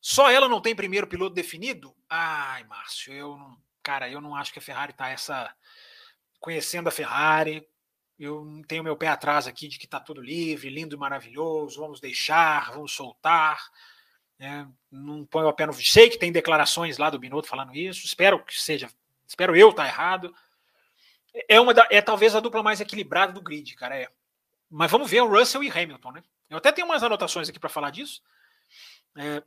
Só 0.00 0.30
ela 0.30 0.48
não 0.48 0.60
tem 0.60 0.76
primeiro 0.76 1.06
piloto 1.06 1.34
definido? 1.34 1.94
Ai, 2.08 2.62
Márcio, 2.64 3.12
eu 3.12 3.36
não. 3.36 3.56
Cara, 3.82 4.08
eu 4.08 4.20
não 4.20 4.34
acho 4.34 4.52
que 4.52 4.58
a 4.58 4.62
Ferrari 4.62 4.92
tá 4.92 5.08
essa. 5.08 5.52
Conhecendo 6.38 6.88
a 6.88 6.92
Ferrari, 6.92 7.66
eu 8.18 8.62
tenho 8.68 8.84
meu 8.84 8.96
pé 8.96 9.08
atrás 9.08 9.46
aqui 9.46 9.68
de 9.68 9.78
que 9.78 9.86
tá 9.86 10.00
tudo 10.00 10.20
livre, 10.20 10.70
lindo 10.70 10.94
e 10.94 10.98
maravilhoso, 10.98 11.80
vamos 11.80 12.00
deixar, 12.00 12.72
vamos 12.72 12.92
soltar. 12.92 13.58
É, 14.38 14.66
não 14.90 15.24
ponho 15.26 15.48
a 15.48 15.52
pé 15.52 15.66
no. 15.66 15.72
Sei 15.72 16.08
que 16.08 16.18
tem 16.18 16.30
declarações 16.30 16.98
lá 16.98 17.10
do 17.10 17.18
Binotto 17.18 17.48
falando 17.48 17.74
isso, 17.74 18.04
espero 18.04 18.42
que 18.44 18.60
seja. 18.60 18.88
Espero 19.26 19.56
eu 19.56 19.70
estar 19.70 19.82
tá 19.82 19.88
errado. 19.88 20.34
É, 21.48 21.60
uma 21.60 21.74
da, 21.74 21.86
é 21.90 22.00
talvez 22.00 22.34
a 22.34 22.40
dupla 22.40 22.62
mais 22.62 22.80
equilibrada 22.80 23.32
do 23.32 23.42
grid, 23.42 23.74
cara. 23.74 23.96
É. 23.96 24.08
Mas 24.70 24.90
vamos 24.90 25.10
ver 25.10 25.22
o 25.22 25.28
Russell 25.28 25.62
e 25.62 25.70
Hamilton, 25.70 26.12
né? 26.12 26.22
Eu 26.50 26.58
até 26.58 26.72
tenho 26.72 26.86
umas 26.86 27.02
anotações 27.02 27.48
aqui 27.48 27.58
para 27.58 27.68
falar 27.68 27.90
disso. 27.90 28.22
É, 29.16 29.42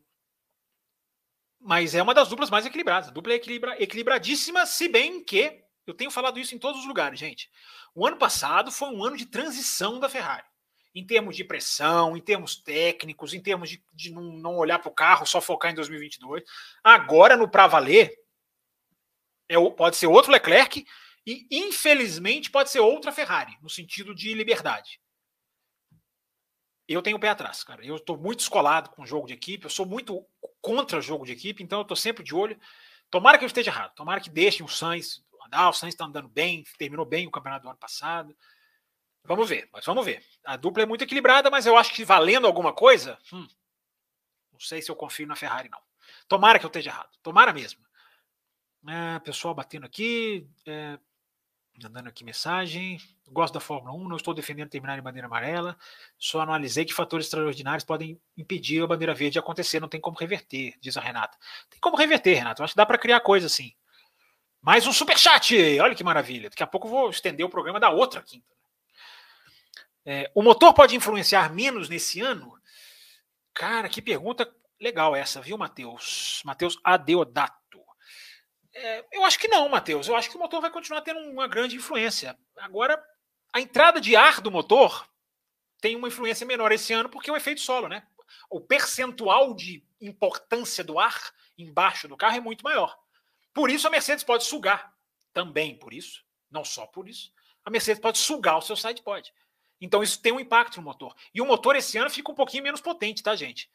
mas 1.60 1.94
é 1.94 2.02
uma 2.02 2.14
das 2.14 2.30
duplas 2.30 2.50
mais 2.50 2.66
equilibradas. 2.66 3.10
A 3.10 3.12
dupla 3.12 3.34
é 3.34 3.36
equilibra, 3.36 3.82
equilibradíssima, 3.82 4.66
se 4.66 4.88
bem 4.88 5.24
que 5.24 5.62
eu 5.86 5.94
tenho 5.94 6.12
falado 6.12 6.40
isso 6.40 6.56
em 6.56 6.60
todos 6.60 6.82
os 6.82 6.88
lugares, 6.88 7.20
gente. 7.20 7.50
O 7.94 8.06
ano 8.06 8.18
passado 8.18 8.72
foi 8.72 8.90
um 8.90 9.04
ano 9.04 9.18
de 9.18 9.26
transição 9.26 10.00
da 10.00 10.08
Ferrari. 10.08 10.48
Em 10.96 11.06
termos 11.06 11.36
de 11.36 11.44
pressão, 11.44 12.16
em 12.16 12.22
termos 12.22 12.56
técnicos, 12.56 13.34
em 13.34 13.42
termos 13.42 13.70
de, 13.70 13.84
de 13.94 14.12
não, 14.12 14.24
não 14.24 14.58
olhar 14.58 14.80
para 14.80 14.90
o 14.90 14.94
carro, 14.94 15.26
só 15.26 15.40
focar 15.40 15.72
em 15.72 15.76
2022. 15.76 16.44
Agora, 16.84 17.36
no 17.36 17.50
para 17.50 17.68
valer, 17.68 18.12
é, 19.48 19.56
pode 19.72 19.98
ser 19.98 20.08
outro 20.08 20.32
Leclerc 20.32 20.86
e, 21.26 21.48
infelizmente, 21.52 22.50
pode 22.50 22.70
ser 22.70 22.80
outra 22.80 23.12
Ferrari, 23.12 23.58
no 23.62 23.70
sentido 23.70 24.16
de 24.16 24.34
liberdade 24.34 25.00
eu 26.94 27.02
tenho 27.02 27.18
o 27.18 27.20
pé 27.20 27.30
atrás, 27.30 27.64
cara. 27.64 27.86
Eu 27.86 27.98
estou 27.98 28.18
muito 28.18 28.40
escolado 28.40 28.90
com 28.90 29.06
jogo 29.06 29.28
de 29.28 29.34
equipe, 29.34 29.66
eu 29.66 29.70
sou 29.70 29.86
muito 29.86 30.26
contra 30.62 31.02
jogo 31.02 31.26
de 31.26 31.32
equipe, 31.32 31.64
então 31.64 31.80
eu 31.80 31.84
estou 31.84 31.98
sempre 31.98 32.24
de 32.24 32.34
olho. 32.34 32.60
Tomara 33.10 33.38
que 33.38 33.44
eu 33.44 33.48
esteja 33.48 33.72
errado, 33.72 33.94
tomara 33.96 34.20
que 34.20 34.30
deixem 34.30 34.66
o 34.66 34.70
Sainz 34.70 35.24
andar, 35.46 35.70
o 35.70 35.74
Sainz 35.74 35.94
está 35.94 36.06
andando 36.06 36.28
bem, 36.28 36.64
terminou 36.78 37.06
bem 37.06 37.28
o 37.28 37.32
campeonato 37.32 37.64
do 37.64 37.70
ano 37.70 37.78
passado. 37.78 38.36
Vamos 39.24 39.50
ver, 39.50 39.70
mas 39.72 39.86
vamos 39.86 40.06
ver. 40.06 40.24
A 40.46 40.56
dupla 40.56 40.84
é 40.84 40.86
muito 40.86 41.04
equilibrada, 41.04 41.50
mas 41.50 41.66
eu 41.66 41.78
acho 41.78 41.94
que 41.94 42.06
valendo 42.06 42.48
alguma 42.48 42.74
coisa, 42.74 43.18
hum, 43.34 43.48
não 44.52 44.60
sei 44.60 44.82
se 44.82 44.90
eu 44.90 44.96
confio 44.96 45.28
na 45.28 45.36
Ferrari, 45.36 45.70
não. 45.70 45.82
Tomara 46.28 46.60
que 46.60 46.66
eu 46.66 46.70
esteja 46.70 46.92
errado, 46.92 47.10
tomara 47.22 47.54
mesmo. 47.54 47.84
É, 48.88 49.20
pessoal 49.20 49.54
batendo 49.54 49.86
aqui. 49.86 50.48
É, 50.66 50.98
Mandando 51.82 52.10
aqui 52.10 52.26
mensagem. 52.26 53.00
Gosto 53.28 53.54
da 53.54 53.60
Fórmula 53.60 53.96
1, 53.96 54.10
não 54.10 54.18
estou 54.18 54.34
defendendo 54.34 54.70
terminar 54.70 54.98
em 55.00 55.02
bandeira 55.02 55.28
amarela. 55.28 55.78
Só 56.18 56.42
analisei 56.42 56.84
que 56.84 56.94
fatores 56.94 57.28
extraordinários 57.28 57.86
podem 57.86 58.20
impedir 58.36 58.84
a 58.84 58.88
bandeira 58.88 59.14
verde 59.14 59.34
de 59.34 59.40
acontecer. 59.40 59.80
Não 59.80 59.88
tem 59.88 60.02
como 60.02 60.18
reverter, 60.18 60.76
diz 60.82 60.98
a 60.98 61.02
Renata. 61.02 61.38
Tem 61.70 61.80
como 61.80 61.96
reverter, 61.96 62.36
Renata. 62.36 62.62
Eu 62.62 62.66
acho 62.66 62.74
que 62.74 62.78
dá 62.78 62.86
para 62.86 62.98
criar 62.98 63.22
coisa 63.22 63.48
assim. 63.48 63.74
Mais 64.62 64.86
um 64.86 64.92
superchat! 64.92 65.56
Olha 65.80 65.96
que 65.96 66.04
maravilha. 66.04 66.50
Daqui 66.50 66.64
a 66.64 66.68
pouco 66.68 66.88
eu 66.88 66.92
vou 66.92 67.10
estender 67.10 67.46
o 67.46 67.50
programa 67.50 67.80
da 67.80 67.90
outra 67.90 68.22
quinta. 68.22 68.54
É, 70.06 70.30
o 70.36 70.42
motor 70.42 70.74
pode 70.74 70.96
influenciar 70.96 71.54
menos 71.54 71.88
nesse 71.88 72.20
ano? 72.20 72.54
Cara, 73.54 73.88
que 73.88 74.02
pergunta 74.02 74.52
legal 74.80 75.16
essa, 75.16 75.40
viu, 75.40 75.58
Matheus? 75.58 76.42
Matheus 76.44 76.78
Adeodato. 76.84 77.59
É, 78.74 79.06
eu 79.12 79.24
acho 79.24 79.40
que 79.40 79.48
não, 79.48 79.68
Matheus. 79.70 80.08
Eu 80.08 80.16
acho 80.16 80.30
que 80.30 80.36
o 80.36 80.40
motor 80.40 80.62
vai 80.62 80.70
continuar 80.70 81.02
tendo 81.02 81.20
uma 81.20 81.48
grande 81.48 81.76
influência. 81.76 82.38
Agora, 82.58 83.04
a 83.54 83.60
entrada 83.60 84.00
de 84.00 84.16
ar 84.16 84.42
do 84.42 84.52
motor 84.52 85.10
tem 85.82 85.96
uma 85.96 86.08
influência 86.08 86.46
menor 86.46 86.72
esse 86.72 86.94
ano 86.94 87.10
porque 87.10 87.32
o 87.32 87.36
efeito 87.36 87.62
solo, 87.62 87.88
né? 87.88 88.06
O 88.50 88.62
percentual 88.62 89.54
de 89.54 89.84
importância 90.00 90.84
do 90.84 91.00
ar 91.00 91.34
embaixo 91.58 92.08
do 92.08 92.18
carro 92.18 92.38
é 92.38 92.42
muito 92.42 92.64
maior. 92.64 92.98
Por 93.54 93.70
isso 93.70 93.88
a 93.88 93.92
Mercedes 93.92 94.24
pode 94.24 94.44
sugar. 94.44 94.94
Também 95.34 95.78
por 95.78 95.94
isso, 95.94 96.24
não 96.50 96.64
só 96.64 96.86
por 96.86 97.08
isso, 97.08 97.32
a 97.64 97.70
Mercedes 97.70 98.02
pode 98.02 98.18
sugar 98.18 98.58
o 98.58 98.62
seu 98.62 98.76
side. 98.76 99.04
Então 99.82 100.04
isso 100.04 100.22
tem 100.22 100.32
um 100.32 100.40
impacto 100.40 100.78
no 100.78 100.84
motor. 100.84 101.16
E 101.34 101.42
o 101.42 101.46
motor 101.46 101.76
esse 101.76 101.98
ano 101.98 102.10
fica 102.10 102.32
um 102.32 102.36
pouquinho 102.36 102.64
menos 102.64 102.82
potente, 102.82 103.24
tá, 103.24 103.36
gente? 103.36 103.70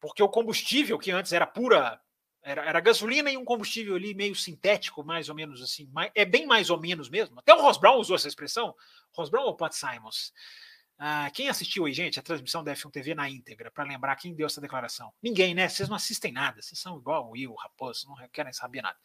Porque 0.00 0.22
o 0.22 0.28
combustível, 0.28 0.98
que 0.98 1.10
antes 1.10 1.32
era 1.32 1.46
pura 1.46 2.00
era, 2.48 2.64
era 2.64 2.80
gasolina 2.80 3.30
e 3.30 3.36
um 3.36 3.44
combustível 3.44 3.94
ali 3.94 4.14
meio 4.14 4.34
sintético, 4.34 5.04
mais 5.04 5.28
ou 5.28 5.34
menos 5.34 5.62
assim. 5.62 5.86
Mais, 5.92 6.10
é 6.14 6.24
bem 6.24 6.46
mais 6.46 6.70
ou 6.70 6.80
menos 6.80 7.08
mesmo. 7.08 7.38
Até 7.38 7.54
o 7.54 7.60
Ross 7.60 7.78
Brown 7.78 7.98
usou 7.98 8.16
essa 8.16 8.28
expressão. 8.28 8.74
Ross 9.12 9.28
Brown 9.28 9.44
ou 9.44 9.56
Pat 9.56 9.72
Simons? 9.72 10.32
Ah, 10.98 11.30
quem 11.32 11.48
assistiu 11.48 11.84
aí, 11.84 11.92
gente, 11.92 12.18
a 12.18 12.22
transmissão 12.22 12.64
da 12.64 12.72
F1 12.72 12.90
TV 12.90 13.14
na 13.14 13.30
íntegra, 13.30 13.70
para 13.70 13.84
lembrar 13.84 14.16
quem 14.16 14.34
deu 14.34 14.46
essa 14.46 14.60
declaração? 14.60 15.12
Ninguém, 15.22 15.54
né? 15.54 15.68
Vocês 15.68 15.88
não 15.88 15.96
assistem 15.96 16.32
nada. 16.32 16.60
Vocês 16.60 16.78
são 16.78 16.98
igual 16.98 17.28
o 17.28 17.30
Will, 17.30 17.52
o 17.52 17.56
Raposo, 17.56 18.08
não 18.08 18.16
querem 18.30 18.52
saber 18.52 18.82
nada. 18.82 18.98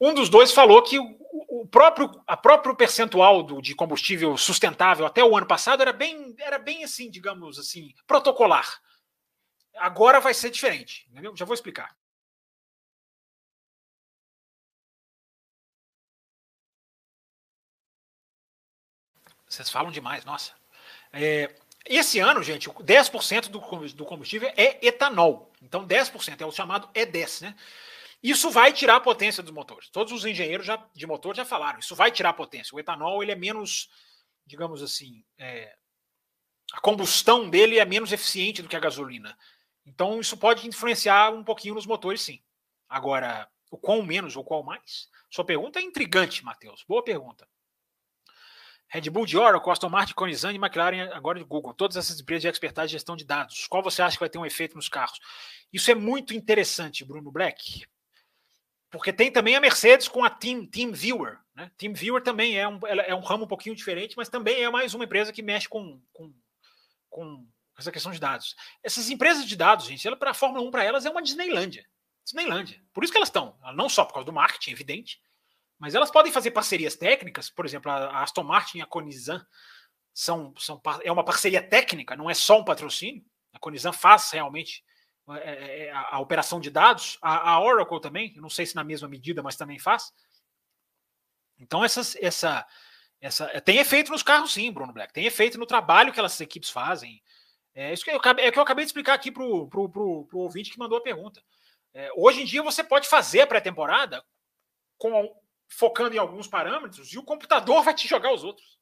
Um 0.00 0.14
dos 0.14 0.28
dois 0.28 0.52
falou 0.52 0.82
que 0.82 0.98
o, 0.98 1.18
o 1.48 1.66
próprio, 1.66 2.10
a 2.26 2.36
próprio 2.36 2.76
percentual 2.76 3.42
do, 3.42 3.60
de 3.60 3.74
combustível 3.74 4.36
sustentável 4.36 5.06
até 5.06 5.24
o 5.24 5.36
ano 5.36 5.46
passado 5.46 5.80
era 5.80 5.92
bem, 5.92 6.36
era 6.38 6.58
bem 6.58 6.84
assim, 6.84 7.10
digamos 7.10 7.58
assim, 7.58 7.92
protocolar. 8.06 8.80
Agora 9.76 10.20
vai 10.20 10.34
ser 10.34 10.50
diferente, 10.50 11.06
entendeu? 11.10 11.34
Já 11.34 11.44
vou 11.44 11.54
explicar. 11.54 11.96
Vocês 19.48 19.70
falam 19.70 19.90
demais, 19.90 20.24
nossa. 20.24 20.52
É, 21.12 21.54
esse 21.84 22.18
ano, 22.18 22.42
gente, 22.42 22.68
10% 22.68 23.48
do 23.48 24.04
combustível 24.04 24.52
é 24.56 24.84
etanol. 24.84 25.52
Então, 25.62 25.86
10% 25.86 26.40
é 26.40 26.46
o 26.46 26.52
chamado 26.52 26.88
E10, 26.88 27.42
né? 27.42 27.56
Isso 28.22 28.50
vai 28.50 28.72
tirar 28.72 28.96
a 28.96 29.00
potência 29.00 29.42
dos 29.42 29.52
motores. 29.52 29.88
Todos 29.88 30.12
os 30.12 30.24
engenheiros 30.24 30.66
já, 30.66 30.84
de 30.94 31.06
motor 31.06 31.36
já 31.36 31.44
falaram. 31.44 31.78
Isso 31.78 31.94
vai 31.94 32.10
tirar 32.10 32.30
a 32.30 32.34
potência. 32.34 32.74
O 32.74 32.80
etanol 32.80 33.22
ele 33.22 33.30
é 33.30 33.36
menos, 33.36 33.88
digamos 34.44 34.82
assim, 34.82 35.24
é, 35.38 35.76
a 36.72 36.80
combustão 36.80 37.48
dele 37.48 37.78
é 37.78 37.84
menos 37.84 38.12
eficiente 38.12 38.62
do 38.62 38.68
que 38.68 38.76
a 38.76 38.80
gasolina. 38.80 39.38
Então, 39.84 40.18
isso 40.20 40.36
pode 40.36 40.66
influenciar 40.66 41.30
um 41.32 41.44
pouquinho 41.44 41.74
nos 41.74 41.86
motores, 41.86 42.20
sim. 42.20 42.42
Agora, 42.88 43.48
o 43.70 43.78
qual 43.78 44.02
menos 44.02 44.34
ou 44.34 44.42
qual 44.42 44.62
mais? 44.64 45.08
Sua 45.30 45.44
pergunta 45.44 45.78
é 45.78 45.82
intrigante, 45.82 46.44
Matheus. 46.44 46.84
Boa 46.88 47.04
pergunta. 47.04 47.48
Red 48.88 49.10
Bull 49.10 49.26
de 49.26 49.36
Oracle, 49.36 49.70
Aston 49.70 49.88
Martin, 49.88 50.14
Conizan 50.14 50.52
e 50.52 50.56
McLaren 50.56 51.10
agora 51.12 51.38
de 51.38 51.44
Google. 51.44 51.74
Todas 51.74 51.96
essas 51.96 52.20
empresas 52.20 52.42
de 52.42 52.48
expertise 52.48 52.86
de 52.86 52.92
gestão 52.92 53.16
de 53.16 53.24
dados. 53.24 53.66
Qual 53.66 53.82
você 53.82 54.00
acha 54.00 54.16
que 54.16 54.20
vai 54.20 54.28
ter 54.28 54.38
um 54.38 54.46
efeito 54.46 54.76
nos 54.76 54.88
carros? 54.88 55.18
Isso 55.72 55.90
é 55.90 55.94
muito 55.94 56.34
interessante, 56.34 57.04
Bruno 57.04 57.30
Black. 57.30 57.84
Porque 58.90 59.12
tem 59.12 59.30
também 59.30 59.56
a 59.56 59.60
Mercedes 59.60 60.08
com 60.08 60.24
a 60.24 60.30
Team, 60.30 60.64
Team 60.64 60.92
Viewer. 60.92 61.38
Né? 61.54 61.70
Team 61.76 61.92
Viewer 61.92 62.22
também 62.22 62.58
é 62.58 62.68
um, 62.68 62.78
é 62.86 63.14
um 63.14 63.20
ramo 63.20 63.44
um 63.44 63.48
pouquinho 63.48 63.74
diferente, 63.74 64.16
mas 64.16 64.28
também 64.28 64.62
é 64.62 64.70
mais 64.70 64.94
uma 64.94 65.04
empresa 65.04 65.32
que 65.32 65.42
mexe 65.42 65.68
com, 65.68 66.00
com, 66.12 66.32
com 67.10 67.46
essa 67.76 67.90
questão 67.90 68.12
de 68.12 68.20
dados. 68.20 68.54
Essas 68.82 69.10
empresas 69.10 69.44
de 69.44 69.56
dados, 69.56 69.86
gente, 69.86 70.08
para 70.16 70.30
a 70.30 70.34
Fórmula 70.34 70.66
1, 70.66 70.70
para 70.70 70.84
elas, 70.84 71.04
é 71.04 71.10
uma 71.10 71.22
Disneylândia. 71.22 71.84
Disneylândia. 72.24 72.80
Por 72.92 73.02
isso 73.02 73.12
que 73.12 73.18
elas 73.18 73.28
estão. 73.28 73.58
Não 73.74 73.88
só 73.88 74.04
por 74.04 74.14
causa 74.14 74.26
do 74.26 74.32
marketing, 74.32 74.70
evidente, 74.70 75.20
mas 75.78 75.94
elas 75.94 76.10
podem 76.10 76.32
fazer 76.32 76.50
parcerias 76.50 76.96
técnicas, 76.96 77.50
por 77.50 77.66
exemplo, 77.66 77.90
a 77.90 78.22
Aston 78.22 78.42
Martin 78.42 78.78
e 78.78 78.82
a 78.82 78.86
Conizan 78.86 79.44
são, 80.12 80.54
são, 80.56 80.80
é 81.02 81.12
uma 81.12 81.24
parceria 81.24 81.62
técnica, 81.62 82.16
não 82.16 82.30
é 82.30 82.34
só 82.34 82.58
um 82.58 82.64
patrocínio. 82.64 83.24
A 83.52 83.58
Conizan 83.58 83.92
faz 83.92 84.30
realmente 84.30 84.82
é, 85.28 85.34
é, 85.34 85.86
é, 85.86 85.90
a, 85.92 86.16
a, 86.16 86.20
operação 86.20 86.60
de 86.60 86.70
dados, 86.70 87.18
a, 87.20 87.50
a, 87.50 87.60
Oracle 87.60 88.00
também, 88.00 88.32
não 88.36 88.48
sei 88.48 88.64
se 88.64 88.76
na 88.76 88.84
mesma 88.84 89.08
medida, 89.08 89.42
mas 89.42 89.56
também 89.56 89.78
faz. 89.78 90.12
Então, 91.58 91.84
essas, 91.84 92.16
essa, 92.16 92.66
essa 93.20 93.60
tem 93.60 93.78
efeito 93.78 94.10
nos 94.10 94.22
carros, 94.22 94.52
sim, 94.52 94.70
Bruno 94.70 94.92
Black, 94.92 95.12
tem 95.12 95.26
efeito 95.26 95.58
no 95.58 95.66
trabalho 95.66 96.12
que 96.12 96.18
elas 96.20 96.40
equipes 96.40 96.70
fazem. 96.70 97.20
É 97.74 97.92
isso 97.92 98.04
que 98.04 98.10
eu, 98.10 98.20
é 98.38 98.50
que 98.50 98.58
eu 98.58 98.62
acabei 98.62 98.84
de 98.84 98.88
explicar 98.88 99.14
aqui 99.14 99.30
para 99.30 99.42
o 99.42 99.66
pro, 99.68 99.88
pro, 99.88 100.26
pro 100.26 100.38
ouvinte 100.38 100.70
que 100.70 100.78
mandou 100.78 100.96
a 100.96 101.02
pergunta. 101.02 101.42
É, 101.92 102.08
hoje 102.16 102.42
em 102.42 102.44
dia 102.44 102.62
você 102.62 102.84
pode 102.84 103.08
fazer 103.08 103.40
a 103.40 103.46
pré-temporada 103.46 104.24
com 104.96 105.34
focando 105.68 106.14
em 106.14 106.18
alguns 106.18 106.46
parâmetros 106.46 107.12
e 107.12 107.18
o 107.18 107.22
computador 107.22 107.82
vai 107.82 107.94
te 107.94 108.06
jogar 108.08 108.32
os 108.32 108.44
outros. 108.44 108.78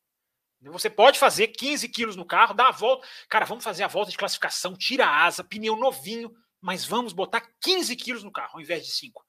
Você 0.60 0.88
pode 0.88 1.18
fazer 1.18 1.48
15 1.48 1.88
quilos 1.90 2.16
no 2.16 2.24
carro, 2.24 2.54
dar 2.54 2.68
a 2.68 2.72
volta. 2.72 3.06
Cara, 3.28 3.44
vamos 3.44 3.62
fazer 3.62 3.84
a 3.84 3.88
volta 3.88 4.10
de 4.10 4.16
classificação, 4.16 4.74
tira 4.74 5.04
a 5.04 5.24
asa, 5.24 5.44
pneu 5.44 5.76
novinho, 5.76 6.34
mas 6.60 6.84
vamos 6.84 7.12
botar 7.12 7.42
15 7.60 7.94
quilos 7.96 8.22
no 8.22 8.32
carro 8.32 8.54
ao 8.54 8.60
invés 8.60 8.86
de 8.86 8.92
5. 8.92 9.22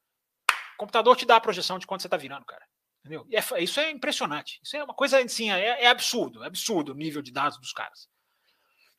O 0.76 0.78
computador 0.78 1.16
te 1.16 1.26
dá 1.26 1.36
a 1.36 1.42
projeção 1.42 1.78
de 1.78 1.86
quanto 1.86 2.02
você 2.02 2.08
está 2.08 2.18
virando, 2.18 2.46
cara. 2.46 2.66
Entendeu? 3.00 3.28
É, 3.32 3.64
isso 3.64 3.80
é 3.80 3.92
impressionante. 3.92 4.60
Isso 4.64 4.76
é 4.76 4.84
uma 4.84 4.94
coisa 4.94 5.20
assim, 5.20 5.52
é, 5.52 5.84
é, 5.84 5.88
absurdo, 5.88 6.44
é 6.44 6.48
absurdo 6.48 6.92
o 6.92 6.96
nível 6.96 7.22
de 7.22 7.32
dados 7.32 7.60
dos 7.60 7.72
caras. 7.72 8.10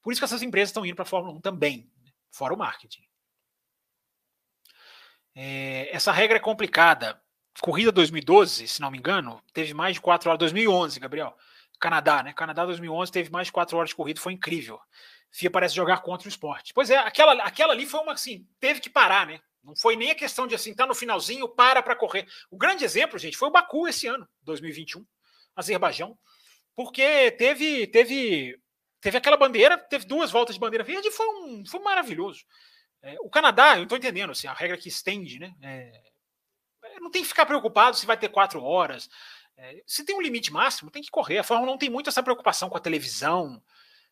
Por 0.03 0.13
isso 0.13 0.21
que 0.21 0.25
essas 0.25 0.43
empresas 0.43 0.69
estão 0.69 0.87
indo 0.87 0.95
para 0.95 1.03
a 1.03 1.07
Fórmula 1.07 1.37
1 1.39 1.41
também, 1.41 1.91
né? 2.03 2.13
fora 2.31 2.55
o 2.55 2.57
marketing. 2.57 3.03
É, 5.35 5.95
essa 5.95 6.13
regra 6.13 6.37
é 6.37 6.41
complicada. 6.41 7.21
Corrida 7.61 7.93
2012, 7.93 8.69
se 8.69 8.81
não 8.81 8.91
me 8.91 8.99
engano, 8.99 9.43
teve 9.53 9.75
mais 9.75 9.95
de 9.95 10.01
4 10.01 10.29
horas. 10.29 10.39
2011, 10.39 11.01
Gabriel. 11.01 11.37
Canadá, 11.79 12.23
né? 12.23 12.33
Canadá 12.33 12.65
2011 12.65 13.13
teve 13.13 13.31
mais 13.31 13.49
de 13.49 13.53
4 13.53 13.77
horas 13.77 13.91
de 13.91 13.97
corrida, 13.97 14.21
foi 14.21 14.33
incrível. 14.33 14.81
FIA 15.31 15.51
parece 15.51 15.75
jogar 15.75 15.99
contra 16.01 16.27
o 16.27 16.31
esporte. 16.31 16.73
Pois 16.73 16.91
é, 16.91 16.97
aquela, 16.97 17.35
aquela 17.43 17.73
ali 17.73 17.85
foi 17.85 18.01
uma 18.01 18.13
assim, 18.13 18.47
teve 18.59 18.81
que 18.81 18.89
parar, 18.89 19.27
né? 19.27 19.41
Não 19.63 19.75
foi 19.77 19.97
nem 19.97 20.11
a 20.11 20.15
questão 20.15 20.47
de 20.47 20.55
assim, 20.55 20.75
tá 20.75 20.87
no 20.87 20.95
finalzinho, 20.95 21.49
para 21.49 21.83
para 21.83 21.97
correr. 21.97 22.27
O 22.51 22.57
grande 22.57 22.85
exemplo, 22.85 23.19
gente, 23.19 23.37
foi 23.37 23.49
o 23.49 23.53
Baku 23.53 23.89
esse 23.89 24.07
ano, 24.07 24.27
2021, 24.43 25.05
Azerbaijão, 25.55 26.17
porque 26.75 27.33
teve 27.33 27.87
teve 27.89 28.59
teve 29.01 29.19
aquela 29.19 29.37
bandeira, 29.37 29.77
teve 29.77 30.07
duas 30.07 30.31
voltas 30.31 30.55
de 30.55 30.61
bandeira 30.61 30.85
verde, 30.85 31.11
foi 31.11 31.27
um 31.27 31.65
foi 31.67 31.81
maravilhoso. 31.81 32.45
É, 33.03 33.17
o 33.21 33.29
Canadá, 33.29 33.77
eu 33.77 33.83
estou 33.83 33.99
entendendo, 33.99 34.31
assim, 34.31 34.47
a 34.47 34.53
regra 34.53 34.77
que 34.79 34.89
estende, 34.89 35.39
né? 35.39 35.55
É, 35.63 36.03
não 37.01 37.11
tem 37.11 37.23
que 37.23 37.29
ficar 37.29 37.47
preocupado 37.47 37.97
se 37.97 38.07
vai 38.07 38.17
ter 38.17 38.29
quatro 38.29 38.63
horas. 38.63 39.09
É, 39.57 39.83
se 39.87 40.05
tem 40.05 40.17
um 40.17 40.21
limite 40.21 40.53
máximo, 40.53 40.91
tem 40.91 41.03
que 41.03 41.11
correr. 41.11 41.39
A 41.39 41.45
Fórmula 41.45 41.71
não 41.71 41.79
tem 41.79 41.89
muito 41.91 42.09
essa 42.09 42.23
preocupação 42.23 42.69
com 42.69 42.77
a 42.77 42.81
televisão. 42.81 43.63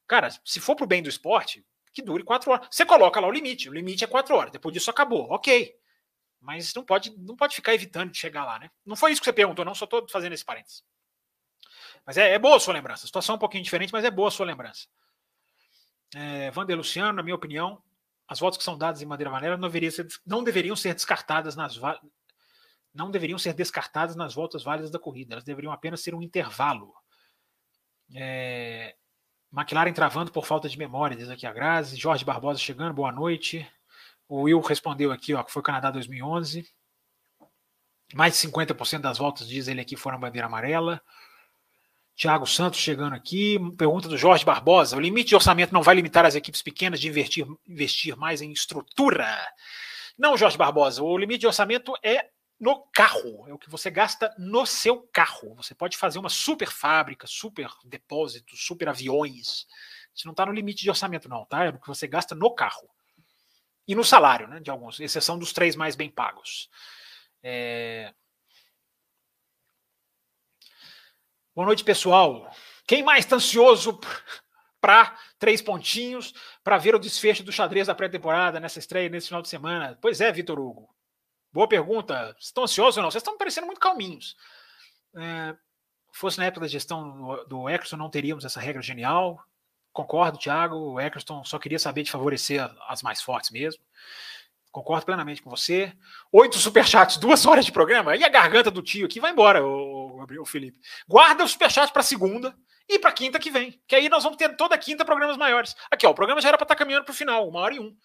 Cara, 0.06 0.28
se 0.44 0.60
for 0.60 0.74
pro 0.74 0.86
bem 0.86 1.02
do 1.02 1.08
esporte, 1.08 1.64
que 1.94 2.02
dure 2.02 2.24
quatro 2.24 2.50
horas. 2.50 2.66
Você 2.70 2.84
coloca 2.84 3.20
lá 3.20 3.28
o 3.28 3.32
limite. 3.32 3.68
O 3.68 3.72
limite 3.72 4.02
é 4.02 4.06
quatro 4.06 4.34
horas. 4.34 4.50
Depois 4.50 4.72
disso 4.72 4.90
acabou. 4.90 5.30
Ok. 5.30 5.74
Mas 6.40 6.74
não 6.74 6.84
pode, 6.84 7.16
não 7.16 7.36
pode 7.36 7.54
ficar 7.54 7.72
evitando 7.72 8.10
de 8.10 8.18
chegar 8.18 8.44
lá, 8.44 8.58
né? 8.58 8.70
Não 8.84 8.96
foi 8.96 9.12
isso 9.12 9.20
que 9.20 9.24
você 9.24 9.32
perguntou, 9.32 9.64
não. 9.64 9.74
Só 9.74 9.84
estou 9.84 10.06
fazendo 10.10 10.32
esse 10.32 10.44
parênteses. 10.44 10.82
Mas 12.04 12.18
é, 12.18 12.34
é, 12.34 12.38
boa 12.38 12.56
a 12.56 12.60
sua 12.60 12.74
lembrança. 12.74 13.04
A 13.04 13.06
situação 13.06 13.34
é 13.34 13.36
um 13.36 13.38
pouquinho 13.40 13.64
diferente, 13.64 13.92
mas 13.92 14.04
é 14.04 14.10
boa 14.10 14.28
a 14.28 14.30
sua 14.30 14.44
lembrança. 14.44 14.86
É, 16.14 16.50
Vander 16.50 16.76
Luciano, 16.76 17.12
na 17.12 17.22
minha 17.22 17.34
opinião, 17.34 17.82
as 18.28 18.40
votos 18.40 18.58
que 18.58 18.64
são 18.64 18.76
dadas 18.76 19.00
em 19.00 19.06
maneira 19.06 19.30
maneira 19.30 19.56
não, 19.56 19.68
deveria 19.68 19.90
ser, 19.90 20.06
não 20.26 20.44
deveriam 20.44 20.76
ser 20.76 20.94
descartadas 20.94 21.56
nas 21.56 21.76
não 22.94 23.10
deveriam 23.10 23.38
ser 23.38 23.52
descartadas 23.52 24.14
nas 24.14 24.34
voltas 24.34 24.62
válidas 24.62 24.90
da 24.90 24.98
corrida. 24.98 25.34
Elas 25.34 25.44
deveriam 25.44 25.72
apenas 25.72 26.00
ser 26.00 26.14
um 26.14 26.22
intervalo. 26.22 26.94
É, 28.14 28.94
McLaren 29.52 29.92
travando 29.92 30.30
por 30.30 30.46
falta 30.46 30.68
de 30.68 30.78
memória, 30.78 31.16
diz 31.16 31.28
aqui 31.28 31.46
a 31.46 31.52
Grazi. 31.52 31.96
Jorge 31.96 32.24
Barbosa 32.24 32.58
chegando, 32.58 32.94
boa 32.94 33.10
noite. 33.10 33.66
O 34.28 34.42
Will 34.42 34.60
respondeu 34.60 35.10
aqui, 35.10 35.34
ó, 35.34 35.42
que 35.42 35.52
foi 35.52 35.62
Canadá 35.62 35.90
2011. 35.90 36.66
Mais 38.14 38.34
de 38.34 38.48
50% 38.48 39.00
das 39.00 39.18
voltas, 39.18 39.48
diz 39.48 39.66
ele 39.66 39.80
aqui, 39.80 39.96
foram 39.96 40.20
bandeira 40.20 40.46
amarela. 40.46 41.02
Tiago 42.14 42.46
Santos 42.46 42.78
chegando 42.78 43.14
aqui. 43.14 43.58
Pergunta 43.76 44.08
do 44.08 44.16
Jorge 44.16 44.44
Barbosa: 44.44 44.96
o 44.96 45.00
limite 45.00 45.30
de 45.30 45.34
orçamento 45.34 45.72
não 45.72 45.82
vai 45.82 45.96
limitar 45.96 46.24
as 46.24 46.34
equipes 46.34 46.62
pequenas 46.62 47.00
de 47.00 47.08
investir, 47.08 47.46
investir 47.66 48.16
mais 48.16 48.40
em 48.40 48.52
estrutura? 48.52 49.26
Não, 50.16 50.36
Jorge 50.36 50.56
Barbosa. 50.56 51.02
O 51.02 51.18
limite 51.18 51.40
de 51.40 51.46
orçamento 51.46 51.92
é 52.02 52.28
no 52.58 52.86
carro, 52.92 53.48
é 53.48 53.52
o 53.52 53.58
que 53.58 53.68
você 53.68 53.90
gasta 53.90 54.34
no 54.38 54.64
seu 54.64 55.02
carro. 55.12 55.54
Você 55.56 55.74
pode 55.74 55.96
fazer 55.96 56.18
uma 56.18 56.28
super 56.28 56.70
fábrica, 56.70 57.26
super 57.26 57.68
depósitos, 57.84 58.64
super 58.64 58.88
aviões. 58.88 59.66
Isso 60.14 60.26
não 60.26 60.32
está 60.32 60.46
no 60.46 60.52
limite 60.52 60.82
de 60.82 60.90
orçamento, 60.90 61.28
não, 61.28 61.44
tá? 61.44 61.64
É 61.64 61.68
o 61.70 61.80
que 61.80 61.88
você 61.88 62.06
gasta 62.06 62.34
no 62.34 62.54
carro. 62.54 62.88
E 63.86 63.94
no 63.94 64.04
salário, 64.04 64.48
né? 64.48 64.60
De 64.60 64.70
alguns, 64.70 65.00
exceção 65.00 65.38
dos 65.38 65.52
três 65.52 65.76
mais 65.76 65.96
bem 65.96 66.08
pagos. 66.08 66.70
É... 67.42 68.14
Boa 71.54 71.66
noite, 71.66 71.84
pessoal. 71.84 72.50
Quem 72.86 73.02
mais 73.02 73.24
está 73.24 73.36
ansioso 73.36 74.00
para 74.80 75.18
três 75.38 75.60
pontinhos 75.60 76.32
para 76.62 76.78
ver 76.78 76.94
o 76.94 76.98
desfecho 76.98 77.42
do 77.42 77.52
xadrez 77.52 77.88
da 77.88 77.94
pré-temporada 77.94 78.60
nessa 78.60 78.78
estreia 78.78 79.08
nesse 79.08 79.28
final 79.28 79.42
de 79.42 79.48
semana? 79.48 79.98
Pois 80.00 80.20
é, 80.20 80.30
Vitor 80.32 80.58
Hugo. 80.58 80.93
Boa 81.54 81.68
pergunta. 81.68 82.34
Estão 82.36 82.64
ansiosos 82.64 82.96
ou 82.96 83.04
não? 83.04 83.12
Vocês 83.12 83.22
estão 83.22 83.38
parecendo 83.38 83.68
muito 83.68 83.78
calminhos. 83.78 84.36
É, 85.16 85.54
fosse 86.12 86.36
na 86.36 86.46
época 86.46 86.62
da 86.62 86.66
gestão 86.66 87.46
do 87.46 87.68
Eccleston, 87.70 87.96
não 87.96 88.10
teríamos 88.10 88.44
essa 88.44 88.58
regra 88.58 88.82
genial. 88.82 89.40
Concordo, 89.92 90.36
Thiago. 90.36 90.74
O 90.74 91.00
Eccleston 91.00 91.44
só 91.44 91.56
queria 91.60 91.78
saber 91.78 92.02
de 92.02 92.10
favorecer 92.10 92.68
as 92.88 93.02
mais 93.02 93.22
fortes 93.22 93.52
mesmo. 93.52 93.80
Concordo 94.72 95.06
plenamente 95.06 95.40
com 95.42 95.48
você. 95.48 95.96
Oito 96.32 96.58
superchats, 96.58 97.18
duas 97.18 97.46
horas 97.46 97.64
de 97.64 97.70
programa. 97.70 98.16
E 98.16 98.24
a 98.24 98.28
garganta 98.28 98.68
do 98.68 98.82
tio 98.82 99.06
aqui 99.06 99.20
vai 99.20 99.30
embora, 99.30 99.64
o, 99.64 100.26
o 100.40 100.44
Felipe. 100.44 100.80
Guarda 101.06 101.44
o 101.44 101.48
superchat 101.48 101.92
para 101.92 102.02
segunda 102.02 102.52
e 102.88 102.98
para 102.98 103.12
quinta 103.12 103.38
que 103.38 103.52
vem. 103.52 103.80
Que 103.86 103.94
aí 103.94 104.08
nós 104.08 104.24
vamos 104.24 104.38
ter 104.38 104.56
toda 104.56 104.76
quinta 104.76 105.04
programas 105.04 105.36
maiores. 105.36 105.76
Aqui, 105.88 106.04
ó, 106.04 106.10
o 106.10 106.14
programa 106.16 106.40
já 106.40 106.48
era 106.48 106.58
para 106.58 106.64
estar 106.64 106.74
tá 106.74 106.78
caminhando 106.80 107.04
para 107.04 107.12
o 107.12 107.16
final, 107.16 107.48
uma 107.48 107.60
hora 107.60 107.74
e 107.76 107.78
um. 107.78 107.96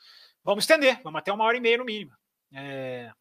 Vamos 0.43 0.65
estender, 0.65 1.01
vamos 1.03 1.17
até 1.17 1.33
uma 1.33 1.45
hora 1.45 1.57
e 1.57 1.59
meia 1.59 1.79
no 1.79 1.85
mínimo. 1.85 2.11
É, 2.53 3.11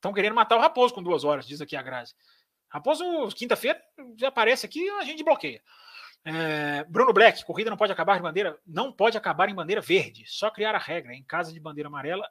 Estão 0.00 0.14
querendo 0.14 0.34
matar 0.34 0.56
o 0.56 0.60
Raposo 0.60 0.94
com 0.94 1.02
duas 1.02 1.24
horas, 1.24 1.46
diz 1.46 1.60
aqui 1.60 1.76
a 1.76 1.82
Grazi. 1.82 2.14
Raposo, 2.70 3.28
quinta-feira, 3.36 3.78
já 4.16 4.28
aparece 4.28 4.64
aqui 4.64 4.88
a 4.88 5.04
gente 5.04 5.22
bloqueia. 5.22 5.62
É, 6.24 6.84
Bruno 6.84 7.12
Black, 7.12 7.44
corrida 7.44 7.68
não 7.68 7.76
pode 7.76 7.92
acabar 7.92 8.18
em 8.18 8.22
bandeira, 8.22 8.58
não 8.66 8.90
pode 8.90 9.18
acabar 9.18 9.50
em 9.50 9.54
bandeira 9.54 9.82
verde, 9.82 10.24
só 10.26 10.50
criar 10.50 10.74
a 10.74 10.78
regra. 10.78 11.12
Em 11.12 11.22
casa 11.22 11.52
de 11.52 11.60
bandeira 11.60 11.88
amarela, 11.88 12.26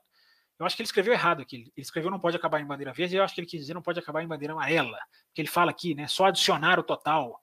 eu 0.57 0.65
acho 0.65 0.75
que 0.75 0.81
ele 0.81 0.87
escreveu 0.87 1.13
errado 1.13 1.43
aqui. 1.43 1.57
Ele 1.57 1.71
escreveu 1.77 2.09
não 2.09 2.19
pode 2.19 2.35
acabar 2.35 2.59
em 2.59 2.65
bandeira 2.65 2.91
verde, 2.91 3.15
eu 3.15 3.23
acho 3.23 3.35
que 3.35 3.41
ele 3.41 3.47
quis 3.47 3.59
dizer 3.59 3.75
não 3.75 3.83
pode 3.83 3.99
acabar 3.99 4.23
em 4.23 4.27
bandeira 4.27 4.53
amarela. 4.53 4.97
Porque 5.27 5.41
ele 5.41 5.47
fala 5.47 5.69
aqui, 5.69 5.93
né? 5.93 6.07
Só 6.07 6.25
adicionar 6.25 6.79
o 6.79 6.83
total. 6.83 7.39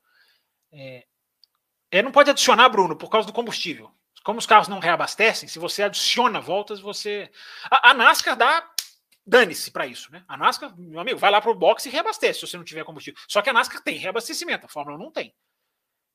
É, 0.73 1.07
é, 1.93 2.03
não 2.03 2.11
pode 2.11 2.31
adicionar, 2.31 2.69
Bruno, 2.69 2.97
por 2.97 3.09
causa 3.09 3.29
do 3.29 3.33
combustível. 3.33 3.93
Como 4.25 4.41
os 4.41 4.47
carros 4.47 4.67
não 4.67 4.81
reabastecem, 4.81 5.49
se 5.49 5.61
você 5.61 5.85
adiciona 5.85 6.41
voltas, 6.41 6.81
você. 6.81 7.31
A, 7.71 7.91
a 7.91 7.95
NASCAR 7.95 8.37
dá 8.37 8.69
dane-se 9.27 9.71
para 9.71 9.87
isso, 9.87 10.13
né? 10.13 10.25
A 10.29 10.37
NASCAR, 10.37 10.79
meu 10.79 11.01
amigo, 11.01 11.19
vai 11.19 11.31
lá 11.31 11.41
para 11.41 11.51
o 11.51 11.55
box 11.55 11.87
e 11.87 11.91
reabastece 11.91 12.41
se 12.41 12.47
você 12.47 12.57
não 12.57 12.65
tiver 12.65 12.85
combustível. 12.85 13.21
Só 13.29 13.43
que 13.43 13.51
a 13.51 13.53
NASCAR 13.53 13.83
tem 13.83 13.99
reabastecimento, 13.99 14.67
a 14.67 14.69
Fórmula 14.69 14.97
não 14.97 15.11
tem. 15.11 15.35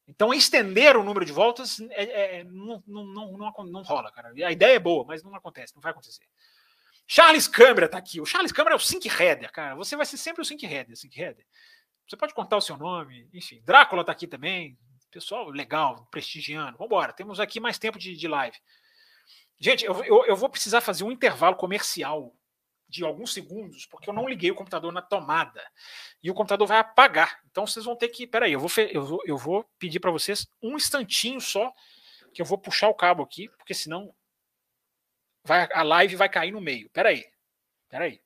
Então, 0.08 0.34
estender 0.34 0.98
o 0.98 1.04
número 1.04 1.26
de 1.26 1.32
voltas 1.32 1.80
é, 1.92 2.40
é, 2.40 2.44
não, 2.44 2.84
não, 2.88 3.06
não, 3.06 3.38
não, 3.38 3.66
não 3.66 3.82
rola, 3.82 4.12
cara. 4.12 4.34
A 4.46 4.52
ideia 4.52 4.76
é 4.76 4.80
boa, 4.80 5.06
mas 5.06 5.24
não 5.24 5.36
acontece, 5.36 5.76
não 5.76 5.82
vai 5.82 5.92
acontecer. 5.92 6.26
Charles 7.08 7.48
Câmara 7.48 7.90
tá 7.90 7.98
aqui. 7.98 8.22
O 8.22 8.26
Charles 8.26 8.52
Câmara 8.52 8.76
é 8.76 8.78
o 8.78 8.80
Sync 8.80 9.08
Header, 9.08 9.52
cara. 9.52 9.76
Você 9.76 9.96
vai 9.96 10.06
ser 10.06 10.18
sempre 10.18 10.42
o 10.42 10.46
Sync 10.46 10.66
Header, 10.66 10.98
Sync 10.98 11.20
Header. 11.20 11.46
Você 12.08 12.18
pode 12.18 12.34
contar 12.34 12.58
o 12.58 12.62
seu 12.62 12.78
nome, 12.78 13.30
enfim. 13.34 13.62
Drácula 13.66 14.04
tá 14.04 14.12
aqui 14.12 14.28
também. 14.28 14.78
Pessoal 15.10 15.50
legal, 15.50 16.08
prestigiando. 16.10 16.78
Vambora, 16.78 17.12
temos 17.12 17.40
aqui 17.40 17.60
mais 17.60 17.78
tempo 17.78 18.00
de, 18.00 18.16
de 18.16 18.28
live. 18.28 18.58
Gente, 19.60 19.86
eu, 19.86 20.04
eu, 20.06 20.26
eu 20.26 20.36
vou 20.36 20.50
precisar 20.50 20.82
fazer 20.82 21.04
um 21.04 21.12
intervalo 21.12 21.56
comercial 21.56 22.34
de 22.92 23.06
alguns 23.06 23.34
segundos, 23.34 23.86
porque 23.86 24.10
eu 24.10 24.14
não 24.14 24.28
liguei 24.28 24.52
o 24.52 24.56
computador 24.56 24.92
na 24.92 25.02
tomada. 25.02 25.64
E 26.22 26.30
o 26.30 26.34
computador 26.34 26.68
vai 26.68 26.78
apagar. 26.78 27.42
Então 27.50 27.66
vocês 27.66 27.86
vão 27.86 27.96
ter 27.96 28.10
que. 28.10 28.28
Peraí, 28.28 28.52
eu 28.52 28.60
vou, 28.60 28.70
eu 28.92 29.06
vou, 29.06 29.22
eu 29.26 29.38
vou 29.38 29.64
pedir 29.80 30.02
para 30.02 30.12
vocês 30.12 30.46
um 30.62 30.76
instantinho 30.76 31.40
só, 31.40 31.74
que 32.34 32.42
eu 32.42 32.46
vou 32.46 32.58
puxar 32.58 32.90
o 32.90 32.94
cabo 32.94 33.24
aqui, 33.24 33.48
porque 33.58 33.74
senão 33.74 34.14
vai, 35.44 35.70
a 35.72 35.84
live 35.84 36.18
vai 36.18 36.28
cair 36.28 36.52
no 36.52 36.60
meio. 36.60 36.90
Peraí. 36.90 37.26
Peraí. 37.90 38.22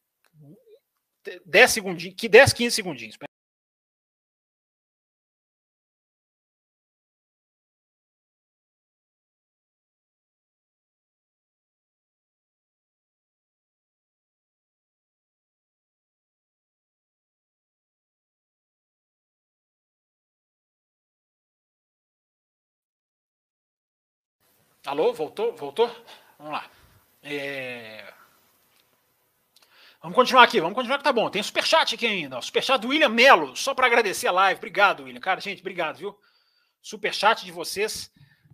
10 1.45 1.72
segundinhos, 1.72 2.16
que 2.18 2.28
10, 2.28 2.53
15 2.53 2.76
segundinhos. 2.76 3.18
Alô, 24.86 25.12
voltou? 25.14 25.56
Voltou? 25.56 25.88
Vamos 26.38 26.54
lá. 26.54 26.70
É... 27.24 28.14
Vamos 30.00 30.16
continuar 30.16 30.44
aqui, 30.44 30.62
vamos 30.62 30.76
continuar 30.76 31.00
que 31.00 31.04
tá 31.04 31.12
bom. 31.12 31.28
Tem 31.28 31.42
superchat 31.42 31.96
aqui 31.96 32.06
ainda. 32.06 32.40
Superchat 32.40 32.80
do 32.80 32.90
William 32.90 33.10
Melo, 33.10 33.56
só 33.56 33.74
para 33.74 33.88
agradecer 33.88 34.28
a 34.28 34.32
live. 34.32 34.60
Obrigado, 34.60 35.04
William. 35.04 35.20
Cara, 35.20 35.42
gente, 35.42 35.62
obrigado, 35.62 35.98
viu? 35.98 36.16
Superchat 36.84 37.44
de 37.44 37.52
vocês 37.52 38.12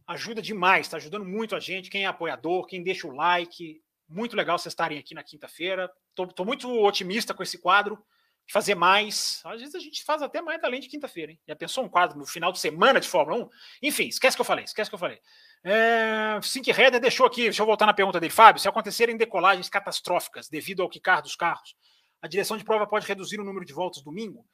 ajuda 0.08 0.42
demais, 0.42 0.88
tá 0.88 0.96
ajudando 0.96 1.26
muito 1.26 1.54
a 1.54 1.60
gente. 1.60 1.90
Quem 1.90 2.06
é 2.06 2.08
apoiador, 2.08 2.66
quem 2.66 2.82
deixa 2.82 3.08
o 3.08 3.12
like. 3.12 3.82
Muito 4.08 4.34
legal 4.36 4.58
vocês 4.58 4.72
estarem 4.72 4.98
aqui 4.98 5.14
na 5.14 5.24
quinta-feira. 5.24 5.92
Tô, 6.16 6.28
tô, 6.28 6.46
muito 6.46 6.70
otimista 6.82 7.34
com 7.34 7.44
esse 7.44 7.58
quadro. 7.58 8.02
Fazer 8.50 8.76
mais. 8.76 9.42
Às 9.44 9.60
vezes 9.60 9.76
a 9.76 9.80
gente 9.80 10.02
faz 10.04 10.22
até 10.22 10.42
mais 10.42 10.64
além 10.64 10.80
de 10.80 10.88
quinta-feira, 10.88 11.34
hein? 11.34 11.40
Já 11.46 11.58
pensou 11.58 11.84
um 11.84 11.90
quadro 11.90 12.18
no 12.18 12.26
final 12.26 12.54
de 12.54 12.60
semana 12.60 13.02
de 13.02 13.08
Fórmula 13.10 13.44
1? 13.44 13.50
Enfim, 13.84 14.08
esquece 14.08 14.38
que 14.38 14.42
eu 14.42 14.46
falei, 14.46 14.64
esquece 14.64 14.90
que 14.90 14.96
eu 14.96 15.00
falei. 15.00 15.20
É, 15.64 16.40
Sink 16.42 16.72
Header 16.72 17.00
deixou 17.00 17.26
aqui, 17.26 17.44
deixa 17.44 17.62
eu 17.62 17.66
voltar 17.66 17.86
na 17.86 17.94
pergunta 17.94 18.20
dele, 18.20 18.32
Fábio. 18.32 18.62
Se 18.62 18.68
acontecerem 18.68 19.16
decolagens 19.16 19.70
catastróficas 19.70 20.50
devido 20.50 20.82
ao 20.82 20.90
quicar 20.90 21.22
dos 21.22 21.36
carros, 21.36 21.76
a 22.22 22.28
direção 22.28 22.58
de 22.58 22.64
prova 22.64 22.88
pode 22.88 23.06
reduzir 23.06 23.40
o 23.40 23.44
número 23.44 23.66
de 23.66 23.74
voltas 23.74 24.04
domingo? 24.04 24.46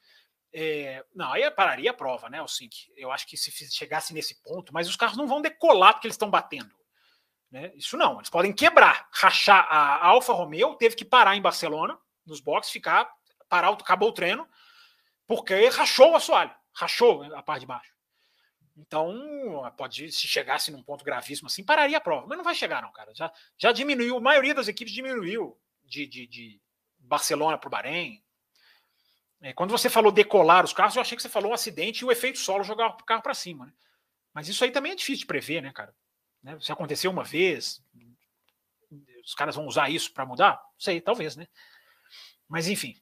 É, 0.53 1.03
não, 1.13 1.31
aí 1.31 1.49
pararia 1.51 1.91
a 1.91 1.93
prova, 1.93 2.29
né, 2.29 2.41
o 2.41 2.47
Sink? 2.47 2.75
Eu 2.95 3.11
acho 3.11 3.27
que 3.27 3.37
se 3.37 3.51
chegasse 3.71 4.13
nesse 4.13 4.41
ponto, 4.41 4.73
mas 4.73 4.89
os 4.89 4.95
carros 4.95 5.17
não 5.17 5.27
vão 5.27 5.41
decolar 5.41 5.93
porque 5.93 6.07
eles 6.07 6.15
estão 6.15 6.29
batendo. 6.29 6.75
Né? 7.49 7.71
Isso 7.75 7.95
não, 7.95 8.17
eles 8.17 8.29
podem 8.29 8.53
quebrar, 8.53 9.07
rachar. 9.11 9.65
A 9.69 10.05
Alfa 10.07 10.33
Romeo 10.33 10.75
teve 10.75 10.95
que 10.95 11.05
parar 11.05 11.35
em 11.35 11.41
Barcelona, 11.41 11.97
nos 12.25 12.41
boxes, 12.41 12.71
ficar 12.73 13.09
parar, 13.49 13.69
acabou 13.69 14.09
o 14.09 14.13
treino, 14.13 14.47
porque 15.25 15.67
rachou 15.69 16.11
o 16.11 16.15
assoalho, 16.15 16.53
rachou 16.73 17.23
a 17.33 17.41
parte 17.41 17.61
de 17.61 17.67
baixo. 17.67 17.96
Então, 18.77 19.11
pode, 19.75 20.11
se 20.11 20.27
chegasse 20.27 20.71
num 20.71 20.83
ponto 20.83 21.03
gravíssimo 21.03 21.47
assim, 21.47 21.63
pararia 21.63 21.97
a 21.97 22.01
prova. 22.01 22.27
Mas 22.27 22.37
não 22.37 22.45
vai 22.45 22.53
chegar, 22.53 22.83
não, 22.83 22.91
cara. 22.91 23.11
Já, 23.15 23.33
já 23.57 23.71
diminuiu, 23.71 24.17
a 24.17 24.21
maioria 24.21 24.53
das 24.53 24.67
equipes 24.67 24.93
diminuiu 24.93 25.59
de, 25.83 26.05
de, 26.05 26.27
de 26.27 26.61
Barcelona 26.99 27.57
para 27.57 27.67
o 27.67 27.71
Bahrein. 27.71 28.23
É, 29.41 29.51
quando 29.51 29.71
você 29.71 29.89
falou 29.89 30.11
decolar 30.11 30.63
os 30.63 30.73
carros, 30.73 30.95
eu 30.95 31.01
achei 31.01 31.15
que 31.15 31.23
você 31.23 31.29
falou 31.29 31.51
um 31.51 31.55
acidente 31.55 32.01
e 32.01 32.05
o 32.05 32.11
efeito 32.11 32.37
solo 32.37 32.63
jogar 32.63 32.87
o 32.87 33.03
carro 33.03 33.23
para 33.23 33.33
cima. 33.33 33.65
Né? 33.65 33.73
Mas 34.31 34.47
isso 34.47 34.63
aí 34.63 34.69
também 34.69 34.91
é 34.91 34.95
difícil 34.95 35.21
de 35.21 35.25
prever, 35.25 35.61
né, 35.61 35.71
cara? 35.73 35.93
Né? 36.43 36.59
Se 36.61 36.71
aconteceu 36.71 37.09
uma 37.09 37.23
vez, 37.23 37.83
os 39.25 39.33
caras 39.33 39.55
vão 39.55 39.65
usar 39.65 39.89
isso 39.89 40.13
para 40.13 40.25
mudar? 40.25 40.53
Não 40.53 40.79
sei, 40.79 41.01
talvez, 41.01 41.35
né? 41.35 41.47
Mas 42.47 42.67
enfim. 42.67 42.95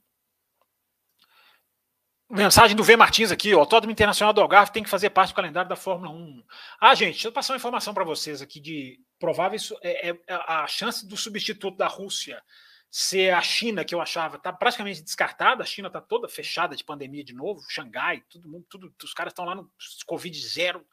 Mensagem 2.30 2.76
do 2.76 2.84
V 2.84 2.98
Martins 2.98 3.32
aqui, 3.32 3.54
ó. 3.54 3.58
O 3.58 3.60
Autódromo 3.62 3.92
Internacional 3.92 4.34
do 4.34 4.42
Algarve 4.42 4.72
tem 4.72 4.84
que 4.84 4.90
fazer 4.90 5.12
parte 5.12 5.30
do 5.30 5.36
calendário 5.36 5.70
da 5.70 5.76
Fórmula 5.76 6.12
1. 6.12 6.44
Ah, 6.82 6.96
gente, 6.96 7.14
deixa 7.14 7.28
eu 7.28 7.32
passar 7.32 7.54
uma 7.54 7.58
informação 7.58 7.94
para 7.94 8.04
vocês 8.04 8.42
aqui 8.42 8.60
de 8.60 9.00
prováveis. 9.20 9.72
É, 9.82 10.10
é, 10.10 10.20
a 10.28 10.66
chance 10.66 11.08
do 11.08 11.16
substituto 11.16 11.78
da 11.78 11.88
Rússia 11.88 12.42
ser 12.90 13.34
a 13.34 13.42
China, 13.42 13.86
que 13.86 13.94
eu 13.94 14.02
achava, 14.02 14.38
está 14.38 14.52
praticamente 14.52 15.04
descartada. 15.04 15.62
A 15.62 15.66
China 15.68 15.88
está 15.88 16.02
toda 16.02 16.28
fechada 16.28 16.76
de 16.76 16.84
pandemia 16.84 17.24
de 17.24 17.34
novo. 17.34 17.62
Xangai, 17.70 18.24
todo 18.30 18.50
mundo, 18.50 18.66
tudo, 18.70 18.94
os 19.04 19.14
caras 19.14 19.32
estão 19.32 19.46
lá 19.46 19.54
no 19.54 19.70
Covid 20.08 20.48
zero, 20.48 20.84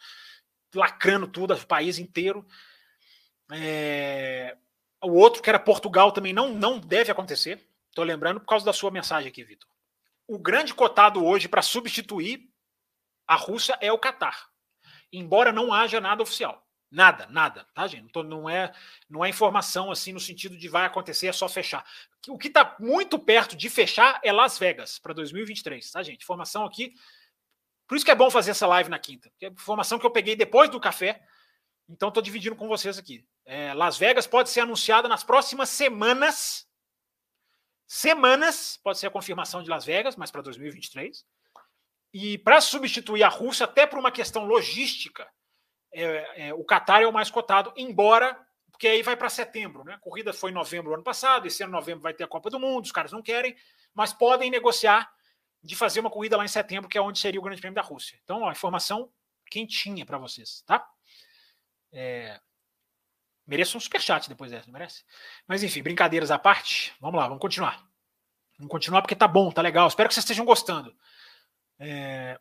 lacrando 0.74 1.26
tudo, 1.26 1.54
o 1.54 1.66
país 1.66 1.98
inteiro. 1.98 2.46
É, 3.50 4.54
o 5.02 5.12
outro, 5.12 5.42
que 5.42 5.48
era 5.48 5.58
Portugal, 5.58 6.12
também 6.12 6.34
não, 6.34 6.52
não 6.52 6.78
deve 6.78 7.10
acontecer. 7.10 7.66
Estou 7.88 8.04
lembrando 8.04 8.38
por 8.38 8.46
causa 8.46 8.66
da 8.66 8.72
sua 8.72 8.90
mensagem 8.90 9.28
aqui, 9.28 9.42
Vitor. 9.42 9.71
O 10.32 10.38
grande 10.38 10.72
cotado 10.72 11.22
hoje 11.22 11.46
para 11.46 11.60
substituir 11.60 12.48
a 13.28 13.36
Rússia 13.36 13.76
é 13.82 13.92
o 13.92 13.98
Catar. 13.98 14.48
Embora 15.12 15.52
não 15.52 15.74
haja 15.74 16.00
nada 16.00 16.22
oficial. 16.22 16.66
Nada, 16.90 17.26
nada, 17.26 17.66
tá, 17.74 17.86
gente? 17.86 18.10
Não, 18.24 18.48
é, 18.48 18.72
não 19.10 19.22
é 19.22 19.28
informação 19.28 19.90
assim 19.90 20.10
no 20.10 20.18
sentido 20.18 20.56
de 20.56 20.70
vai 20.70 20.86
acontecer, 20.86 21.26
é 21.26 21.32
só 21.34 21.50
fechar. 21.50 21.84
O 22.28 22.38
que 22.38 22.48
está 22.48 22.74
muito 22.80 23.18
perto 23.18 23.54
de 23.54 23.68
fechar 23.68 24.22
é 24.24 24.32
Las 24.32 24.58
Vegas 24.58 24.98
para 24.98 25.12
2023, 25.12 25.90
tá, 25.90 26.02
gente? 26.02 26.22
Informação 26.22 26.64
aqui. 26.64 26.94
Por 27.86 27.96
isso 27.96 28.04
que 28.06 28.10
é 28.10 28.14
bom 28.14 28.30
fazer 28.30 28.52
essa 28.52 28.66
live 28.66 28.88
na 28.88 28.98
quinta. 28.98 29.30
é 29.38 29.48
informação 29.48 29.98
que 29.98 30.06
eu 30.06 30.10
peguei 30.10 30.34
depois 30.34 30.70
do 30.70 30.80
café. 30.80 31.22
Então 31.86 32.08
estou 32.08 32.22
dividindo 32.22 32.56
com 32.56 32.68
vocês 32.68 32.96
aqui. 32.96 33.22
É, 33.44 33.74
Las 33.74 33.98
Vegas 33.98 34.26
pode 34.26 34.48
ser 34.48 34.60
anunciada 34.60 35.10
nas 35.10 35.22
próximas 35.22 35.68
semanas. 35.68 36.66
Semanas 37.94 38.80
pode 38.82 38.98
ser 38.98 39.08
a 39.08 39.10
confirmação 39.10 39.62
de 39.62 39.68
Las 39.68 39.84
Vegas, 39.84 40.16
mas 40.16 40.30
para 40.30 40.40
2023. 40.40 41.26
E 42.10 42.38
para 42.38 42.58
substituir 42.58 43.22
a 43.22 43.28
Rússia, 43.28 43.64
até 43.64 43.86
por 43.86 43.98
uma 43.98 44.10
questão 44.10 44.46
logística, 44.46 45.30
é, 45.92 46.48
é, 46.48 46.54
o 46.54 46.64
Qatar 46.64 47.02
é 47.02 47.06
o 47.06 47.12
mais 47.12 47.30
cotado, 47.30 47.70
embora, 47.76 48.34
porque 48.70 48.88
aí 48.88 49.02
vai 49.02 49.14
para 49.14 49.28
setembro, 49.28 49.84
né? 49.84 49.92
A 49.92 49.98
corrida 49.98 50.32
foi 50.32 50.50
em 50.50 50.54
novembro 50.54 50.94
ano 50.94 51.02
passado, 51.02 51.46
esse 51.46 51.62
ano 51.62 51.72
novembro 51.72 52.02
vai 52.02 52.14
ter 52.14 52.24
a 52.24 52.26
Copa 52.26 52.48
do 52.48 52.58
Mundo, 52.58 52.86
os 52.86 52.92
caras 52.92 53.12
não 53.12 53.20
querem, 53.20 53.54
mas 53.92 54.10
podem 54.14 54.50
negociar 54.50 55.12
de 55.62 55.76
fazer 55.76 56.00
uma 56.00 56.10
corrida 56.10 56.38
lá 56.38 56.46
em 56.46 56.48
setembro, 56.48 56.88
que 56.88 56.96
é 56.96 57.02
onde 57.02 57.18
seria 57.18 57.40
o 57.40 57.42
Grande 57.42 57.60
Prêmio 57.60 57.76
da 57.76 57.82
Rússia. 57.82 58.18
Então, 58.24 58.40
ó, 58.40 58.50
informação 58.50 59.12
quentinha 59.50 60.06
para 60.06 60.16
vocês, 60.16 60.62
tá? 60.62 60.82
É, 61.92 62.40
Mereço 63.46 63.76
um 63.76 63.80
superchat 63.80 64.28
depois 64.28 64.50
dessa, 64.50 64.66
não 64.66 64.72
merece? 64.72 65.04
Mas 65.46 65.62
enfim, 65.62 65.82
brincadeiras 65.82 66.30
à 66.30 66.38
parte, 66.38 66.92
vamos 67.00 67.18
lá, 67.18 67.26
vamos 67.26 67.40
continuar. 67.40 67.84
Vamos 68.58 68.70
continuar 68.70 69.02
porque 69.02 69.16
tá 69.16 69.26
bom, 69.26 69.50
tá 69.50 69.60
legal. 69.60 69.88
Espero 69.88 70.08
que 70.08 70.14
vocês 70.14 70.24
estejam 70.24 70.44
gostando. 70.44 70.94
É... 71.78 72.38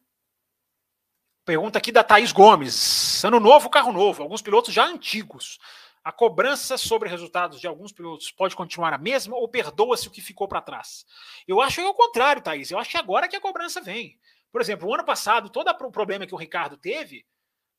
Pergunta 1.43 1.79
aqui 1.79 1.91
da 1.91 2.03
Thaís 2.03 2.31
Gomes. 2.31 3.23
Ano 3.25 3.39
novo, 3.39 3.69
carro 3.69 3.91
novo. 3.91 4.21
Alguns 4.21 4.41
pilotos 4.41 4.73
já 4.73 4.85
antigos. 4.85 5.57
A 6.03 6.11
cobrança 6.11 6.77
sobre 6.77 7.09
resultados 7.09 7.59
de 7.59 7.67
alguns 7.67 7.91
pilotos 7.91 8.31
pode 8.31 8.55
continuar 8.55 8.93
a 8.93 8.97
mesma 8.97 9.35
ou 9.35 9.47
perdoa-se 9.47 10.07
o 10.07 10.11
que 10.11 10.21
ficou 10.21 10.47
para 10.47 10.61
trás? 10.61 11.05
Eu 11.47 11.59
acho 11.61 11.75
que 11.75 11.81
é 11.81 11.89
o 11.89 11.93
contrário, 11.93 12.41
Thaís. 12.41 12.69
Eu 12.69 12.77
acho 12.77 12.89
que 12.89 12.97
agora 12.97 13.27
que 13.27 13.35
a 13.35 13.41
cobrança 13.41 13.81
vem. 13.81 14.19
Por 14.51 14.61
exemplo, 14.61 14.87
o 14.87 14.93
ano 14.93 15.03
passado, 15.03 15.49
todo 15.49 15.69
o 15.69 15.91
problema 15.91 16.27
que 16.27 16.35
o 16.35 16.37
Ricardo 16.37 16.77
teve, 16.77 17.25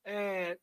é, 0.05 0.57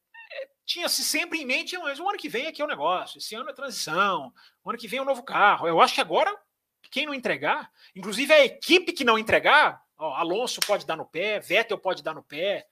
tinha-se 0.70 1.02
sempre 1.02 1.40
em 1.40 1.44
mente, 1.44 1.76
mas 1.78 1.98
o 1.98 2.08
ano 2.08 2.16
que 2.16 2.28
vem 2.28 2.46
aqui 2.46 2.62
é 2.62 2.64
o 2.64 2.68
negócio, 2.68 3.18
esse 3.18 3.34
ano 3.34 3.50
é 3.50 3.52
transição, 3.52 4.32
o 4.62 4.70
ano 4.70 4.78
que 4.78 4.86
vem 4.86 5.00
é 5.00 5.02
um 5.02 5.06
novo 5.06 5.24
carro. 5.24 5.66
Eu 5.66 5.80
acho 5.80 5.94
que 5.94 6.00
agora, 6.00 6.32
quem 6.92 7.06
não 7.06 7.12
entregar, 7.12 7.72
inclusive 7.94 8.32
a 8.32 8.44
equipe 8.44 8.92
que 8.92 9.02
não 9.02 9.18
entregar, 9.18 9.82
ó, 9.98 10.14
Alonso 10.14 10.60
pode 10.60 10.86
dar 10.86 10.96
no 10.96 11.04
pé, 11.04 11.40
Vettel 11.40 11.76
pode 11.76 12.04
dar 12.04 12.14
no 12.14 12.22
pé. 12.22 12.68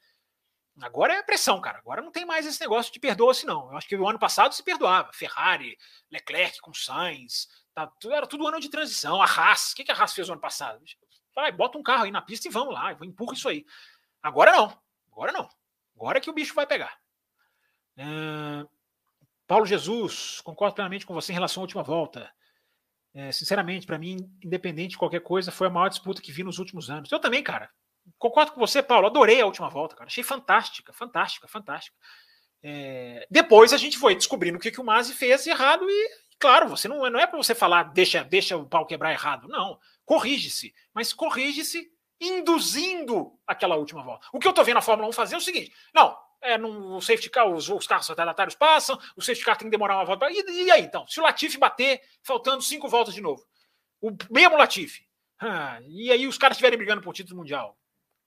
Agora 0.80 1.12
é 1.12 1.22
pressão, 1.24 1.60
cara. 1.60 1.78
Agora 1.78 2.00
não 2.00 2.12
tem 2.12 2.24
mais 2.24 2.46
esse 2.46 2.60
negócio 2.60 2.92
de 2.92 3.00
perdoa-se, 3.00 3.44
não. 3.44 3.68
Eu 3.72 3.76
acho 3.76 3.88
que 3.88 3.96
o 3.96 4.08
ano 4.08 4.18
passado 4.18 4.54
se 4.54 4.62
perdoava. 4.62 5.12
Ferrari, 5.12 5.76
Leclerc 6.08 6.60
com 6.60 6.72
Sainz, 6.72 7.48
tá, 7.74 7.90
era 8.12 8.28
tudo 8.28 8.46
ano 8.46 8.60
de 8.60 8.68
transição. 8.68 9.20
A 9.20 9.24
Haas, 9.24 9.72
o 9.72 9.74
que, 9.74 9.82
que 9.82 9.90
a 9.90 9.96
Haas 9.96 10.14
fez 10.14 10.28
no 10.28 10.34
ano 10.34 10.40
passado? 10.40 10.80
Vai, 11.34 11.50
bota 11.50 11.76
um 11.76 11.82
carro 11.82 12.04
aí 12.04 12.12
na 12.12 12.22
pista 12.22 12.46
e 12.46 12.50
vamos 12.50 12.72
lá, 12.72 12.92
empurra 13.02 13.34
isso 13.34 13.48
aí. 13.48 13.66
Agora 14.22 14.52
não, 14.52 14.80
agora 15.10 15.32
não. 15.32 15.48
Agora 15.96 16.20
que 16.20 16.30
o 16.30 16.32
bicho 16.32 16.54
vai 16.54 16.64
pegar. 16.64 16.96
Uh, 17.98 18.68
Paulo 19.46 19.66
Jesus, 19.66 20.40
concordo 20.42 20.74
plenamente 20.74 21.06
com 21.06 21.14
você 21.14 21.32
em 21.32 21.34
relação 21.34 21.62
à 21.62 21.64
última 21.64 21.82
volta. 21.82 22.30
É, 23.14 23.32
sinceramente, 23.32 23.86
para 23.86 23.98
mim, 23.98 24.16
independente 24.44 24.90
de 24.90 24.98
qualquer 24.98 25.20
coisa, 25.20 25.50
foi 25.50 25.66
a 25.66 25.70
maior 25.70 25.88
disputa 25.88 26.22
que 26.22 26.30
vi 26.30 26.44
nos 26.44 26.58
últimos 26.58 26.90
anos. 26.90 27.10
Eu 27.10 27.18
também, 27.18 27.42
cara. 27.42 27.70
Concordo 28.18 28.52
com 28.52 28.60
você, 28.60 28.82
Paulo. 28.82 29.06
Adorei 29.06 29.40
a 29.40 29.46
última 29.46 29.68
volta, 29.68 29.96
cara. 29.96 30.06
Achei 30.06 30.22
fantástica, 30.22 30.92
fantástica, 30.92 31.48
fantástica. 31.48 31.96
É, 32.62 33.26
depois 33.30 33.72
a 33.72 33.76
gente 33.76 33.98
foi 33.98 34.14
descobrindo 34.14 34.58
o 34.58 34.60
que, 34.60 34.70
que 34.70 34.80
o 34.80 34.84
Mazzi 34.84 35.14
fez 35.14 35.46
errado 35.46 35.88
e, 35.88 36.10
claro, 36.38 36.68
você 36.68 36.86
não, 36.88 37.08
não 37.10 37.18
é 37.18 37.26
para 37.26 37.38
você 37.38 37.54
falar 37.54 37.84
deixa, 37.84 38.22
deixa 38.22 38.56
o 38.56 38.66
pau 38.66 38.86
quebrar 38.86 39.12
errado. 39.12 39.48
Não. 39.48 39.78
Corrige-se. 40.04 40.74
Mas 40.92 41.12
corrige-se 41.12 41.90
induzindo 42.20 43.32
aquela 43.46 43.76
última 43.76 44.02
volta. 44.02 44.26
O 44.32 44.38
que 44.38 44.46
eu 44.46 44.52
tô 44.52 44.62
vendo 44.62 44.78
a 44.78 44.82
Fórmula 44.82 45.08
1 45.08 45.12
fazer 45.12 45.34
é 45.34 45.38
o 45.38 45.40
seguinte: 45.40 45.72
não, 45.94 46.16
é, 46.40 46.56
no 46.56 47.00
safety 47.00 47.30
car, 47.30 47.46
os, 47.46 47.68
os 47.68 47.86
carros 47.86 48.08
retardatários 48.08 48.54
passam, 48.54 48.98
o 49.16 49.22
safety 49.22 49.44
car 49.44 49.56
tem 49.56 49.66
que 49.68 49.70
demorar 49.70 49.96
uma 49.96 50.04
volta. 50.04 50.30
E, 50.30 50.64
e 50.64 50.70
aí, 50.70 50.82
então? 50.82 51.06
Se 51.06 51.20
o 51.20 51.22
Latifi 51.22 51.58
bater, 51.58 52.00
faltando 52.22 52.62
cinco 52.62 52.88
voltas 52.88 53.14
de 53.14 53.20
novo, 53.20 53.44
o 54.00 54.10
mesmo 54.30 54.56
Latifi, 54.56 55.06
ah, 55.40 55.80
e 55.82 56.10
aí 56.10 56.26
os 56.26 56.38
caras 56.38 56.56
estiverem 56.56 56.78
brigando 56.78 57.02
por 57.02 57.14
título 57.14 57.38
mundial. 57.38 57.78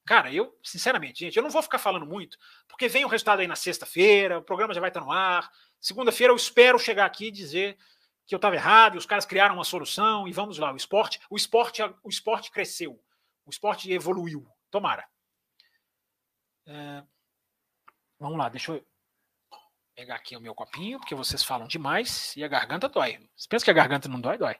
Cara, 0.04 0.32
eu, 0.32 0.58
sinceramente, 0.64 1.20
gente, 1.20 1.36
eu 1.36 1.42
não 1.42 1.50
vou 1.50 1.62
ficar 1.62 1.78
falando 1.78 2.06
muito, 2.06 2.36
porque 2.66 2.88
vem 2.88 3.04
o 3.04 3.08
resultado 3.08 3.40
aí 3.40 3.46
na 3.46 3.54
sexta-feira, 3.54 4.38
o 4.38 4.42
programa 4.42 4.74
já 4.74 4.80
vai 4.80 4.90
estar 4.90 5.00
no 5.00 5.12
ar. 5.12 5.48
Segunda-feira 5.80 6.32
eu 6.32 6.36
espero 6.36 6.78
chegar 6.78 7.06
aqui 7.06 7.26
e 7.26 7.30
dizer 7.30 7.76
que 8.26 8.34
eu 8.34 8.36
estava 8.36 8.54
errado, 8.54 8.94
e 8.94 8.98
os 8.98 9.06
caras 9.06 9.26
criaram 9.26 9.54
uma 9.54 9.64
solução, 9.64 10.26
e 10.26 10.32
vamos 10.32 10.58
lá, 10.58 10.72
o 10.72 10.76
esporte, 10.76 11.20
o 11.28 11.36
esporte, 11.36 11.82
o 12.02 12.08
esporte 12.08 12.50
cresceu, 12.50 13.00
o 13.44 13.50
esporte 13.50 13.92
evoluiu. 13.92 14.46
Tomara. 14.70 15.06
É, 16.66 17.02
Vamos 18.22 18.38
lá, 18.38 18.48
deixa 18.48 18.70
eu 18.70 18.86
pegar 19.96 20.14
aqui 20.14 20.36
o 20.36 20.40
meu 20.40 20.54
copinho, 20.54 21.00
porque 21.00 21.12
vocês 21.12 21.42
falam 21.42 21.66
demais 21.66 22.32
e 22.36 22.44
a 22.44 22.48
garganta 22.48 22.88
dói. 22.88 23.18
Você 23.34 23.48
pensa 23.48 23.64
que 23.64 23.70
a 23.72 23.74
garganta 23.74 24.08
não 24.08 24.20
dói? 24.20 24.38
Dói. 24.38 24.54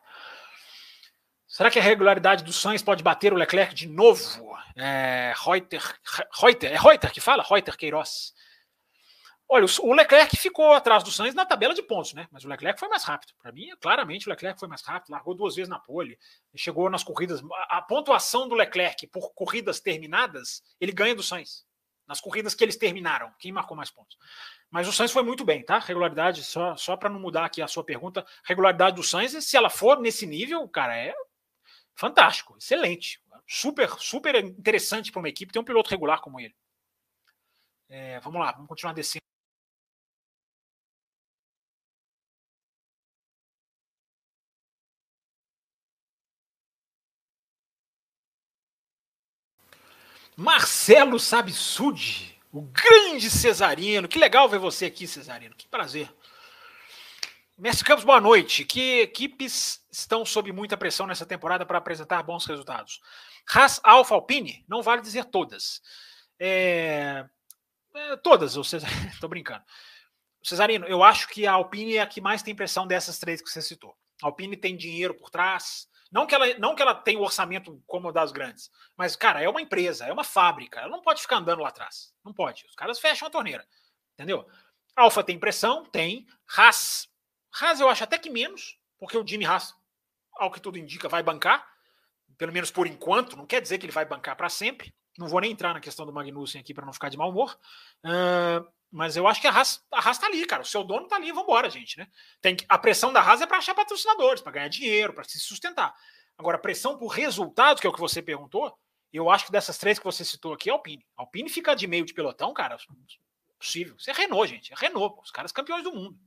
Será 1.46 1.70
que 1.70 1.78
a 1.78 1.82
regularidade 1.82 2.42
do 2.42 2.52
Sainz 2.52 2.82
pode 2.82 3.04
bater 3.04 3.32
o 3.32 3.36
Leclerc 3.36 3.72
de 3.72 3.86
novo? 3.86 4.52
É, 4.74 5.32
Reuter, 5.36 5.80
Reuter, 6.40 6.72
é 6.72 6.76
Reuter 6.76 7.12
que 7.12 7.20
fala? 7.20 7.44
Reuter 7.48 7.76
Queiroz. 7.76 8.34
Olha, 9.48 9.66
o 9.82 9.94
Leclerc 9.94 10.36
ficou 10.36 10.72
atrás 10.72 11.04
do 11.04 11.12
Sainz 11.12 11.32
na 11.32 11.46
tabela 11.46 11.72
de 11.72 11.84
pontos, 11.84 12.14
né? 12.14 12.26
Mas 12.32 12.44
o 12.44 12.48
Leclerc 12.48 12.80
foi 12.80 12.88
mais 12.88 13.04
rápido. 13.04 13.32
Para 13.40 13.52
mim, 13.52 13.68
claramente, 13.80 14.26
o 14.26 14.30
Leclerc 14.30 14.58
foi 14.58 14.68
mais 14.68 14.82
rápido, 14.82 15.12
largou 15.12 15.36
duas 15.36 15.54
vezes 15.54 15.68
na 15.68 15.78
pole, 15.78 16.18
chegou 16.56 16.90
nas 16.90 17.04
corridas. 17.04 17.40
A 17.68 17.80
pontuação 17.80 18.48
do 18.48 18.56
Leclerc 18.56 19.06
por 19.06 19.32
corridas 19.34 19.78
terminadas, 19.78 20.64
ele 20.80 20.90
ganha 20.90 21.14
do 21.14 21.22
Sainz 21.22 21.64
nas 22.12 22.20
corridas 22.20 22.54
que 22.54 22.62
eles 22.62 22.76
terminaram, 22.76 23.32
quem 23.38 23.50
marcou 23.50 23.74
mais 23.74 23.90
pontos. 23.90 24.18
Mas 24.70 24.86
o 24.86 24.92
Sainz 24.92 25.10
foi 25.10 25.22
muito 25.22 25.46
bem, 25.46 25.64
tá? 25.64 25.78
Regularidade, 25.78 26.44
só, 26.44 26.76
só 26.76 26.94
para 26.94 27.08
não 27.08 27.18
mudar 27.18 27.46
aqui 27.46 27.62
a 27.62 27.66
sua 27.66 27.82
pergunta, 27.82 28.26
regularidade 28.44 28.96
do 28.96 29.02
Sainz, 29.02 29.32
se 29.42 29.56
ela 29.56 29.70
for 29.70 29.98
nesse 29.98 30.26
nível, 30.26 30.68
cara, 30.68 30.94
é 30.94 31.14
fantástico, 31.94 32.54
excelente. 32.58 33.18
Super, 33.46 33.88
super 33.98 34.34
interessante 34.44 35.10
para 35.10 35.20
uma 35.20 35.28
equipe 35.28 35.52
ter 35.52 35.58
um 35.58 35.64
piloto 35.64 35.88
regular 35.88 36.20
como 36.20 36.38
ele. 36.38 36.54
É, 37.88 38.20
vamos 38.20 38.38
lá, 38.38 38.52
vamos 38.52 38.68
continuar 38.68 38.92
descendo. 38.92 39.31
Marcelo 50.42 51.20
Sabsud, 51.20 52.36
o 52.50 52.62
grande 52.62 53.30
Cesarino. 53.30 54.08
Que 54.08 54.18
legal 54.18 54.48
ver 54.48 54.58
você 54.58 54.86
aqui, 54.86 55.06
Cesarino. 55.06 55.54
Que 55.54 55.68
prazer. 55.68 56.12
Mestre 57.56 57.84
Campos, 57.84 58.02
boa 58.02 58.20
noite. 58.20 58.64
Que 58.64 59.02
equipes 59.02 59.86
estão 59.88 60.24
sob 60.24 60.50
muita 60.50 60.76
pressão 60.76 61.06
nessa 61.06 61.24
temporada 61.24 61.64
para 61.64 61.78
apresentar 61.78 62.24
bons 62.24 62.44
resultados? 62.44 63.00
Haas, 63.54 63.80
Alfa, 63.84 64.16
Alpine? 64.16 64.64
Não 64.66 64.82
vale 64.82 65.00
dizer 65.00 65.26
todas. 65.26 65.80
É... 66.40 67.24
É, 67.94 68.16
todas, 68.16 68.56
estou 68.56 69.28
brincando. 69.30 69.62
Cesarino, 70.42 70.86
eu 70.86 71.04
acho 71.04 71.28
que 71.28 71.46
a 71.46 71.52
Alpine 71.52 71.98
é 71.98 72.00
a 72.00 72.06
que 72.06 72.20
mais 72.20 72.42
tem 72.42 72.52
pressão 72.52 72.84
dessas 72.84 73.16
três 73.16 73.40
que 73.40 73.48
você 73.48 73.62
citou. 73.62 73.94
A 74.20 74.26
Alpine 74.26 74.56
tem 74.56 74.76
dinheiro 74.76 75.14
por 75.14 75.30
trás. 75.30 75.86
Não 76.12 76.26
que 76.26 76.34
ela, 76.34 76.46
não 76.58 76.74
que 76.74 76.82
ela 76.82 76.94
tenha 76.94 77.18
o 77.18 77.22
um 77.22 77.24
orçamento 77.24 77.82
como 77.86 78.12
das 78.12 78.30
grandes, 78.30 78.70
mas, 78.94 79.16
cara, 79.16 79.40
é 79.40 79.48
uma 79.48 79.62
empresa, 79.62 80.04
é 80.04 80.12
uma 80.12 80.22
fábrica. 80.22 80.78
Ela 80.78 80.90
não 80.90 81.00
pode 81.00 81.22
ficar 81.22 81.38
andando 81.38 81.62
lá 81.62 81.70
atrás. 81.70 82.14
Não 82.22 82.34
pode. 82.34 82.66
Os 82.66 82.74
caras 82.74 83.00
fecham 83.00 83.26
a 83.26 83.30
torneira. 83.30 83.66
Entendeu? 84.12 84.46
Alfa 84.94 85.24
tem 85.24 85.38
pressão? 85.38 85.86
Tem. 85.86 86.26
Haas. 86.54 87.08
Haas 87.58 87.80
eu 87.80 87.88
acho 87.88 88.04
até 88.04 88.18
que 88.18 88.28
menos, 88.28 88.78
porque 88.98 89.16
o 89.16 89.26
Jimmy 89.26 89.46
Haas, 89.46 89.74
ao 90.34 90.50
que 90.50 90.60
tudo 90.60 90.78
indica, 90.78 91.08
vai 91.08 91.22
bancar. 91.22 91.66
Pelo 92.36 92.52
menos 92.52 92.70
por 92.70 92.86
enquanto. 92.86 93.34
Não 93.34 93.46
quer 93.46 93.62
dizer 93.62 93.78
que 93.78 93.86
ele 93.86 93.92
vai 93.92 94.04
bancar 94.04 94.36
para 94.36 94.50
sempre. 94.50 94.94
Não 95.18 95.28
vou 95.28 95.40
nem 95.40 95.52
entrar 95.52 95.74
na 95.74 95.80
questão 95.80 96.06
do 96.06 96.12
Magnussen 96.12 96.60
aqui 96.60 96.72
para 96.72 96.86
não 96.86 96.92
ficar 96.92 97.08
de 97.08 97.16
mau 97.16 97.30
humor. 97.30 97.58
Uh, 98.04 98.66
mas 98.90 99.16
eu 99.16 99.26
acho 99.26 99.40
que 99.40 99.46
a 99.46 99.50
Haas, 99.50 99.84
a 99.92 100.06
Haas 100.06 100.18
tá 100.18 100.26
ali, 100.26 100.44
cara. 100.46 100.62
O 100.62 100.66
seu 100.66 100.84
dono 100.84 101.06
tá 101.06 101.16
ali, 101.16 101.32
vambora, 101.32 101.68
gente, 101.70 101.98
né? 101.98 102.06
Tem 102.40 102.56
que, 102.56 102.64
a 102.68 102.78
pressão 102.78 103.12
da 103.12 103.20
Haas 103.20 103.40
é 103.40 103.46
para 103.46 103.58
achar 103.58 103.74
patrocinadores, 103.74 104.42
para 104.42 104.52
ganhar 104.52 104.68
dinheiro, 104.68 105.12
para 105.12 105.24
se 105.24 105.38
sustentar. 105.38 105.94
Agora, 106.36 106.58
pressão 106.58 106.98
por 106.98 107.08
resultado, 107.08 107.80
que 107.80 107.86
é 107.86 107.90
o 107.90 107.92
que 107.92 108.00
você 108.00 108.20
perguntou, 108.20 108.76
eu 109.12 109.30
acho 109.30 109.46
que 109.46 109.52
dessas 109.52 109.78
três 109.78 109.98
que 109.98 110.04
você 110.04 110.24
citou 110.24 110.52
aqui, 110.54 110.70
a 110.70 110.72
Alpine. 110.72 111.06
A 111.16 111.22
Alpine 111.22 111.48
fica 111.48 111.74
de 111.74 111.86
meio 111.86 112.04
de 112.04 112.14
pelotão, 112.14 112.52
cara, 112.54 112.76
possível. 113.58 113.94
Isso 113.96 114.10
é 114.10 114.12
Renault, 114.12 114.48
gente. 114.48 114.72
É 114.72 114.76
Renault, 114.76 115.20
os 115.22 115.30
caras 115.30 115.52
campeões 115.52 115.84
do 115.84 115.92
mundo. 115.92 116.18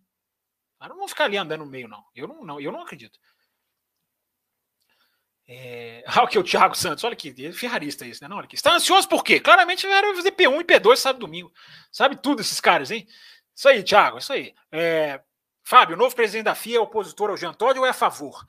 Os 0.79 0.89
não 0.89 0.97
vão 0.97 1.07
ficar 1.07 1.25
ali 1.25 1.37
andando 1.37 1.65
no 1.65 1.71
meio, 1.71 1.87
não. 1.87 2.05
Eu 2.15 2.27
não, 2.27 2.43
não, 2.43 2.59
eu 2.59 2.71
não 2.71 2.81
acredito. 2.81 3.19
É... 5.47 6.03
Ah, 6.07 6.27
que? 6.27 6.39
O 6.39 6.43
Thiago 6.43 6.75
Santos, 6.75 7.03
olha 7.03 7.13
aqui, 7.13 7.33
é 7.45 7.51
ferrarista 7.51 8.05
isso, 8.05 8.23
né? 8.23 8.27
Não, 8.27 8.37
olha 8.37 8.45
aqui. 8.45 8.55
Está 8.55 8.73
ansioso 8.73 9.07
por 9.07 9.23
quê? 9.23 9.39
Claramente 9.39 9.85
era 9.85 10.15
fazer 10.15 10.31
P1 10.31 10.61
e 10.61 10.63
P2 10.63 10.95
sabe 10.97 11.19
domingo. 11.19 11.51
Sabe 11.91 12.15
tudo 12.15 12.41
esses 12.41 12.59
caras, 12.59 12.91
hein? 12.91 13.07
Isso 13.55 13.69
aí, 13.69 13.83
Thiago, 13.83 14.17
isso 14.17 14.33
aí. 14.33 14.53
É... 14.71 15.21
Fábio, 15.63 15.95
o 15.95 15.99
novo 15.99 16.15
presidente 16.15 16.45
da 16.45 16.53
FIA 16.53 16.77
é 16.77 16.79
opositor 16.79 17.31
ao 17.31 17.37
Jean 17.37 17.53
Todt 17.53 17.79
ou 17.79 17.85
é 17.85 17.89
a 17.89 17.93
favor? 17.93 18.45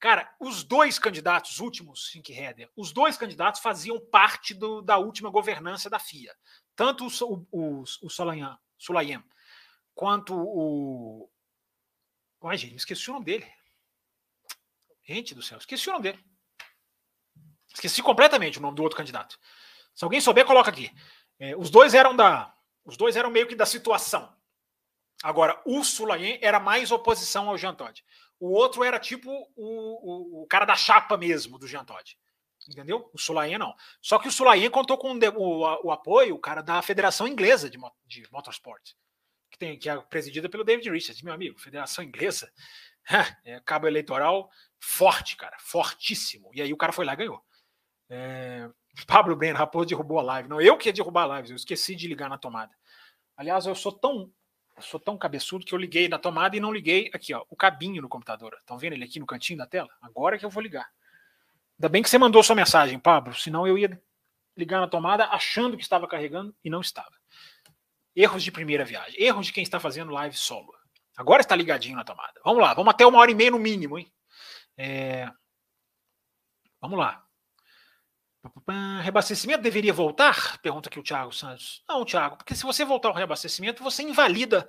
Cara, 0.00 0.32
os 0.38 0.62
dois 0.62 0.98
candidatos 0.98 1.58
últimos, 1.60 2.10
Sink 2.10 2.32
Header, 2.32 2.70
os 2.76 2.92
dois 2.92 3.16
candidatos 3.16 3.60
faziam 3.60 3.98
parte 3.98 4.54
do, 4.54 4.80
da 4.80 4.96
última 4.96 5.30
governança 5.30 5.90
da 5.90 5.98
FIA. 5.98 6.32
Tanto 6.76 7.06
o, 7.06 7.46
o, 7.50 7.82
o 7.82 8.08
Sulayem 8.78 9.24
quanto 9.94 10.34
o. 10.36 11.28
Ai, 12.44 12.56
gente, 12.56 12.76
esqueci 12.76 13.10
o 13.10 13.14
nome 13.14 13.24
dele. 13.24 13.46
Gente 15.08 15.34
do 15.34 15.42
céu, 15.42 15.56
esqueci 15.56 15.88
o 15.88 15.92
nome 15.92 16.02
dele. 16.02 16.24
Esqueci 17.72 18.02
completamente 18.02 18.58
o 18.58 18.62
nome 18.62 18.76
do 18.76 18.82
outro 18.82 18.98
candidato. 18.98 19.38
Se 19.94 20.04
alguém 20.04 20.20
souber, 20.20 20.44
coloca 20.44 20.70
aqui. 20.70 20.90
É, 21.38 21.56
os 21.56 21.70
dois 21.70 21.94
eram 21.94 22.14
da. 22.14 22.54
Os 22.84 22.96
dois 22.96 23.16
eram 23.16 23.30
meio 23.30 23.46
que 23.46 23.54
da 23.54 23.66
situação. 23.66 24.36
Agora, 25.22 25.60
o 25.64 25.82
Sulayen 25.82 26.38
era 26.42 26.60
mais 26.60 26.90
oposição 26.90 27.48
ao 27.48 27.58
Jean 27.58 27.74
Todt. 27.74 28.04
O 28.38 28.52
outro 28.52 28.84
era 28.84 28.98
tipo 28.98 29.30
o, 29.56 30.40
o, 30.40 30.42
o 30.42 30.46
cara 30.46 30.64
da 30.64 30.76
chapa 30.76 31.16
mesmo 31.16 31.58
do 31.58 31.66
Jean 31.66 31.84
Todt. 31.84 32.18
Entendeu? 32.68 33.10
O 33.12 33.18
Sulayen 33.18 33.58
não. 33.58 33.74
Só 34.00 34.18
que 34.18 34.28
o 34.28 34.32
Sulayen 34.32 34.70
contou 34.70 34.98
com 34.98 35.12
o, 35.12 35.86
o, 35.86 35.90
apoio, 35.90 36.34
o 36.34 36.38
cara 36.38 36.62
da 36.62 36.82
Federação 36.82 37.26
Inglesa 37.26 37.70
de, 37.70 37.78
de 38.06 38.30
Motorsport, 38.30 38.92
que, 39.50 39.58
tem, 39.58 39.78
que 39.78 39.88
é 39.88 39.96
presidida 40.02 40.48
pelo 40.48 40.64
David 40.64 40.90
Richards, 40.90 41.22
meu 41.22 41.32
amigo. 41.32 41.58
Federação 41.58 42.04
Inglesa, 42.04 42.52
é, 43.44 43.60
cabo 43.60 43.86
eleitoral 43.86 44.50
forte, 44.80 45.36
cara, 45.36 45.56
fortíssimo. 45.58 46.50
E 46.54 46.62
aí 46.62 46.72
o 46.72 46.76
cara 46.76 46.92
foi 46.92 47.04
lá 47.04 47.14
e 47.14 47.16
ganhou. 47.16 47.42
É, 48.08 48.68
Pablo 49.06 49.36
Breno, 49.36 49.58
Raposo 49.58 49.86
derrubou 49.86 50.18
a 50.18 50.22
live. 50.22 50.48
Não, 50.48 50.60
eu 50.60 50.76
que 50.76 50.88
ia 50.88 50.92
derrubar 50.92 51.22
a 51.22 51.26
live, 51.26 51.50
eu 51.50 51.56
esqueci 51.56 51.94
de 51.94 52.08
ligar 52.08 52.28
na 52.28 52.38
tomada. 52.38 52.74
Aliás, 53.36 53.66
eu 53.66 53.74
sou 53.74 53.92
tão 53.92 54.32
sou 54.80 55.00
tão 55.00 55.18
cabeçudo 55.18 55.64
que 55.64 55.74
eu 55.74 55.78
liguei 55.78 56.08
na 56.08 56.18
tomada 56.18 56.56
e 56.56 56.60
não 56.60 56.72
liguei 56.72 57.10
aqui, 57.12 57.34
ó, 57.34 57.44
o 57.48 57.56
cabinho 57.56 58.00
no 58.00 58.08
computador. 58.08 58.56
Estão 58.60 58.78
vendo 58.78 58.92
ele 58.92 59.04
aqui 59.04 59.18
no 59.18 59.26
cantinho 59.26 59.58
da 59.58 59.66
tela? 59.66 59.88
Agora 60.00 60.38
que 60.38 60.44
eu 60.44 60.50
vou 60.50 60.62
ligar. 60.62 60.88
Ainda 61.78 61.88
bem 61.88 62.02
que 62.02 62.08
você 62.08 62.18
mandou 62.18 62.42
sua 62.42 62.56
mensagem, 62.56 62.98
Pablo, 62.98 63.34
senão 63.34 63.66
eu 63.66 63.76
ia 63.76 64.00
ligar 64.56 64.80
na 64.80 64.88
tomada 64.88 65.26
achando 65.26 65.76
que 65.76 65.82
estava 65.82 66.06
carregando 66.08 66.54
e 66.64 66.70
não 66.70 66.80
estava. 66.80 67.12
Erros 68.14 68.42
de 68.42 68.50
primeira 68.50 68.84
viagem, 68.84 69.20
erros 69.20 69.46
de 69.46 69.52
quem 69.52 69.62
está 69.62 69.78
fazendo 69.78 70.12
live 70.12 70.36
solo. 70.36 70.72
Agora 71.18 71.42
está 71.42 71.56
ligadinho 71.56 71.96
na 71.96 72.04
tomada. 72.04 72.40
Vamos 72.44 72.62
lá, 72.62 72.72
vamos 72.72 72.94
até 72.94 73.04
uma 73.04 73.18
hora 73.18 73.28
e 73.28 73.34
meia 73.34 73.50
no 73.50 73.58
mínimo, 73.58 73.98
hein? 73.98 74.08
É... 74.76 75.28
Vamos 76.80 76.96
lá. 76.96 77.24
Reabastecimento 79.02 79.60
deveria 79.60 79.92
voltar? 79.92 80.58
Pergunta 80.58 80.88
aqui 80.88 81.00
o 81.00 81.02
Thiago 81.02 81.32
Santos. 81.32 81.82
Não, 81.88 82.04
Thiago, 82.04 82.36
porque 82.36 82.54
se 82.54 82.62
você 82.62 82.84
voltar 82.84 83.08
ao 83.08 83.14
reabastecimento, 83.14 83.82
você 83.82 84.04
invalida 84.04 84.68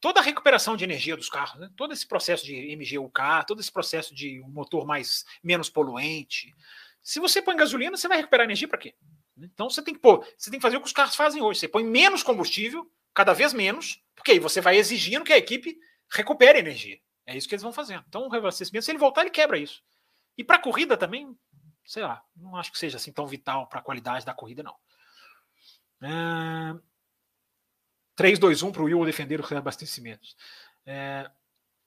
toda 0.00 0.20
a 0.20 0.22
recuperação 0.22 0.76
de 0.76 0.84
energia 0.84 1.16
dos 1.16 1.28
carros, 1.28 1.58
né? 1.58 1.68
todo 1.76 1.92
esse 1.92 2.06
processo 2.06 2.46
de 2.46 2.76
MGUK, 2.76 3.44
todo 3.48 3.60
esse 3.60 3.72
processo 3.72 4.14
de 4.14 4.40
um 4.42 4.48
motor 4.48 4.86
mais 4.86 5.24
menos 5.42 5.68
poluente. 5.68 6.54
Se 7.02 7.18
você 7.18 7.42
põe 7.42 7.56
gasolina, 7.56 7.96
você 7.96 8.06
vai 8.06 8.18
recuperar 8.18 8.44
energia 8.44 8.68
para 8.68 8.78
quê? 8.78 8.94
Então 9.36 9.68
você 9.68 9.82
tem 9.82 9.92
que 9.92 10.00
pôr, 10.00 10.24
você 10.38 10.50
tem 10.50 10.60
que 10.60 10.62
fazer 10.62 10.76
o 10.76 10.80
que 10.80 10.86
os 10.86 10.92
carros 10.92 11.16
fazem 11.16 11.42
hoje. 11.42 11.58
Você 11.58 11.66
põe 11.66 11.82
menos 11.82 12.22
combustível, 12.22 12.88
cada 13.12 13.32
vez 13.32 13.52
menos, 13.52 14.00
porque 14.20 14.32
aí 14.32 14.38
você 14.38 14.60
vai 14.60 14.76
exigindo 14.76 15.24
que 15.24 15.32
a 15.32 15.38
equipe 15.38 15.78
recupere 16.10 16.58
energia. 16.58 17.00
É 17.24 17.34
isso 17.34 17.48
que 17.48 17.54
eles 17.54 17.62
vão 17.62 17.72
fazendo. 17.72 18.04
Então, 18.06 18.26
o 18.26 18.28
reabastecimento, 18.28 18.84
se 18.84 18.90
ele 18.90 18.98
voltar, 18.98 19.22
ele 19.22 19.30
quebra 19.30 19.56
isso. 19.56 19.82
E 20.36 20.44
para 20.44 20.56
a 20.56 20.62
corrida 20.62 20.94
também, 20.94 21.34
sei 21.86 22.02
lá, 22.02 22.22
não 22.36 22.54
acho 22.54 22.70
que 22.70 22.78
seja 22.78 22.98
assim 22.98 23.10
tão 23.12 23.26
vital 23.26 23.66
para 23.66 23.80
a 23.80 23.82
qualidade 23.82 24.26
da 24.26 24.34
corrida, 24.34 24.62
não. 24.62 24.76
É... 26.02 26.74
3-2-1 28.14 28.70
para 28.72 28.82
o 28.82 28.84
Will 28.84 29.06
defender 29.06 29.40
os 29.40 29.48
reabastecimentos. 29.48 30.36
É... 30.84 31.30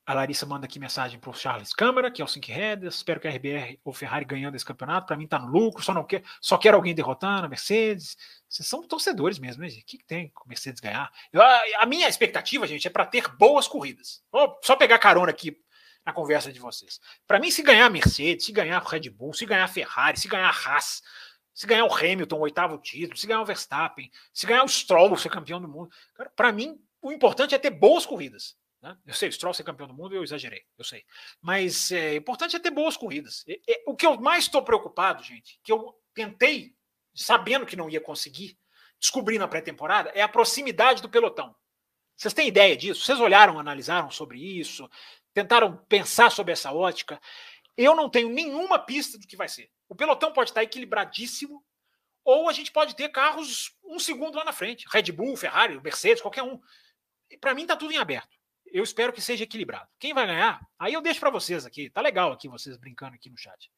A 0.06 0.12
Larissa 0.12 0.44
manda 0.44 0.66
aqui 0.66 0.78
mensagem 0.78 1.18
para 1.18 1.30
o 1.30 1.34
Charles 1.34 1.72
Câmara, 1.72 2.10
que 2.10 2.20
é 2.20 2.24
o 2.24 2.28
Sync 2.28 2.52
Head. 2.52 2.86
Espero 2.86 3.18
que 3.18 3.26
a 3.26 3.30
RBR 3.30 3.80
ou 3.82 3.92
Ferrari 3.92 4.26
ganhando 4.26 4.54
esse 4.54 4.64
campeonato. 4.64 5.06
Para 5.06 5.16
mim 5.16 5.24
está 5.24 5.38
no 5.38 5.46
lucro, 5.46 5.82
só 5.82 5.94
não 5.94 6.04
quer, 6.04 6.22
só 6.42 6.58
quer 6.58 6.74
alguém 6.74 6.94
derrotando 6.94 7.46
a 7.46 7.48
Mercedes. 7.48 8.14
Vocês 8.46 8.68
são 8.68 8.86
torcedores 8.86 9.38
mesmo, 9.38 9.62
né, 9.62 9.68
gente? 9.70 9.82
O 9.82 9.86
que, 9.86 9.98
que 9.98 10.04
tem 10.04 10.28
com 10.34 10.46
Mercedes 10.46 10.78
ganhar? 10.78 11.10
Eu, 11.32 11.40
a, 11.40 11.62
a, 11.78 11.86
minha 11.86 12.06
expectativa, 12.06 12.66
gente, 12.66 12.86
é 12.86 12.90
para 12.90 13.06
ter 13.06 13.28
boas 13.28 13.66
corridas. 13.66 14.22
Vou 14.30 14.58
só 14.62 14.76
pegar 14.76 14.98
carona 14.98 15.30
aqui 15.30 15.56
na 16.04 16.12
conversa 16.12 16.52
de 16.52 16.60
vocês. 16.60 17.00
Para 17.26 17.38
mim, 17.38 17.50
se 17.50 17.62
ganhar 17.62 17.86
a 17.86 17.90
Mercedes, 17.90 18.44
se 18.44 18.52
ganhar 18.52 18.76
a 18.76 18.86
Red 18.86 19.08
Bull, 19.08 19.32
se 19.32 19.46
ganhar 19.46 19.64
a 19.64 19.68
Ferrari, 19.68 20.20
se 20.20 20.28
ganhar 20.28 20.50
a 20.50 20.50
Haas, 20.50 21.02
se 21.54 21.66
ganhar 21.66 21.86
o 21.86 21.94
Hamilton, 21.94 22.36
o 22.36 22.40
oitavo 22.40 22.76
título, 22.76 23.16
se 23.16 23.26
ganhar 23.26 23.40
o 23.40 23.46
Verstappen, 23.46 24.10
se 24.34 24.46
ganhar 24.46 24.64
o 24.64 24.68
Stroll, 24.68 25.16
ser 25.16 25.30
campeão 25.30 25.62
do 25.62 25.68
mundo. 25.68 25.88
Para 26.36 26.52
mim, 26.52 26.78
o 27.00 27.10
importante 27.10 27.54
é 27.54 27.58
ter 27.58 27.70
boas 27.70 28.04
corridas. 28.04 28.54
Né? 28.84 28.98
Eu 29.06 29.14
sei, 29.14 29.30
o 29.30 29.32
Stroll 29.32 29.54
ser 29.54 29.64
campeão 29.64 29.88
do 29.88 29.94
mundo, 29.94 30.14
eu 30.14 30.22
exagerei, 30.22 30.62
eu 30.76 30.84
sei. 30.84 31.06
Mas 31.40 31.90
é 31.90 32.16
importante 32.16 32.54
é 32.54 32.58
ter 32.58 32.70
boas 32.70 32.98
corridas. 32.98 33.42
O 33.86 33.96
que 33.96 34.04
eu 34.04 34.20
mais 34.20 34.44
estou 34.44 34.62
preocupado, 34.62 35.22
gente, 35.22 35.58
que 35.64 35.72
eu 35.72 35.98
tentei, 36.12 36.76
sabendo 37.14 37.64
que 37.64 37.76
não 37.76 37.88
ia 37.88 37.98
conseguir, 37.98 38.58
descobrir 39.00 39.38
na 39.38 39.48
pré-temporada, 39.48 40.10
é 40.10 40.20
a 40.20 40.28
proximidade 40.28 41.00
do 41.00 41.08
pelotão. 41.08 41.56
Vocês 42.14 42.34
têm 42.34 42.46
ideia 42.46 42.76
disso? 42.76 43.00
Vocês 43.00 43.18
olharam, 43.20 43.58
analisaram 43.58 44.10
sobre 44.10 44.38
isso? 44.38 44.86
Tentaram 45.32 45.78
pensar 45.88 46.30
sobre 46.30 46.52
essa 46.52 46.70
ótica? 46.70 47.18
Eu 47.78 47.96
não 47.96 48.10
tenho 48.10 48.28
nenhuma 48.28 48.78
pista 48.78 49.18
do 49.18 49.26
que 49.26 49.34
vai 49.34 49.48
ser. 49.48 49.70
O 49.88 49.94
pelotão 49.94 50.30
pode 50.30 50.50
estar 50.50 50.62
equilibradíssimo, 50.62 51.64
ou 52.22 52.50
a 52.50 52.52
gente 52.52 52.70
pode 52.70 52.94
ter 52.94 53.08
carros 53.08 53.74
um 53.82 53.98
segundo 53.98 54.36
lá 54.36 54.44
na 54.44 54.52
frente. 54.52 54.84
Red 54.90 55.10
Bull, 55.10 55.38
Ferrari, 55.38 55.80
Mercedes, 55.80 56.20
qualquer 56.20 56.42
um. 56.42 56.60
Para 57.40 57.54
mim 57.54 57.62
está 57.62 57.76
tudo 57.76 57.90
em 57.90 57.96
aberto 57.96 58.43
eu 58.74 58.82
espero 58.82 59.12
que 59.12 59.20
seja 59.20 59.44
equilibrado. 59.44 59.88
Quem 60.00 60.12
vai 60.12 60.26
ganhar? 60.26 60.60
Aí 60.76 60.92
eu 60.92 61.00
deixo 61.00 61.20
para 61.20 61.30
vocês 61.30 61.64
aqui. 61.64 61.88
Tá 61.88 62.00
legal 62.00 62.32
aqui 62.32 62.48
vocês 62.48 62.76
brincando 62.76 63.14
aqui 63.14 63.30
no 63.30 63.38
chat. 63.38 63.70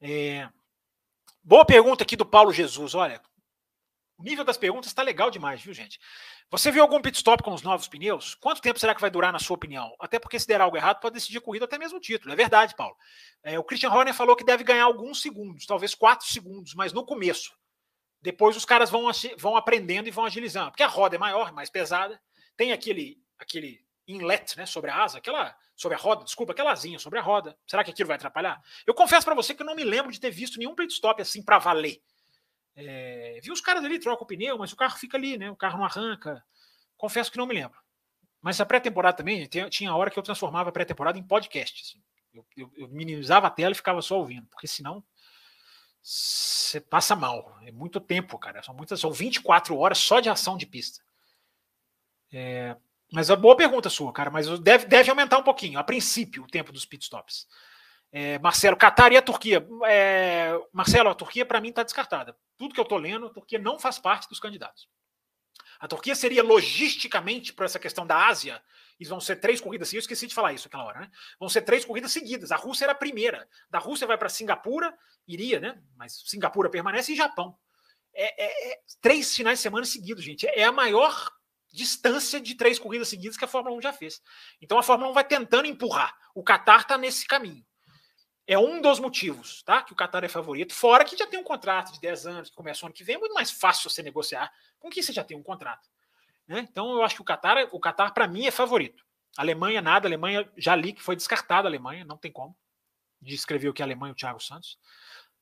É... 0.00 0.48
Boa 1.44 1.66
pergunta 1.66 2.02
aqui 2.02 2.16
do 2.16 2.24
Paulo 2.24 2.50
Jesus. 2.50 2.94
Olha, 2.94 3.20
o 4.16 4.22
nível 4.22 4.42
das 4.42 4.56
perguntas 4.56 4.88
está 4.88 5.02
legal 5.02 5.30
demais, 5.30 5.60
viu, 5.60 5.74
gente? 5.74 6.00
Você 6.50 6.70
viu 6.70 6.80
algum 6.80 7.02
pit 7.02 7.14
stop 7.14 7.42
com 7.42 7.52
os 7.52 7.60
novos 7.60 7.88
pneus? 7.88 8.34
Quanto 8.34 8.62
tempo 8.62 8.80
será 8.80 8.94
que 8.94 9.02
vai 9.02 9.10
durar, 9.10 9.34
na 9.34 9.38
sua 9.38 9.56
opinião? 9.56 9.94
Até 10.00 10.18
porque 10.18 10.40
se 10.40 10.46
der 10.46 10.62
algo 10.62 10.78
errado, 10.78 10.98
pode 10.98 11.12
decidir 11.12 11.42
corrida 11.42 11.66
até 11.66 11.76
mesmo 11.76 11.98
o 11.98 12.00
título. 12.00 12.32
É 12.32 12.36
verdade, 12.36 12.74
Paulo. 12.74 12.96
É, 13.42 13.58
o 13.58 13.64
Christian 13.64 13.90
Horner 13.90 14.14
falou 14.14 14.34
que 14.34 14.44
deve 14.44 14.64
ganhar 14.64 14.84
alguns 14.84 15.20
segundos, 15.20 15.66
talvez 15.66 15.94
quatro 15.94 16.26
segundos, 16.26 16.72
mas 16.74 16.94
no 16.94 17.04
começo. 17.04 17.54
Depois 18.22 18.56
os 18.56 18.64
caras 18.64 18.90
vão, 18.90 19.10
vão 19.36 19.56
aprendendo 19.56 20.08
e 20.08 20.10
vão 20.10 20.24
agilizando. 20.24 20.70
Porque 20.70 20.82
a 20.82 20.88
roda 20.88 21.16
é 21.16 21.18
maior, 21.18 21.52
mais 21.52 21.68
pesada. 21.68 22.18
Tem 22.56 22.72
aquele, 22.72 23.18
aquele 23.38 23.89
inlet, 24.12 24.56
né, 24.56 24.66
sobre 24.66 24.90
a 24.90 25.02
asa, 25.02 25.18
aquela 25.18 25.56
sobre 25.74 25.96
a 25.96 25.98
roda, 25.98 26.24
desculpa, 26.24 26.52
aquela 26.52 26.72
asinha 26.72 26.98
sobre 26.98 27.18
a 27.18 27.22
roda. 27.22 27.56
Será 27.66 27.82
que 27.82 27.90
aquilo 27.90 28.08
vai 28.08 28.16
atrapalhar? 28.16 28.62
Eu 28.86 28.92
confesso 28.92 29.24
para 29.24 29.34
você 29.34 29.54
que 29.54 29.62
eu 29.62 29.66
não 29.66 29.74
me 29.74 29.84
lembro 29.84 30.12
de 30.12 30.20
ter 30.20 30.30
visto 30.30 30.58
nenhum 30.58 30.74
pit 30.74 30.92
stop 30.92 31.22
assim 31.22 31.42
para 31.42 31.58
valer. 31.58 32.02
É, 32.76 33.40
vi 33.42 33.50
os 33.50 33.60
caras 33.60 33.84
ali 33.84 33.98
trocam 33.98 34.24
o 34.24 34.26
pneu, 34.26 34.58
mas 34.58 34.72
o 34.72 34.76
carro 34.76 34.98
fica 34.98 35.16
ali, 35.16 35.38
né? 35.38 35.50
O 35.50 35.56
carro 35.56 35.78
não 35.78 35.84
arranca. 35.84 36.44
Confesso 36.96 37.30
que 37.30 37.38
não 37.38 37.46
me 37.46 37.54
lembro. 37.54 37.78
Mas 38.40 38.60
a 38.60 38.66
pré-temporada 38.66 39.16
também, 39.16 39.46
tinha 39.46 39.94
hora 39.94 40.10
que 40.10 40.18
eu 40.18 40.22
transformava 40.22 40.70
a 40.70 40.72
pré-temporada 40.72 41.18
em 41.18 41.22
podcast. 41.22 41.82
Assim. 41.82 42.02
Eu, 42.32 42.46
eu, 42.56 42.72
eu, 42.76 42.88
minimizava 42.88 43.46
a 43.46 43.50
tela 43.50 43.72
e 43.72 43.74
ficava 43.74 44.00
só 44.00 44.18
ouvindo, 44.18 44.46
porque 44.48 44.66
senão 44.66 45.04
você 46.02 46.80
passa 46.80 47.14
mal. 47.14 47.58
É 47.62 47.72
muito 47.72 48.00
tempo, 48.00 48.38
cara. 48.38 48.62
São 48.62 48.74
muitas, 48.74 49.00
são 49.00 49.12
24 49.12 49.76
horas 49.76 49.98
só 49.98 50.20
de 50.20 50.30
ação 50.30 50.56
de 50.56 50.66
pista. 50.66 51.02
É, 52.32 52.76
mas 53.12 53.30
é 53.30 53.36
boa 53.36 53.56
pergunta 53.56 53.88
sua, 53.90 54.12
cara. 54.12 54.30
Mas 54.30 54.46
deve, 54.60 54.86
deve 54.86 55.10
aumentar 55.10 55.38
um 55.38 55.42
pouquinho, 55.42 55.78
a 55.78 55.84
princípio, 55.84 56.44
o 56.44 56.46
tempo 56.46 56.72
dos 56.72 56.84
pitstops. 56.84 57.46
É, 58.12 58.38
Marcelo, 58.40 58.76
Catar 58.76 59.12
e 59.12 59.16
a 59.16 59.22
Turquia. 59.22 59.66
É, 59.86 60.58
Marcelo, 60.72 61.10
a 61.10 61.14
Turquia 61.14 61.46
para 61.46 61.60
mim 61.60 61.68
está 61.68 61.82
descartada. 61.82 62.36
Tudo 62.56 62.74
que 62.74 62.80
eu 62.80 62.84
estou 62.84 62.98
lendo, 62.98 63.26
a 63.26 63.30
Turquia 63.30 63.58
não 63.58 63.78
faz 63.78 63.98
parte 63.98 64.28
dos 64.28 64.40
candidatos. 64.40 64.88
A 65.78 65.88
Turquia 65.88 66.14
seria 66.14 66.42
logisticamente 66.42 67.52
para 67.52 67.64
essa 67.64 67.78
questão 67.78 68.06
da 68.06 68.26
Ásia, 68.26 68.62
e 69.00 69.04
vão 69.06 69.18
ser 69.18 69.36
três 69.36 69.62
corridas 69.62 69.88
seguidas. 69.88 70.04
Eu 70.04 70.12
esqueci 70.12 70.26
de 70.26 70.34
falar 70.34 70.52
isso 70.52 70.68
aquela 70.68 70.84
hora, 70.84 71.00
né? 71.00 71.10
Vão 71.38 71.48
ser 71.48 71.62
três 71.62 71.86
corridas 71.86 72.12
seguidas. 72.12 72.52
A 72.52 72.56
Rússia 72.56 72.84
era 72.84 72.92
a 72.92 72.94
primeira. 72.94 73.48
Da 73.70 73.78
Rússia 73.78 74.06
vai 74.06 74.18
para 74.18 74.28
Singapura, 74.28 74.94
iria, 75.26 75.58
né? 75.58 75.82
Mas 75.96 76.22
Singapura 76.26 76.68
permanece 76.68 77.14
e 77.14 77.16
Japão. 77.16 77.56
É, 78.12 78.44
é, 78.44 78.72
é, 78.72 78.78
três 79.00 79.34
finais 79.34 79.58
de 79.58 79.62
semana 79.62 79.86
seguidos, 79.86 80.22
gente. 80.22 80.46
É 80.46 80.64
a 80.64 80.72
maior 80.72 81.30
distância 81.72 82.40
de 82.40 82.54
três 82.54 82.78
corridas 82.78 83.08
seguidas 83.08 83.36
que 83.36 83.44
a 83.44 83.48
Fórmula 83.48 83.76
1 83.76 83.82
já 83.82 83.92
fez. 83.92 84.20
Então 84.60 84.78
a 84.78 84.82
Fórmula 84.82 85.10
1 85.10 85.14
vai 85.14 85.24
tentando 85.24 85.66
empurrar. 85.66 86.16
O 86.34 86.42
Qatar 86.42 86.80
está 86.80 86.98
nesse 86.98 87.26
caminho. 87.26 87.64
É 88.46 88.58
um 88.58 88.80
dos 88.80 88.98
motivos, 88.98 89.62
tá? 89.62 89.82
Que 89.82 89.92
o 89.92 89.96
Qatar 89.96 90.24
é 90.24 90.28
favorito. 90.28 90.74
Fora 90.74 91.04
que 91.04 91.16
já 91.16 91.26
tem 91.26 91.38
um 91.38 91.44
contrato 91.44 91.92
de 91.92 92.00
10 92.00 92.26
anos 92.26 92.50
que 92.50 92.56
começa 92.56 92.84
o 92.84 92.86
ano 92.86 92.94
que 92.94 93.04
vem, 93.04 93.14
é 93.14 93.18
muito 93.18 93.34
mais 93.34 93.50
fácil 93.50 93.88
você 93.88 94.02
negociar 94.02 94.52
com 94.78 94.90
quem 94.90 95.02
você 95.02 95.12
já 95.12 95.22
tem 95.22 95.36
um 95.36 95.42
contrato. 95.42 95.88
Né? 96.48 96.66
Então 96.68 96.92
eu 96.92 97.02
acho 97.04 97.14
que 97.14 97.22
o 97.22 97.24
Qatar, 97.24 97.68
o 97.70 97.78
Qatar 97.78 98.12
para 98.12 98.26
mim 98.26 98.46
é 98.46 98.50
favorito. 98.50 99.04
A 99.38 99.42
Alemanha 99.42 99.80
nada, 99.80 100.08
a 100.08 100.08
Alemanha 100.08 100.50
já 100.56 100.74
li 100.74 100.92
que 100.92 101.02
foi 101.02 101.14
descartada 101.14 101.68
a 101.68 101.70
Alemanha, 101.70 102.04
não 102.04 102.16
tem 102.16 102.32
como. 102.32 102.56
Descreveu 103.20 103.72
que 103.72 103.82
a 103.82 103.84
Alemanha 103.84 104.12
o 104.12 104.16
Thiago 104.16 104.40
Santos. 104.40 104.76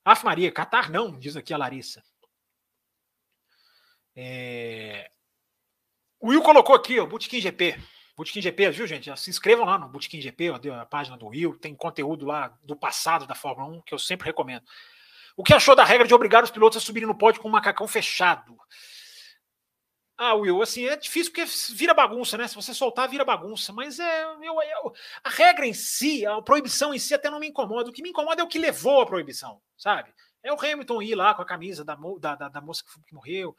Af 0.05 0.23
Maria, 0.25 0.53
Qatar 0.53 0.91
não, 0.91 1.19
diz 1.19 1.37
aqui 1.37 1.55
a 1.55 1.57
Larissa. 1.57 2.05
É... 4.15 5.11
O 6.21 6.29
Will 6.29 6.43
colocou 6.43 6.75
aqui, 6.75 6.99
o 6.99 7.07
Bootkin 7.07 7.41
GP. 7.41 7.79
Bootkin 8.17 8.41
GP, 8.41 8.71
viu, 8.71 8.87
gente? 8.87 9.17
Se 9.17 9.31
inscrevam 9.31 9.65
lá 9.65 9.79
no 9.79 9.89
Bootkin 9.89 10.21
GP, 10.21 10.49
a 10.73 10.87
página 10.87 11.17
do 11.17 11.29
Will, 11.29 11.57
tem 11.57 11.75
conteúdo 11.75 12.27
lá 12.27 12.53
do 12.65 12.75
passado 12.75 13.27
da 13.27 13.35
Fórmula 13.35 13.69
1 13.79 13.83
que 13.83 13.95
eu 13.95 13.99
sempre 13.99 14.27
recomendo. 14.27 14.65
O 15.37 15.45
que 15.45 15.55
achou 15.55 15.77
da 15.77 15.85
regra 15.85 16.07
de 16.07 16.13
obrigar 16.13 16.43
os 16.43 16.51
pilotos 16.51 16.79
a 16.79 16.81
subirem 16.81 17.07
no 17.07 17.17
pódio 17.17 17.41
com 17.41 17.49
o 17.49 17.53
macacão 17.53 17.87
fechado? 17.87 18.59
Ah, 20.17 20.35
Will, 20.35 20.61
assim, 20.61 20.85
é 20.85 20.97
difícil 20.97 21.33
porque 21.33 21.49
vira 21.77 21.95
bagunça, 21.95 22.37
né? 22.37 22.49
Se 22.49 22.57
você 22.57 22.75
soltar, 22.75 23.09
vira 23.09 23.25
bagunça. 23.25 23.73
Mas 23.73 24.01
é. 24.01 24.25
Eu, 24.25 24.61
eu, 24.63 24.93
a 25.23 25.31
regra 25.31 25.65
em 25.65 25.73
si, 25.73 26.27
a 26.27 26.43
proibição 26.43 26.93
em 26.93 26.99
si 26.99 27.15
até 27.15 27.31
não 27.31 27.39
me 27.39 27.47
incomoda. 27.47 27.89
O 27.89 27.93
que 27.93 28.03
me 28.03 28.11
incomoda 28.11 28.43
é 28.43 28.45
o 28.45 28.49
que 28.49 28.59
levou 28.59 29.01
à 29.01 29.07
proibição, 29.07 29.63
sabe? 29.77 30.13
É 30.43 30.53
o 30.53 30.61
Hamilton 30.61 31.03
ir 31.03 31.15
lá 31.15 31.35
com 31.35 31.43
a 31.43 31.47
camisa 31.47 31.85
da, 31.85 31.97
da, 32.19 32.35
da, 32.35 32.49
da 32.49 32.61
moça 32.61 32.83
que 33.07 33.15
morreu. 33.15 33.55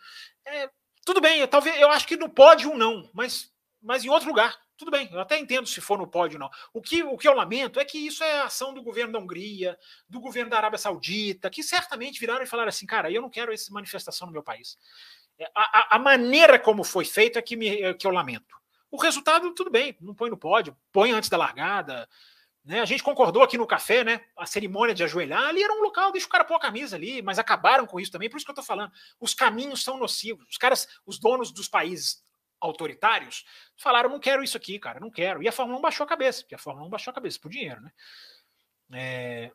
É, 0.45 0.69
tudo 1.10 1.22
bem, 1.22 1.40
eu, 1.40 1.48
talvez, 1.48 1.76
eu 1.81 1.90
acho 1.90 2.06
que 2.06 2.15
no 2.15 2.30
pódio 2.30 2.77
não, 2.77 3.10
mas, 3.14 3.52
mas 3.81 4.06
em 4.06 4.10
outro 4.10 4.27
lugar. 4.27 4.56
Tudo 4.77 4.91
bem, 4.91 5.10
eu 5.11 5.19
até 5.19 5.40
entendo 5.40 5.68
se 5.68 5.81
for 5.81 5.98
no 5.98 6.06
pódio 6.06 6.38
não. 6.38 6.52
O 6.72 6.84
que, 6.84 7.02
o 7.02 7.18
que 7.18 7.27
eu 7.27 7.34
lamento 7.34 7.80
é 7.80 7.84
que 7.84 7.98
isso 7.98 8.23
é 8.23 8.41
ação 8.41 8.76
do 8.76 8.84
governo 8.84 9.14
da 9.14 9.18
Hungria, 9.18 9.76
do 10.07 10.19
governo 10.19 10.52
da 10.52 10.57
Arábia 10.57 10.77
Saudita, 10.77 11.49
que 11.49 11.64
certamente 11.64 12.19
viraram 12.19 12.44
e 12.44 12.48
falaram 12.48 12.69
assim, 12.69 12.86
cara, 12.86 13.11
eu 13.11 13.23
não 13.23 13.30
quero 13.30 13.52
essa 13.52 13.73
manifestação 13.73 14.27
no 14.27 14.34
meu 14.34 14.44
país. 14.44 14.77
É, 15.40 15.49
a, 15.56 15.95
a, 15.95 15.99
maneira 15.99 16.60
como 16.60 16.84
foi 16.84 17.06
feito 17.06 17.40
é 17.40 17.41
que, 17.41 17.56
me, 17.56 17.81
é 17.81 17.91
que 17.95 18.06
eu 18.06 18.11
lamento. 18.11 18.56
O 18.91 18.98
resultado, 19.02 19.52
tudo 19.56 19.72
bem, 19.72 19.98
não 19.99 20.14
põe 20.14 20.30
no 20.30 20.38
pódio, 20.38 20.77
põe 20.91 21.11
antes 21.11 21.27
da 21.27 21.38
largada, 21.38 22.07
né? 22.69 22.81
A 22.81 22.85
gente 22.85 23.01
concordou 23.01 23.41
aqui 23.41 23.57
no 23.57 23.65
café, 23.65 24.03
né? 24.03 24.21
A 24.37 24.45
cerimônia 24.45 24.93
de 24.93 25.03
ajoelhar 25.03 25.41
ali 25.41 25.63
era 25.63 25.73
um 25.73 25.81
local, 25.81 26.11
deixa 26.11 26.27
o 26.27 26.29
cara 26.29 26.45
pôr 26.45 26.53
a 26.53 26.59
camisa 26.59 26.95
ali, 26.95 27.19
mas 27.19 27.39
acabaram 27.39 27.87
com 27.87 27.99
isso 27.99 28.11
também, 28.11 28.29
por 28.29 28.37
isso 28.37 28.45
que 28.45 28.51
eu 28.51 28.55
tô 28.55 28.61
falando. 28.61 28.91
Os 29.19 29.33
caminhos 29.33 29.81
são 29.83 29.97
nocivos. 29.97 30.45
Os 30.47 30.57
caras, 30.57 30.87
os 31.03 31.17
donos 31.17 31.51
dos 31.51 31.67
países 31.67 32.23
autoritários, 32.61 33.43
falaram: 33.75 34.07
não 34.07 34.19
quero 34.19 34.43
isso 34.43 34.55
aqui, 34.55 34.77
cara, 34.77 34.99
não 34.99 35.09
quero. 35.09 35.41
E 35.41 35.47
a 35.47 35.51
Fórmula 35.51 35.79
1 35.79 35.81
baixou 35.81 36.03
a 36.03 36.07
cabeça, 36.07 36.43
porque 36.43 36.53
a 36.53 36.59
Fórmula 36.59 36.85
1 36.85 36.91
baixou 36.91 37.09
a 37.09 37.15
cabeça 37.15 37.39
por 37.39 37.49
dinheiro, 37.49 37.81
né? 37.81 37.91
É... 38.93 39.51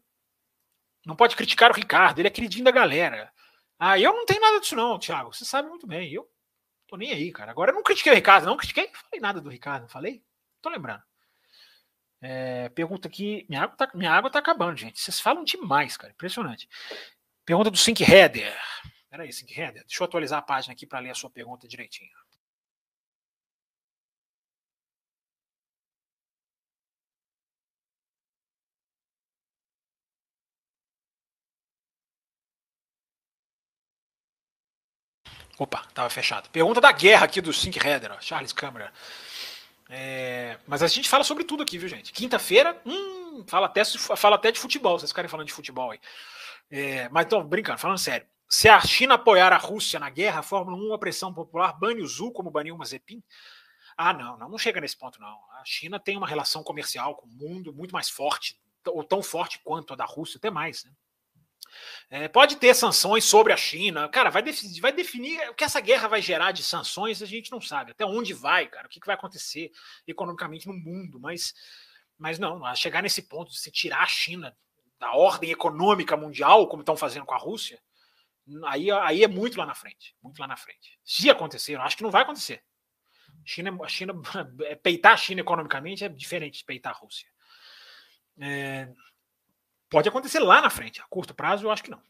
Não 1.07 1.15
pode 1.15 1.37
criticar 1.37 1.71
o 1.71 1.75
Ricardo, 1.75 2.19
ele 2.19 2.27
é 2.27 2.33
queridinho 2.33 2.65
da 2.65 2.73
galera. 2.73 3.33
Ah, 3.79 3.97
eu 3.97 4.13
não 4.13 4.27
tenho 4.27 4.41
nada 4.41 4.59
disso, 4.59 4.75
não, 4.75 4.99
Thiago. 4.99 5.33
Você 5.33 5.45
sabe 5.45 5.69
muito 5.69 5.87
bem. 5.87 6.13
Eu 6.13 6.29
tô 6.89 6.97
nem 6.97 7.13
aí, 7.13 7.31
cara. 7.31 7.53
Agora 7.53 7.71
eu 7.71 7.77
não 7.77 7.83
critiquei 7.85 8.11
o 8.11 8.17
Ricardo, 8.17 8.47
não 8.47 8.57
critiquei, 8.57 8.89
não 8.89 9.01
falei 9.03 9.21
nada 9.21 9.41
do 9.41 9.51
Ricardo, 9.51 9.89
falei? 9.89 10.21
Tô 10.61 10.69
lembrando. 10.69 11.05
É, 12.21 12.69
pergunta 12.71 13.09
aqui. 13.09 13.47
Minha 13.49 13.63
água, 13.63 13.77
tá, 13.77 13.91
minha 13.95 14.11
água 14.11 14.31
tá 14.31 14.39
acabando, 14.39 14.77
gente. 14.77 15.01
Vocês 15.01 15.21
falam 15.21 15.45
demais, 15.45 15.97
cara. 15.97 16.13
Impressionante. 16.13 16.69
Pergunta 17.45 17.71
do 17.71 17.77
Sync 17.77 18.03
Header. 18.03 18.57
Peraí, 19.11 19.33
Sync 19.33 19.53
Header. 19.53 19.85
Deixa 19.87 20.03
eu 20.03 20.07
atualizar 20.07 20.39
a 20.39 20.43
página 20.43 20.73
aqui 20.73 20.87
para 20.87 20.99
ler 21.01 21.11
a 21.11 21.15
sua 21.15 21.31
pergunta 21.31 21.69
direitinho. 21.69 22.11
Opa, 35.59 35.85
tava 35.95 36.11
fechado. 36.11 36.49
Pergunta 36.51 36.81
da 36.81 36.91
guerra 36.91 37.25
aqui 37.27 37.41
do 37.41 37.53
Sync 37.53 37.79
Header, 37.79 38.17
Charles 38.21 38.53
Câmara. 38.53 38.93
É, 39.89 40.59
mas 40.67 40.83
a 40.83 40.87
gente 40.87 41.09
fala 41.09 41.25
sobre 41.25 41.45
tudo 41.45 41.63
aqui, 41.63 41.79
viu, 41.79 41.89
gente? 41.89 42.13
Quinta-feira, 42.13 42.81
hum, 42.87 43.45
fala, 43.47 43.67
até, 43.67 43.83
fala 44.17 44.37
até 44.37 44.51
de 44.51 44.59
futebol, 44.59 44.99
vocês 44.99 45.11
ficarem 45.11 45.29
falando 45.29 45.47
de 45.47 45.53
futebol 45.53 45.91
aí. 45.91 46.01
É, 46.71 47.09
mas 47.11 47.27
tô 47.27 47.43
brincando, 47.43 47.79
falando 47.79 47.99
sério. 47.99 48.27
Se 48.49 48.69
a 48.69 48.81
China 48.81 49.15
apoiar 49.15 49.53
a 49.53 49.59
Rússia 49.59 49.99
na 49.99 50.09
guerra, 50.11 50.41
a 50.41 50.43
Fórmula 50.43 50.77
1, 50.77 50.95
a 50.95 50.99
pressão 50.99 51.33
popular, 51.33 51.79
bane 51.79 52.03
o 52.03 52.07
Zul 52.07 52.33
como 52.33 52.51
baniu 52.51 52.75
o 52.75 52.79
Mazepin? 52.79 53.23
Ah, 53.97 54.13
não, 54.13 54.37
não, 54.39 54.49
não 54.49 54.59
chega 54.59 54.81
nesse 54.81 54.97
ponto, 54.97 55.21
não. 55.21 55.39
A 55.53 55.63
China 55.65 56.01
tem 56.01 56.17
uma 56.17 56.27
relação 56.27 56.63
comercial 56.63 57.15
com 57.17 57.27
o 57.27 57.31
mundo 57.31 57.73
muito 57.73 57.93
mais 57.93 58.09
forte, 58.09 58.59
ou 58.87 59.05
tão 59.05 59.23
forte 59.23 59.61
quanto 59.63 59.93
a 59.93 59.97
da 59.97 60.05
Rússia, 60.05 60.39
até 60.39 60.51
mais, 60.51 60.85
né? 60.85 60.91
É, 62.11 62.29
pode 62.29 62.57
ter 62.57 62.75
sanções 62.75 63.25
sobre 63.25 63.53
a 63.53 63.57
China. 63.57 64.09
Cara, 64.09 64.31
vai 64.31 64.43
definir, 64.43 64.81
vai 64.81 64.93
definir 64.93 65.51
o 65.51 65.55
que 65.55 65.65
essa 65.65 65.81
guerra 65.81 66.09
vai 66.09 66.23
gerar 66.23 66.53
de 66.53 66.63
sanções, 66.63 67.23
a 67.23 67.27
gente 67.27 67.51
não 67.51 67.61
sabe. 67.61 67.93
Até 67.93 68.05
onde 68.05 68.33
vai, 68.33 68.67
cara, 68.67 68.87
o 68.87 68.91
que, 68.91 69.01
que 69.01 69.07
vai 69.07 69.15
acontecer 69.15 69.71
economicamente 70.07 70.67
no 70.67 70.75
mundo. 70.75 71.19
Mas, 71.21 71.55
mas 72.19 72.39
não, 72.39 72.63
chegar 72.75 73.03
nesse 73.03 73.23
ponto 73.23 73.51
de 73.51 73.59
se 73.59 73.71
tirar 73.71 74.03
a 74.03 74.07
China 74.07 74.57
da 74.99 75.13
ordem 75.13 75.51
econômica 75.51 76.17
mundial, 76.17 76.69
como 76.69 76.83
estão 76.83 76.97
fazendo 76.97 77.27
com 77.27 77.35
a 77.35 77.39
Rússia, 77.39 77.81
aí, 78.67 78.91
aí 78.91 79.25
é 79.25 79.29
muito 79.29 79.59
lá 79.59 79.67
na 79.67 79.75
frente. 79.75 80.15
Muito 80.23 80.39
lá 80.39 80.47
na 80.47 80.57
frente. 80.57 80.99
Se 81.05 81.29
acontecer, 81.31 81.75
eu 81.75 81.83
acho 81.83 81.97
que 81.97 82.03
não 82.03 82.11
vai 82.11 82.23
acontecer. 82.23 82.63
China, 83.45 83.77
a 83.83 83.89
China, 83.89 84.15
peitar 84.83 85.13
a 85.13 85.17
China 85.17 85.41
economicamente 85.41 86.05
é 86.05 86.09
diferente 86.09 86.59
de 86.59 86.65
peitar 86.65 86.95
a 86.95 86.97
Rússia. 86.97 87.29
É, 88.39 88.89
Pode 89.89 90.09
acontecer 90.09 90.41
lá 90.41 90.61
na 90.61 90.71
frente. 90.71 91.01
A 91.01 91.05
curto 91.05 91.35
prazo, 91.35 91.67
eu 91.67 91.71
acho 91.71 91.83
que 91.83 91.91
não. 91.91 92.03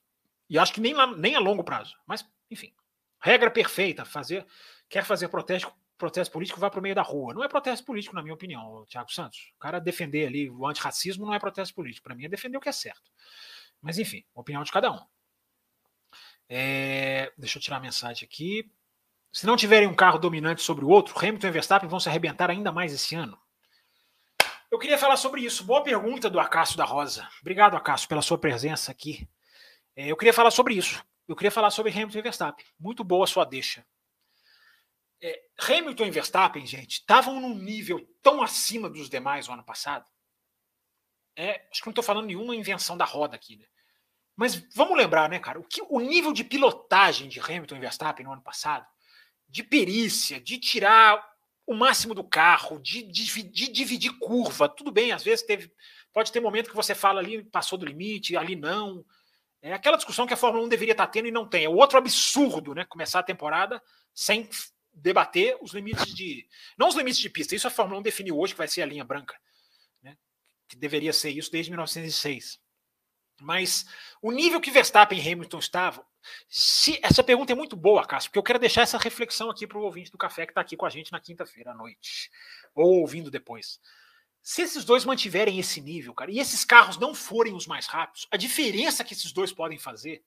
E 0.48 0.58
acho 0.58 0.72
que 0.72 0.80
nem, 0.80 0.94
lá, 0.94 1.06
nem 1.06 1.34
a 1.34 1.40
longo 1.40 1.64
prazo. 1.64 1.96
Mas, 2.06 2.28
enfim. 2.50 2.72
Regra 3.20 3.50
perfeita: 3.50 4.04
fazer, 4.04 4.46
quer 4.88 5.04
fazer 5.04 5.28
protesto, 5.28 5.72
protesto 5.96 6.32
político, 6.32 6.60
vá 6.60 6.70
para 6.70 6.80
o 6.80 6.82
meio 6.82 6.94
da 6.94 7.02
rua. 7.02 7.34
Não 7.34 7.42
é 7.42 7.48
protesto 7.48 7.84
político, 7.84 8.14
na 8.14 8.22
minha 8.22 8.34
opinião, 8.34 8.84
Tiago 8.86 9.12
Santos. 9.12 9.52
O 9.56 9.58
cara 9.58 9.80
defender 9.80 10.26
ali 10.26 10.50
o 10.50 10.66
antirracismo 10.66 11.26
não 11.26 11.34
é 11.34 11.38
protesto 11.38 11.74
político. 11.74 12.04
Para 12.04 12.14
mim 12.14 12.24
é 12.24 12.28
defender 12.28 12.56
o 12.56 12.60
que 12.60 12.68
é 12.68 12.72
certo. 12.72 13.10
Mas, 13.80 13.98
enfim, 13.98 14.24
opinião 14.34 14.62
de 14.62 14.72
cada 14.72 14.90
um. 14.90 15.00
É, 16.48 17.32
deixa 17.36 17.58
eu 17.58 17.62
tirar 17.62 17.78
a 17.78 17.80
mensagem 17.80 18.26
aqui. 18.26 18.70
Se 19.32 19.46
não 19.46 19.56
tiverem 19.56 19.88
um 19.88 19.94
carro 19.94 20.18
dominante 20.18 20.62
sobre 20.62 20.84
o 20.84 20.88
outro, 20.88 21.18
Hamilton 21.18 21.48
e 21.48 21.50
Verstappen 21.50 21.88
vão 21.88 21.98
se 21.98 22.08
arrebentar 22.08 22.50
ainda 22.50 22.70
mais 22.70 22.92
esse 22.92 23.14
ano. 23.14 23.38
Eu 24.74 24.78
queria 24.80 24.98
falar 24.98 25.16
sobre 25.16 25.40
isso. 25.40 25.62
Boa 25.62 25.84
pergunta 25.84 26.28
do 26.28 26.40
Acácio 26.40 26.76
da 26.76 26.84
Rosa. 26.84 27.28
Obrigado, 27.40 27.76
Acácio, 27.76 28.08
pela 28.08 28.20
sua 28.20 28.36
presença 28.36 28.90
aqui. 28.90 29.24
É, 29.94 30.08
eu 30.08 30.16
queria 30.16 30.32
falar 30.32 30.50
sobre 30.50 30.74
isso. 30.74 31.00
Eu 31.28 31.36
queria 31.36 31.52
falar 31.52 31.70
sobre 31.70 31.92
Hamilton 31.92 32.18
e 32.18 32.22
Verstappen. 32.22 32.66
Muito 32.76 33.04
boa 33.04 33.22
a 33.22 33.28
sua 33.28 33.44
deixa. 33.44 33.86
É, 35.22 35.40
Hamilton 35.60 36.06
e 36.06 36.10
Verstappen, 36.10 36.66
gente, 36.66 36.94
estavam 36.94 37.40
num 37.40 37.54
nível 37.54 38.04
tão 38.20 38.42
acima 38.42 38.90
dos 38.90 39.08
demais 39.08 39.46
no 39.46 39.54
ano 39.54 39.62
passado. 39.62 40.10
É, 41.36 41.68
acho 41.70 41.80
que 41.80 41.86
não 41.86 41.92
estou 41.92 42.02
falando 42.02 42.26
nenhuma 42.26 42.56
invenção 42.56 42.96
da 42.96 43.04
roda 43.04 43.36
aqui, 43.36 43.56
né? 43.56 43.66
Mas 44.34 44.56
vamos 44.74 44.98
lembrar, 44.98 45.28
né, 45.28 45.38
cara? 45.38 45.60
O, 45.60 45.62
que, 45.62 45.82
o 45.88 46.00
nível 46.00 46.32
de 46.32 46.42
pilotagem 46.42 47.28
de 47.28 47.38
Hamilton 47.38 47.76
e 47.76 47.80
Verstappen 47.80 48.26
no 48.26 48.32
ano 48.32 48.42
passado, 48.42 48.84
de 49.48 49.62
perícia, 49.62 50.40
de 50.40 50.58
tirar 50.58 51.24
o 51.66 51.74
máximo 51.74 52.14
do 52.14 52.24
carro, 52.24 52.78
de, 52.78 53.02
de, 53.02 53.42
de, 53.42 53.68
dividir 53.68 54.18
curva. 54.18 54.68
Tudo 54.68 54.90
bem, 54.90 55.12
às 55.12 55.22
vezes 55.22 55.44
teve. 55.44 55.72
Pode 56.12 56.30
ter 56.30 56.40
momento 56.40 56.70
que 56.70 56.76
você 56.76 56.94
fala 56.94 57.20
ali, 57.20 57.42
passou 57.44 57.78
do 57.78 57.86
limite, 57.86 58.36
ali 58.36 58.54
não. 58.54 59.04
É 59.60 59.72
aquela 59.72 59.96
discussão 59.96 60.26
que 60.26 60.34
a 60.34 60.36
Fórmula 60.36 60.64
1 60.66 60.68
deveria 60.68 60.92
estar 60.92 61.06
tendo 61.06 61.26
e 61.26 61.30
não 61.30 61.48
tem. 61.48 61.64
É 61.64 61.68
outro 61.68 61.96
absurdo, 61.96 62.74
né? 62.74 62.84
Começar 62.84 63.20
a 63.20 63.24
temporada 63.24 63.82
sem 64.12 64.48
debater 64.92 65.56
os 65.60 65.72
limites 65.72 66.14
de. 66.14 66.46
Não 66.76 66.88
os 66.88 66.94
limites 66.94 67.18
de 67.18 67.30
pista, 67.30 67.54
isso 67.54 67.66
a 67.66 67.70
Fórmula 67.70 67.98
1 68.00 68.02
definiu 68.02 68.38
hoje 68.38 68.52
que 68.52 68.58
vai 68.58 68.68
ser 68.68 68.82
a 68.82 68.86
linha 68.86 69.04
branca. 69.04 69.34
Né? 70.02 70.16
Que 70.68 70.76
deveria 70.76 71.12
ser 71.12 71.30
isso 71.30 71.50
desde 71.50 71.70
1906. 71.70 72.60
Mas 73.40 73.86
o 74.22 74.30
nível 74.30 74.60
que 74.60 74.70
Verstappen 74.70 75.18
e 75.18 75.32
Hamilton 75.32 75.58
estavam. 75.58 76.04
Se, 76.48 76.98
essa 77.02 77.22
pergunta 77.22 77.52
é 77.52 77.54
muito 77.54 77.76
boa, 77.76 78.04
Cássio, 78.04 78.30
porque 78.30 78.38
eu 78.38 78.42
quero 78.42 78.58
deixar 78.58 78.82
essa 78.82 78.98
reflexão 78.98 79.50
aqui 79.50 79.66
para 79.66 79.78
o 79.78 79.82
ouvinte 79.82 80.10
do 80.10 80.18
café 80.18 80.46
que 80.46 80.52
está 80.52 80.60
aqui 80.60 80.76
com 80.76 80.86
a 80.86 80.90
gente 80.90 81.12
na 81.12 81.20
quinta-feira 81.20 81.72
à 81.72 81.74
noite, 81.74 82.30
ou 82.74 83.00
ouvindo 83.00 83.30
depois. 83.30 83.80
Se 84.42 84.62
esses 84.62 84.84
dois 84.84 85.04
mantiverem 85.04 85.58
esse 85.58 85.80
nível, 85.80 86.12
cara, 86.14 86.30
e 86.30 86.38
esses 86.38 86.64
carros 86.64 86.98
não 86.98 87.14
forem 87.14 87.54
os 87.54 87.66
mais 87.66 87.86
rápidos, 87.86 88.26
a 88.30 88.36
diferença 88.36 89.02
que 89.02 89.14
esses 89.14 89.32
dois 89.32 89.52
podem 89.52 89.78
fazer, 89.78 90.22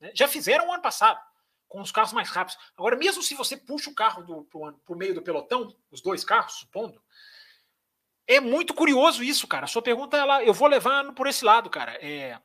né, 0.00 0.10
já 0.14 0.28
fizeram 0.28 0.68
o 0.68 0.72
ano 0.72 0.82
passado 0.82 1.18
com 1.66 1.80
os 1.80 1.92
carros 1.92 2.12
mais 2.12 2.30
rápidos. 2.30 2.58
Agora, 2.76 2.96
mesmo 2.96 3.22
se 3.22 3.34
você 3.34 3.56
puxa 3.56 3.90
o 3.90 3.94
carro 3.94 4.44
para 4.44 4.94
o 4.94 4.98
meio 4.98 5.14
do 5.14 5.22
pelotão, 5.22 5.74
os 5.90 6.00
dois 6.00 6.24
carros, 6.24 6.54
supondo, 6.54 7.02
é 8.26 8.40
muito 8.40 8.74
curioso 8.74 9.24
isso, 9.24 9.46
cara. 9.46 9.64
A 9.64 9.68
sua 9.68 9.80
pergunta, 9.80 10.16
ela, 10.16 10.44
eu 10.44 10.52
vou 10.52 10.68
levar 10.68 11.12
por 11.14 11.26
esse 11.26 11.44
lado, 11.44 11.70
cara. 11.70 11.92
É, 12.04 12.38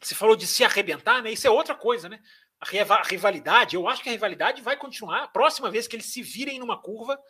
você 0.00 0.14
falou 0.14 0.36
de 0.36 0.46
se 0.46 0.64
arrebentar, 0.64 1.22
né? 1.22 1.32
Isso 1.32 1.46
é 1.46 1.50
outra 1.50 1.74
coisa, 1.74 2.08
né? 2.08 2.20
A 2.60 3.02
rivalidade, 3.02 3.76
eu 3.76 3.88
acho 3.88 4.02
que 4.02 4.08
a 4.08 4.12
rivalidade 4.12 4.62
vai 4.62 4.76
continuar. 4.76 5.24
A 5.24 5.28
próxima 5.28 5.70
vez 5.70 5.86
que 5.86 5.96
eles 5.96 6.06
se 6.06 6.22
virem 6.22 6.58
numa 6.58 6.80
curva, 6.80 7.20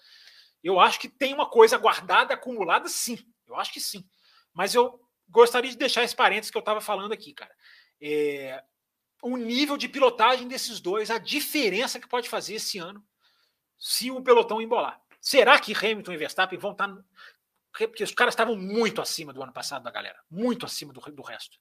eu 0.62 0.80
acho 0.80 0.98
que 0.98 1.08
tem 1.08 1.34
uma 1.34 1.46
coisa 1.46 1.76
guardada, 1.76 2.34
acumulada, 2.34 2.88
sim. 2.88 3.18
Eu 3.46 3.56
acho 3.56 3.72
que 3.72 3.80
sim. 3.80 4.08
Mas 4.52 4.74
eu 4.74 5.00
gostaria 5.28 5.70
de 5.70 5.76
deixar 5.76 6.02
esse 6.02 6.16
parênteses 6.16 6.50
que 6.50 6.56
eu 6.56 6.60
estava 6.60 6.80
falando 6.80 7.12
aqui, 7.12 7.32
cara. 7.32 7.54
É, 8.00 8.62
o 9.22 9.36
nível 9.36 9.76
de 9.76 9.88
pilotagem 9.88 10.48
desses 10.48 10.80
dois, 10.80 11.10
a 11.10 11.18
diferença 11.18 12.00
que 12.00 12.08
pode 12.08 12.28
fazer 12.28 12.54
esse 12.54 12.78
ano 12.78 13.04
se 13.78 14.10
o 14.10 14.22
pelotão 14.22 14.60
embolar. 14.60 15.00
Será 15.20 15.58
que 15.58 15.74
Hamilton 15.74 16.12
e 16.12 16.16
Verstappen 16.16 16.58
vão 16.58 16.72
estar. 16.72 16.88
Tá 16.88 17.04
porque 17.70 18.02
os 18.02 18.12
caras 18.12 18.32
estavam 18.32 18.56
muito 18.56 19.00
acima 19.00 19.32
do 19.32 19.42
ano 19.42 19.52
passado 19.52 19.84
da 19.84 19.90
galera, 19.90 20.18
muito 20.28 20.66
acima 20.66 20.92
do, 20.92 21.00
do 21.00 21.22
resto. 21.22 21.58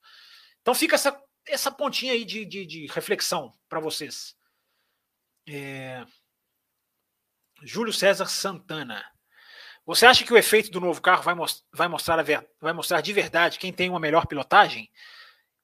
Então 0.62 0.74
fica 0.74 0.94
essa, 0.94 1.20
essa 1.46 1.70
pontinha 1.70 2.12
aí 2.12 2.24
de, 2.24 2.44
de, 2.44 2.66
de 2.66 2.86
reflexão 2.86 3.52
para 3.68 3.80
vocês. 3.80 4.36
É... 5.48 6.04
Júlio 7.62 7.92
César 7.92 8.26
Santana. 8.26 9.04
Você 9.84 10.04
acha 10.04 10.22
que 10.22 10.32
o 10.32 10.36
efeito 10.36 10.70
do 10.70 10.80
novo 10.80 11.00
carro 11.00 11.22
vai, 11.22 11.34
most 11.34 11.64
vai, 11.72 11.88
mostrar 11.88 12.22
vai 12.60 12.72
mostrar 12.72 13.00
de 13.00 13.12
verdade 13.12 13.58
quem 13.58 13.72
tem 13.72 13.88
uma 13.88 13.98
melhor 13.98 14.26
pilotagem? 14.26 14.90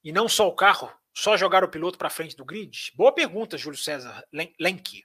E 0.03 0.13
não 0.13 0.29
só 0.29 0.49
o 0.49 0.55
carro 0.55 0.91
só 1.15 1.37
jogar 1.37 1.63
o 1.63 1.69
piloto 1.69 1.99
para 1.99 2.11
frente 2.11 2.35
do 2.35 2.45
grid? 2.45 2.91
Boa 2.95 3.13
pergunta, 3.13 3.59
Júlio 3.59 3.79
César 3.79 4.25
Lenk. 4.59 5.05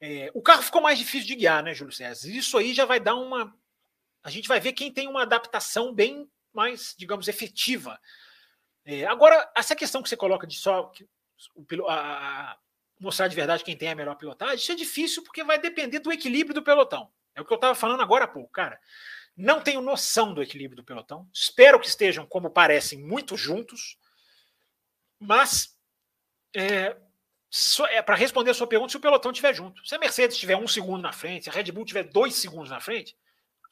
É, 0.00 0.30
o 0.34 0.42
carro 0.42 0.62
ficou 0.62 0.82
mais 0.82 0.98
difícil 0.98 1.26
de 1.26 1.36
guiar, 1.36 1.62
né, 1.62 1.72
Júlio 1.72 1.92
César? 1.92 2.28
Isso 2.28 2.58
aí 2.58 2.74
já 2.74 2.84
vai 2.84 3.00
dar 3.00 3.14
uma. 3.14 3.54
A 4.22 4.28
gente 4.28 4.46
vai 4.46 4.60
ver 4.60 4.74
quem 4.74 4.92
tem 4.92 5.08
uma 5.08 5.22
adaptação 5.22 5.94
bem 5.94 6.30
mais, 6.52 6.94
digamos, 6.98 7.28
efetiva. 7.28 7.98
É, 8.84 9.04
agora, 9.06 9.50
essa 9.56 9.74
questão 9.74 10.02
que 10.02 10.08
você 10.08 10.16
coloca 10.16 10.46
de 10.46 10.56
só 10.56 10.92
o, 11.54 11.88
a, 11.88 12.50
a, 12.52 12.58
mostrar 13.00 13.28
de 13.28 13.36
verdade 13.36 13.64
quem 13.64 13.76
tem 13.76 13.90
a 13.90 13.94
melhor 13.94 14.14
pilotagem, 14.16 14.56
isso 14.56 14.72
é 14.72 14.74
difícil 14.74 15.22
porque 15.22 15.42
vai 15.42 15.58
depender 15.58 16.00
do 16.00 16.12
equilíbrio 16.12 16.54
do 16.54 16.62
pelotão. 16.62 17.10
É 17.34 17.40
o 17.40 17.44
que 17.44 17.52
eu 17.52 17.56
estava 17.56 17.74
falando 17.74 18.02
agora 18.02 18.24
há 18.24 18.28
pouco, 18.28 18.50
cara. 18.50 18.78
Não 19.36 19.60
tenho 19.60 19.80
noção 19.80 20.32
do 20.32 20.42
equilíbrio 20.42 20.76
do 20.76 20.84
pelotão. 20.84 21.28
Espero 21.32 21.80
que 21.80 21.88
estejam, 21.88 22.24
como 22.24 22.50
parecem, 22.50 23.00
muito 23.00 23.36
juntos. 23.36 23.98
Mas, 25.18 25.76
é, 26.54 26.96
é 27.90 28.02
para 28.02 28.14
responder 28.14 28.50
a 28.50 28.54
sua 28.54 28.68
pergunta, 28.68 28.92
se 28.92 28.96
o 28.96 29.00
pelotão 29.00 29.32
estiver 29.32 29.52
junto. 29.52 29.84
Se 29.84 29.94
a 29.94 29.98
Mercedes 29.98 30.36
estiver 30.36 30.56
um 30.56 30.68
segundo 30.68 31.02
na 31.02 31.12
frente, 31.12 31.44
se 31.44 31.50
a 31.50 31.52
Red 31.52 31.72
Bull 31.72 31.82
estiver 31.82 32.04
dois 32.04 32.34
segundos 32.34 32.70
na 32.70 32.80
frente, 32.80 33.16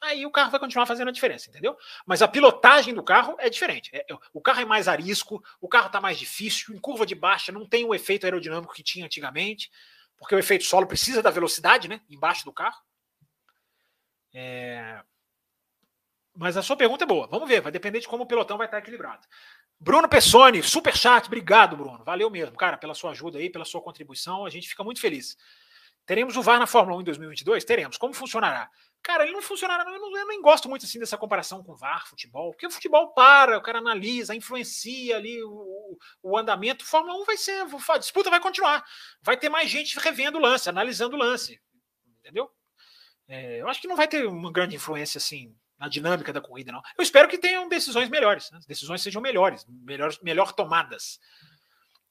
aí 0.03 0.25
o 0.25 0.31
carro 0.31 0.51
vai 0.51 0.59
continuar 0.59 0.85
fazendo 0.85 1.07
a 1.07 1.11
diferença, 1.11 1.49
entendeu? 1.49 1.77
Mas 2.05 2.21
a 2.21 2.27
pilotagem 2.27 2.93
do 2.93 3.03
carro 3.03 3.35
é 3.39 3.49
diferente. 3.49 3.89
É, 3.93 4.05
é 4.09 4.17
o 4.33 4.41
carro 4.41 4.61
é 4.61 4.65
mais 4.65 4.87
arisco, 4.87 5.43
o 5.59 5.67
carro 5.67 5.87
está 5.87 5.99
mais 5.99 6.17
difícil, 6.17 6.75
em 6.75 6.79
curva 6.79 7.05
de 7.05 7.15
baixa 7.15 7.51
não 7.51 7.65
tem 7.67 7.85
o 7.85 7.95
efeito 7.95 8.25
aerodinâmico 8.25 8.73
que 8.73 8.83
tinha 8.83 9.05
antigamente, 9.05 9.71
porque 10.17 10.35
o 10.35 10.39
efeito 10.39 10.65
solo 10.65 10.87
precisa 10.87 11.21
da 11.21 11.31
velocidade, 11.31 11.87
né? 11.87 12.01
Embaixo 12.09 12.45
do 12.45 12.53
carro. 12.53 12.79
É... 14.33 15.01
Mas 16.35 16.57
a 16.57 16.63
sua 16.63 16.75
pergunta 16.75 17.03
é 17.03 17.07
boa. 17.07 17.27
Vamos 17.27 17.47
ver, 17.47 17.61
vai 17.61 17.71
depender 17.71 17.99
de 17.99 18.07
como 18.07 18.23
o 18.23 18.27
pelotão 18.27 18.57
vai 18.57 18.67
estar 18.67 18.79
equilibrado. 18.79 19.25
Bruno 19.79 20.07
Pessoni, 20.07 20.63
super 20.63 20.95
chat, 20.95 21.27
obrigado, 21.27 21.75
Bruno. 21.75 22.03
Valeu 22.03 22.29
mesmo, 22.29 22.55
cara, 22.55 22.77
pela 22.77 22.93
sua 22.93 23.11
ajuda 23.11 23.37
aí, 23.37 23.49
pela 23.49 23.65
sua 23.65 23.81
contribuição. 23.81 24.45
A 24.45 24.49
gente 24.49 24.67
fica 24.67 24.83
muito 24.83 24.99
feliz. 24.99 25.37
Teremos 26.05 26.35
o 26.35 26.41
VAR 26.41 26.59
na 26.59 26.67
Fórmula 26.67 26.97
1 26.97 27.01
em 27.01 27.03
2022? 27.05 27.63
Teremos. 27.65 27.97
Como 27.97 28.13
funcionará? 28.13 28.69
Cara, 29.03 29.25
ele 29.25 29.33
não 29.33 29.41
funcionará. 29.41 29.83
Eu, 29.83 29.99
não, 29.99 30.17
eu 30.17 30.27
nem 30.27 30.41
gosto 30.41 30.69
muito 30.69 30.85
assim 30.85 30.97
dessa 30.97 31.17
comparação 31.17 31.61
com 31.61 31.75
VAR, 31.75 32.07
futebol, 32.07 32.51
porque 32.51 32.65
o 32.65 32.71
futebol 32.71 33.13
para, 33.13 33.57
o 33.57 33.61
cara 33.61 33.79
analisa, 33.79 34.33
influencia 34.33 35.17
ali 35.17 35.43
o, 35.43 35.97
o 36.23 36.37
andamento. 36.37 36.85
Fórmula 36.85 37.21
1 37.21 37.25
vai 37.25 37.35
ser, 37.35 37.65
a 37.89 37.97
disputa 37.97 38.29
vai 38.29 38.39
continuar. 38.39 38.83
Vai 39.21 39.35
ter 39.35 39.49
mais 39.49 39.69
gente 39.69 39.99
revendo 39.99 40.37
o 40.37 40.41
lance, 40.41 40.69
analisando 40.69 41.17
o 41.17 41.19
lance. 41.19 41.61
Entendeu? 42.19 42.49
É, 43.27 43.59
eu 43.59 43.67
acho 43.67 43.81
que 43.81 43.87
não 43.87 43.97
vai 43.97 44.07
ter 44.07 44.25
uma 44.25 44.51
grande 44.51 44.77
influência 44.77 45.17
assim 45.17 45.53
na 45.77 45.89
dinâmica 45.89 46.31
da 46.31 46.39
corrida, 46.39 46.71
não. 46.71 46.81
Eu 46.97 47.03
espero 47.03 47.27
que 47.27 47.37
tenham 47.37 47.67
decisões 47.67 48.09
melhores, 48.09 48.49
né? 48.51 48.59
decisões 48.65 49.01
sejam 49.01 49.21
melhores, 49.21 49.65
melhor, 49.67 50.11
melhor 50.21 50.53
tomadas. 50.53 51.19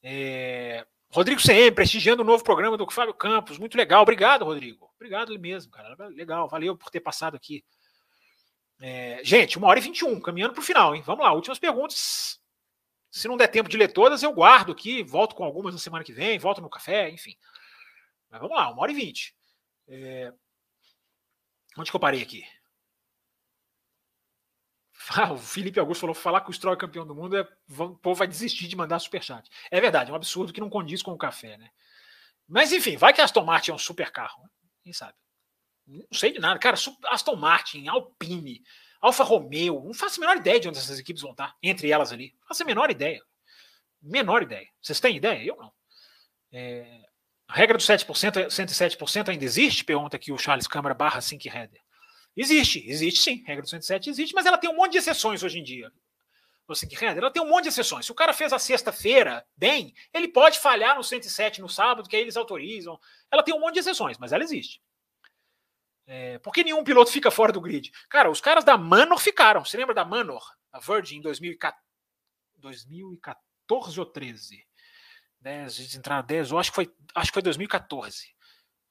É... 0.03 0.87
Rodrigo 1.13 1.43
CM, 1.43 1.71
prestigiando 1.73 2.23
o 2.23 2.25
novo 2.25 2.43
programa 2.43 2.77
do 2.79 2.91
Fábio 2.91 3.13
Campos, 3.13 3.59
muito 3.59 3.77
legal. 3.77 4.03
Obrigado, 4.03 4.47
Rodrigo. 4.47 4.91
Obrigado 4.97 5.39
mesmo, 5.39 5.71
cara. 5.71 5.95
Legal, 6.09 6.49
valeu 6.49 6.75
por 6.75 6.91
ter 6.91 7.01
passado 7.01 7.37
aqui. 7.37 7.63
É... 8.81 9.21
Gente, 9.23 9.59
uma 9.59 9.69
hora 9.69 9.79
e 9.79 9.83
21, 9.83 10.19
caminhando 10.21 10.55
para 10.55 10.63
o 10.63 10.65
final, 10.65 10.95
hein? 10.95 11.03
Vamos 11.05 11.23
lá, 11.23 11.35
últimas 11.35 11.59
perguntas. 11.59 12.41
Se 13.11 13.29
não 13.29 13.37
der 13.37 13.49
tempo 13.49 13.69
de 13.69 13.77
ler 13.77 13.93
todas, 13.93 14.23
eu 14.23 14.33
guardo 14.33 14.73
aqui, 14.73 15.03
volto 15.03 15.35
com 15.35 15.45
algumas 15.45 15.75
na 15.75 15.79
semana 15.79 16.03
que 16.03 16.15
vem, 16.15 16.39
volto 16.39 16.63
no 16.63 16.71
café, 16.71 17.11
enfim. 17.11 17.37
Mas 18.31 18.41
vamos 18.41 18.57
lá, 18.57 18.71
uma 18.71 18.81
hora 18.81 18.93
e 18.93 18.95
vinte. 18.95 19.37
É... 19.89 20.33
Onde 21.77 21.91
que 21.91 21.97
eu 21.97 22.01
parei 22.01 22.23
aqui? 22.23 22.43
o 25.33 25.37
Felipe 25.37 25.81
Augusto 25.81 26.03
falou: 26.03 26.15
falar 26.15 26.41
que 26.41 26.51
o 26.51 26.53
Stroll 26.53 26.75
é 26.75 26.79
campeão 26.79 27.07
do 27.07 27.15
mundo, 27.15 27.37
é, 27.37 27.43
o 27.69 27.97
povo 27.97 28.15
vai 28.15 28.27
desistir 28.27 28.69
de 28.69 28.77
mandar 28.77 28.99
superchat. 28.99 29.49
É 29.71 29.81
verdade, 29.81 30.11
é 30.11 30.13
um 30.13 30.17
absurdo 30.17 30.53
que 30.53 30.61
não 30.61 30.71
condiz 30.71 31.03
com 31.03 31.13
o 31.13 31.19
café, 31.19 31.57
né? 31.57 31.71
Mas 32.49 32.73
enfim, 32.73 32.97
vai 32.97 33.13
que 33.13 33.21
a 33.21 33.25
Aston 33.25 33.45
Martin 33.45 33.71
é 33.71 33.75
um 33.75 33.79
super 33.79 34.11
carro, 34.11 34.43
né? 34.43 34.49
quem 34.83 34.93
sabe? 34.93 35.15
Não 35.87 36.07
sei 36.13 36.33
de 36.33 36.39
nada. 36.39 36.59
Cara, 36.59 36.77
Aston 37.07 37.37
Martin, 37.37 37.89
Alpine, 37.89 38.63
Alfa 39.01 39.25
Romeo, 39.25 39.83
não 39.85 39.95
faço 39.95 40.21
a 40.21 40.21
menor 40.21 40.37
ideia 40.37 40.61
de 40.61 40.69
onde 40.69 40.79
essas 40.79 40.99
equipes 40.99 41.23
vão 41.23 41.33
estar, 41.33 41.57
entre 41.63 41.91
elas 41.91 42.13
ali. 42.13 42.35
Não 42.41 42.49
faço 42.49 42.63
a 42.63 42.67
menor 42.67 42.91
ideia. 42.91 43.21
Menor 44.01 44.43
ideia. 44.43 44.69
Vocês 44.81 45.01
têm 45.01 45.17
ideia? 45.17 45.45
Eu 45.45 45.57
não. 45.57 45.73
É... 46.53 47.03
A 47.49 47.55
regra 47.55 47.77
do 47.77 47.83
7%, 47.83 48.47
107% 48.47 49.29
ainda 49.29 49.45
existe? 49.45 49.85
Pergunta 49.85 50.17
aqui 50.17 50.33
o 50.33 50.39
Charles 50.39 50.67
Câmara 50.67 50.95
barra 50.95 51.21
Sink 51.21 51.49
Header. 51.49 51.81
Existe, 52.37 52.85
existe 52.89 53.21
sim. 53.21 53.43
Regra 53.47 53.63
do 53.63 53.69
107 53.69 54.11
existe, 54.11 54.35
mas 54.35 54.47
ela 54.47 54.59
tem 54.59 54.71
um 54.71 54.77
monte 54.77 54.93
de 54.93 54.99
exceções 54.99 55.43
hoje 55.43 55.59
em 55.59 55.63
dia. 55.63 55.93
Você 56.67 56.87
que 56.87 57.05
ela 57.05 57.31
tem 57.31 57.43
um 57.43 57.49
monte 57.49 57.65
de 57.65 57.71
exceções. 57.71 58.07
Se 58.07 58.13
o 58.13 58.15
cara 58.15 58.33
fez 58.33 58.53
a 58.53 58.59
sexta-feira 58.59 59.45
bem, 59.57 59.95
ele 60.15 60.29
pode 60.29 60.59
falhar 60.59 60.97
no 60.97 61.05
107 61.05 61.61
no 61.61 61.69
sábado, 61.69 62.09
que 62.09 62.17
aí 62.17 62.23
eles 62.23 62.37
autorizam. 62.37 62.99
Ela 63.31 63.43
tem 63.43 63.55
um 63.55 63.61
monte 63.61 63.75
de 63.75 63.81
exceções, 63.81 64.17
mas 64.17 64.33
ela 64.33 64.43
existe. 64.43 64.81
É, 66.07 66.39
por 66.39 66.53
que 66.53 66.65
nenhum 66.65 66.83
piloto 66.83 67.11
fica 67.11 67.31
fora 67.31 67.53
do 67.53 67.61
grid? 67.61 67.91
Cara, 68.09 68.31
os 68.31 68.41
caras 68.41 68.65
da 68.65 68.79
Manor 68.79 69.19
ficaram. 69.19 69.65
Você 69.65 69.77
lembra 69.77 69.95
da 69.95 70.05
Manor? 70.05 70.43
A 70.73 70.81
Virgin 70.81 71.19
em 71.19 71.21
2014 71.21 74.01
ou 74.01 74.07
13? 74.07 74.67
10, 75.41 75.79
eles 75.81 75.95
entraram 75.97 76.25
10, 76.25 76.53
eu 76.53 76.59
acho 76.59 76.71
que 76.71 76.77
foi, 76.77 76.95
acho 77.17 77.31
que 77.31 77.35
foi 77.35 77.43
2014 77.43 78.33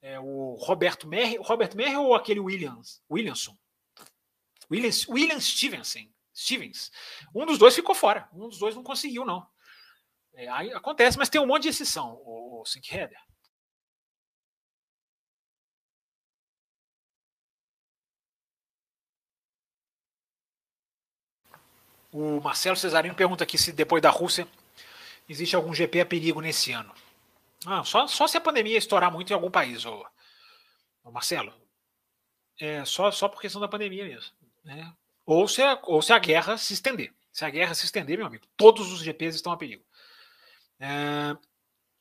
é, 0.02 0.20
o 0.20 0.56
Roberto 0.56 1.08
Merri, 1.08 1.38
Robert 1.38 1.76
Merri 1.76 1.96
ou 1.96 2.16
aquele 2.16 2.40
Williams, 2.40 3.02
Williamson? 3.10 3.56
Williams, 4.70 5.08
William 5.08 5.40
Stevenson, 5.40 6.08
Stevens. 6.36 6.92
Um 7.36 7.46
dos 7.46 7.58
dois 7.58 7.76
ficou 7.76 7.94
fora. 7.94 8.28
Um 8.34 8.48
dos 8.48 8.58
dois 8.58 8.76
não 8.76 8.84
conseguiu, 8.84 9.26
não. 9.26 9.46
É, 10.34 10.48
acontece, 10.48 11.18
mas 11.18 11.30
tem 11.30 11.42
um 11.42 11.46
monte 11.46 11.64
de 11.64 11.70
exceção, 11.70 12.14
o, 12.24 12.62
o 12.62 12.66
Sinkheader. 12.66 13.20
O 22.14 22.42
Marcelo 22.42 22.76
Cesarino 22.76 23.16
pergunta 23.16 23.44
aqui 23.44 23.58
se 23.58 23.72
depois 23.72 24.02
da 24.02 24.10
Rússia 24.10 24.48
existe 25.30 25.56
algum 25.56 25.74
GP 25.74 26.02
a 26.02 26.06
perigo 26.06 26.42
nesse 26.42 26.72
ano. 26.72 26.94
Ah, 27.66 27.84
só, 27.84 28.08
só 28.08 28.28
se 28.28 28.38
a 28.38 28.42
pandemia 28.42 28.78
estourar 28.78 29.12
muito 29.12 29.30
em 29.30 29.34
algum 29.34 29.52
país, 29.52 29.86
ô, 29.86 30.06
ô 31.04 31.12
Marcelo. 31.12 31.54
É 32.60 32.84
só, 32.86 33.12
só 33.12 33.28
por 33.28 33.42
questão 33.42 33.62
da 33.62 33.68
pandemia 33.68 34.06
mesmo. 34.06 34.32
Né? 34.64 34.94
Ou, 35.26 35.48
se 35.48 35.62
a, 35.62 35.80
ou 35.84 36.02
se 36.02 36.14
a 36.14 36.20
guerra 36.20 36.58
se 36.58 36.74
estender. 36.74 37.14
Se 37.32 37.46
a 37.46 37.50
guerra 37.50 37.74
se 37.74 37.86
estender, 37.86 38.18
meu 38.18 38.28
amigo, 38.28 38.46
todos 38.58 38.92
os 38.92 39.02
GPs 39.02 39.36
estão 39.36 39.54
a 39.54 39.58
perigo. 39.58 39.84
É, 40.80 41.36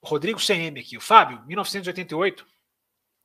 Rodrigo 0.02 0.40
CM 0.40 0.80
aqui, 0.80 0.96
o 0.96 1.00
Fábio, 1.00 1.42
1988, 1.46 2.46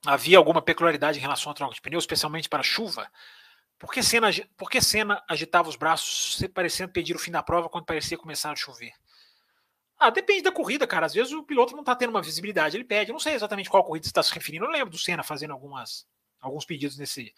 havia 0.05 0.37
alguma 0.37 0.61
peculiaridade 0.61 1.17
em 1.17 1.21
relação 1.21 1.51
à 1.51 1.55
troca 1.55 1.73
de 1.73 1.81
pneu, 1.81 1.97
especialmente 1.97 2.49
para 2.49 2.61
chuva? 2.61 3.09
Por 3.79 3.91
que 3.91 4.03
Senna, 4.03 4.29
por 4.57 4.69
que 4.69 4.81
Senna 4.81 5.23
agitava 5.27 5.67
os 5.67 5.75
braços, 5.75 6.41
parecendo 6.53 6.91
pedir 6.91 7.15
o 7.15 7.19
fim 7.19 7.31
da 7.31 7.43
prova 7.43 7.69
quando 7.69 7.85
parecia 7.85 8.17
começar 8.17 8.51
a 8.51 8.55
chover? 8.55 8.93
Ah, 9.97 10.09
depende 10.09 10.43
da 10.43 10.51
corrida, 10.51 10.85
cara. 10.85 11.05
Às 11.05 11.13
vezes 11.13 11.31
o 11.31 11.43
piloto 11.43 11.73
não 11.73 11.79
está 11.81 11.95
tendo 11.95 12.09
uma 12.09 12.21
visibilidade, 12.21 12.75
ele 12.75 12.83
pede. 12.83 13.11
Eu 13.11 13.13
não 13.13 13.19
sei 13.19 13.33
exatamente 13.33 13.69
qual 13.69 13.83
corrida 13.83 14.05
você 14.05 14.09
está 14.09 14.21
se 14.21 14.33
referindo. 14.33 14.65
Eu 14.65 14.71
lembro 14.71 14.89
do 14.89 14.97
Senna 14.97 15.23
fazendo 15.23 15.51
algumas, 15.51 16.05
alguns 16.39 16.65
pedidos 16.65 16.97
nesse. 16.97 17.33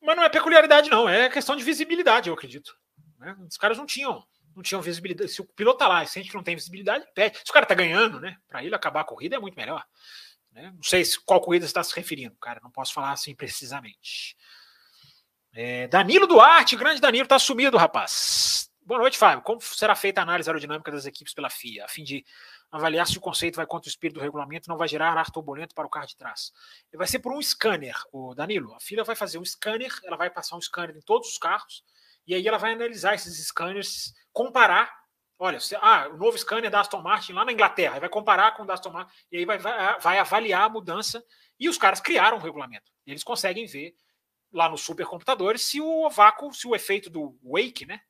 Mas 0.00 0.16
não 0.16 0.22
é 0.22 0.28
peculiaridade, 0.28 0.88
não. 0.88 1.08
É 1.08 1.28
questão 1.28 1.56
de 1.56 1.64
visibilidade, 1.64 2.28
eu 2.28 2.34
acredito. 2.34 2.76
Né? 3.18 3.36
Os 3.48 3.56
caras 3.56 3.76
não 3.76 3.86
tinham, 3.86 4.24
não 4.54 4.62
tinham 4.62 4.80
visibilidade. 4.80 5.30
Se 5.30 5.40
o 5.40 5.44
piloto 5.44 5.78
tá 5.78 5.88
lá 5.88 6.04
e 6.04 6.06
sente 6.06 6.28
que 6.28 6.36
não 6.36 6.44
tem 6.44 6.54
visibilidade, 6.54 7.04
pede. 7.14 7.38
Se 7.38 7.50
o 7.50 7.52
cara 7.54 7.66
tá 7.66 7.74
ganhando, 7.74 8.20
né? 8.20 8.36
Para 8.46 8.64
ele 8.64 8.74
acabar 8.74 9.00
a 9.00 9.04
corrida 9.04 9.36
é 9.36 9.40
muito 9.40 9.56
melhor. 9.56 9.84
Né? 10.52 10.72
Não 10.74 10.82
sei 10.82 11.04
se 11.04 11.20
qual 11.24 11.40
corrida 11.40 11.66
você 11.66 11.70
está 11.70 11.82
se 11.82 11.94
referindo, 11.94 12.36
cara. 12.36 12.60
Não 12.62 12.70
posso 12.70 12.92
falar 12.92 13.12
assim 13.12 13.34
precisamente. 13.34 14.36
É, 15.52 15.88
Danilo 15.88 16.26
Duarte, 16.26 16.76
grande 16.76 17.00
Danilo, 17.00 17.26
tá 17.26 17.38
sumido, 17.38 17.76
rapaz. 17.76 18.67
Boa 18.88 19.00
noite, 19.00 19.18
Fábio. 19.18 19.42
Como 19.42 19.60
será 19.60 19.94
feita 19.94 20.22
a 20.22 20.22
análise 20.22 20.48
aerodinâmica 20.48 20.90
das 20.90 21.04
equipes 21.04 21.34
pela 21.34 21.50
FIA, 21.50 21.84
a 21.84 21.88
fim 21.88 22.02
de 22.02 22.24
avaliar 22.72 23.06
se 23.06 23.18
o 23.18 23.20
conceito 23.20 23.56
vai 23.56 23.66
contra 23.66 23.86
o 23.86 23.90
espírito 23.90 24.14
do 24.14 24.22
regulamento 24.22 24.66
e 24.66 24.70
não 24.70 24.78
vai 24.78 24.88
gerar 24.88 25.14
ar 25.14 25.30
turbulento 25.30 25.74
para 25.74 25.86
o 25.86 25.90
carro 25.90 26.06
de 26.06 26.16
trás? 26.16 26.54
Vai 26.94 27.06
ser 27.06 27.18
por 27.18 27.30
um 27.30 27.42
scanner, 27.42 27.94
o 28.10 28.34
Danilo. 28.34 28.72
A 28.72 28.80
FIA 28.80 29.04
vai 29.04 29.14
fazer 29.14 29.36
um 29.36 29.44
scanner, 29.44 29.92
ela 30.04 30.16
vai 30.16 30.30
passar 30.30 30.56
um 30.56 30.60
scanner 30.62 30.96
em 30.96 31.02
todos 31.02 31.28
os 31.28 31.36
carros, 31.36 31.84
e 32.26 32.34
aí 32.34 32.48
ela 32.48 32.56
vai 32.56 32.72
analisar 32.72 33.14
esses 33.14 33.46
scanners, 33.48 34.14
comparar. 34.32 34.90
Olha, 35.38 35.58
ah, 35.82 36.08
o 36.08 36.16
novo 36.16 36.38
scanner 36.38 36.70
da 36.70 36.80
Aston 36.80 37.02
Martin 37.02 37.34
lá 37.34 37.44
na 37.44 37.52
Inglaterra, 37.52 38.00
vai 38.00 38.08
comparar 38.08 38.56
com 38.56 38.62
o 38.62 38.66
da 38.66 38.72
Aston 38.72 38.88
Martin, 38.88 39.12
e 39.30 39.36
aí 39.36 39.44
vai, 39.44 39.58
vai, 39.58 40.00
vai 40.00 40.18
avaliar 40.18 40.62
a 40.62 40.68
mudança. 40.70 41.22
E 41.60 41.68
os 41.68 41.76
caras 41.76 42.00
criaram 42.00 42.38
um 42.38 42.40
regulamento. 42.40 42.90
Eles 43.06 43.22
conseguem 43.22 43.66
ver 43.66 43.94
lá 44.50 44.66
nos 44.66 44.80
supercomputadores 44.80 45.60
se 45.60 45.78
o 45.78 46.08
vácuo, 46.08 46.54
se 46.54 46.66
o 46.66 46.74
efeito 46.74 47.10
do 47.10 47.38
wake, 47.44 47.84
né, 47.84 48.00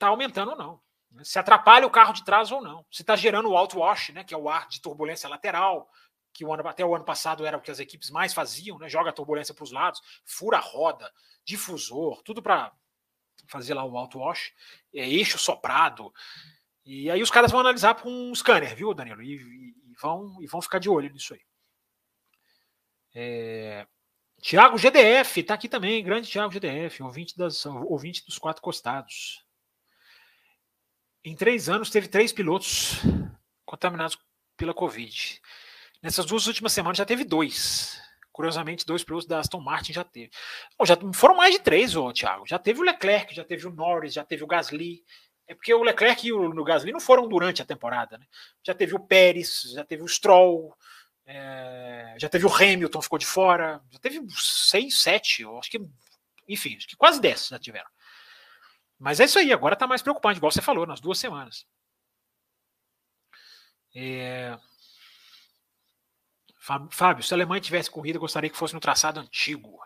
tá 0.00 0.08
aumentando 0.08 0.52
ou 0.52 0.56
não. 0.56 0.80
Se 1.22 1.38
atrapalha 1.38 1.86
o 1.86 1.90
carro 1.90 2.12
de 2.12 2.24
trás 2.24 2.50
ou 2.50 2.62
não. 2.62 2.84
Se 2.90 3.02
está 3.02 3.14
gerando 3.14 3.50
o 3.50 3.56
outwash, 3.56 4.12
né, 4.12 4.24
que 4.24 4.32
é 4.34 4.36
o 4.36 4.48
ar 4.48 4.66
de 4.68 4.80
turbulência 4.80 5.28
lateral, 5.28 5.88
que 6.32 6.44
o 6.44 6.52
ano, 6.52 6.66
até 6.66 6.84
o 6.84 6.94
ano 6.94 7.04
passado 7.04 7.44
era 7.44 7.56
o 7.56 7.60
que 7.60 7.70
as 7.70 7.80
equipes 7.80 8.10
mais 8.10 8.32
faziam, 8.32 8.78
né, 8.78 8.88
joga 8.88 9.10
a 9.10 9.12
turbulência 9.12 9.54
para 9.54 9.64
os 9.64 9.72
lados, 9.72 10.00
fura 10.24 10.56
a 10.56 10.60
roda, 10.60 11.12
difusor, 11.44 12.22
tudo 12.22 12.42
para 12.42 12.72
fazer 13.46 13.74
lá 13.74 13.84
o 13.84 13.96
outwash, 13.96 14.52
é, 14.94 15.08
eixo 15.08 15.38
soprado. 15.38 16.12
E 16.84 17.10
aí 17.10 17.22
os 17.22 17.30
caras 17.30 17.50
vão 17.50 17.60
analisar 17.60 17.94
com 17.96 18.08
um 18.08 18.34
scanner, 18.34 18.74
viu, 18.74 18.94
Danilo? 18.94 19.22
E, 19.22 19.34
e, 19.34 19.90
e, 19.90 19.94
vão, 20.00 20.40
e 20.40 20.46
vão 20.46 20.62
ficar 20.62 20.78
de 20.78 20.88
olho 20.88 21.12
nisso 21.12 21.34
aí. 21.34 21.40
É... 23.14 23.86
Tiago 24.40 24.78
GDF, 24.78 25.42
tá 25.42 25.54
aqui 25.54 25.68
também, 25.68 26.02
grande 26.02 26.30
Tiago 26.30 26.52
GDF, 26.52 27.02
ouvinte, 27.02 27.36
das, 27.36 27.66
ouvinte 27.66 28.24
dos 28.24 28.38
quatro 28.38 28.62
costados. 28.62 29.44
Em 31.24 31.36
três 31.36 31.68
anos 31.68 31.90
teve 31.90 32.08
três 32.08 32.32
pilotos 32.32 32.94
contaminados 33.64 34.18
pela 34.56 34.72
Covid. 34.72 35.40
Nessas 36.02 36.24
duas 36.24 36.46
últimas 36.46 36.72
semanas 36.72 36.96
já 36.96 37.04
teve 37.04 37.24
dois. 37.24 38.00
Curiosamente, 38.32 38.86
dois 38.86 39.04
pilotos 39.04 39.26
da 39.28 39.38
Aston 39.38 39.60
Martin 39.60 39.92
já 39.92 40.04
teve. 40.04 40.30
Bom, 40.78 40.86
já 40.86 40.96
foram 41.14 41.36
mais 41.36 41.52
de 41.52 41.60
três, 41.60 41.94
ô, 41.94 42.10
Thiago. 42.10 42.46
Já 42.46 42.58
teve 42.58 42.80
o 42.80 42.82
Leclerc, 42.82 43.34
já 43.34 43.44
teve 43.44 43.66
o 43.66 43.70
Norris, 43.70 44.14
já 44.14 44.24
teve 44.24 44.42
o 44.42 44.46
Gasly. 44.46 45.04
É 45.46 45.54
porque 45.54 45.74
o 45.74 45.82
Leclerc 45.82 46.26
e 46.26 46.32
o, 46.32 46.64
Gasly 46.64 46.92
não 46.92 47.00
foram 47.00 47.28
durante 47.28 47.60
a 47.60 47.66
temporada, 47.66 48.16
né? 48.16 48.24
Já 48.64 48.72
teve 48.72 48.94
o 48.94 49.00
Pérez, 49.00 49.62
já 49.74 49.84
teve 49.84 50.02
o 50.02 50.08
Stroll, 50.08 50.74
é, 51.26 52.14
já 52.18 52.28
teve 52.28 52.46
o 52.46 52.54
Hamilton, 52.54 53.02
ficou 53.02 53.18
de 53.18 53.26
fora. 53.26 53.82
Já 53.90 53.98
teve 53.98 54.24
seis, 54.30 55.00
sete, 55.00 55.44
acho 55.58 55.70
que, 55.70 55.80
enfim, 56.48 56.76
acho 56.76 56.86
que 56.86 56.96
quase 56.96 57.20
dez 57.20 57.48
já 57.48 57.58
tiveram. 57.58 57.90
Mas 59.00 59.18
é 59.18 59.24
isso 59.24 59.38
aí, 59.38 59.50
agora 59.50 59.72
está 59.72 59.86
mais 59.86 60.02
preocupante, 60.02 60.36
igual 60.36 60.52
você 60.52 60.60
falou, 60.60 60.86
nas 60.86 61.00
duas 61.00 61.18
semanas. 61.18 61.66
É... 63.96 64.56
Fábio, 66.90 67.24
se 67.24 67.32
a 67.32 67.36
Alemanha 67.36 67.62
tivesse 67.62 67.90
corrida, 67.90 68.18
gostaria 68.18 68.50
que 68.50 68.56
fosse 68.56 68.74
no 68.74 68.80
traçado 68.80 69.18
antigo. 69.18 69.80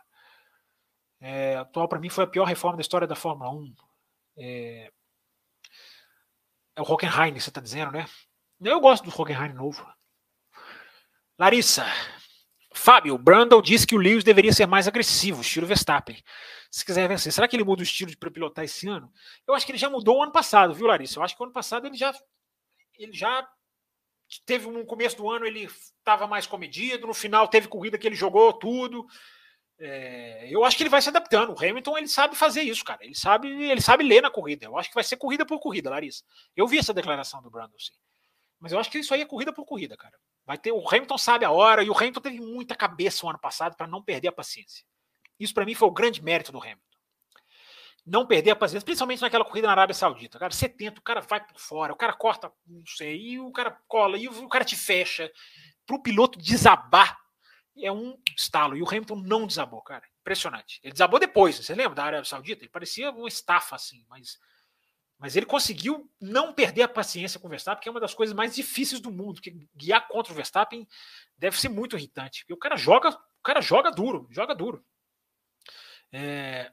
É, 1.21 1.57
atual, 1.57 1.89
para 1.89 2.01
mim, 2.01 2.11
foi 2.11 2.25
a 2.25 2.27
pior 2.27 2.45
reforma 2.45 2.77
da 2.77 2.83
história 2.83 3.07
da 3.07 3.15
Fórmula 3.15 3.51
1. 3.51 3.75
É, 4.37 4.93
é 6.75 6.83
o 6.83 6.85
Hockenheim, 6.85 7.39
você 7.39 7.51
está 7.51 7.61
dizendo, 7.61 7.93
né? 7.93 8.07
Eu 8.61 8.81
gosto 8.81 9.05
do 9.05 9.11
Hockenheim 9.11 9.53
novo. 9.53 9.87
Larissa, 11.39 11.87
Fábio, 12.75 13.17
Brandon 13.17 13.63
disse 13.63 13.87
que 13.87 13.95
o 13.95 13.99
Lewis 13.99 14.25
deveria 14.25 14.53
ser 14.53 14.67
mais 14.67 14.89
agressivo, 14.89 15.41
estilo 15.41 15.67
Verstappen. 15.67 16.21
Se 16.75 16.85
quiser 16.85 17.07
vencer, 17.07 17.33
será 17.33 17.47
que 17.47 17.55
ele 17.55 17.63
muda 17.63 17.83
o 17.83 17.85
estilo 17.85 18.11
para 18.19 18.33
pilotar 18.33 18.65
esse 18.65 18.89
ano? 18.89 19.09
Eu 19.47 19.55
acho 19.55 19.65
que 19.65 19.71
ele 19.71 19.79
já 19.79 19.89
mudou 19.89 20.19
o 20.19 20.23
ano 20.25 20.33
passado, 20.33 20.75
viu, 20.75 20.89
Larissa? 20.89 21.21
Eu 21.21 21.23
acho 21.23 21.37
que 21.37 21.41
o 21.41 21.45
ano 21.45 21.53
passado 21.53 21.87
ele 21.87 21.97
já, 21.97 22.13
ele 22.99 23.13
já 23.13 23.49
teve 24.45 24.67
um 24.67 24.85
começo 24.85 25.17
do 25.17 25.31
ano 25.31 25.47
ele 25.47 25.67
estava 25.67 26.27
mais 26.27 26.49
comedido, 26.49 27.07
no 27.07 27.15
final 27.15 27.47
teve 27.47 27.69
corrida 27.69 27.97
que 27.97 28.09
ele 28.09 28.17
jogou 28.17 28.53
tudo. 28.53 29.07
É, 29.79 30.49
eu 30.51 30.65
acho 30.65 30.77
que 30.77 30.83
ele 30.83 30.91
vai 30.91 31.01
se 31.01 31.11
adaptando. 31.11 31.53
O 31.53 31.57
Hamilton 31.57 31.97
ele 31.97 32.09
sabe 32.09 32.35
fazer 32.35 32.63
isso, 32.63 32.85
cara. 32.85 33.05
Ele 33.05 33.15
sabe, 33.15 33.47
ele 33.71 33.81
sabe 33.81 34.03
ler 34.03 34.23
na 34.23 34.31
corrida. 34.31 34.67
Eu 34.67 34.77
acho 34.77 34.89
que 34.89 34.97
vai 34.97 35.05
ser 35.05 35.17
corrida 35.17 35.47
por 35.47 35.61
corrida, 35.61 35.91
Larissa. 35.91 36.25
Eu 36.57 36.67
vi 36.67 36.79
essa 36.79 36.93
declaração 36.93 37.41
do 37.41 37.51
Brandon, 37.51 37.79
sim. 37.79 37.95
Mas 38.59 38.73
eu 38.73 38.81
acho 38.81 38.91
que 38.91 38.99
isso 38.99 39.15
aí 39.15 39.21
é 39.21 39.27
corrida 39.27 39.53
por 39.53 39.65
corrida, 39.65 39.97
cara. 39.97 40.19
Vai 40.45 40.59
ter 40.59 40.73
o 40.73 40.89
Hamilton 40.89 41.19
sabe 41.19 41.45
a 41.45 41.53
hora 41.53 41.85
e 41.85 41.89
o 41.89 41.97
Hamilton 41.97 42.21
teve 42.21 42.41
muita 42.41 42.75
cabeça 42.75 43.25
o 43.25 43.31
ano 43.31 43.39
passado 43.39 43.77
para 43.77 43.87
não 43.87 44.03
perder 44.03 44.27
a 44.27 44.33
paciência. 44.33 44.85
Isso 45.39 45.55
para 45.55 45.65
mim 45.65 45.75
foi 45.75 45.89
o 45.89 45.93
grande 45.93 46.23
mérito 46.23 46.53
do 46.53 46.59
Hamilton. 46.59 46.81
Não 48.07 48.27
perder 48.27 48.51
a 48.51 48.57
paciência, 48.57 48.85
principalmente 48.85 49.23
naquela 49.23 49.45
corrida 49.45 49.67
na 49.67 49.73
Arábia 49.73 49.95
Saudita. 49.95 50.39
Cara, 50.39 50.53
70, 50.53 51.01
o 51.01 51.03
cara 51.03 51.21
vai 51.21 51.45
por 51.45 51.59
fora, 51.59 51.93
o 51.93 51.97
cara 51.97 52.13
corta, 52.13 52.53
não 52.67 52.85
sei, 52.87 53.19
e 53.19 53.41
o 53.41 53.51
cara 53.51 53.71
cola, 53.89 54.19
e 54.19 54.29
o 54.29 54.49
cara 54.49 54.65
te 54.65 54.77
fecha. 54.77 55.31
Para 55.87 55.97
o 55.97 56.03
piloto 56.03 56.39
desabar 56.39 57.19
é 57.79 57.91
um 57.91 58.19
estalo. 58.37 58.77
E 58.77 58.83
o 58.83 58.89
Hamilton 58.89 59.17
não 59.17 59.47
desabou, 59.47 59.81
cara. 59.81 60.05
Impressionante. 60.21 60.81
Ele 60.83 60.93
desabou 60.93 61.19
depois, 61.19 61.57
você 61.57 61.75
lembra 61.75 61.95
da 61.95 62.05
Arábia 62.05 62.25
Saudita? 62.25 62.63
Ele 62.63 62.71
parecia 62.71 63.11
uma 63.11 63.29
estafa 63.29 63.77
assim, 63.77 64.05
mas 64.09 64.39
mas 65.19 65.37
ele 65.37 65.47
conseguiu 65.47 66.11
não 66.21 66.53
perder 66.53 66.83
a 66.83 66.89
paciência 66.89 67.39
com 67.39 67.47
o 67.47 67.51
Verstappen, 67.51 67.83
que 67.83 67.89
é 67.89 67.91
uma 67.91 68.01
das 68.01 68.15
coisas 68.15 68.35
mais 68.35 68.55
difíceis 68.55 69.01
do 69.01 69.11
mundo. 69.11 69.41
Que 69.41 69.67
guiar 69.75 70.07
contra 70.09 70.33
o 70.33 70.37
Verstappen 70.37 70.87
deve 71.39 71.59
ser 71.59 71.69
muito 71.69 71.97
irritante. 71.97 72.43
Porque 72.43 72.53
o 72.53 72.59
cara 72.59 72.77
joga, 72.77 73.11
o 73.11 73.43
cara 73.43 73.61
joga 73.61 73.91
duro, 73.91 74.27
joga 74.31 74.55
duro. 74.55 74.85
É... 76.15 76.73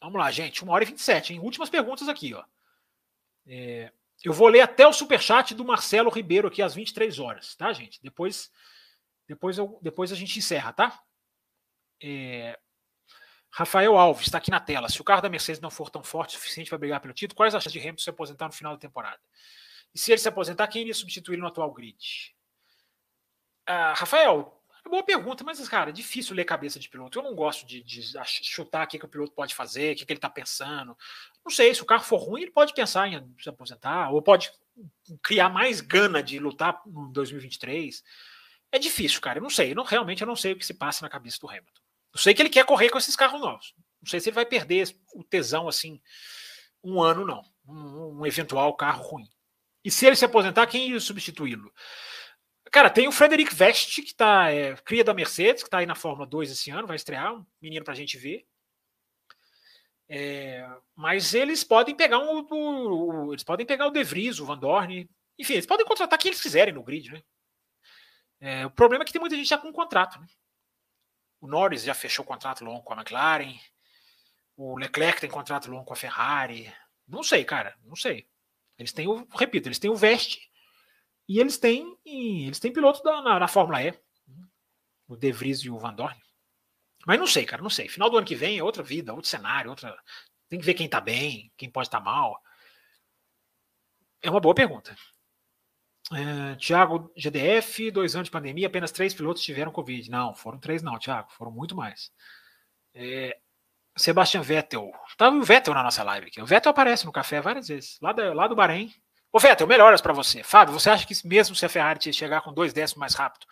Vamos 0.00 0.18
lá, 0.18 0.30
gente. 0.30 0.62
Uma 0.62 0.74
hora 0.74 0.84
e 0.84 0.86
27, 0.86 1.32
hein? 1.32 1.40
Últimas 1.40 1.70
perguntas 1.70 2.08
aqui, 2.08 2.34
ó. 2.34 2.44
É... 3.46 3.90
Eu 4.22 4.32
vou 4.32 4.46
ler 4.48 4.60
até 4.60 4.86
o 4.86 4.92
superchat 4.92 5.54
do 5.54 5.64
Marcelo 5.64 6.10
Ribeiro 6.10 6.46
aqui 6.46 6.62
às 6.62 6.74
23 6.74 7.18
horas, 7.18 7.56
tá, 7.56 7.72
gente? 7.72 8.00
Depois, 8.00 8.52
depois, 9.26 9.58
eu, 9.58 9.78
depois 9.82 10.12
a 10.12 10.14
gente 10.14 10.38
encerra, 10.38 10.72
tá? 10.72 11.02
É... 12.02 12.58
Rafael 13.50 13.96
Alves 13.96 14.26
está 14.26 14.38
aqui 14.38 14.50
na 14.50 14.60
tela. 14.60 14.88
Se 14.88 15.00
o 15.00 15.04
carro 15.04 15.22
da 15.22 15.28
Mercedes 15.28 15.60
não 15.60 15.70
for 15.70 15.90
tão 15.90 16.02
forte 16.02 16.36
o 16.36 16.38
suficiente 16.38 16.68
para 16.68 16.78
brigar 16.78 17.00
pelo 17.00 17.12
título, 17.12 17.36
quais 17.36 17.54
as 17.54 17.62
chances 17.62 17.72
de 17.72 17.80
Hamilton 17.80 18.02
se 18.02 18.10
aposentar 18.10 18.46
no 18.46 18.52
final 18.52 18.74
da 18.74 18.78
temporada? 18.78 19.20
E 19.94 19.98
se 19.98 20.10
ele 20.10 20.20
se 20.20 20.28
aposentar, 20.28 20.68
quem 20.68 20.82
iria 20.82 20.94
substituir 20.94 21.36
no 21.36 21.46
atual 21.46 21.70
grid? 21.72 22.34
Ah, 23.66 23.92
Rafael, 23.94 24.61
é 24.84 24.88
boa 24.88 25.02
pergunta, 25.02 25.44
mas, 25.44 25.66
cara, 25.68 25.90
é 25.90 25.92
difícil 25.92 26.34
ler 26.34 26.44
cabeça 26.44 26.78
de 26.78 26.88
piloto. 26.88 27.18
Eu 27.18 27.22
não 27.22 27.34
gosto 27.34 27.66
de, 27.66 27.82
de 27.82 28.02
chutar 28.42 28.84
o 28.84 28.88
que, 28.88 28.98
que 28.98 29.04
o 29.04 29.08
piloto 29.08 29.32
pode 29.32 29.54
fazer, 29.54 29.92
o 29.92 29.96
que, 29.96 30.04
que 30.04 30.12
ele 30.12 30.18
está 30.18 30.28
pensando. 30.28 30.96
Não 31.44 31.50
sei, 31.50 31.74
se 31.74 31.82
o 31.82 31.86
carro 31.86 32.04
for 32.04 32.18
ruim, 32.18 32.42
ele 32.42 32.50
pode 32.50 32.74
pensar 32.74 33.08
em 33.08 33.34
se 33.40 33.48
aposentar, 33.48 34.10
ou 34.10 34.20
pode 34.20 34.50
criar 35.22 35.48
mais 35.48 35.80
gana 35.80 36.22
de 36.22 36.38
lutar 36.38 36.80
no 36.86 37.12
2023. 37.12 38.02
É 38.72 38.78
difícil, 38.78 39.20
cara. 39.20 39.38
Eu 39.38 39.42
não 39.42 39.50
sei. 39.50 39.70
Eu 39.70 39.76
não, 39.76 39.84
realmente 39.84 40.22
eu 40.22 40.26
não 40.26 40.36
sei 40.36 40.52
o 40.52 40.56
que 40.56 40.66
se 40.66 40.74
passa 40.74 41.04
na 41.04 41.10
cabeça 41.10 41.38
do 41.40 41.48
Hamilton. 41.48 41.82
Eu 42.12 42.18
sei 42.18 42.34
que 42.34 42.42
ele 42.42 42.50
quer 42.50 42.64
correr 42.64 42.90
com 42.90 42.98
esses 42.98 43.16
carros 43.16 43.40
novos. 43.40 43.74
Não 44.00 44.08
sei 44.08 44.18
se 44.18 44.28
ele 44.28 44.34
vai 44.34 44.46
perder 44.46 44.94
o 45.14 45.22
tesão 45.22 45.68
assim 45.68 46.00
um 46.82 47.00
ano, 47.00 47.24
não. 47.24 47.42
Um, 47.66 48.20
um 48.20 48.26
eventual 48.26 48.74
carro 48.74 49.02
ruim. 49.02 49.28
E 49.84 49.90
se 49.90 50.06
ele 50.06 50.16
se 50.16 50.24
aposentar, 50.24 50.66
quem 50.66 50.90
ia 50.90 51.00
substituí-lo? 51.00 51.72
Cara, 52.72 52.88
tem 52.88 53.06
o 53.06 53.12
Frederic 53.12 53.54
Vest, 53.54 54.00
que 54.00 54.14
tá, 54.14 54.50
é, 54.50 54.74
cria 54.76 55.04
da 55.04 55.12
Mercedes, 55.12 55.62
que 55.62 55.68
está 55.68 55.78
aí 55.78 55.86
na 55.86 55.94
Fórmula 55.94 56.26
2 56.26 56.50
esse 56.50 56.70
ano, 56.70 56.86
vai 56.86 56.96
estrear, 56.96 57.34
um 57.34 57.44
menino 57.60 57.84
para 57.84 57.92
a 57.92 57.96
gente 57.96 58.16
ver. 58.16 58.46
É, 60.08 60.66
mas 60.96 61.34
eles 61.34 61.62
podem 61.62 61.94
pegar 61.94 62.18
um, 62.18 62.46
o, 62.50 63.30
eles 63.30 63.44
podem 63.44 63.66
pegar 63.66 63.86
o 63.86 63.90
De 63.90 64.02
Vries, 64.02 64.40
o 64.40 64.46
Van 64.46 64.58
Dorn, 64.58 65.06
enfim, 65.38 65.52
eles 65.52 65.66
podem 65.66 65.84
contratar 65.84 66.18
quem 66.18 66.30
eles 66.30 66.40
quiserem 66.40 66.72
no 66.72 66.82
grid, 66.82 67.12
né? 67.12 67.22
É, 68.40 68.66
o 68.66 68.70
problema 68.70 69.04
é 69.04 69.06
que 69.06 69.12
tem 69.12 69.20
muita 69.20 69.36
gente 69.36 69.48
já 69.48 69.58
com 69.58 69.70
contrato, 69.70 70.18
né? 70.18 70.26
O 71.42 71.46
Norris 71.46 71.84
já 71.84 71.92
fechou 71.92 72.24
contrato 72.24 72.64
longo 72.64 72.82
com 72.82 72.94
a 72.94 72.96
McLaren. 72.96 73.54
O 74.56 74.78
Leclerc 74.78 75.20
tem 75.20 75.30
contrato 75.30 75.70
longo 75.70 75.84
com 75.84 75.92
a 75.92 75.96
Ferrari. 75.96 76.72
Não 77.06 77.22
sei, 77.22 77.44
cara, 77.44 77.76
não 77.84 77.96
sei. 77.96 78.26
Eles 78.78 78.92
têm 78.92 79.06
o, 79.06 79.26
repito, 79.36 79.68
eles 79.68 79.78
têm 79.78 79.90
o 79.90 79.96
Veste 79.96 80.51
e 81.28 81.38
eles 81.38 81.58
têm 81.58 81.96
eles 82.04 82.60
têm 82.60 82.72
pilotos 82.72 83.02
da, 83.02 83.22
na, 83.22 83.38
na 83.38 83.48
Fórmula 83.48 83.82
E. 83.82 83.94
o 85.08 85.16
De 85.16 85.32
Vries 85.32 85.60
e 85.60 85.70
o 85.70 85.78
Van 85.78 85.94
Dorn. 85.94 86.20
Mas 87.06 87.18
não 87.18 87.26
sei, 87.26 87.44
cara, 87.44 87.62
não 87.62 87.70
sei. 87.70 87.88
Final 87.88 88.10
do 88.10 88.16
ano 88.18 88.26
que 88.26 88.34
vem 88.34 88.58
é 88.58 88.62
outra 88.62 88.82
vida, 88.82 89.12
outro 89.12 89.28
cenário, 89.28 89.70
outra. 89.70 89.96
Tem 90.48 90.58
que 90.58 90.64
ver 90.64 90.74
quem 90.74 90.88
tá 90.88 91.00
bem, 91.00 91.52
quem 91.56 91.70
pode 91.70 91.88
estar 91.88 91.98
tá 91.98 92.04
mal. 92.04 92.40
É 94.22 94.30
uma 94.30 94.40
boa 94.40 94.54
pergunta. 94.54 94.94
É, 96.12 96.56
Tiago 96.56 97.12
GDF, 97.16 97.90
dois 97.90 98.14
anos 98.14 98.26
de 98.26 98.30
pandemia, 98.30 98.66
apenas 98.66 98.92
três 98.92 99.14
pilotos 99.14 99.42
tiveram 99.42 99.72
Covid. 99.72 100.10
Não, 100.10 100.34
foram 100.34 100.58
três, 100.58 100.82
não, 100.82 100.98
Tiago, 100.98 101.30
foram 101.32 101.50
muito 101.50 101.74
mais. 101.74 102.12
É, 102.94 103.38
Sebastian 103.96 104.42
Vettel. 104.42 104.90
Tava 105.16 105.36
o 105.36 105.42
Vettel 105.42 105.74
na 105.74 105.82
nossa 105.82 106.02
live 106.02 106.26
aqui. 106.28 106.40
O 106.40 106.46
Vettel 106.46 106.70
aparece 106.70 107.06
no 107.06 107.12
café 107.12 107.40
várias 107.40 107.68
vezes, 107.68 107.98
lá, 108.00 108.12
da, 108.12 108.32
lá 108.34 108.46
do 108.46 108.56
Bahrein. 108.56 108.92
Ô, 109.34 109.38
Vettel, 109.38 109.66
melhoras 109.66 110.02
para 110.02 110.12
você. 110.12 110.42
Fábio, 110.42 110.74
você 110.74 110.90
acha 110.90 111.06
que 111.06 111.14
mesmo 111.26 111.56
se 111.56 111.64
a 111.64 111.68
Ferrari 111.68 112.12
chegar 112.12 112.42
com 112.42 112.52
dois 112.52 112.74
décimos 112.74 113.00
mais 113.00 113.14
rápido, 113.14 113.46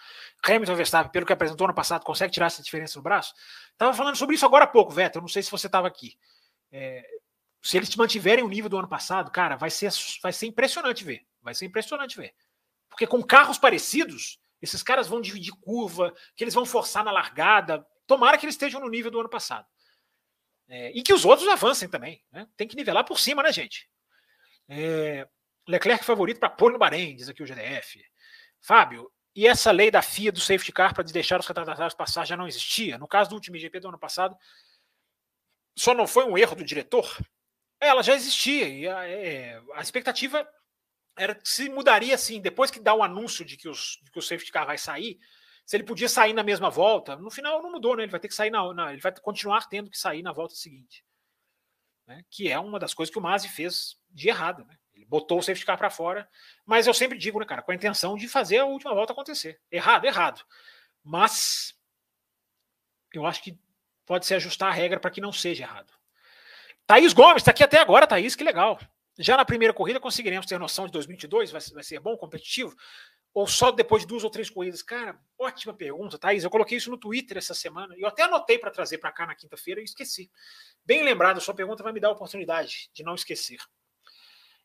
Hamilton 0.44 0.74
Verstappen, 0.74 1.10
pelo 1.10 1.24
que 1.24 1.32
apresentou 1.32 1.66
no 1.66 1.74
passado, 1.74 2.04
consegue 2.04 2.32
tirar 2.32 2.46
essa 2.46 2.62
diferença 2.62 2.98
no 2.98 3.02
braço? 3.02 3.32
Tava 3.78 3.94
falando 3.94 4.16
sobre 4.16 4.34
isso 4.34 4.44
agora 4.44 4.64
há 4.64 4.68
pouco, 4.68 4.92
Vettel. 4.92 5.22
Não 5.22 5.28
sei 5.28 5.42
se 5.42 5.50
você 5.50 5.68
estava 5.68 5.88
aqui. 5.88 6.18
É, 6.70 7.02
se 7.62 7.78
eles 7.78 7.96
mantiverem 7.96 8.44
o 8.44 8.48
nível 8.48 8.68
do 8.68 8.76
ano 8.76 8.88
passado, 8.88 9.30
cara, 9.30 9.56
vai 9.56 9.70
ser, 9.70 9.90
vai 10.22 10.34
ser 10.34 10.46
impressionante 10.46 11.02
ver. 11.02 11.26
Vai 11.40 11.54
ser 11.54 11.64
impressionante 11.64 12.14
ver. 12.14 12.34
Porque 12.90 13.06
com 13.06 13.22
carros 13.22 13.58
parecidos, 13.58 14.38
esses 14.60 14.82
caras 14.82 15.08
vão 15.08 15.18
dividir 15.18 15.52
curva, 15.62 16.12
que 16.36 16.44
eles 16.44 16.52
vão 16.52 16.66
forçar 16.66 17.02
na 17.02 17.10
largada. 17.10 17.86
Tomara 18.06 18.36
que 18.36 18.44
eles 18.44 18.54
estejam 18.54 18.82
no 18.82 18.88
nível 18.90 19.10
do 19.10 19.20
ano 19.20 19.30
passado. 19.30 19.66
É, 20.68 20.90
e 20.90 21.02
que 21.02 21.14
os 21.14 21.24
outros 21.24 21.48
avancem 21.48 21.88
também. 21.88 22.22
Né? 22.30 22.46
Tem 22.54 22.68
que 22.68 22.76
nivelar 22.76 23.04
por 23.04 23.18
cima, 23.18 23.42
né, 23.42 23.50
gente? 23.50 23.88
É, 24.68 25.26
Leclerc 25.70 26.04
favorito 26.04 26.40
para 26.40 26.50
pôr 26.50 26.72
no 26.72 26.78
Bahrein, 26.78 27.16
diz 27.16 27.28
aqui 27.28 27.42
o 27.42 27.46
GDF. 27.46 28.02
Fábio, 28.60 29.10
e 29.34 29.46
essa 29.46 29.70
lei 29.70 29.90
da 29.90 30.02
FIA 30.02 30.32
do 30.32 30.40
safety 30.40 30.72
car 30.72 30.94
para 30.94 31.04
deixar 31.04 31.38
os 31.38 31.46
retardatários 31.46 31.94
passar 31.94 32.26
já 32.26 32.36
não 32.36 32.48
existia? 32.48 32.98
No 32.98 33.06
caso 33.06 33.30
do 33.30 33.36
último 33.36 33.56
GP 33.56 33.80
do 33.80 33.88
ano 33.88 33.98
passado, 33.98 34.36
só 35.76 35.94
não 35.94 36.06
foi 36.06 36.24
um 36.24 36.36
erro 36.36 36.56
do 36.56 36.64
diretor? 36.64 37.16
Ela 37.80 38.02
já 38.02 38.14
existia 38.14 38.68
e 38.68 38.88
a, 38.88 39.08
é, 39.08 39.62
a 39.74 39.80
expectativa 39.80 40.46
era 41.16 41.34
que 41.34 41.48
se 41.48 41.68
mudaria 41.68 42.14
assim, 42.14 42.40
depois 42.40 42.70
que 42.70 42.80
dá 42.80 42.94
o 42.94 43.02
anúncio 43.02 43.44
de 43.44 43.56
que, 43.56 43.68
os, 43.68 43.98
de 44.02 44.10
que 44.10 44.18
o 44.18 44.22
safety 44.22 44.50
car 44.50 44.66
vai 44.66 44.76
sair, 44.76 45.18
se 45.64 45.76
ele 45.76 45.84
podia 45.84 46.08
sair 46.08 46.32
na 46.32 46.42
mesma 46.42 46.68
volta, 46.68 47.14
no 47.16 47.30
final 47.30 47.62
não 47.62 47.70
mudou, 47.70 47.96
né? 47.96 48.02
Ele 48.02 48.10
vai 48.10 48.18
ter 48.18 48.28
que 48.28 48.34
sair 48.34 48.50
na, 48.50 48.74
na 48.74 48.92
ele 48.92 49.00
vai 49.00 49.14
continuar 49.20 49.68
tendo 49.68 49.90
que 49.90 49.98
sair 49.98 50.22
na 50.22 50.32
volta 50.32 50.54
seguinte. 50.54 51.04
Né? 52.06 52.24
Que 52.28 52.48
é 52.48 52.58
uma 52.58 52.78
das 52.78 52.92
coisas 52.92 53.12
que 53.12 53.18
o 53.18 53.22
Masi 53.22 53.48
fez 53.48 53.96
de 54.10 54.28
errado, 54.28 54.64
né? 54.64 54.76
Botou 55.10 55.40
o 55.40 55.42
safety 55.42 55.66
car 55.66 55.76
para 55.76 55.90
fora, 55.90 56.28
mas 56.64 56.86
eu 56.86 56.94
sempre 56.94 57.18
digo, 57.18 57.40
né, 57.40 57.44
cara, 57.44 57.62
com 57.62 57.72
a 57.72 57.74
intenção 57.74 58.14
de 58.14 58.28
fazer 58.28 58.58
a 58.58 58.64
última 58.64 58.94
volta 58.94 59.12
acontecer. 59.12 59.60
Errado, 59.68 60.04
errado. 60.04 60.44
Mas 61.02 61.76
eu 63.12 63.26
acho 63.26 63.42
que 63.42 63.58
pode 64.06 64.24
se 64.24 64.34
ajustar 64.36 64.68
a 64.68 64.72
regra 64.72 65.00
para 65.00 65.10
que 65.10 65.20
não 65.20 65.32
seja 65.32 65.64
errado. 65.64 65.92
Thaís 66.86 67.12
Gomes 67.12 67.38
está 67.38 67.50
aqui 67.50 67.64
até 67.64 67.80
agora, 67.80 68.06
Thaís, 68.06 68.36
que 68.36 68.44
legal. 68.44 68.78
Já 69.18 69.36
na 69.36 69.44
primeira 69.44 69.74
corrida 69.74 69.98
conseguiremos 69.98 70.46
ter 70.46 70.60
noção 70.60 70.86
de 70.86 70.92
2022? 70.92 71.50
Vai, 71.50 71.60
vai 71.74 71.82
ser 71.82 71.98
bom, 71.98 72.16
competitivo? 72.16 72.72
Ou 73.34 73.48
só 73.48 73.72
depois 73.72 74.02
de 74.02 74.08
duas 74.08 74.22
ou 74.22 74.30
três 74.30 74.48
corridas? 74.48 74.80
Cara, 74.80 75.18
ótima 75.36 75.74
pergunta, 75.74 76.20
Thaís. 76.20 76.44
Eu 76.44 76.50
coloquei 76.50 76.78
isso 76.78 76.88
no 76.88 76.96
Twitter 76.96 77.36
essa 77.36 77.52
semana 77.52 77.96
eu 77.98 78.06
até 78.06 78.22
anotei 78.22 78.60
para 78.60 78.70
trazer 78.70 78.98
para 78.98 79.10
cá 79.10 79.26
na 79.26 79.34
quinta-feira 79.34 79.80
e 79.80 79.84
esqueci. 79.84 80.30
Bem 80.84 81.02
lembrado, 81.02 81.40
sua 81.40 81.52
pergunta 81.52 81.82
vai 81.82 81.92
me 81.92 81.98
dar 81.98 82.08
a 82.08 82.12
oportunidade 82.12 82.88
de 82.94 83.02
não 83.02 83.16
esquecer. 83.16 83.58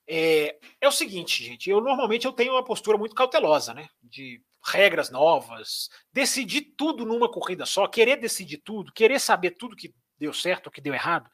É, 0.08 0.58
é, 0.80 0.88
o 0.88 0.92
seguinte, 0.92 1.44
gente. 1.44 1.70
Eu 1.70 1.82
normalmente 1.82 2.26
eu 2.26 2.34
tenho 2.34 2.54
uma 2.54 2.64
postura 2.64 2.98
muito 2.98 3.16
cautelosa, 3.16 3.74
né? 3.74 3.90
De 4.04 4.42
regras 4.64 5.10
novas, 5.12 5.90
decidir 6.12 6.74
tudo 6.76 7.06
numa 7.06 7.30
corrida 7.30 7.66
só, 7.66 7.88
querer 7.88 8.18
decidir 8.18 8.58
tudo, 8.58 8.92
querer 8.92 9.20
saber 9.20 9.52
tudo 9.52 9.76
que 9.76 9.94
deu 10.18 10.34
certo 10.34 10.68
ou 10.68 10.72
que 10.72 10.82
deu 10.82 10.94
errado 10.94 11.30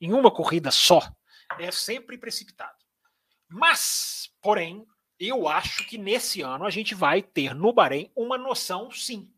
em 0.00 0.12
uma 0.12 0.30
corrida 0.30 0.70
só 0.70 1.00
é 1.58 1.70
sempre 1.70 2.16
precipitado. 2.16 2.76
Mas, 3.48 4.30
porém, 4.40 4.86
eu 5.18 5.46
acho 5.46 5.86
que 5.86 5.98
nesse 5.98 6.40
ano 6.40 6.64
a 6.64 6.70
gente 6.70 6.94
vai 6.94 7.22
ter 7.22 7.54
no 7.54 7.72
Bahrein 7.72 8.10
uma 8.16 8.38
noção, 8.38 8.90
sim. 8.90 9.32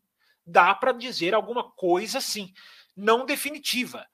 Dá 0.45 0.73
para 0.73 0.91
dizer 0.91 1.33
alguma 1.33 1.69
coisa, 1.71 2.21
sim. 2.21 2.53
Não 2.95 3.25
definitiva, 3.25 4.07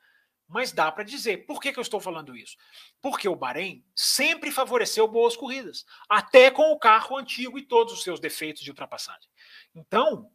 mas 0.51 0.73
dá 0.73 0.91
para 0.91 1.05
dizer. 1.05 1.45
Por 1.45 1.61
que, 1.61 1.71
que 1.71 1.79
eu 1.79 1.81
estou 1.81 2.01
falando 2.01 2.35
isso? 2.35 2.57
Porque 3.01 3.27
o 3.27 3.35
Bahrein 3.35 3.83
sempre 3.95 4.51
favoreceu 4.51 5.07
boas 5.07 5.35
corridas, 5.35 5.85
até 6.09 6.51
com 6.51 6.73
o 6.73 6.77
carro 6.77 7.17
antigo 7.17 7.57
e 7.57 7.61
todos 7.61 7.93
os 7.93 8.03
seus 8.03 8.19
defeitos 8.19 8.61
de 8.61 8.69
ultrapassagem. 8.69 9.29
Então, 9.73 10.29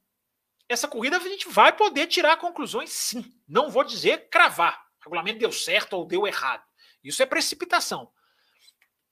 essa 0.69 0.89
corrida 0.89 1.19
a 1.19 1.21
gente 1.21 1.49
vai 1.51 1.71
poder 1.71 2.07
tirar 2.07 2.39
conclusões, 2.39 2.91
sim. 2.91 3.31
Não 3.47 3.71
vou 3.71 3.85
dizer 3.85 4.31
cravar. 4.31 4.87
O 5.01 5.05
regulamento 5.05 5.39
deu 5.39 5.53
certo 5.53 5.93
ou 5.93 6.07
deu 6.07 6.27
errado. 6.27 6.65
Isso 7.05 7.23
é 7.23 7.27
precipitação. 7.27 8.11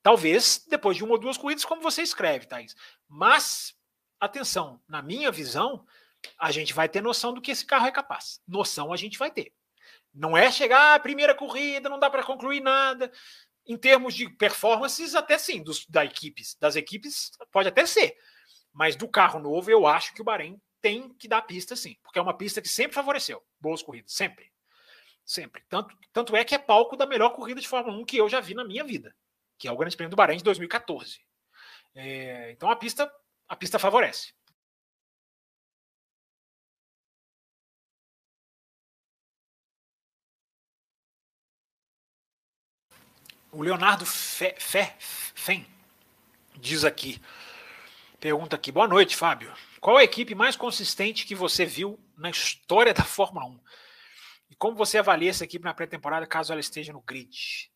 Talvez 0.03 0.65
depois 0.67 0.97
de 0.97 1.05
uma 1.05 1.13
ou 1.13 1.19
duas 1.19 1.37
corridas, 1.37 1.67
como 1.67 1.83
você 1.83 2.01
escreve, 2.01 2.47
Thaís. 2.47 2.75
Mas, 3.07 3.75
atenção, 4.19 4.81
na 4.89 5.03
minha 5.03 5.31
visão, 5.31 5.87
a 6.39 6.51
gente 6.51 6.73
vai 6.73 6.89
ter 6.89 7.03
noção 7.03 7.35
do 7.35 7.43
que 7.43 7.51
esse 7.51 7.67
carro 7.67 7.87
é 7.87 7.93
capaz. 7.93 8.41
Noção 8.49 8.91
a 8.91 8.97
gente 8.97 9.19
vai 9.19 9.31
ter. 9.31 9.53
Não 10.15 10.37
é 10.37 10.51
chegar 10.51 10.95
à 10.95 11.01
primeira 11.01 11.35
corrida, 11.35 11.89
não 11.89 11.99
dá 11.99 12.09
para 12.09 12.23
concluir 12.23 12.61
nada. 12.61 13.11
Em 13.67 13.77
termos 13.77 14.15
de 14.15 14.29
performances, 14.29 15.15
até 15.15 15.37
sim, 15.39 15.63
dos, 15.63 15.87
da 15.87 16.05
equipes, 16.05 16.57
das 16.61 16.77
equipes, 16.77 17.31
pode 17.51 17.69
até 17.69 17.85
ser. 17.85 18.17
Mas 18.73 18.95
do 18.95 19.09
carro 19.09 19.41
novo, 19.41 19.71
eu 19.71 19.87
acho 19.87 20.15
que 20.15 20.21
o 20.21 20.25
Bahrein 20.25 20.61
tem 20.81 21.09
que 21.15 21.27
dar 21.27 21.43
pista, 21.43 21.75
sim, 21.75 21.97
porque 22.03 22.19
é 22.19 22.23
uma 22.23 22.37
pista 22.37 22.61
que 22.61 22.69
sempre 22.69 22.95
favoreceu 22.95 23.43
boas 23.59 23.83
corridas, 23.83 24.13
sempre. 24.13 24.53
Sempre. 25.25 25.63
Tanto, 25.69 25.97
tanto 26.13 26.37
é 26.37 26.45
que 26.45 26.55
é 26.55 26.59
palco 26.59 26.97
da 26.97 27.07
melhor 27.07 27.31
corrida 27.31 27.61
de 27.61 27.67
Fórmula 27.67 27.97
1 27.97 28.05
que 28.05 28.19
eu 28.19 28.29
já 28.29 28.41
vi 28.41 28.53
na 28.53 28.65
minha 28.65 28.85
vida, 28.85 29.17
que 29.57 29.67
é 29.67 29.73
o 29.73 29.77
Grande 29.77 29.97
Prêmio 29.97 30.11
do 30.11 30.17
Bahrein 30.17 30.37
de 30.37 30.45
2014. 30.45 31.21
É, 31.95 32.51
então 32.51 32.71
a 32.71 32.77
pista, 32.77 33.11
a 33.49 33.57
pista 33.57 33.79
favorece. 33.79 34.35
O 43.55 43.63
Leonardo 43.63 44.05
Fe, 44.05 44.53
Fe, 44.59 44.93
Fen 44.99 45.65
diz 46.57 46.85
aqui, 46.85 47.23
pergunta 48.19 48.57
aqui, 48.57 48.73
boa 48.73 48.89
noite, 48.89 49.15
Fábio. 49.15 49.55
Qual 49.81 49.97
a 49.97 50.03
equipe 50.03 50.35
mais 50.35 50.57
consistente 50.57 51.25
que 51.25 51.37
você 51.37 51.65
viu 51.65 51.97
na 52.19 52.31
história 52.31 52.93
da 52.93 53.05
Fórmula 53.05 53.47
1? 53.47 53.61
E 54.51 54.57
como 54.57 54.77
você 54.77 54.99
avalia 54.99 55.31
essa 55.31 55.45
equipe 55.45 55.65
na 55.65 55.73
pré-temporada, 55.73 56.27
caso 56.27 56.51
ela 56.51 56.61
esteja 56.61 56.93
no 56.93 57.01
grid? 57.01 57.71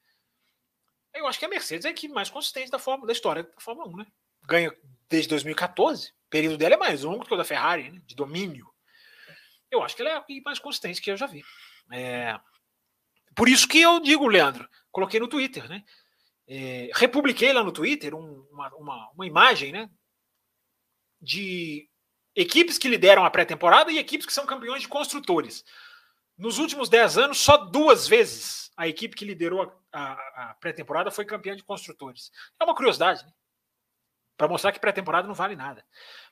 Eu 1.14 1.28
acho 1.28 1.38
que 1.38 1.44
a 1.44 1.48
Mercedes 1.48 1.84
é 1.84 1.88
a 1.88 1.92
equipe 1.92 2.12
mais 2.12 2.28
consistente 2.28 2.72
da, 2.72 2.78
Fórmula, 2.80 3.06
da 3.06 3.12
história 3.12 3.44
da 3.44 3.60
Fórmula 3.60 3.88
1, 3.88 3.96
né? 3.98 4.06
Ganha 4.42 4.76
desde 5.08 5.28
2014. 5.28 6.08
O 6.08 6.28
período 6.28 6.58
dela 6.58 6.74
é 6.74 6.78
mais 6.78 7.04
longo 7.04 7.24
que 7.24 7.32
o 7.32 7.36
da 7.36 7.44
Ferrari, 7.44 7.88
né? 7.92 8.02
de 8.04 8.16
domínio. 8.16 8.68
Eu 9.70 9.84
acho 9.84 9.94
que 9.94 10.02
ela 10.02 10.10
é 10.10 10.14
a 10.14 10.18
equipe 10.18 10.42
mais 10.44 10.58
consistente 10.58 11.00
que 11.00 11.08
eu 11.08 11.16
já 11.16 11.26
vi. 11.26 11.44
É... 11.92 12.36
Por 13.38 13.48
isso 13.48 13.68
que 13.68 13.80
eu 13.80 14.00
digo, 14.00 14.26
Leandro, 14.26 14.68
coloquei 14.90 15.20
no 15.20 15.28
Twitter, 15.28 15.68
né? 15.68 15.84
É... 16.48 16.90
republiquei 16.92 17.52
lá 17.52 17.62
no 17.62 17.70
Twitter 17.70 18.12
um, 18.12 18.44
uma, 18.50 18.68
uma, 18.74 19.10
uma 19.14 19.26
imagem, 19.28 19.70
né? 19.70 19.88
De 21.20 21.88
equipes 22.34 22.78
que 22.78 22.88
lideram 22.88 23.24
a 23.24 23.30
pré-temporada 23.30 23.92
e 23.92 23.98
equipes 23.98 24.26
que 24.26 24.32
são 24.32 24.44
campeões 24.44 24.82
de 24.82 24.88
construtores. 24.88 25.64
Nos 26.36 26.58
últimos 26.58 26.88
10 26.88 27.16
anos, 27.16 27.38
só 27.38 27.56
duas 27.56 28.08
vezes 28.08 28.72
a 28.76 28.88
equipe 28.88 29.14
que 29.14 29.24
liderou 29.24 29.72
a, 29.92 29.98
a, 30.02 30.50
a 30.50 30.54
pré-temporada 30.54 31.08
foi 31.12 31.24
campeã 31.24 31.54
de 31.54 31.62
construtores. 31.62 32.32
É 32.60 32.64
uma 32.64 32.74
curiosidade, 32.74 33.24
né? 33.24 33.32
Para 34.36 34.48
mostrar 34.48 34.72
que 34.72 34.80
pré-temporada 34.80 35.28
não 35.28 35.34
vale 35.34 35.54
nada. 35.54 35.86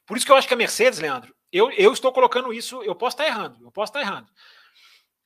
Por 0.04 0.16
isso 0.16 0.26
que 0.26 0.32
eu 0.32 0.36
acho 0.36 0.48
que 0.48 0.54
a 0.54 0.56
Mercedes, 0.56 0.98
Leandro, 0.98 1.32
eu, 1.52 1.70
eu 1.70 1.92
estou 1.92 2.12
colocando 2.12 2.52
isso, 2.52 2.82
eu 2.82 2.96
posso 2.96 3.14
estar 3.14 3.26
errando, 3.26 3.62
eu 3.62 3.70
posso 3.70 3.90
estar 3.90 4.00
errando. 4.00 4.28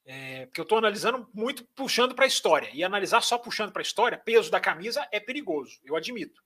É, 0.05 0.47
porque 0.47 0.60
eu 0.60 0.64
estou 0.64 0.78
analisando 0.78 1.28
muito 1.32 1.64
puxando 1.64 2.14
para 2.14 2.24
a 2.24 2.28
história. 2.28 2.70
E 2.72 2.82
analisar 2.82 3.20
só 3.22 3.39
puxando 3.39 3.72
para 3.72 3.81
a 3.81 3.82
história, 3.82 4.18
peso 4.18 4.51
da 4.51 4.60
camisa 4.60 5.06
é 5.12 5.20
perigoso, 5.20 5.81
eu 5.85 5.97
admito. 5.97 6.43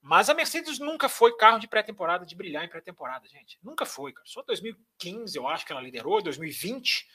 Mas 0.00 0.28
a 0.28 0.34
Mercedes 0.34 0.78
nunca 0.78 1.08
foi 1.08 1.36
carro 1.36 1.60
de 1.60 1.68
pré-temporada, 1.68 2.26
de 2.26 2.34
brilhar 2.34 2.64
em 2.64 2.68
pré-temporada, 2.68 3.28
gente. 3.28 3.58
Nunca 3.62 3.86
foi, 3.86 4.12
cara. 4.12 4.26
Só 4.26 4.42
2015 4.42 5.36
eu 5.36 5.46
acho 5.46 5.64
que 5.64 5.72
ela 5.72 5.80
liderou, 5.80 6.20
2020 6.20 7.06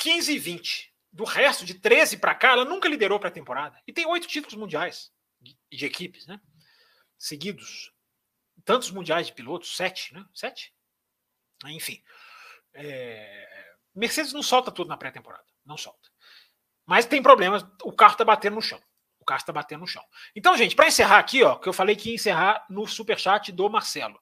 15 0.00 0.32
e 0.32 0.38
20. 0.38 0.94
Do 1.12 1.24
resto, 1.24 1.64
de 1.64 1.74
13 1.74 2.16
para 2.16 2.34
cá, 2.34 2.52
ela 2.52 2.64
nunca 2.64 2.88
liderou 2.88 3.18
para 3.18 3.28
a 3.28 3.32
temporada. 3.32 3.80
E 3.86 3.92
tem 3.92 4.06
oito 4.06 4.26
títulos 4.26 4.56
mundiais 4.56 5.12
de, 5.40 5.58
de, 5.70 5.84
equipes, 5.84 6.26
né? 6.26 6.40
Seguidos. 7.18 7.92
Tantos 8.64 8.90
mundiais 8.90 9.26
de 9.26 9.34
pilotos, 9.34 9.76
sete, 9.76 10.14
né? 10.14 10.24
Sete? 10.32 10.72
Enfim. 11.66 12.02
É... 12.72 13.69
Mercedes 13.94 14.32
não 14.32 14.42
solta 14.42 14.70
tudo 14.70 14.88
na 14.88 14.96
pré-temporada. 14.96 15.44
Não 15.64 15.76
solta. 15.76 16.08
Mas 16.86 17.06
tem 17.06 17.22
problemas. 17.22 17.64
O 17.82 17.92
carro 17.92 18.12
está 18.12 18.24
batendo 18.24 18.54
no 18.54 18.62
chão. 18.62 18.80
O 19.18 19.24
carro 19.24 19.40
está 19.40 19.52
batendo 19.52 19.80
no 19.80 19.86
chão. 19.86 20.02
Então, 20.34 20.56
gente, 20.56 20.74
para 20.74 20.88
encerrar 20.88 21.18
aqui, 21.18 21.42
ó, 21.42 21.56
que 21.56 21.68
eu 21.68 21.72
falei 21.72 21.94
que 21.94 22.08
ia 22.08 22.14
encerrar 22.14 22.64
no 22.68 22.86
superchat 22.86 23.52
do 23.52 23.68
Marcelo. 23.68 24.18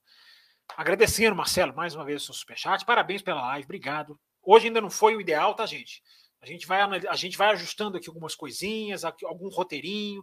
Agradecendo, 0.77 1.35
Marcelo, 1.35 1.75
mais 1.75 1.95
uma 1.95 2.05
vez 2.05 2.23
o 2.23 2.27
seu 2.27 2.35
superchat. 2.35 2.85
Parabéns 2.85 3.23
pela 3.23 3.41
live, 3.41 3.65
obrigado. 3.65 4.21
Hoje 4.43 4.67
ainda 4.67 4.81
não 4.81 4.91
foi 4.91 5.17
o 5.17 5.21
ideal, 5.21 5.55
tá, 5.55 5.65
gente? 5.67 6.03
A 6.41 6.47
gente 6.47 6.67
vai, 6.67 6.81
a 6.81 7.17
gente 7.17 7.37
vai 7.37 7.49
ajustando 7.51 7.97
aqui 7.97 8.09
algumas 8.09 8.35
coisinhas, 8.35 9.05
algum 9.05 9.49
roteirinho. 9.49 10.23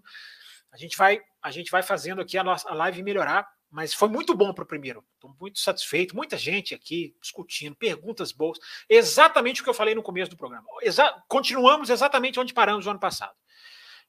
A 0.72 0.77
gente 0.77 0.97
vai, 0.97 1.22
a 1.41 1.51
gente 1.51 1.72
vai 1.72 1.81
fazendo 1.81 2.22
aqui 2.22 2.38
a, 2.38 2.43
nossa, 2.43 2.69
a 2.69 2.73
live 2.73 3.01
melhorar, 3.01 3.47
mas 3.76 3.93
foi 3.93 4.07
muito 4.07 4.34
bom 4.34 4.53
para 4.53 4.64
o 4.64 4.65
primeiro. 4.65 5.06
Estou 5.15 5.35
muito 5.38 5.60
satisfeito. 5.60 6.15
Muita 6.15 6.38
gente 6.38 6.73
aqui 6.73 7.14
discutindo, 7.22 7.76
perguntas 7.76 8.31
boas. 8.31 8.57
Exatamente 8.88 9.60
o 9.60 9.65
que 9.65 9.69
eu 9.69 9.73
falei 9.73 9.93
no 9.93 10.02
começo 10.02 10.31
do 10.31 10.38
programa. 10.38 10.65
Exa 10.81 11.22
continuamos 11.27 11.89
exatamente 11.89 12.39
onde 12.39 12.53
paramos 12.53 12.85
no 12.85 12.91
ano 12.91 13.02
passado. 13.02 13.35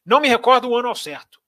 Não 0.04 0.20
me 0.20 0.28
recordo 0.28 0.68
o 0.68 0.76
ano 0.76 0.86
ao 0.86 0.94
certo, 0.94 1.42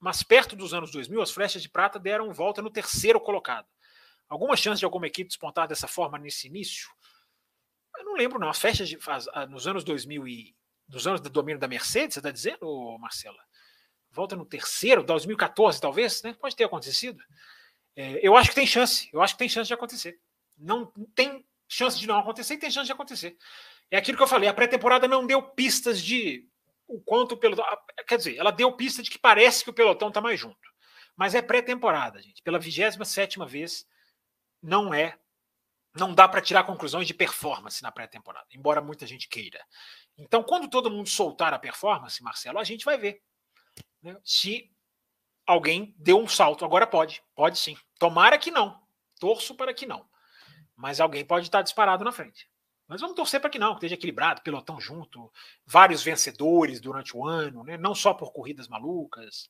mas 0.00 0.22
perto 0.22 0.56
dos 0.56 0.72
anos 0.72 0.90
2000, 0.92 1.20
as 1.20 1.30
flechas 1.30 1.60
de 1.60 1.68
prata 1.68 1.98
deram 1.98 2.32
volta 2.32 2.62
no 2.62 2.70
terceiro 2.70 3.20
colocado. 3.20 3.68
Alguma 4.30 4.56
chance 4.56 4.78
de 4.78 4.86
alguma 4.86 5.06
equipe 5.06 5.28
despontar 5.28 5.68
dessa 5.68 5.86
forma 5.86 6.16
nesse 6.16 6.46
início? 6.46 6.88
Eu 7.98 8.06
não 8.06 8.14
lembro, 8.14 8.38
não. 8.38 8.48
As 8.48 8.58
festas 8.58 8.88
de, 8.88 8.98
as, 9.06 9.26
nos 9.50 9.66
anos 9.66 9.84
2000 9.84 10.26
e 10.26 10.56
nos 10.88 11.06
anos 11.06 11.20
do 11.20 11.28
domínio 11.28 11.60
da 11.60 11.68
Mercedes, 11.68 12.14
você 12.14 12.20
está 12.20 12.30
dizendo, 12.30 12.96
Marcela? 12.98 13.44
Volta 14.12 14.36
no 14.36 14.44
terceiro, 14.44 15.02
2014, 15.02 15.80
talvez, 15.80 16.22
né? 16.22 16.34
Pode 16.34 16.54
ter 16.54 16.64
acontecido. 16.64 17.22
É, 17.96 18.20
eu 18.26 18.36
acho 18.36 18.50
que 18.50 18.54
tem 18.54 18.66
chance. 18.66 19.08
Eu 19.12 19.22
acho 19.22 19.34
que 19.34 19.38
tem 19.38 19.48
chance 19.48 19.68
de 19.68 19.74
acontecer. 19.74 20.20
Não 20.56 20.86
tem 21.14 21.44
chance 21.66 21.98
de 21.98 22.06
não 22.06 22.18
acontecer 22.18 22.54
e 22.54 22.58
tem 22.58 22.70
chance 22.70 22.86
de 22.86 22.92
acontecer. 22.92 23.36
É 23.90 23.96
aquilo 23.96 24.16
que 24.16 24.22
eu 24.22 24.28
falei. 24.28 24.48
A 24.48 24.54
pré-temporada 24.54 25.08
não 25.08 25.26
deu 25.26 25.42
pistas 25.42 26.02
de 26.02 26.46
o 26.86 27.00
quanto 27.00 27.32
o 27.32 27.36
pelotão. 27.36 27.64
Quer 28.06 28.18
dizer, 28.18 28.36
ela 28.36 28.50
deu 28.50 28.72
pista 28.72 29.02
de 29.02 29.10
que 29.10 29.18
parece 29.18 29.64
que 29.64 29.70
o 29.70 29.74
pelotão 29.74 30.08
está 30.08 30.20
mais 30.20 30.38
junto. 30.38 30.70
Mas 31.16 31.34
é 31.34 31.40
pré-temporada, 31.40 32.20
gente. 32.20 32.42
Pela 32.42 32.58
27 32.58 33.38
vez, 33.46 33.86
não 34.62 34.92
é 34.92 35.18
não 35.94 36.14
dá 36.14 36.26
para 36.26 36.40
tirar 36.40 36.64
conclusões 36.64 37.06
de 37.06 37.12
performance 37.12 37.82
na 37.82 37.92
pré-temporada, 37.92 38.46
embora 38.54 38.80
muita 38.80 39.06
gente 39.06 39.28
queira. 39.28 39.62
Então, 40.16 40.42
quando 40.42 40.68
todo 40.68 40.90
mundo 40.90 41.08
soltar 41.08 41.52
a 41.52 41.58
performance, 41.58 42.22
Marcelo, 42.22 42.58
a 42.58 42.64
gente 42.64 42.84
vai 42.84 42.96
ver 42.96 43.22
né, 44.02 44.16
se 44.24 44.70
alguém 45.46 45.94
deu 45.98 46.18
um 46.18 46.28
salto. 46.28 46.64
Agora 46.64 46.86
pode, 46.86 47.22
pode 47.34 47.58
sim. 47.58 47.76
Tomara 47.98 48.38
que 48.38 48.50
não. 48.50 48.80
Torço 49.18 49.54
para 49.54 49.72
que 49.72 49.86
não. 49.86 50.04
Mas 50.76 51.00
alguém 51.00 51.24
pode 51.24 51.46
estar 51.46 51.62
disparado 51.62 52.04
na 52.04 52.12
frente. 52.12 52.50
Mas 52.88 53.00
vamos 53.00 53.16
torcer 53.16 53.40
para 53.40 53.48
que 53.48 53.58
não, 53.58 53.70
que 53.70 53.76
esteja 53.76 53.94
equilibrado, 53.94 54.42
pelotão 54.42 54.78
junto, 54.80 55.32
vários 55.64 56.02
vencedores 56.02 56.80
durante 56.80 57.16
o 57.16 57.26
ano, 57.26 57.64
né, 57.64 57.78
não 57.78 57.94
só 57.94 58.12
por 58.12 58.32
corridas 58.32 58.68
malucas. 58.68 59.48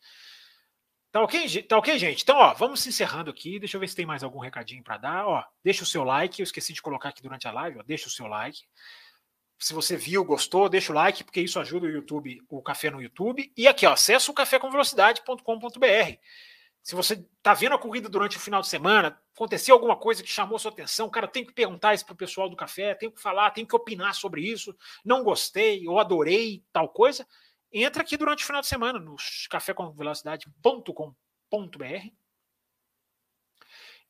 Tá 1.10 1.20
ok, 1.20 1.62
tá 1.64 1.76
ok, 1.76 1.98
gente? 1.98 2.22
Então, 2.22 2.38
ó, 2.38 2.54
vamos 2.54 2.86
encerrando 2.86 3.30
aqui. 3.30 3.58
Deixa 3.58 3.76
eu 3.76 3.80
ver 3.80 3.88
se 3.88 3.94
tem 3.94 4.06
mais 4.06 4.22
algum 4.22 4.38
recadinho 4.38 4.82
para 4.82 4.96
dar. 4.96 5.26
Ó, 5.26 5.44
deixa 5.62 5.82
o 5.82 5.86
seu 5.86 6.04
like. 6.04 6.40
Eu 6.40 6.44
esqueci 6.44 6.72
de 6.72 6.80
colocar 6.80 7.10
aqui 7.10 7.20
durante 7.20 7.46
a 7.46 7.52
live. 7.52 7.80
Ó, 7.80 7.82
deixa 7.82 8.06
o 8.06 8.10
seu 8.10 8.26
like. 8.26 8.60
Se 9.62 9.72
você 9.72 9.96
viu, 9.96 10.24
gostou, 10.24 10.68
deixa 10.68 10.92
o 10.92 10.94
like, 10.94 11.22
porque 11.22 11.40
isso 11.40 11.60
ajuda 11.60 11.86
o 11.86 11.90
YouTube, 11.90 12.42
o 12.48 12.60
café 12.60 12.90
no 12.90 13.00
YouTube. 13.00 13.52
E 13.56 13.68
aqui, 13.68 13.86
ó, 13.86 13.92
acessa 13.92 14.30
o 14.30 14.34
cafécomvelocidade.com.br. 14.34 16.18
Se 16.82 16.96
você 16.96 17.24
tá 17.40 17.54
vendo 17.54 17.76
a 17.76 17.78
corrida 17.78 18.08
durante 18.08 18.36
o 18.36 18.40
final 18.40 18.60
de 18.60 18.66
semana, 18.66 19.16
aconteceu 19.34 19.74
alguma 19.74 19.96
coisa 19.96 20.22
que 20.22 20.28
chamou 20.28 20.58
sua 20.58 20.72
atenção, 20.72 21.08
cara, 21.08 21.28
tem 21.28 21.46
que 21.46 21.52
perguntar 21.52 21.94
isso 21.94 22.04
pro 22.04 22.16
pessoal 22.16 22.48
do 22.48 22.56
café, 22.56 22.92
tem 22.94 23.08
que 23.08 23.22
falar, 23.22 23.52
tem 23.52 23.64
que 23.64 23.76
opinar 23.76 24.14
sobre 24.14 24.42
isso. 24.42 24.76
Não 25.04 25.22
gostei, 25.22 25.86
ou 25.86 26.00
adorei 26.00 26.64
tal 26.72 26.88
coisa 26.88 27.24
entra 27.72 28.02
aqui 28.02 28.16
durante 28.16 28.44
o 28.44 28.46
final 28.46 28.60
de 28.60 28.66
semana 28.66 28.98
no 28.98 29.16
cafécomvelocidade.com.br 29.48 32.10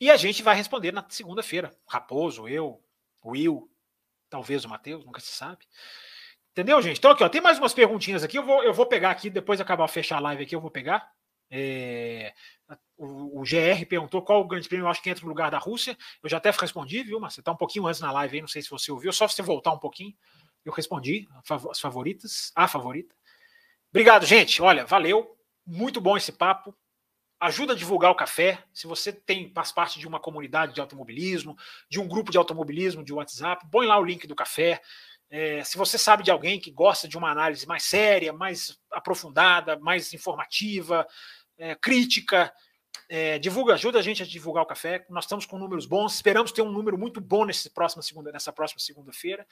e 0.01 0.11
a 0.11 0.16
gente 0.16 0.43
vai 0.43 0.57
responder 0.57 0.93
na 0.93 1.07
segunda-feira. 1.09 1.73
Raposo, 1.87 2.49
eu, 2.49 2.83
Will, 3.24 3.72
talvez 4.33 4.65
o 4.65 4.69
Matheus, 4.69 5.05
nunca 5.05 5.21
se 5.21 5.31
sabe. 5.31 5.67
Entendeu, 6.53 6.81
gente? 6.81 6.99
Então 6.99 7.11
aqui, 7.11 7.23
ó, 7.23 7.29
tem 7.29 7.41
mais 7.41 7.59
umas 7.59 7.75
perguntinhas 7.75 8.25
aqui. 8.25 8.39
Eu 8.39 8.45
vou, 8.45 8.65
eu 8.65 8.73
vou 8.73 8.87
pegar 8.87 9.11
aqui, 9.11 9.29
depois 9.29 9.59
de 9.59 9.63
acabar 9.63 9.87
fechar 9.89 10.17
a 10.17 10.21
live 10.21 10.43
aqui, 10.43 10.57
eu 10.57 10.61
vou 10.61 10.71
pegar. 10.71 11.07
É, 11.51 12.33
o, 12.97 13.41
o, 13.41 13.43
GR 13.43 13.85
perguntou 13.87 14.23
qual 14.23 14.41
o 14.41 14.47
grande 14.47 14.67
prêmio 14.67 14.87
eu 14.87 14.89
acho 14.89 15.03
que 15.03 15.11
entra 15.11 15.23
no 15.23 15.29
lugar 15.29 15.51
da 15.51 15.59
Rússia. 15.59 15.97
Eu 16.23 16.31
já 16.31 16.39
até 16.39 16.51
respondi, 16.51 17.03
viu, 17.03 17.21
mas 17.21 17.35
você 17.35 17.41
está 17.41 17.53
um 17.53 17.57
pouquinho 17.57 17.87
antes 17.87 18.01
na 18.01 18.11
live 18.11 18.37
aí, 18.37 18.41
não 18.41 18.49
sei 18.49 18.63
se 18.63 18.71
você 18.71 18.91
ouviu, 18.91 19.13
só 19.13 19.29
você 19.29 19.43
voltar 19.43 19.73
um 19.73 19.79
pouquinho. 19.79 20.15
Eu 20.65 20.73
respondi 20.73 21.29
as 21.71 21.81
favoritas, 21.81 22.53
a 22.55 22.67
favorita. 22.67 23.15
Obrigado, 23.91 24.25
gente. 24.25 24.63
Olha, 24.63 24.87
valeu. 24.87 25.37
Muito 25.67 26.01
bom 26.01 26.17
esse 26.17 26.33
papo. 26.33 26.75
Ajuda 27.43 27.73
a 27.73 27.77
divulgar 27.77 28.12
o 28.12 28.14
café. 28.14 28.62
Se 28.73 28.86
você 28.86 29.12
tem 29.12 29.51
faz 29.52 29.73
parte 29.73 29.98
de 29.98 30.06
uma 30.06 30.20
comunidade 30.20 30.73
de 30.73 30.81
automobilismo, 30.81 31.56
de 31.89 31.98
um 31.98 32.06
grupo 32.06 32.31
de 32.31 32.39
automobilismo 32.39 33.05
de 33.05 33.12
WhatsApp, 33.12 33.66
põe 33.69 33.85
lá 33.85 33.98
o 33.98 34.05
link 34.05 34.28
do 34.28 34.35
café. 34.36 34.81
É, 35.28 35.64
se 35.64 35.77
você 35.77 35.98
sabe 35.98 36.23
de 36.23 36.31
alguém 36.31 36.60
que 36.60 36.70
gosta 36.70 37.09
de 37.09 37.19
uma 37.19 37.32
análise 37.32 37.66
mais 37.66 37.82
séria, 37.82 38.32
mais 38.32 38.78
aprofundada, 38.93 39.77
mais 39.77 40.14
informativa, 40.14 41.05
é, 41.59 41.74
crítica, 41.74 42.52
é, 43.09 43.40
divulga, 43.40 43.74
ajuda 43.74 43.98
a 43.98 44.02
gente 44.02 44.23
a 44.23 44.27
divulgar 44.27 44.62
o 44.62 44.66
café. 44.66 45.05
Nós 45.10 45.24
estamos 45.24 45.44
com 45.44 45.59
números 45.59 45.85
bons, 45.85 46.14
esperamos 46.14 46.52
ter 46.52 46.62
um 46.62 46.70
número 46.70 46.97
muito 46.97 47.20
bom 47.20 47.44
nesse 47.44 47.70
próximo 47.70 48.05
segunda, 48.05 48.31
nessa 48.31 48.52
próxima 48.52 48.78
segunda-feira. 48.78 49.44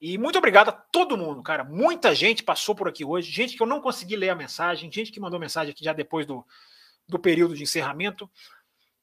E 0.00 0.18
muito 0.18 0.38
obrigado 0.38 0.70
a 0.70 0.72
todo 0.72 1.16
mundo, 1.16 1.40
cara. 1.40 1.62
Muita 1.62 2.12
gente 2.16 2.42
passou 2.42 2.74
por 2.74 2.88
aqui 2.88 3.04
hoje, 3.04 3.30
gente 3.30 3.56
que 3.56 3.62
eu 3.62 3.66
não 3.68 3.80
consegui 3.80 4.16
ler 4.16 4.30
a 4.30 4.34
mensagem, 4.34 4.90
gente 4.90 5.12
que 5.12 5.20
mandou 5.20 5.38
mensagem 5.38 5.70
aqui 5.70 5.84
já 5.84 5.92
depois 5.92 6.26
do, 6.26 6.44
do 7.12 7.18
período 7.18 7.54
de 7.54 7.62
encerramento. 7.62 8.28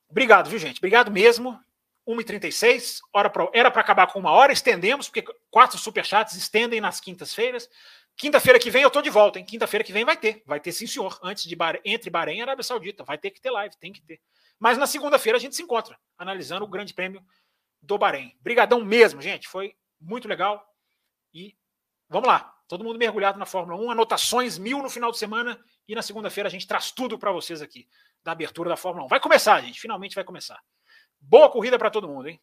Obrigado, 0.10 0.50
viu, 0.50 0.60
gente? 0.60 0.78
Obrigado 0.78 1.12
mesmo. 1.12 1.60
1h36, 2.08 3.02
hora 3.14 3.30
pra, 3.30 3.48
era 3.54 3.70
para 3.70 3.82
acabar 3.82 4.08
com 4.08 4.18
uma 4.18 4.32
hora, 4.32 4.52
estendemos, 4.52 5.08
porque 5.08 5.24
quatro 5.52 5.78
superchats 5.78 6.36
estendem 6.36 6.82
nas 6.82 7.00
quintas-feiras. 7.00 7.70
Quinta-feira 8.18 8.58
que 8.58 8.72
vem 8.72 8.82
eu 8.82 8.90
tô 8.90 9.02
de 9.02 9.12
volta, 9.12 9.38
hein? 9.38 9.46
Quinta-feira 9.46 9.84
que 9.84 9.94
vem 9.94 10.04
vai 10.04 10.18
ter, 10.18 10.42
vai 10.46 10.60
ter 10.60 10.72
sim, 10.72 10.88
senhor. 10.88 11.20
Antes 11.22 11.44
de 11.44 11.56
Bahrein, 11.56 11.82
entre 11.86 12.10
Bahrein 12.10 12.40
e 12.40 12.42
Arábia 12.42 12.64
Saudita, 12.64 13.04
vai 13.04 13.18
ter 13.18 13.30
que 13.30 13.40
ter 13.40 13.52
live, 13.52 13.78
tem 13.78 13.94
que 13.94 14.02
ter. 14.02 14.20
Mas 14.58 14.78
na 14.78 14.88
segunda-feira 14.88 15.38
a 15.38 15.40
gente 15.40 15.56
se 15.56 15.62
encontra, 15.62 15.98
analisando 16.18 16.66
o 16.66 16.68
Grande 16.68 16.94
Prêmio 16.94 17.24
do 17.82 17.98
Bahrein. 17.98 18.36
Brigadão 18.42 18.84
mesmo, 18.84 19.22
gente, 19.22 19.48
foi 19.48 19.76
muito 20.02 20.28
legal. 20.28 20.66
E 21.32 21.56
vamos 22.10 22.28
lá, 22.28 22.54
todo 22.68 22.84
mundo 22.84 22.98
mergulhado 22.98 23.38
na 23.38 23.46
Fórmula 23.46 23.80
1, 23.80 23.92
anotações 23.92 24.58
mil 24.58 24.82
no 24.82 24.90
final 24.90 25.12
de 25.12 25.20
semana 25.20 25.60
e 25.90 25.96
na 25.96 26.04
segunda-feira 26.04 26.48
a 26.48 26.52
gente 26.52 26.68
traz 26.68 26.92
tudo 26.92 27.18
para 27.18 27.32
vocês 27.32 27.64
aqui 27.64 27.88
da 28.24 28.32
abertura 28.32 28.70
da 28.70 28.78
Fórmula 28.78 29.06
1. 29.06 29.10
Vai 29.10 29.20
começar, 29.20 29.60
gente, 29.62 29.82
finalmente 29.82 30.14
vai 30.14 30.24
começar. 30.24 30.62
Boa 31.20 31.50
corrida 31.50 31.80
para 31.80 31.90
todo 31.90 32.08
mundo, 32.08 32.30
hein? 32.30 32.40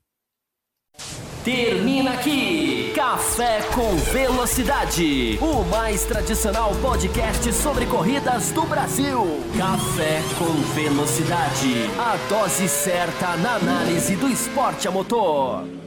Termina 1.45 2.15
aqui 2.15 2.93
Café 2.93 3.61
com 3.73 3.95
Velocidade, 4.13 5.39
o 5.41 5.63
mais 5.67 6.05
tradicional 6.05 6.73
podcast 6.83 7.53
sobre 7.53 7.87
corridas 7.87 8.51
do 8.51 8.63
Brasil. 8.63 9.23
Café 9.57 10.23
com 10.37 10.53
Velocidade, 10.75 11.87
a 12.01 12.17
dose 12.29 12.69
certa 12.69 13.37
na 13.37 13.55
análise 13.55 14.17
do 14.17 14.29
esporte 14.29 14.89
a 14.89 14.91
motor. 14.91 15.86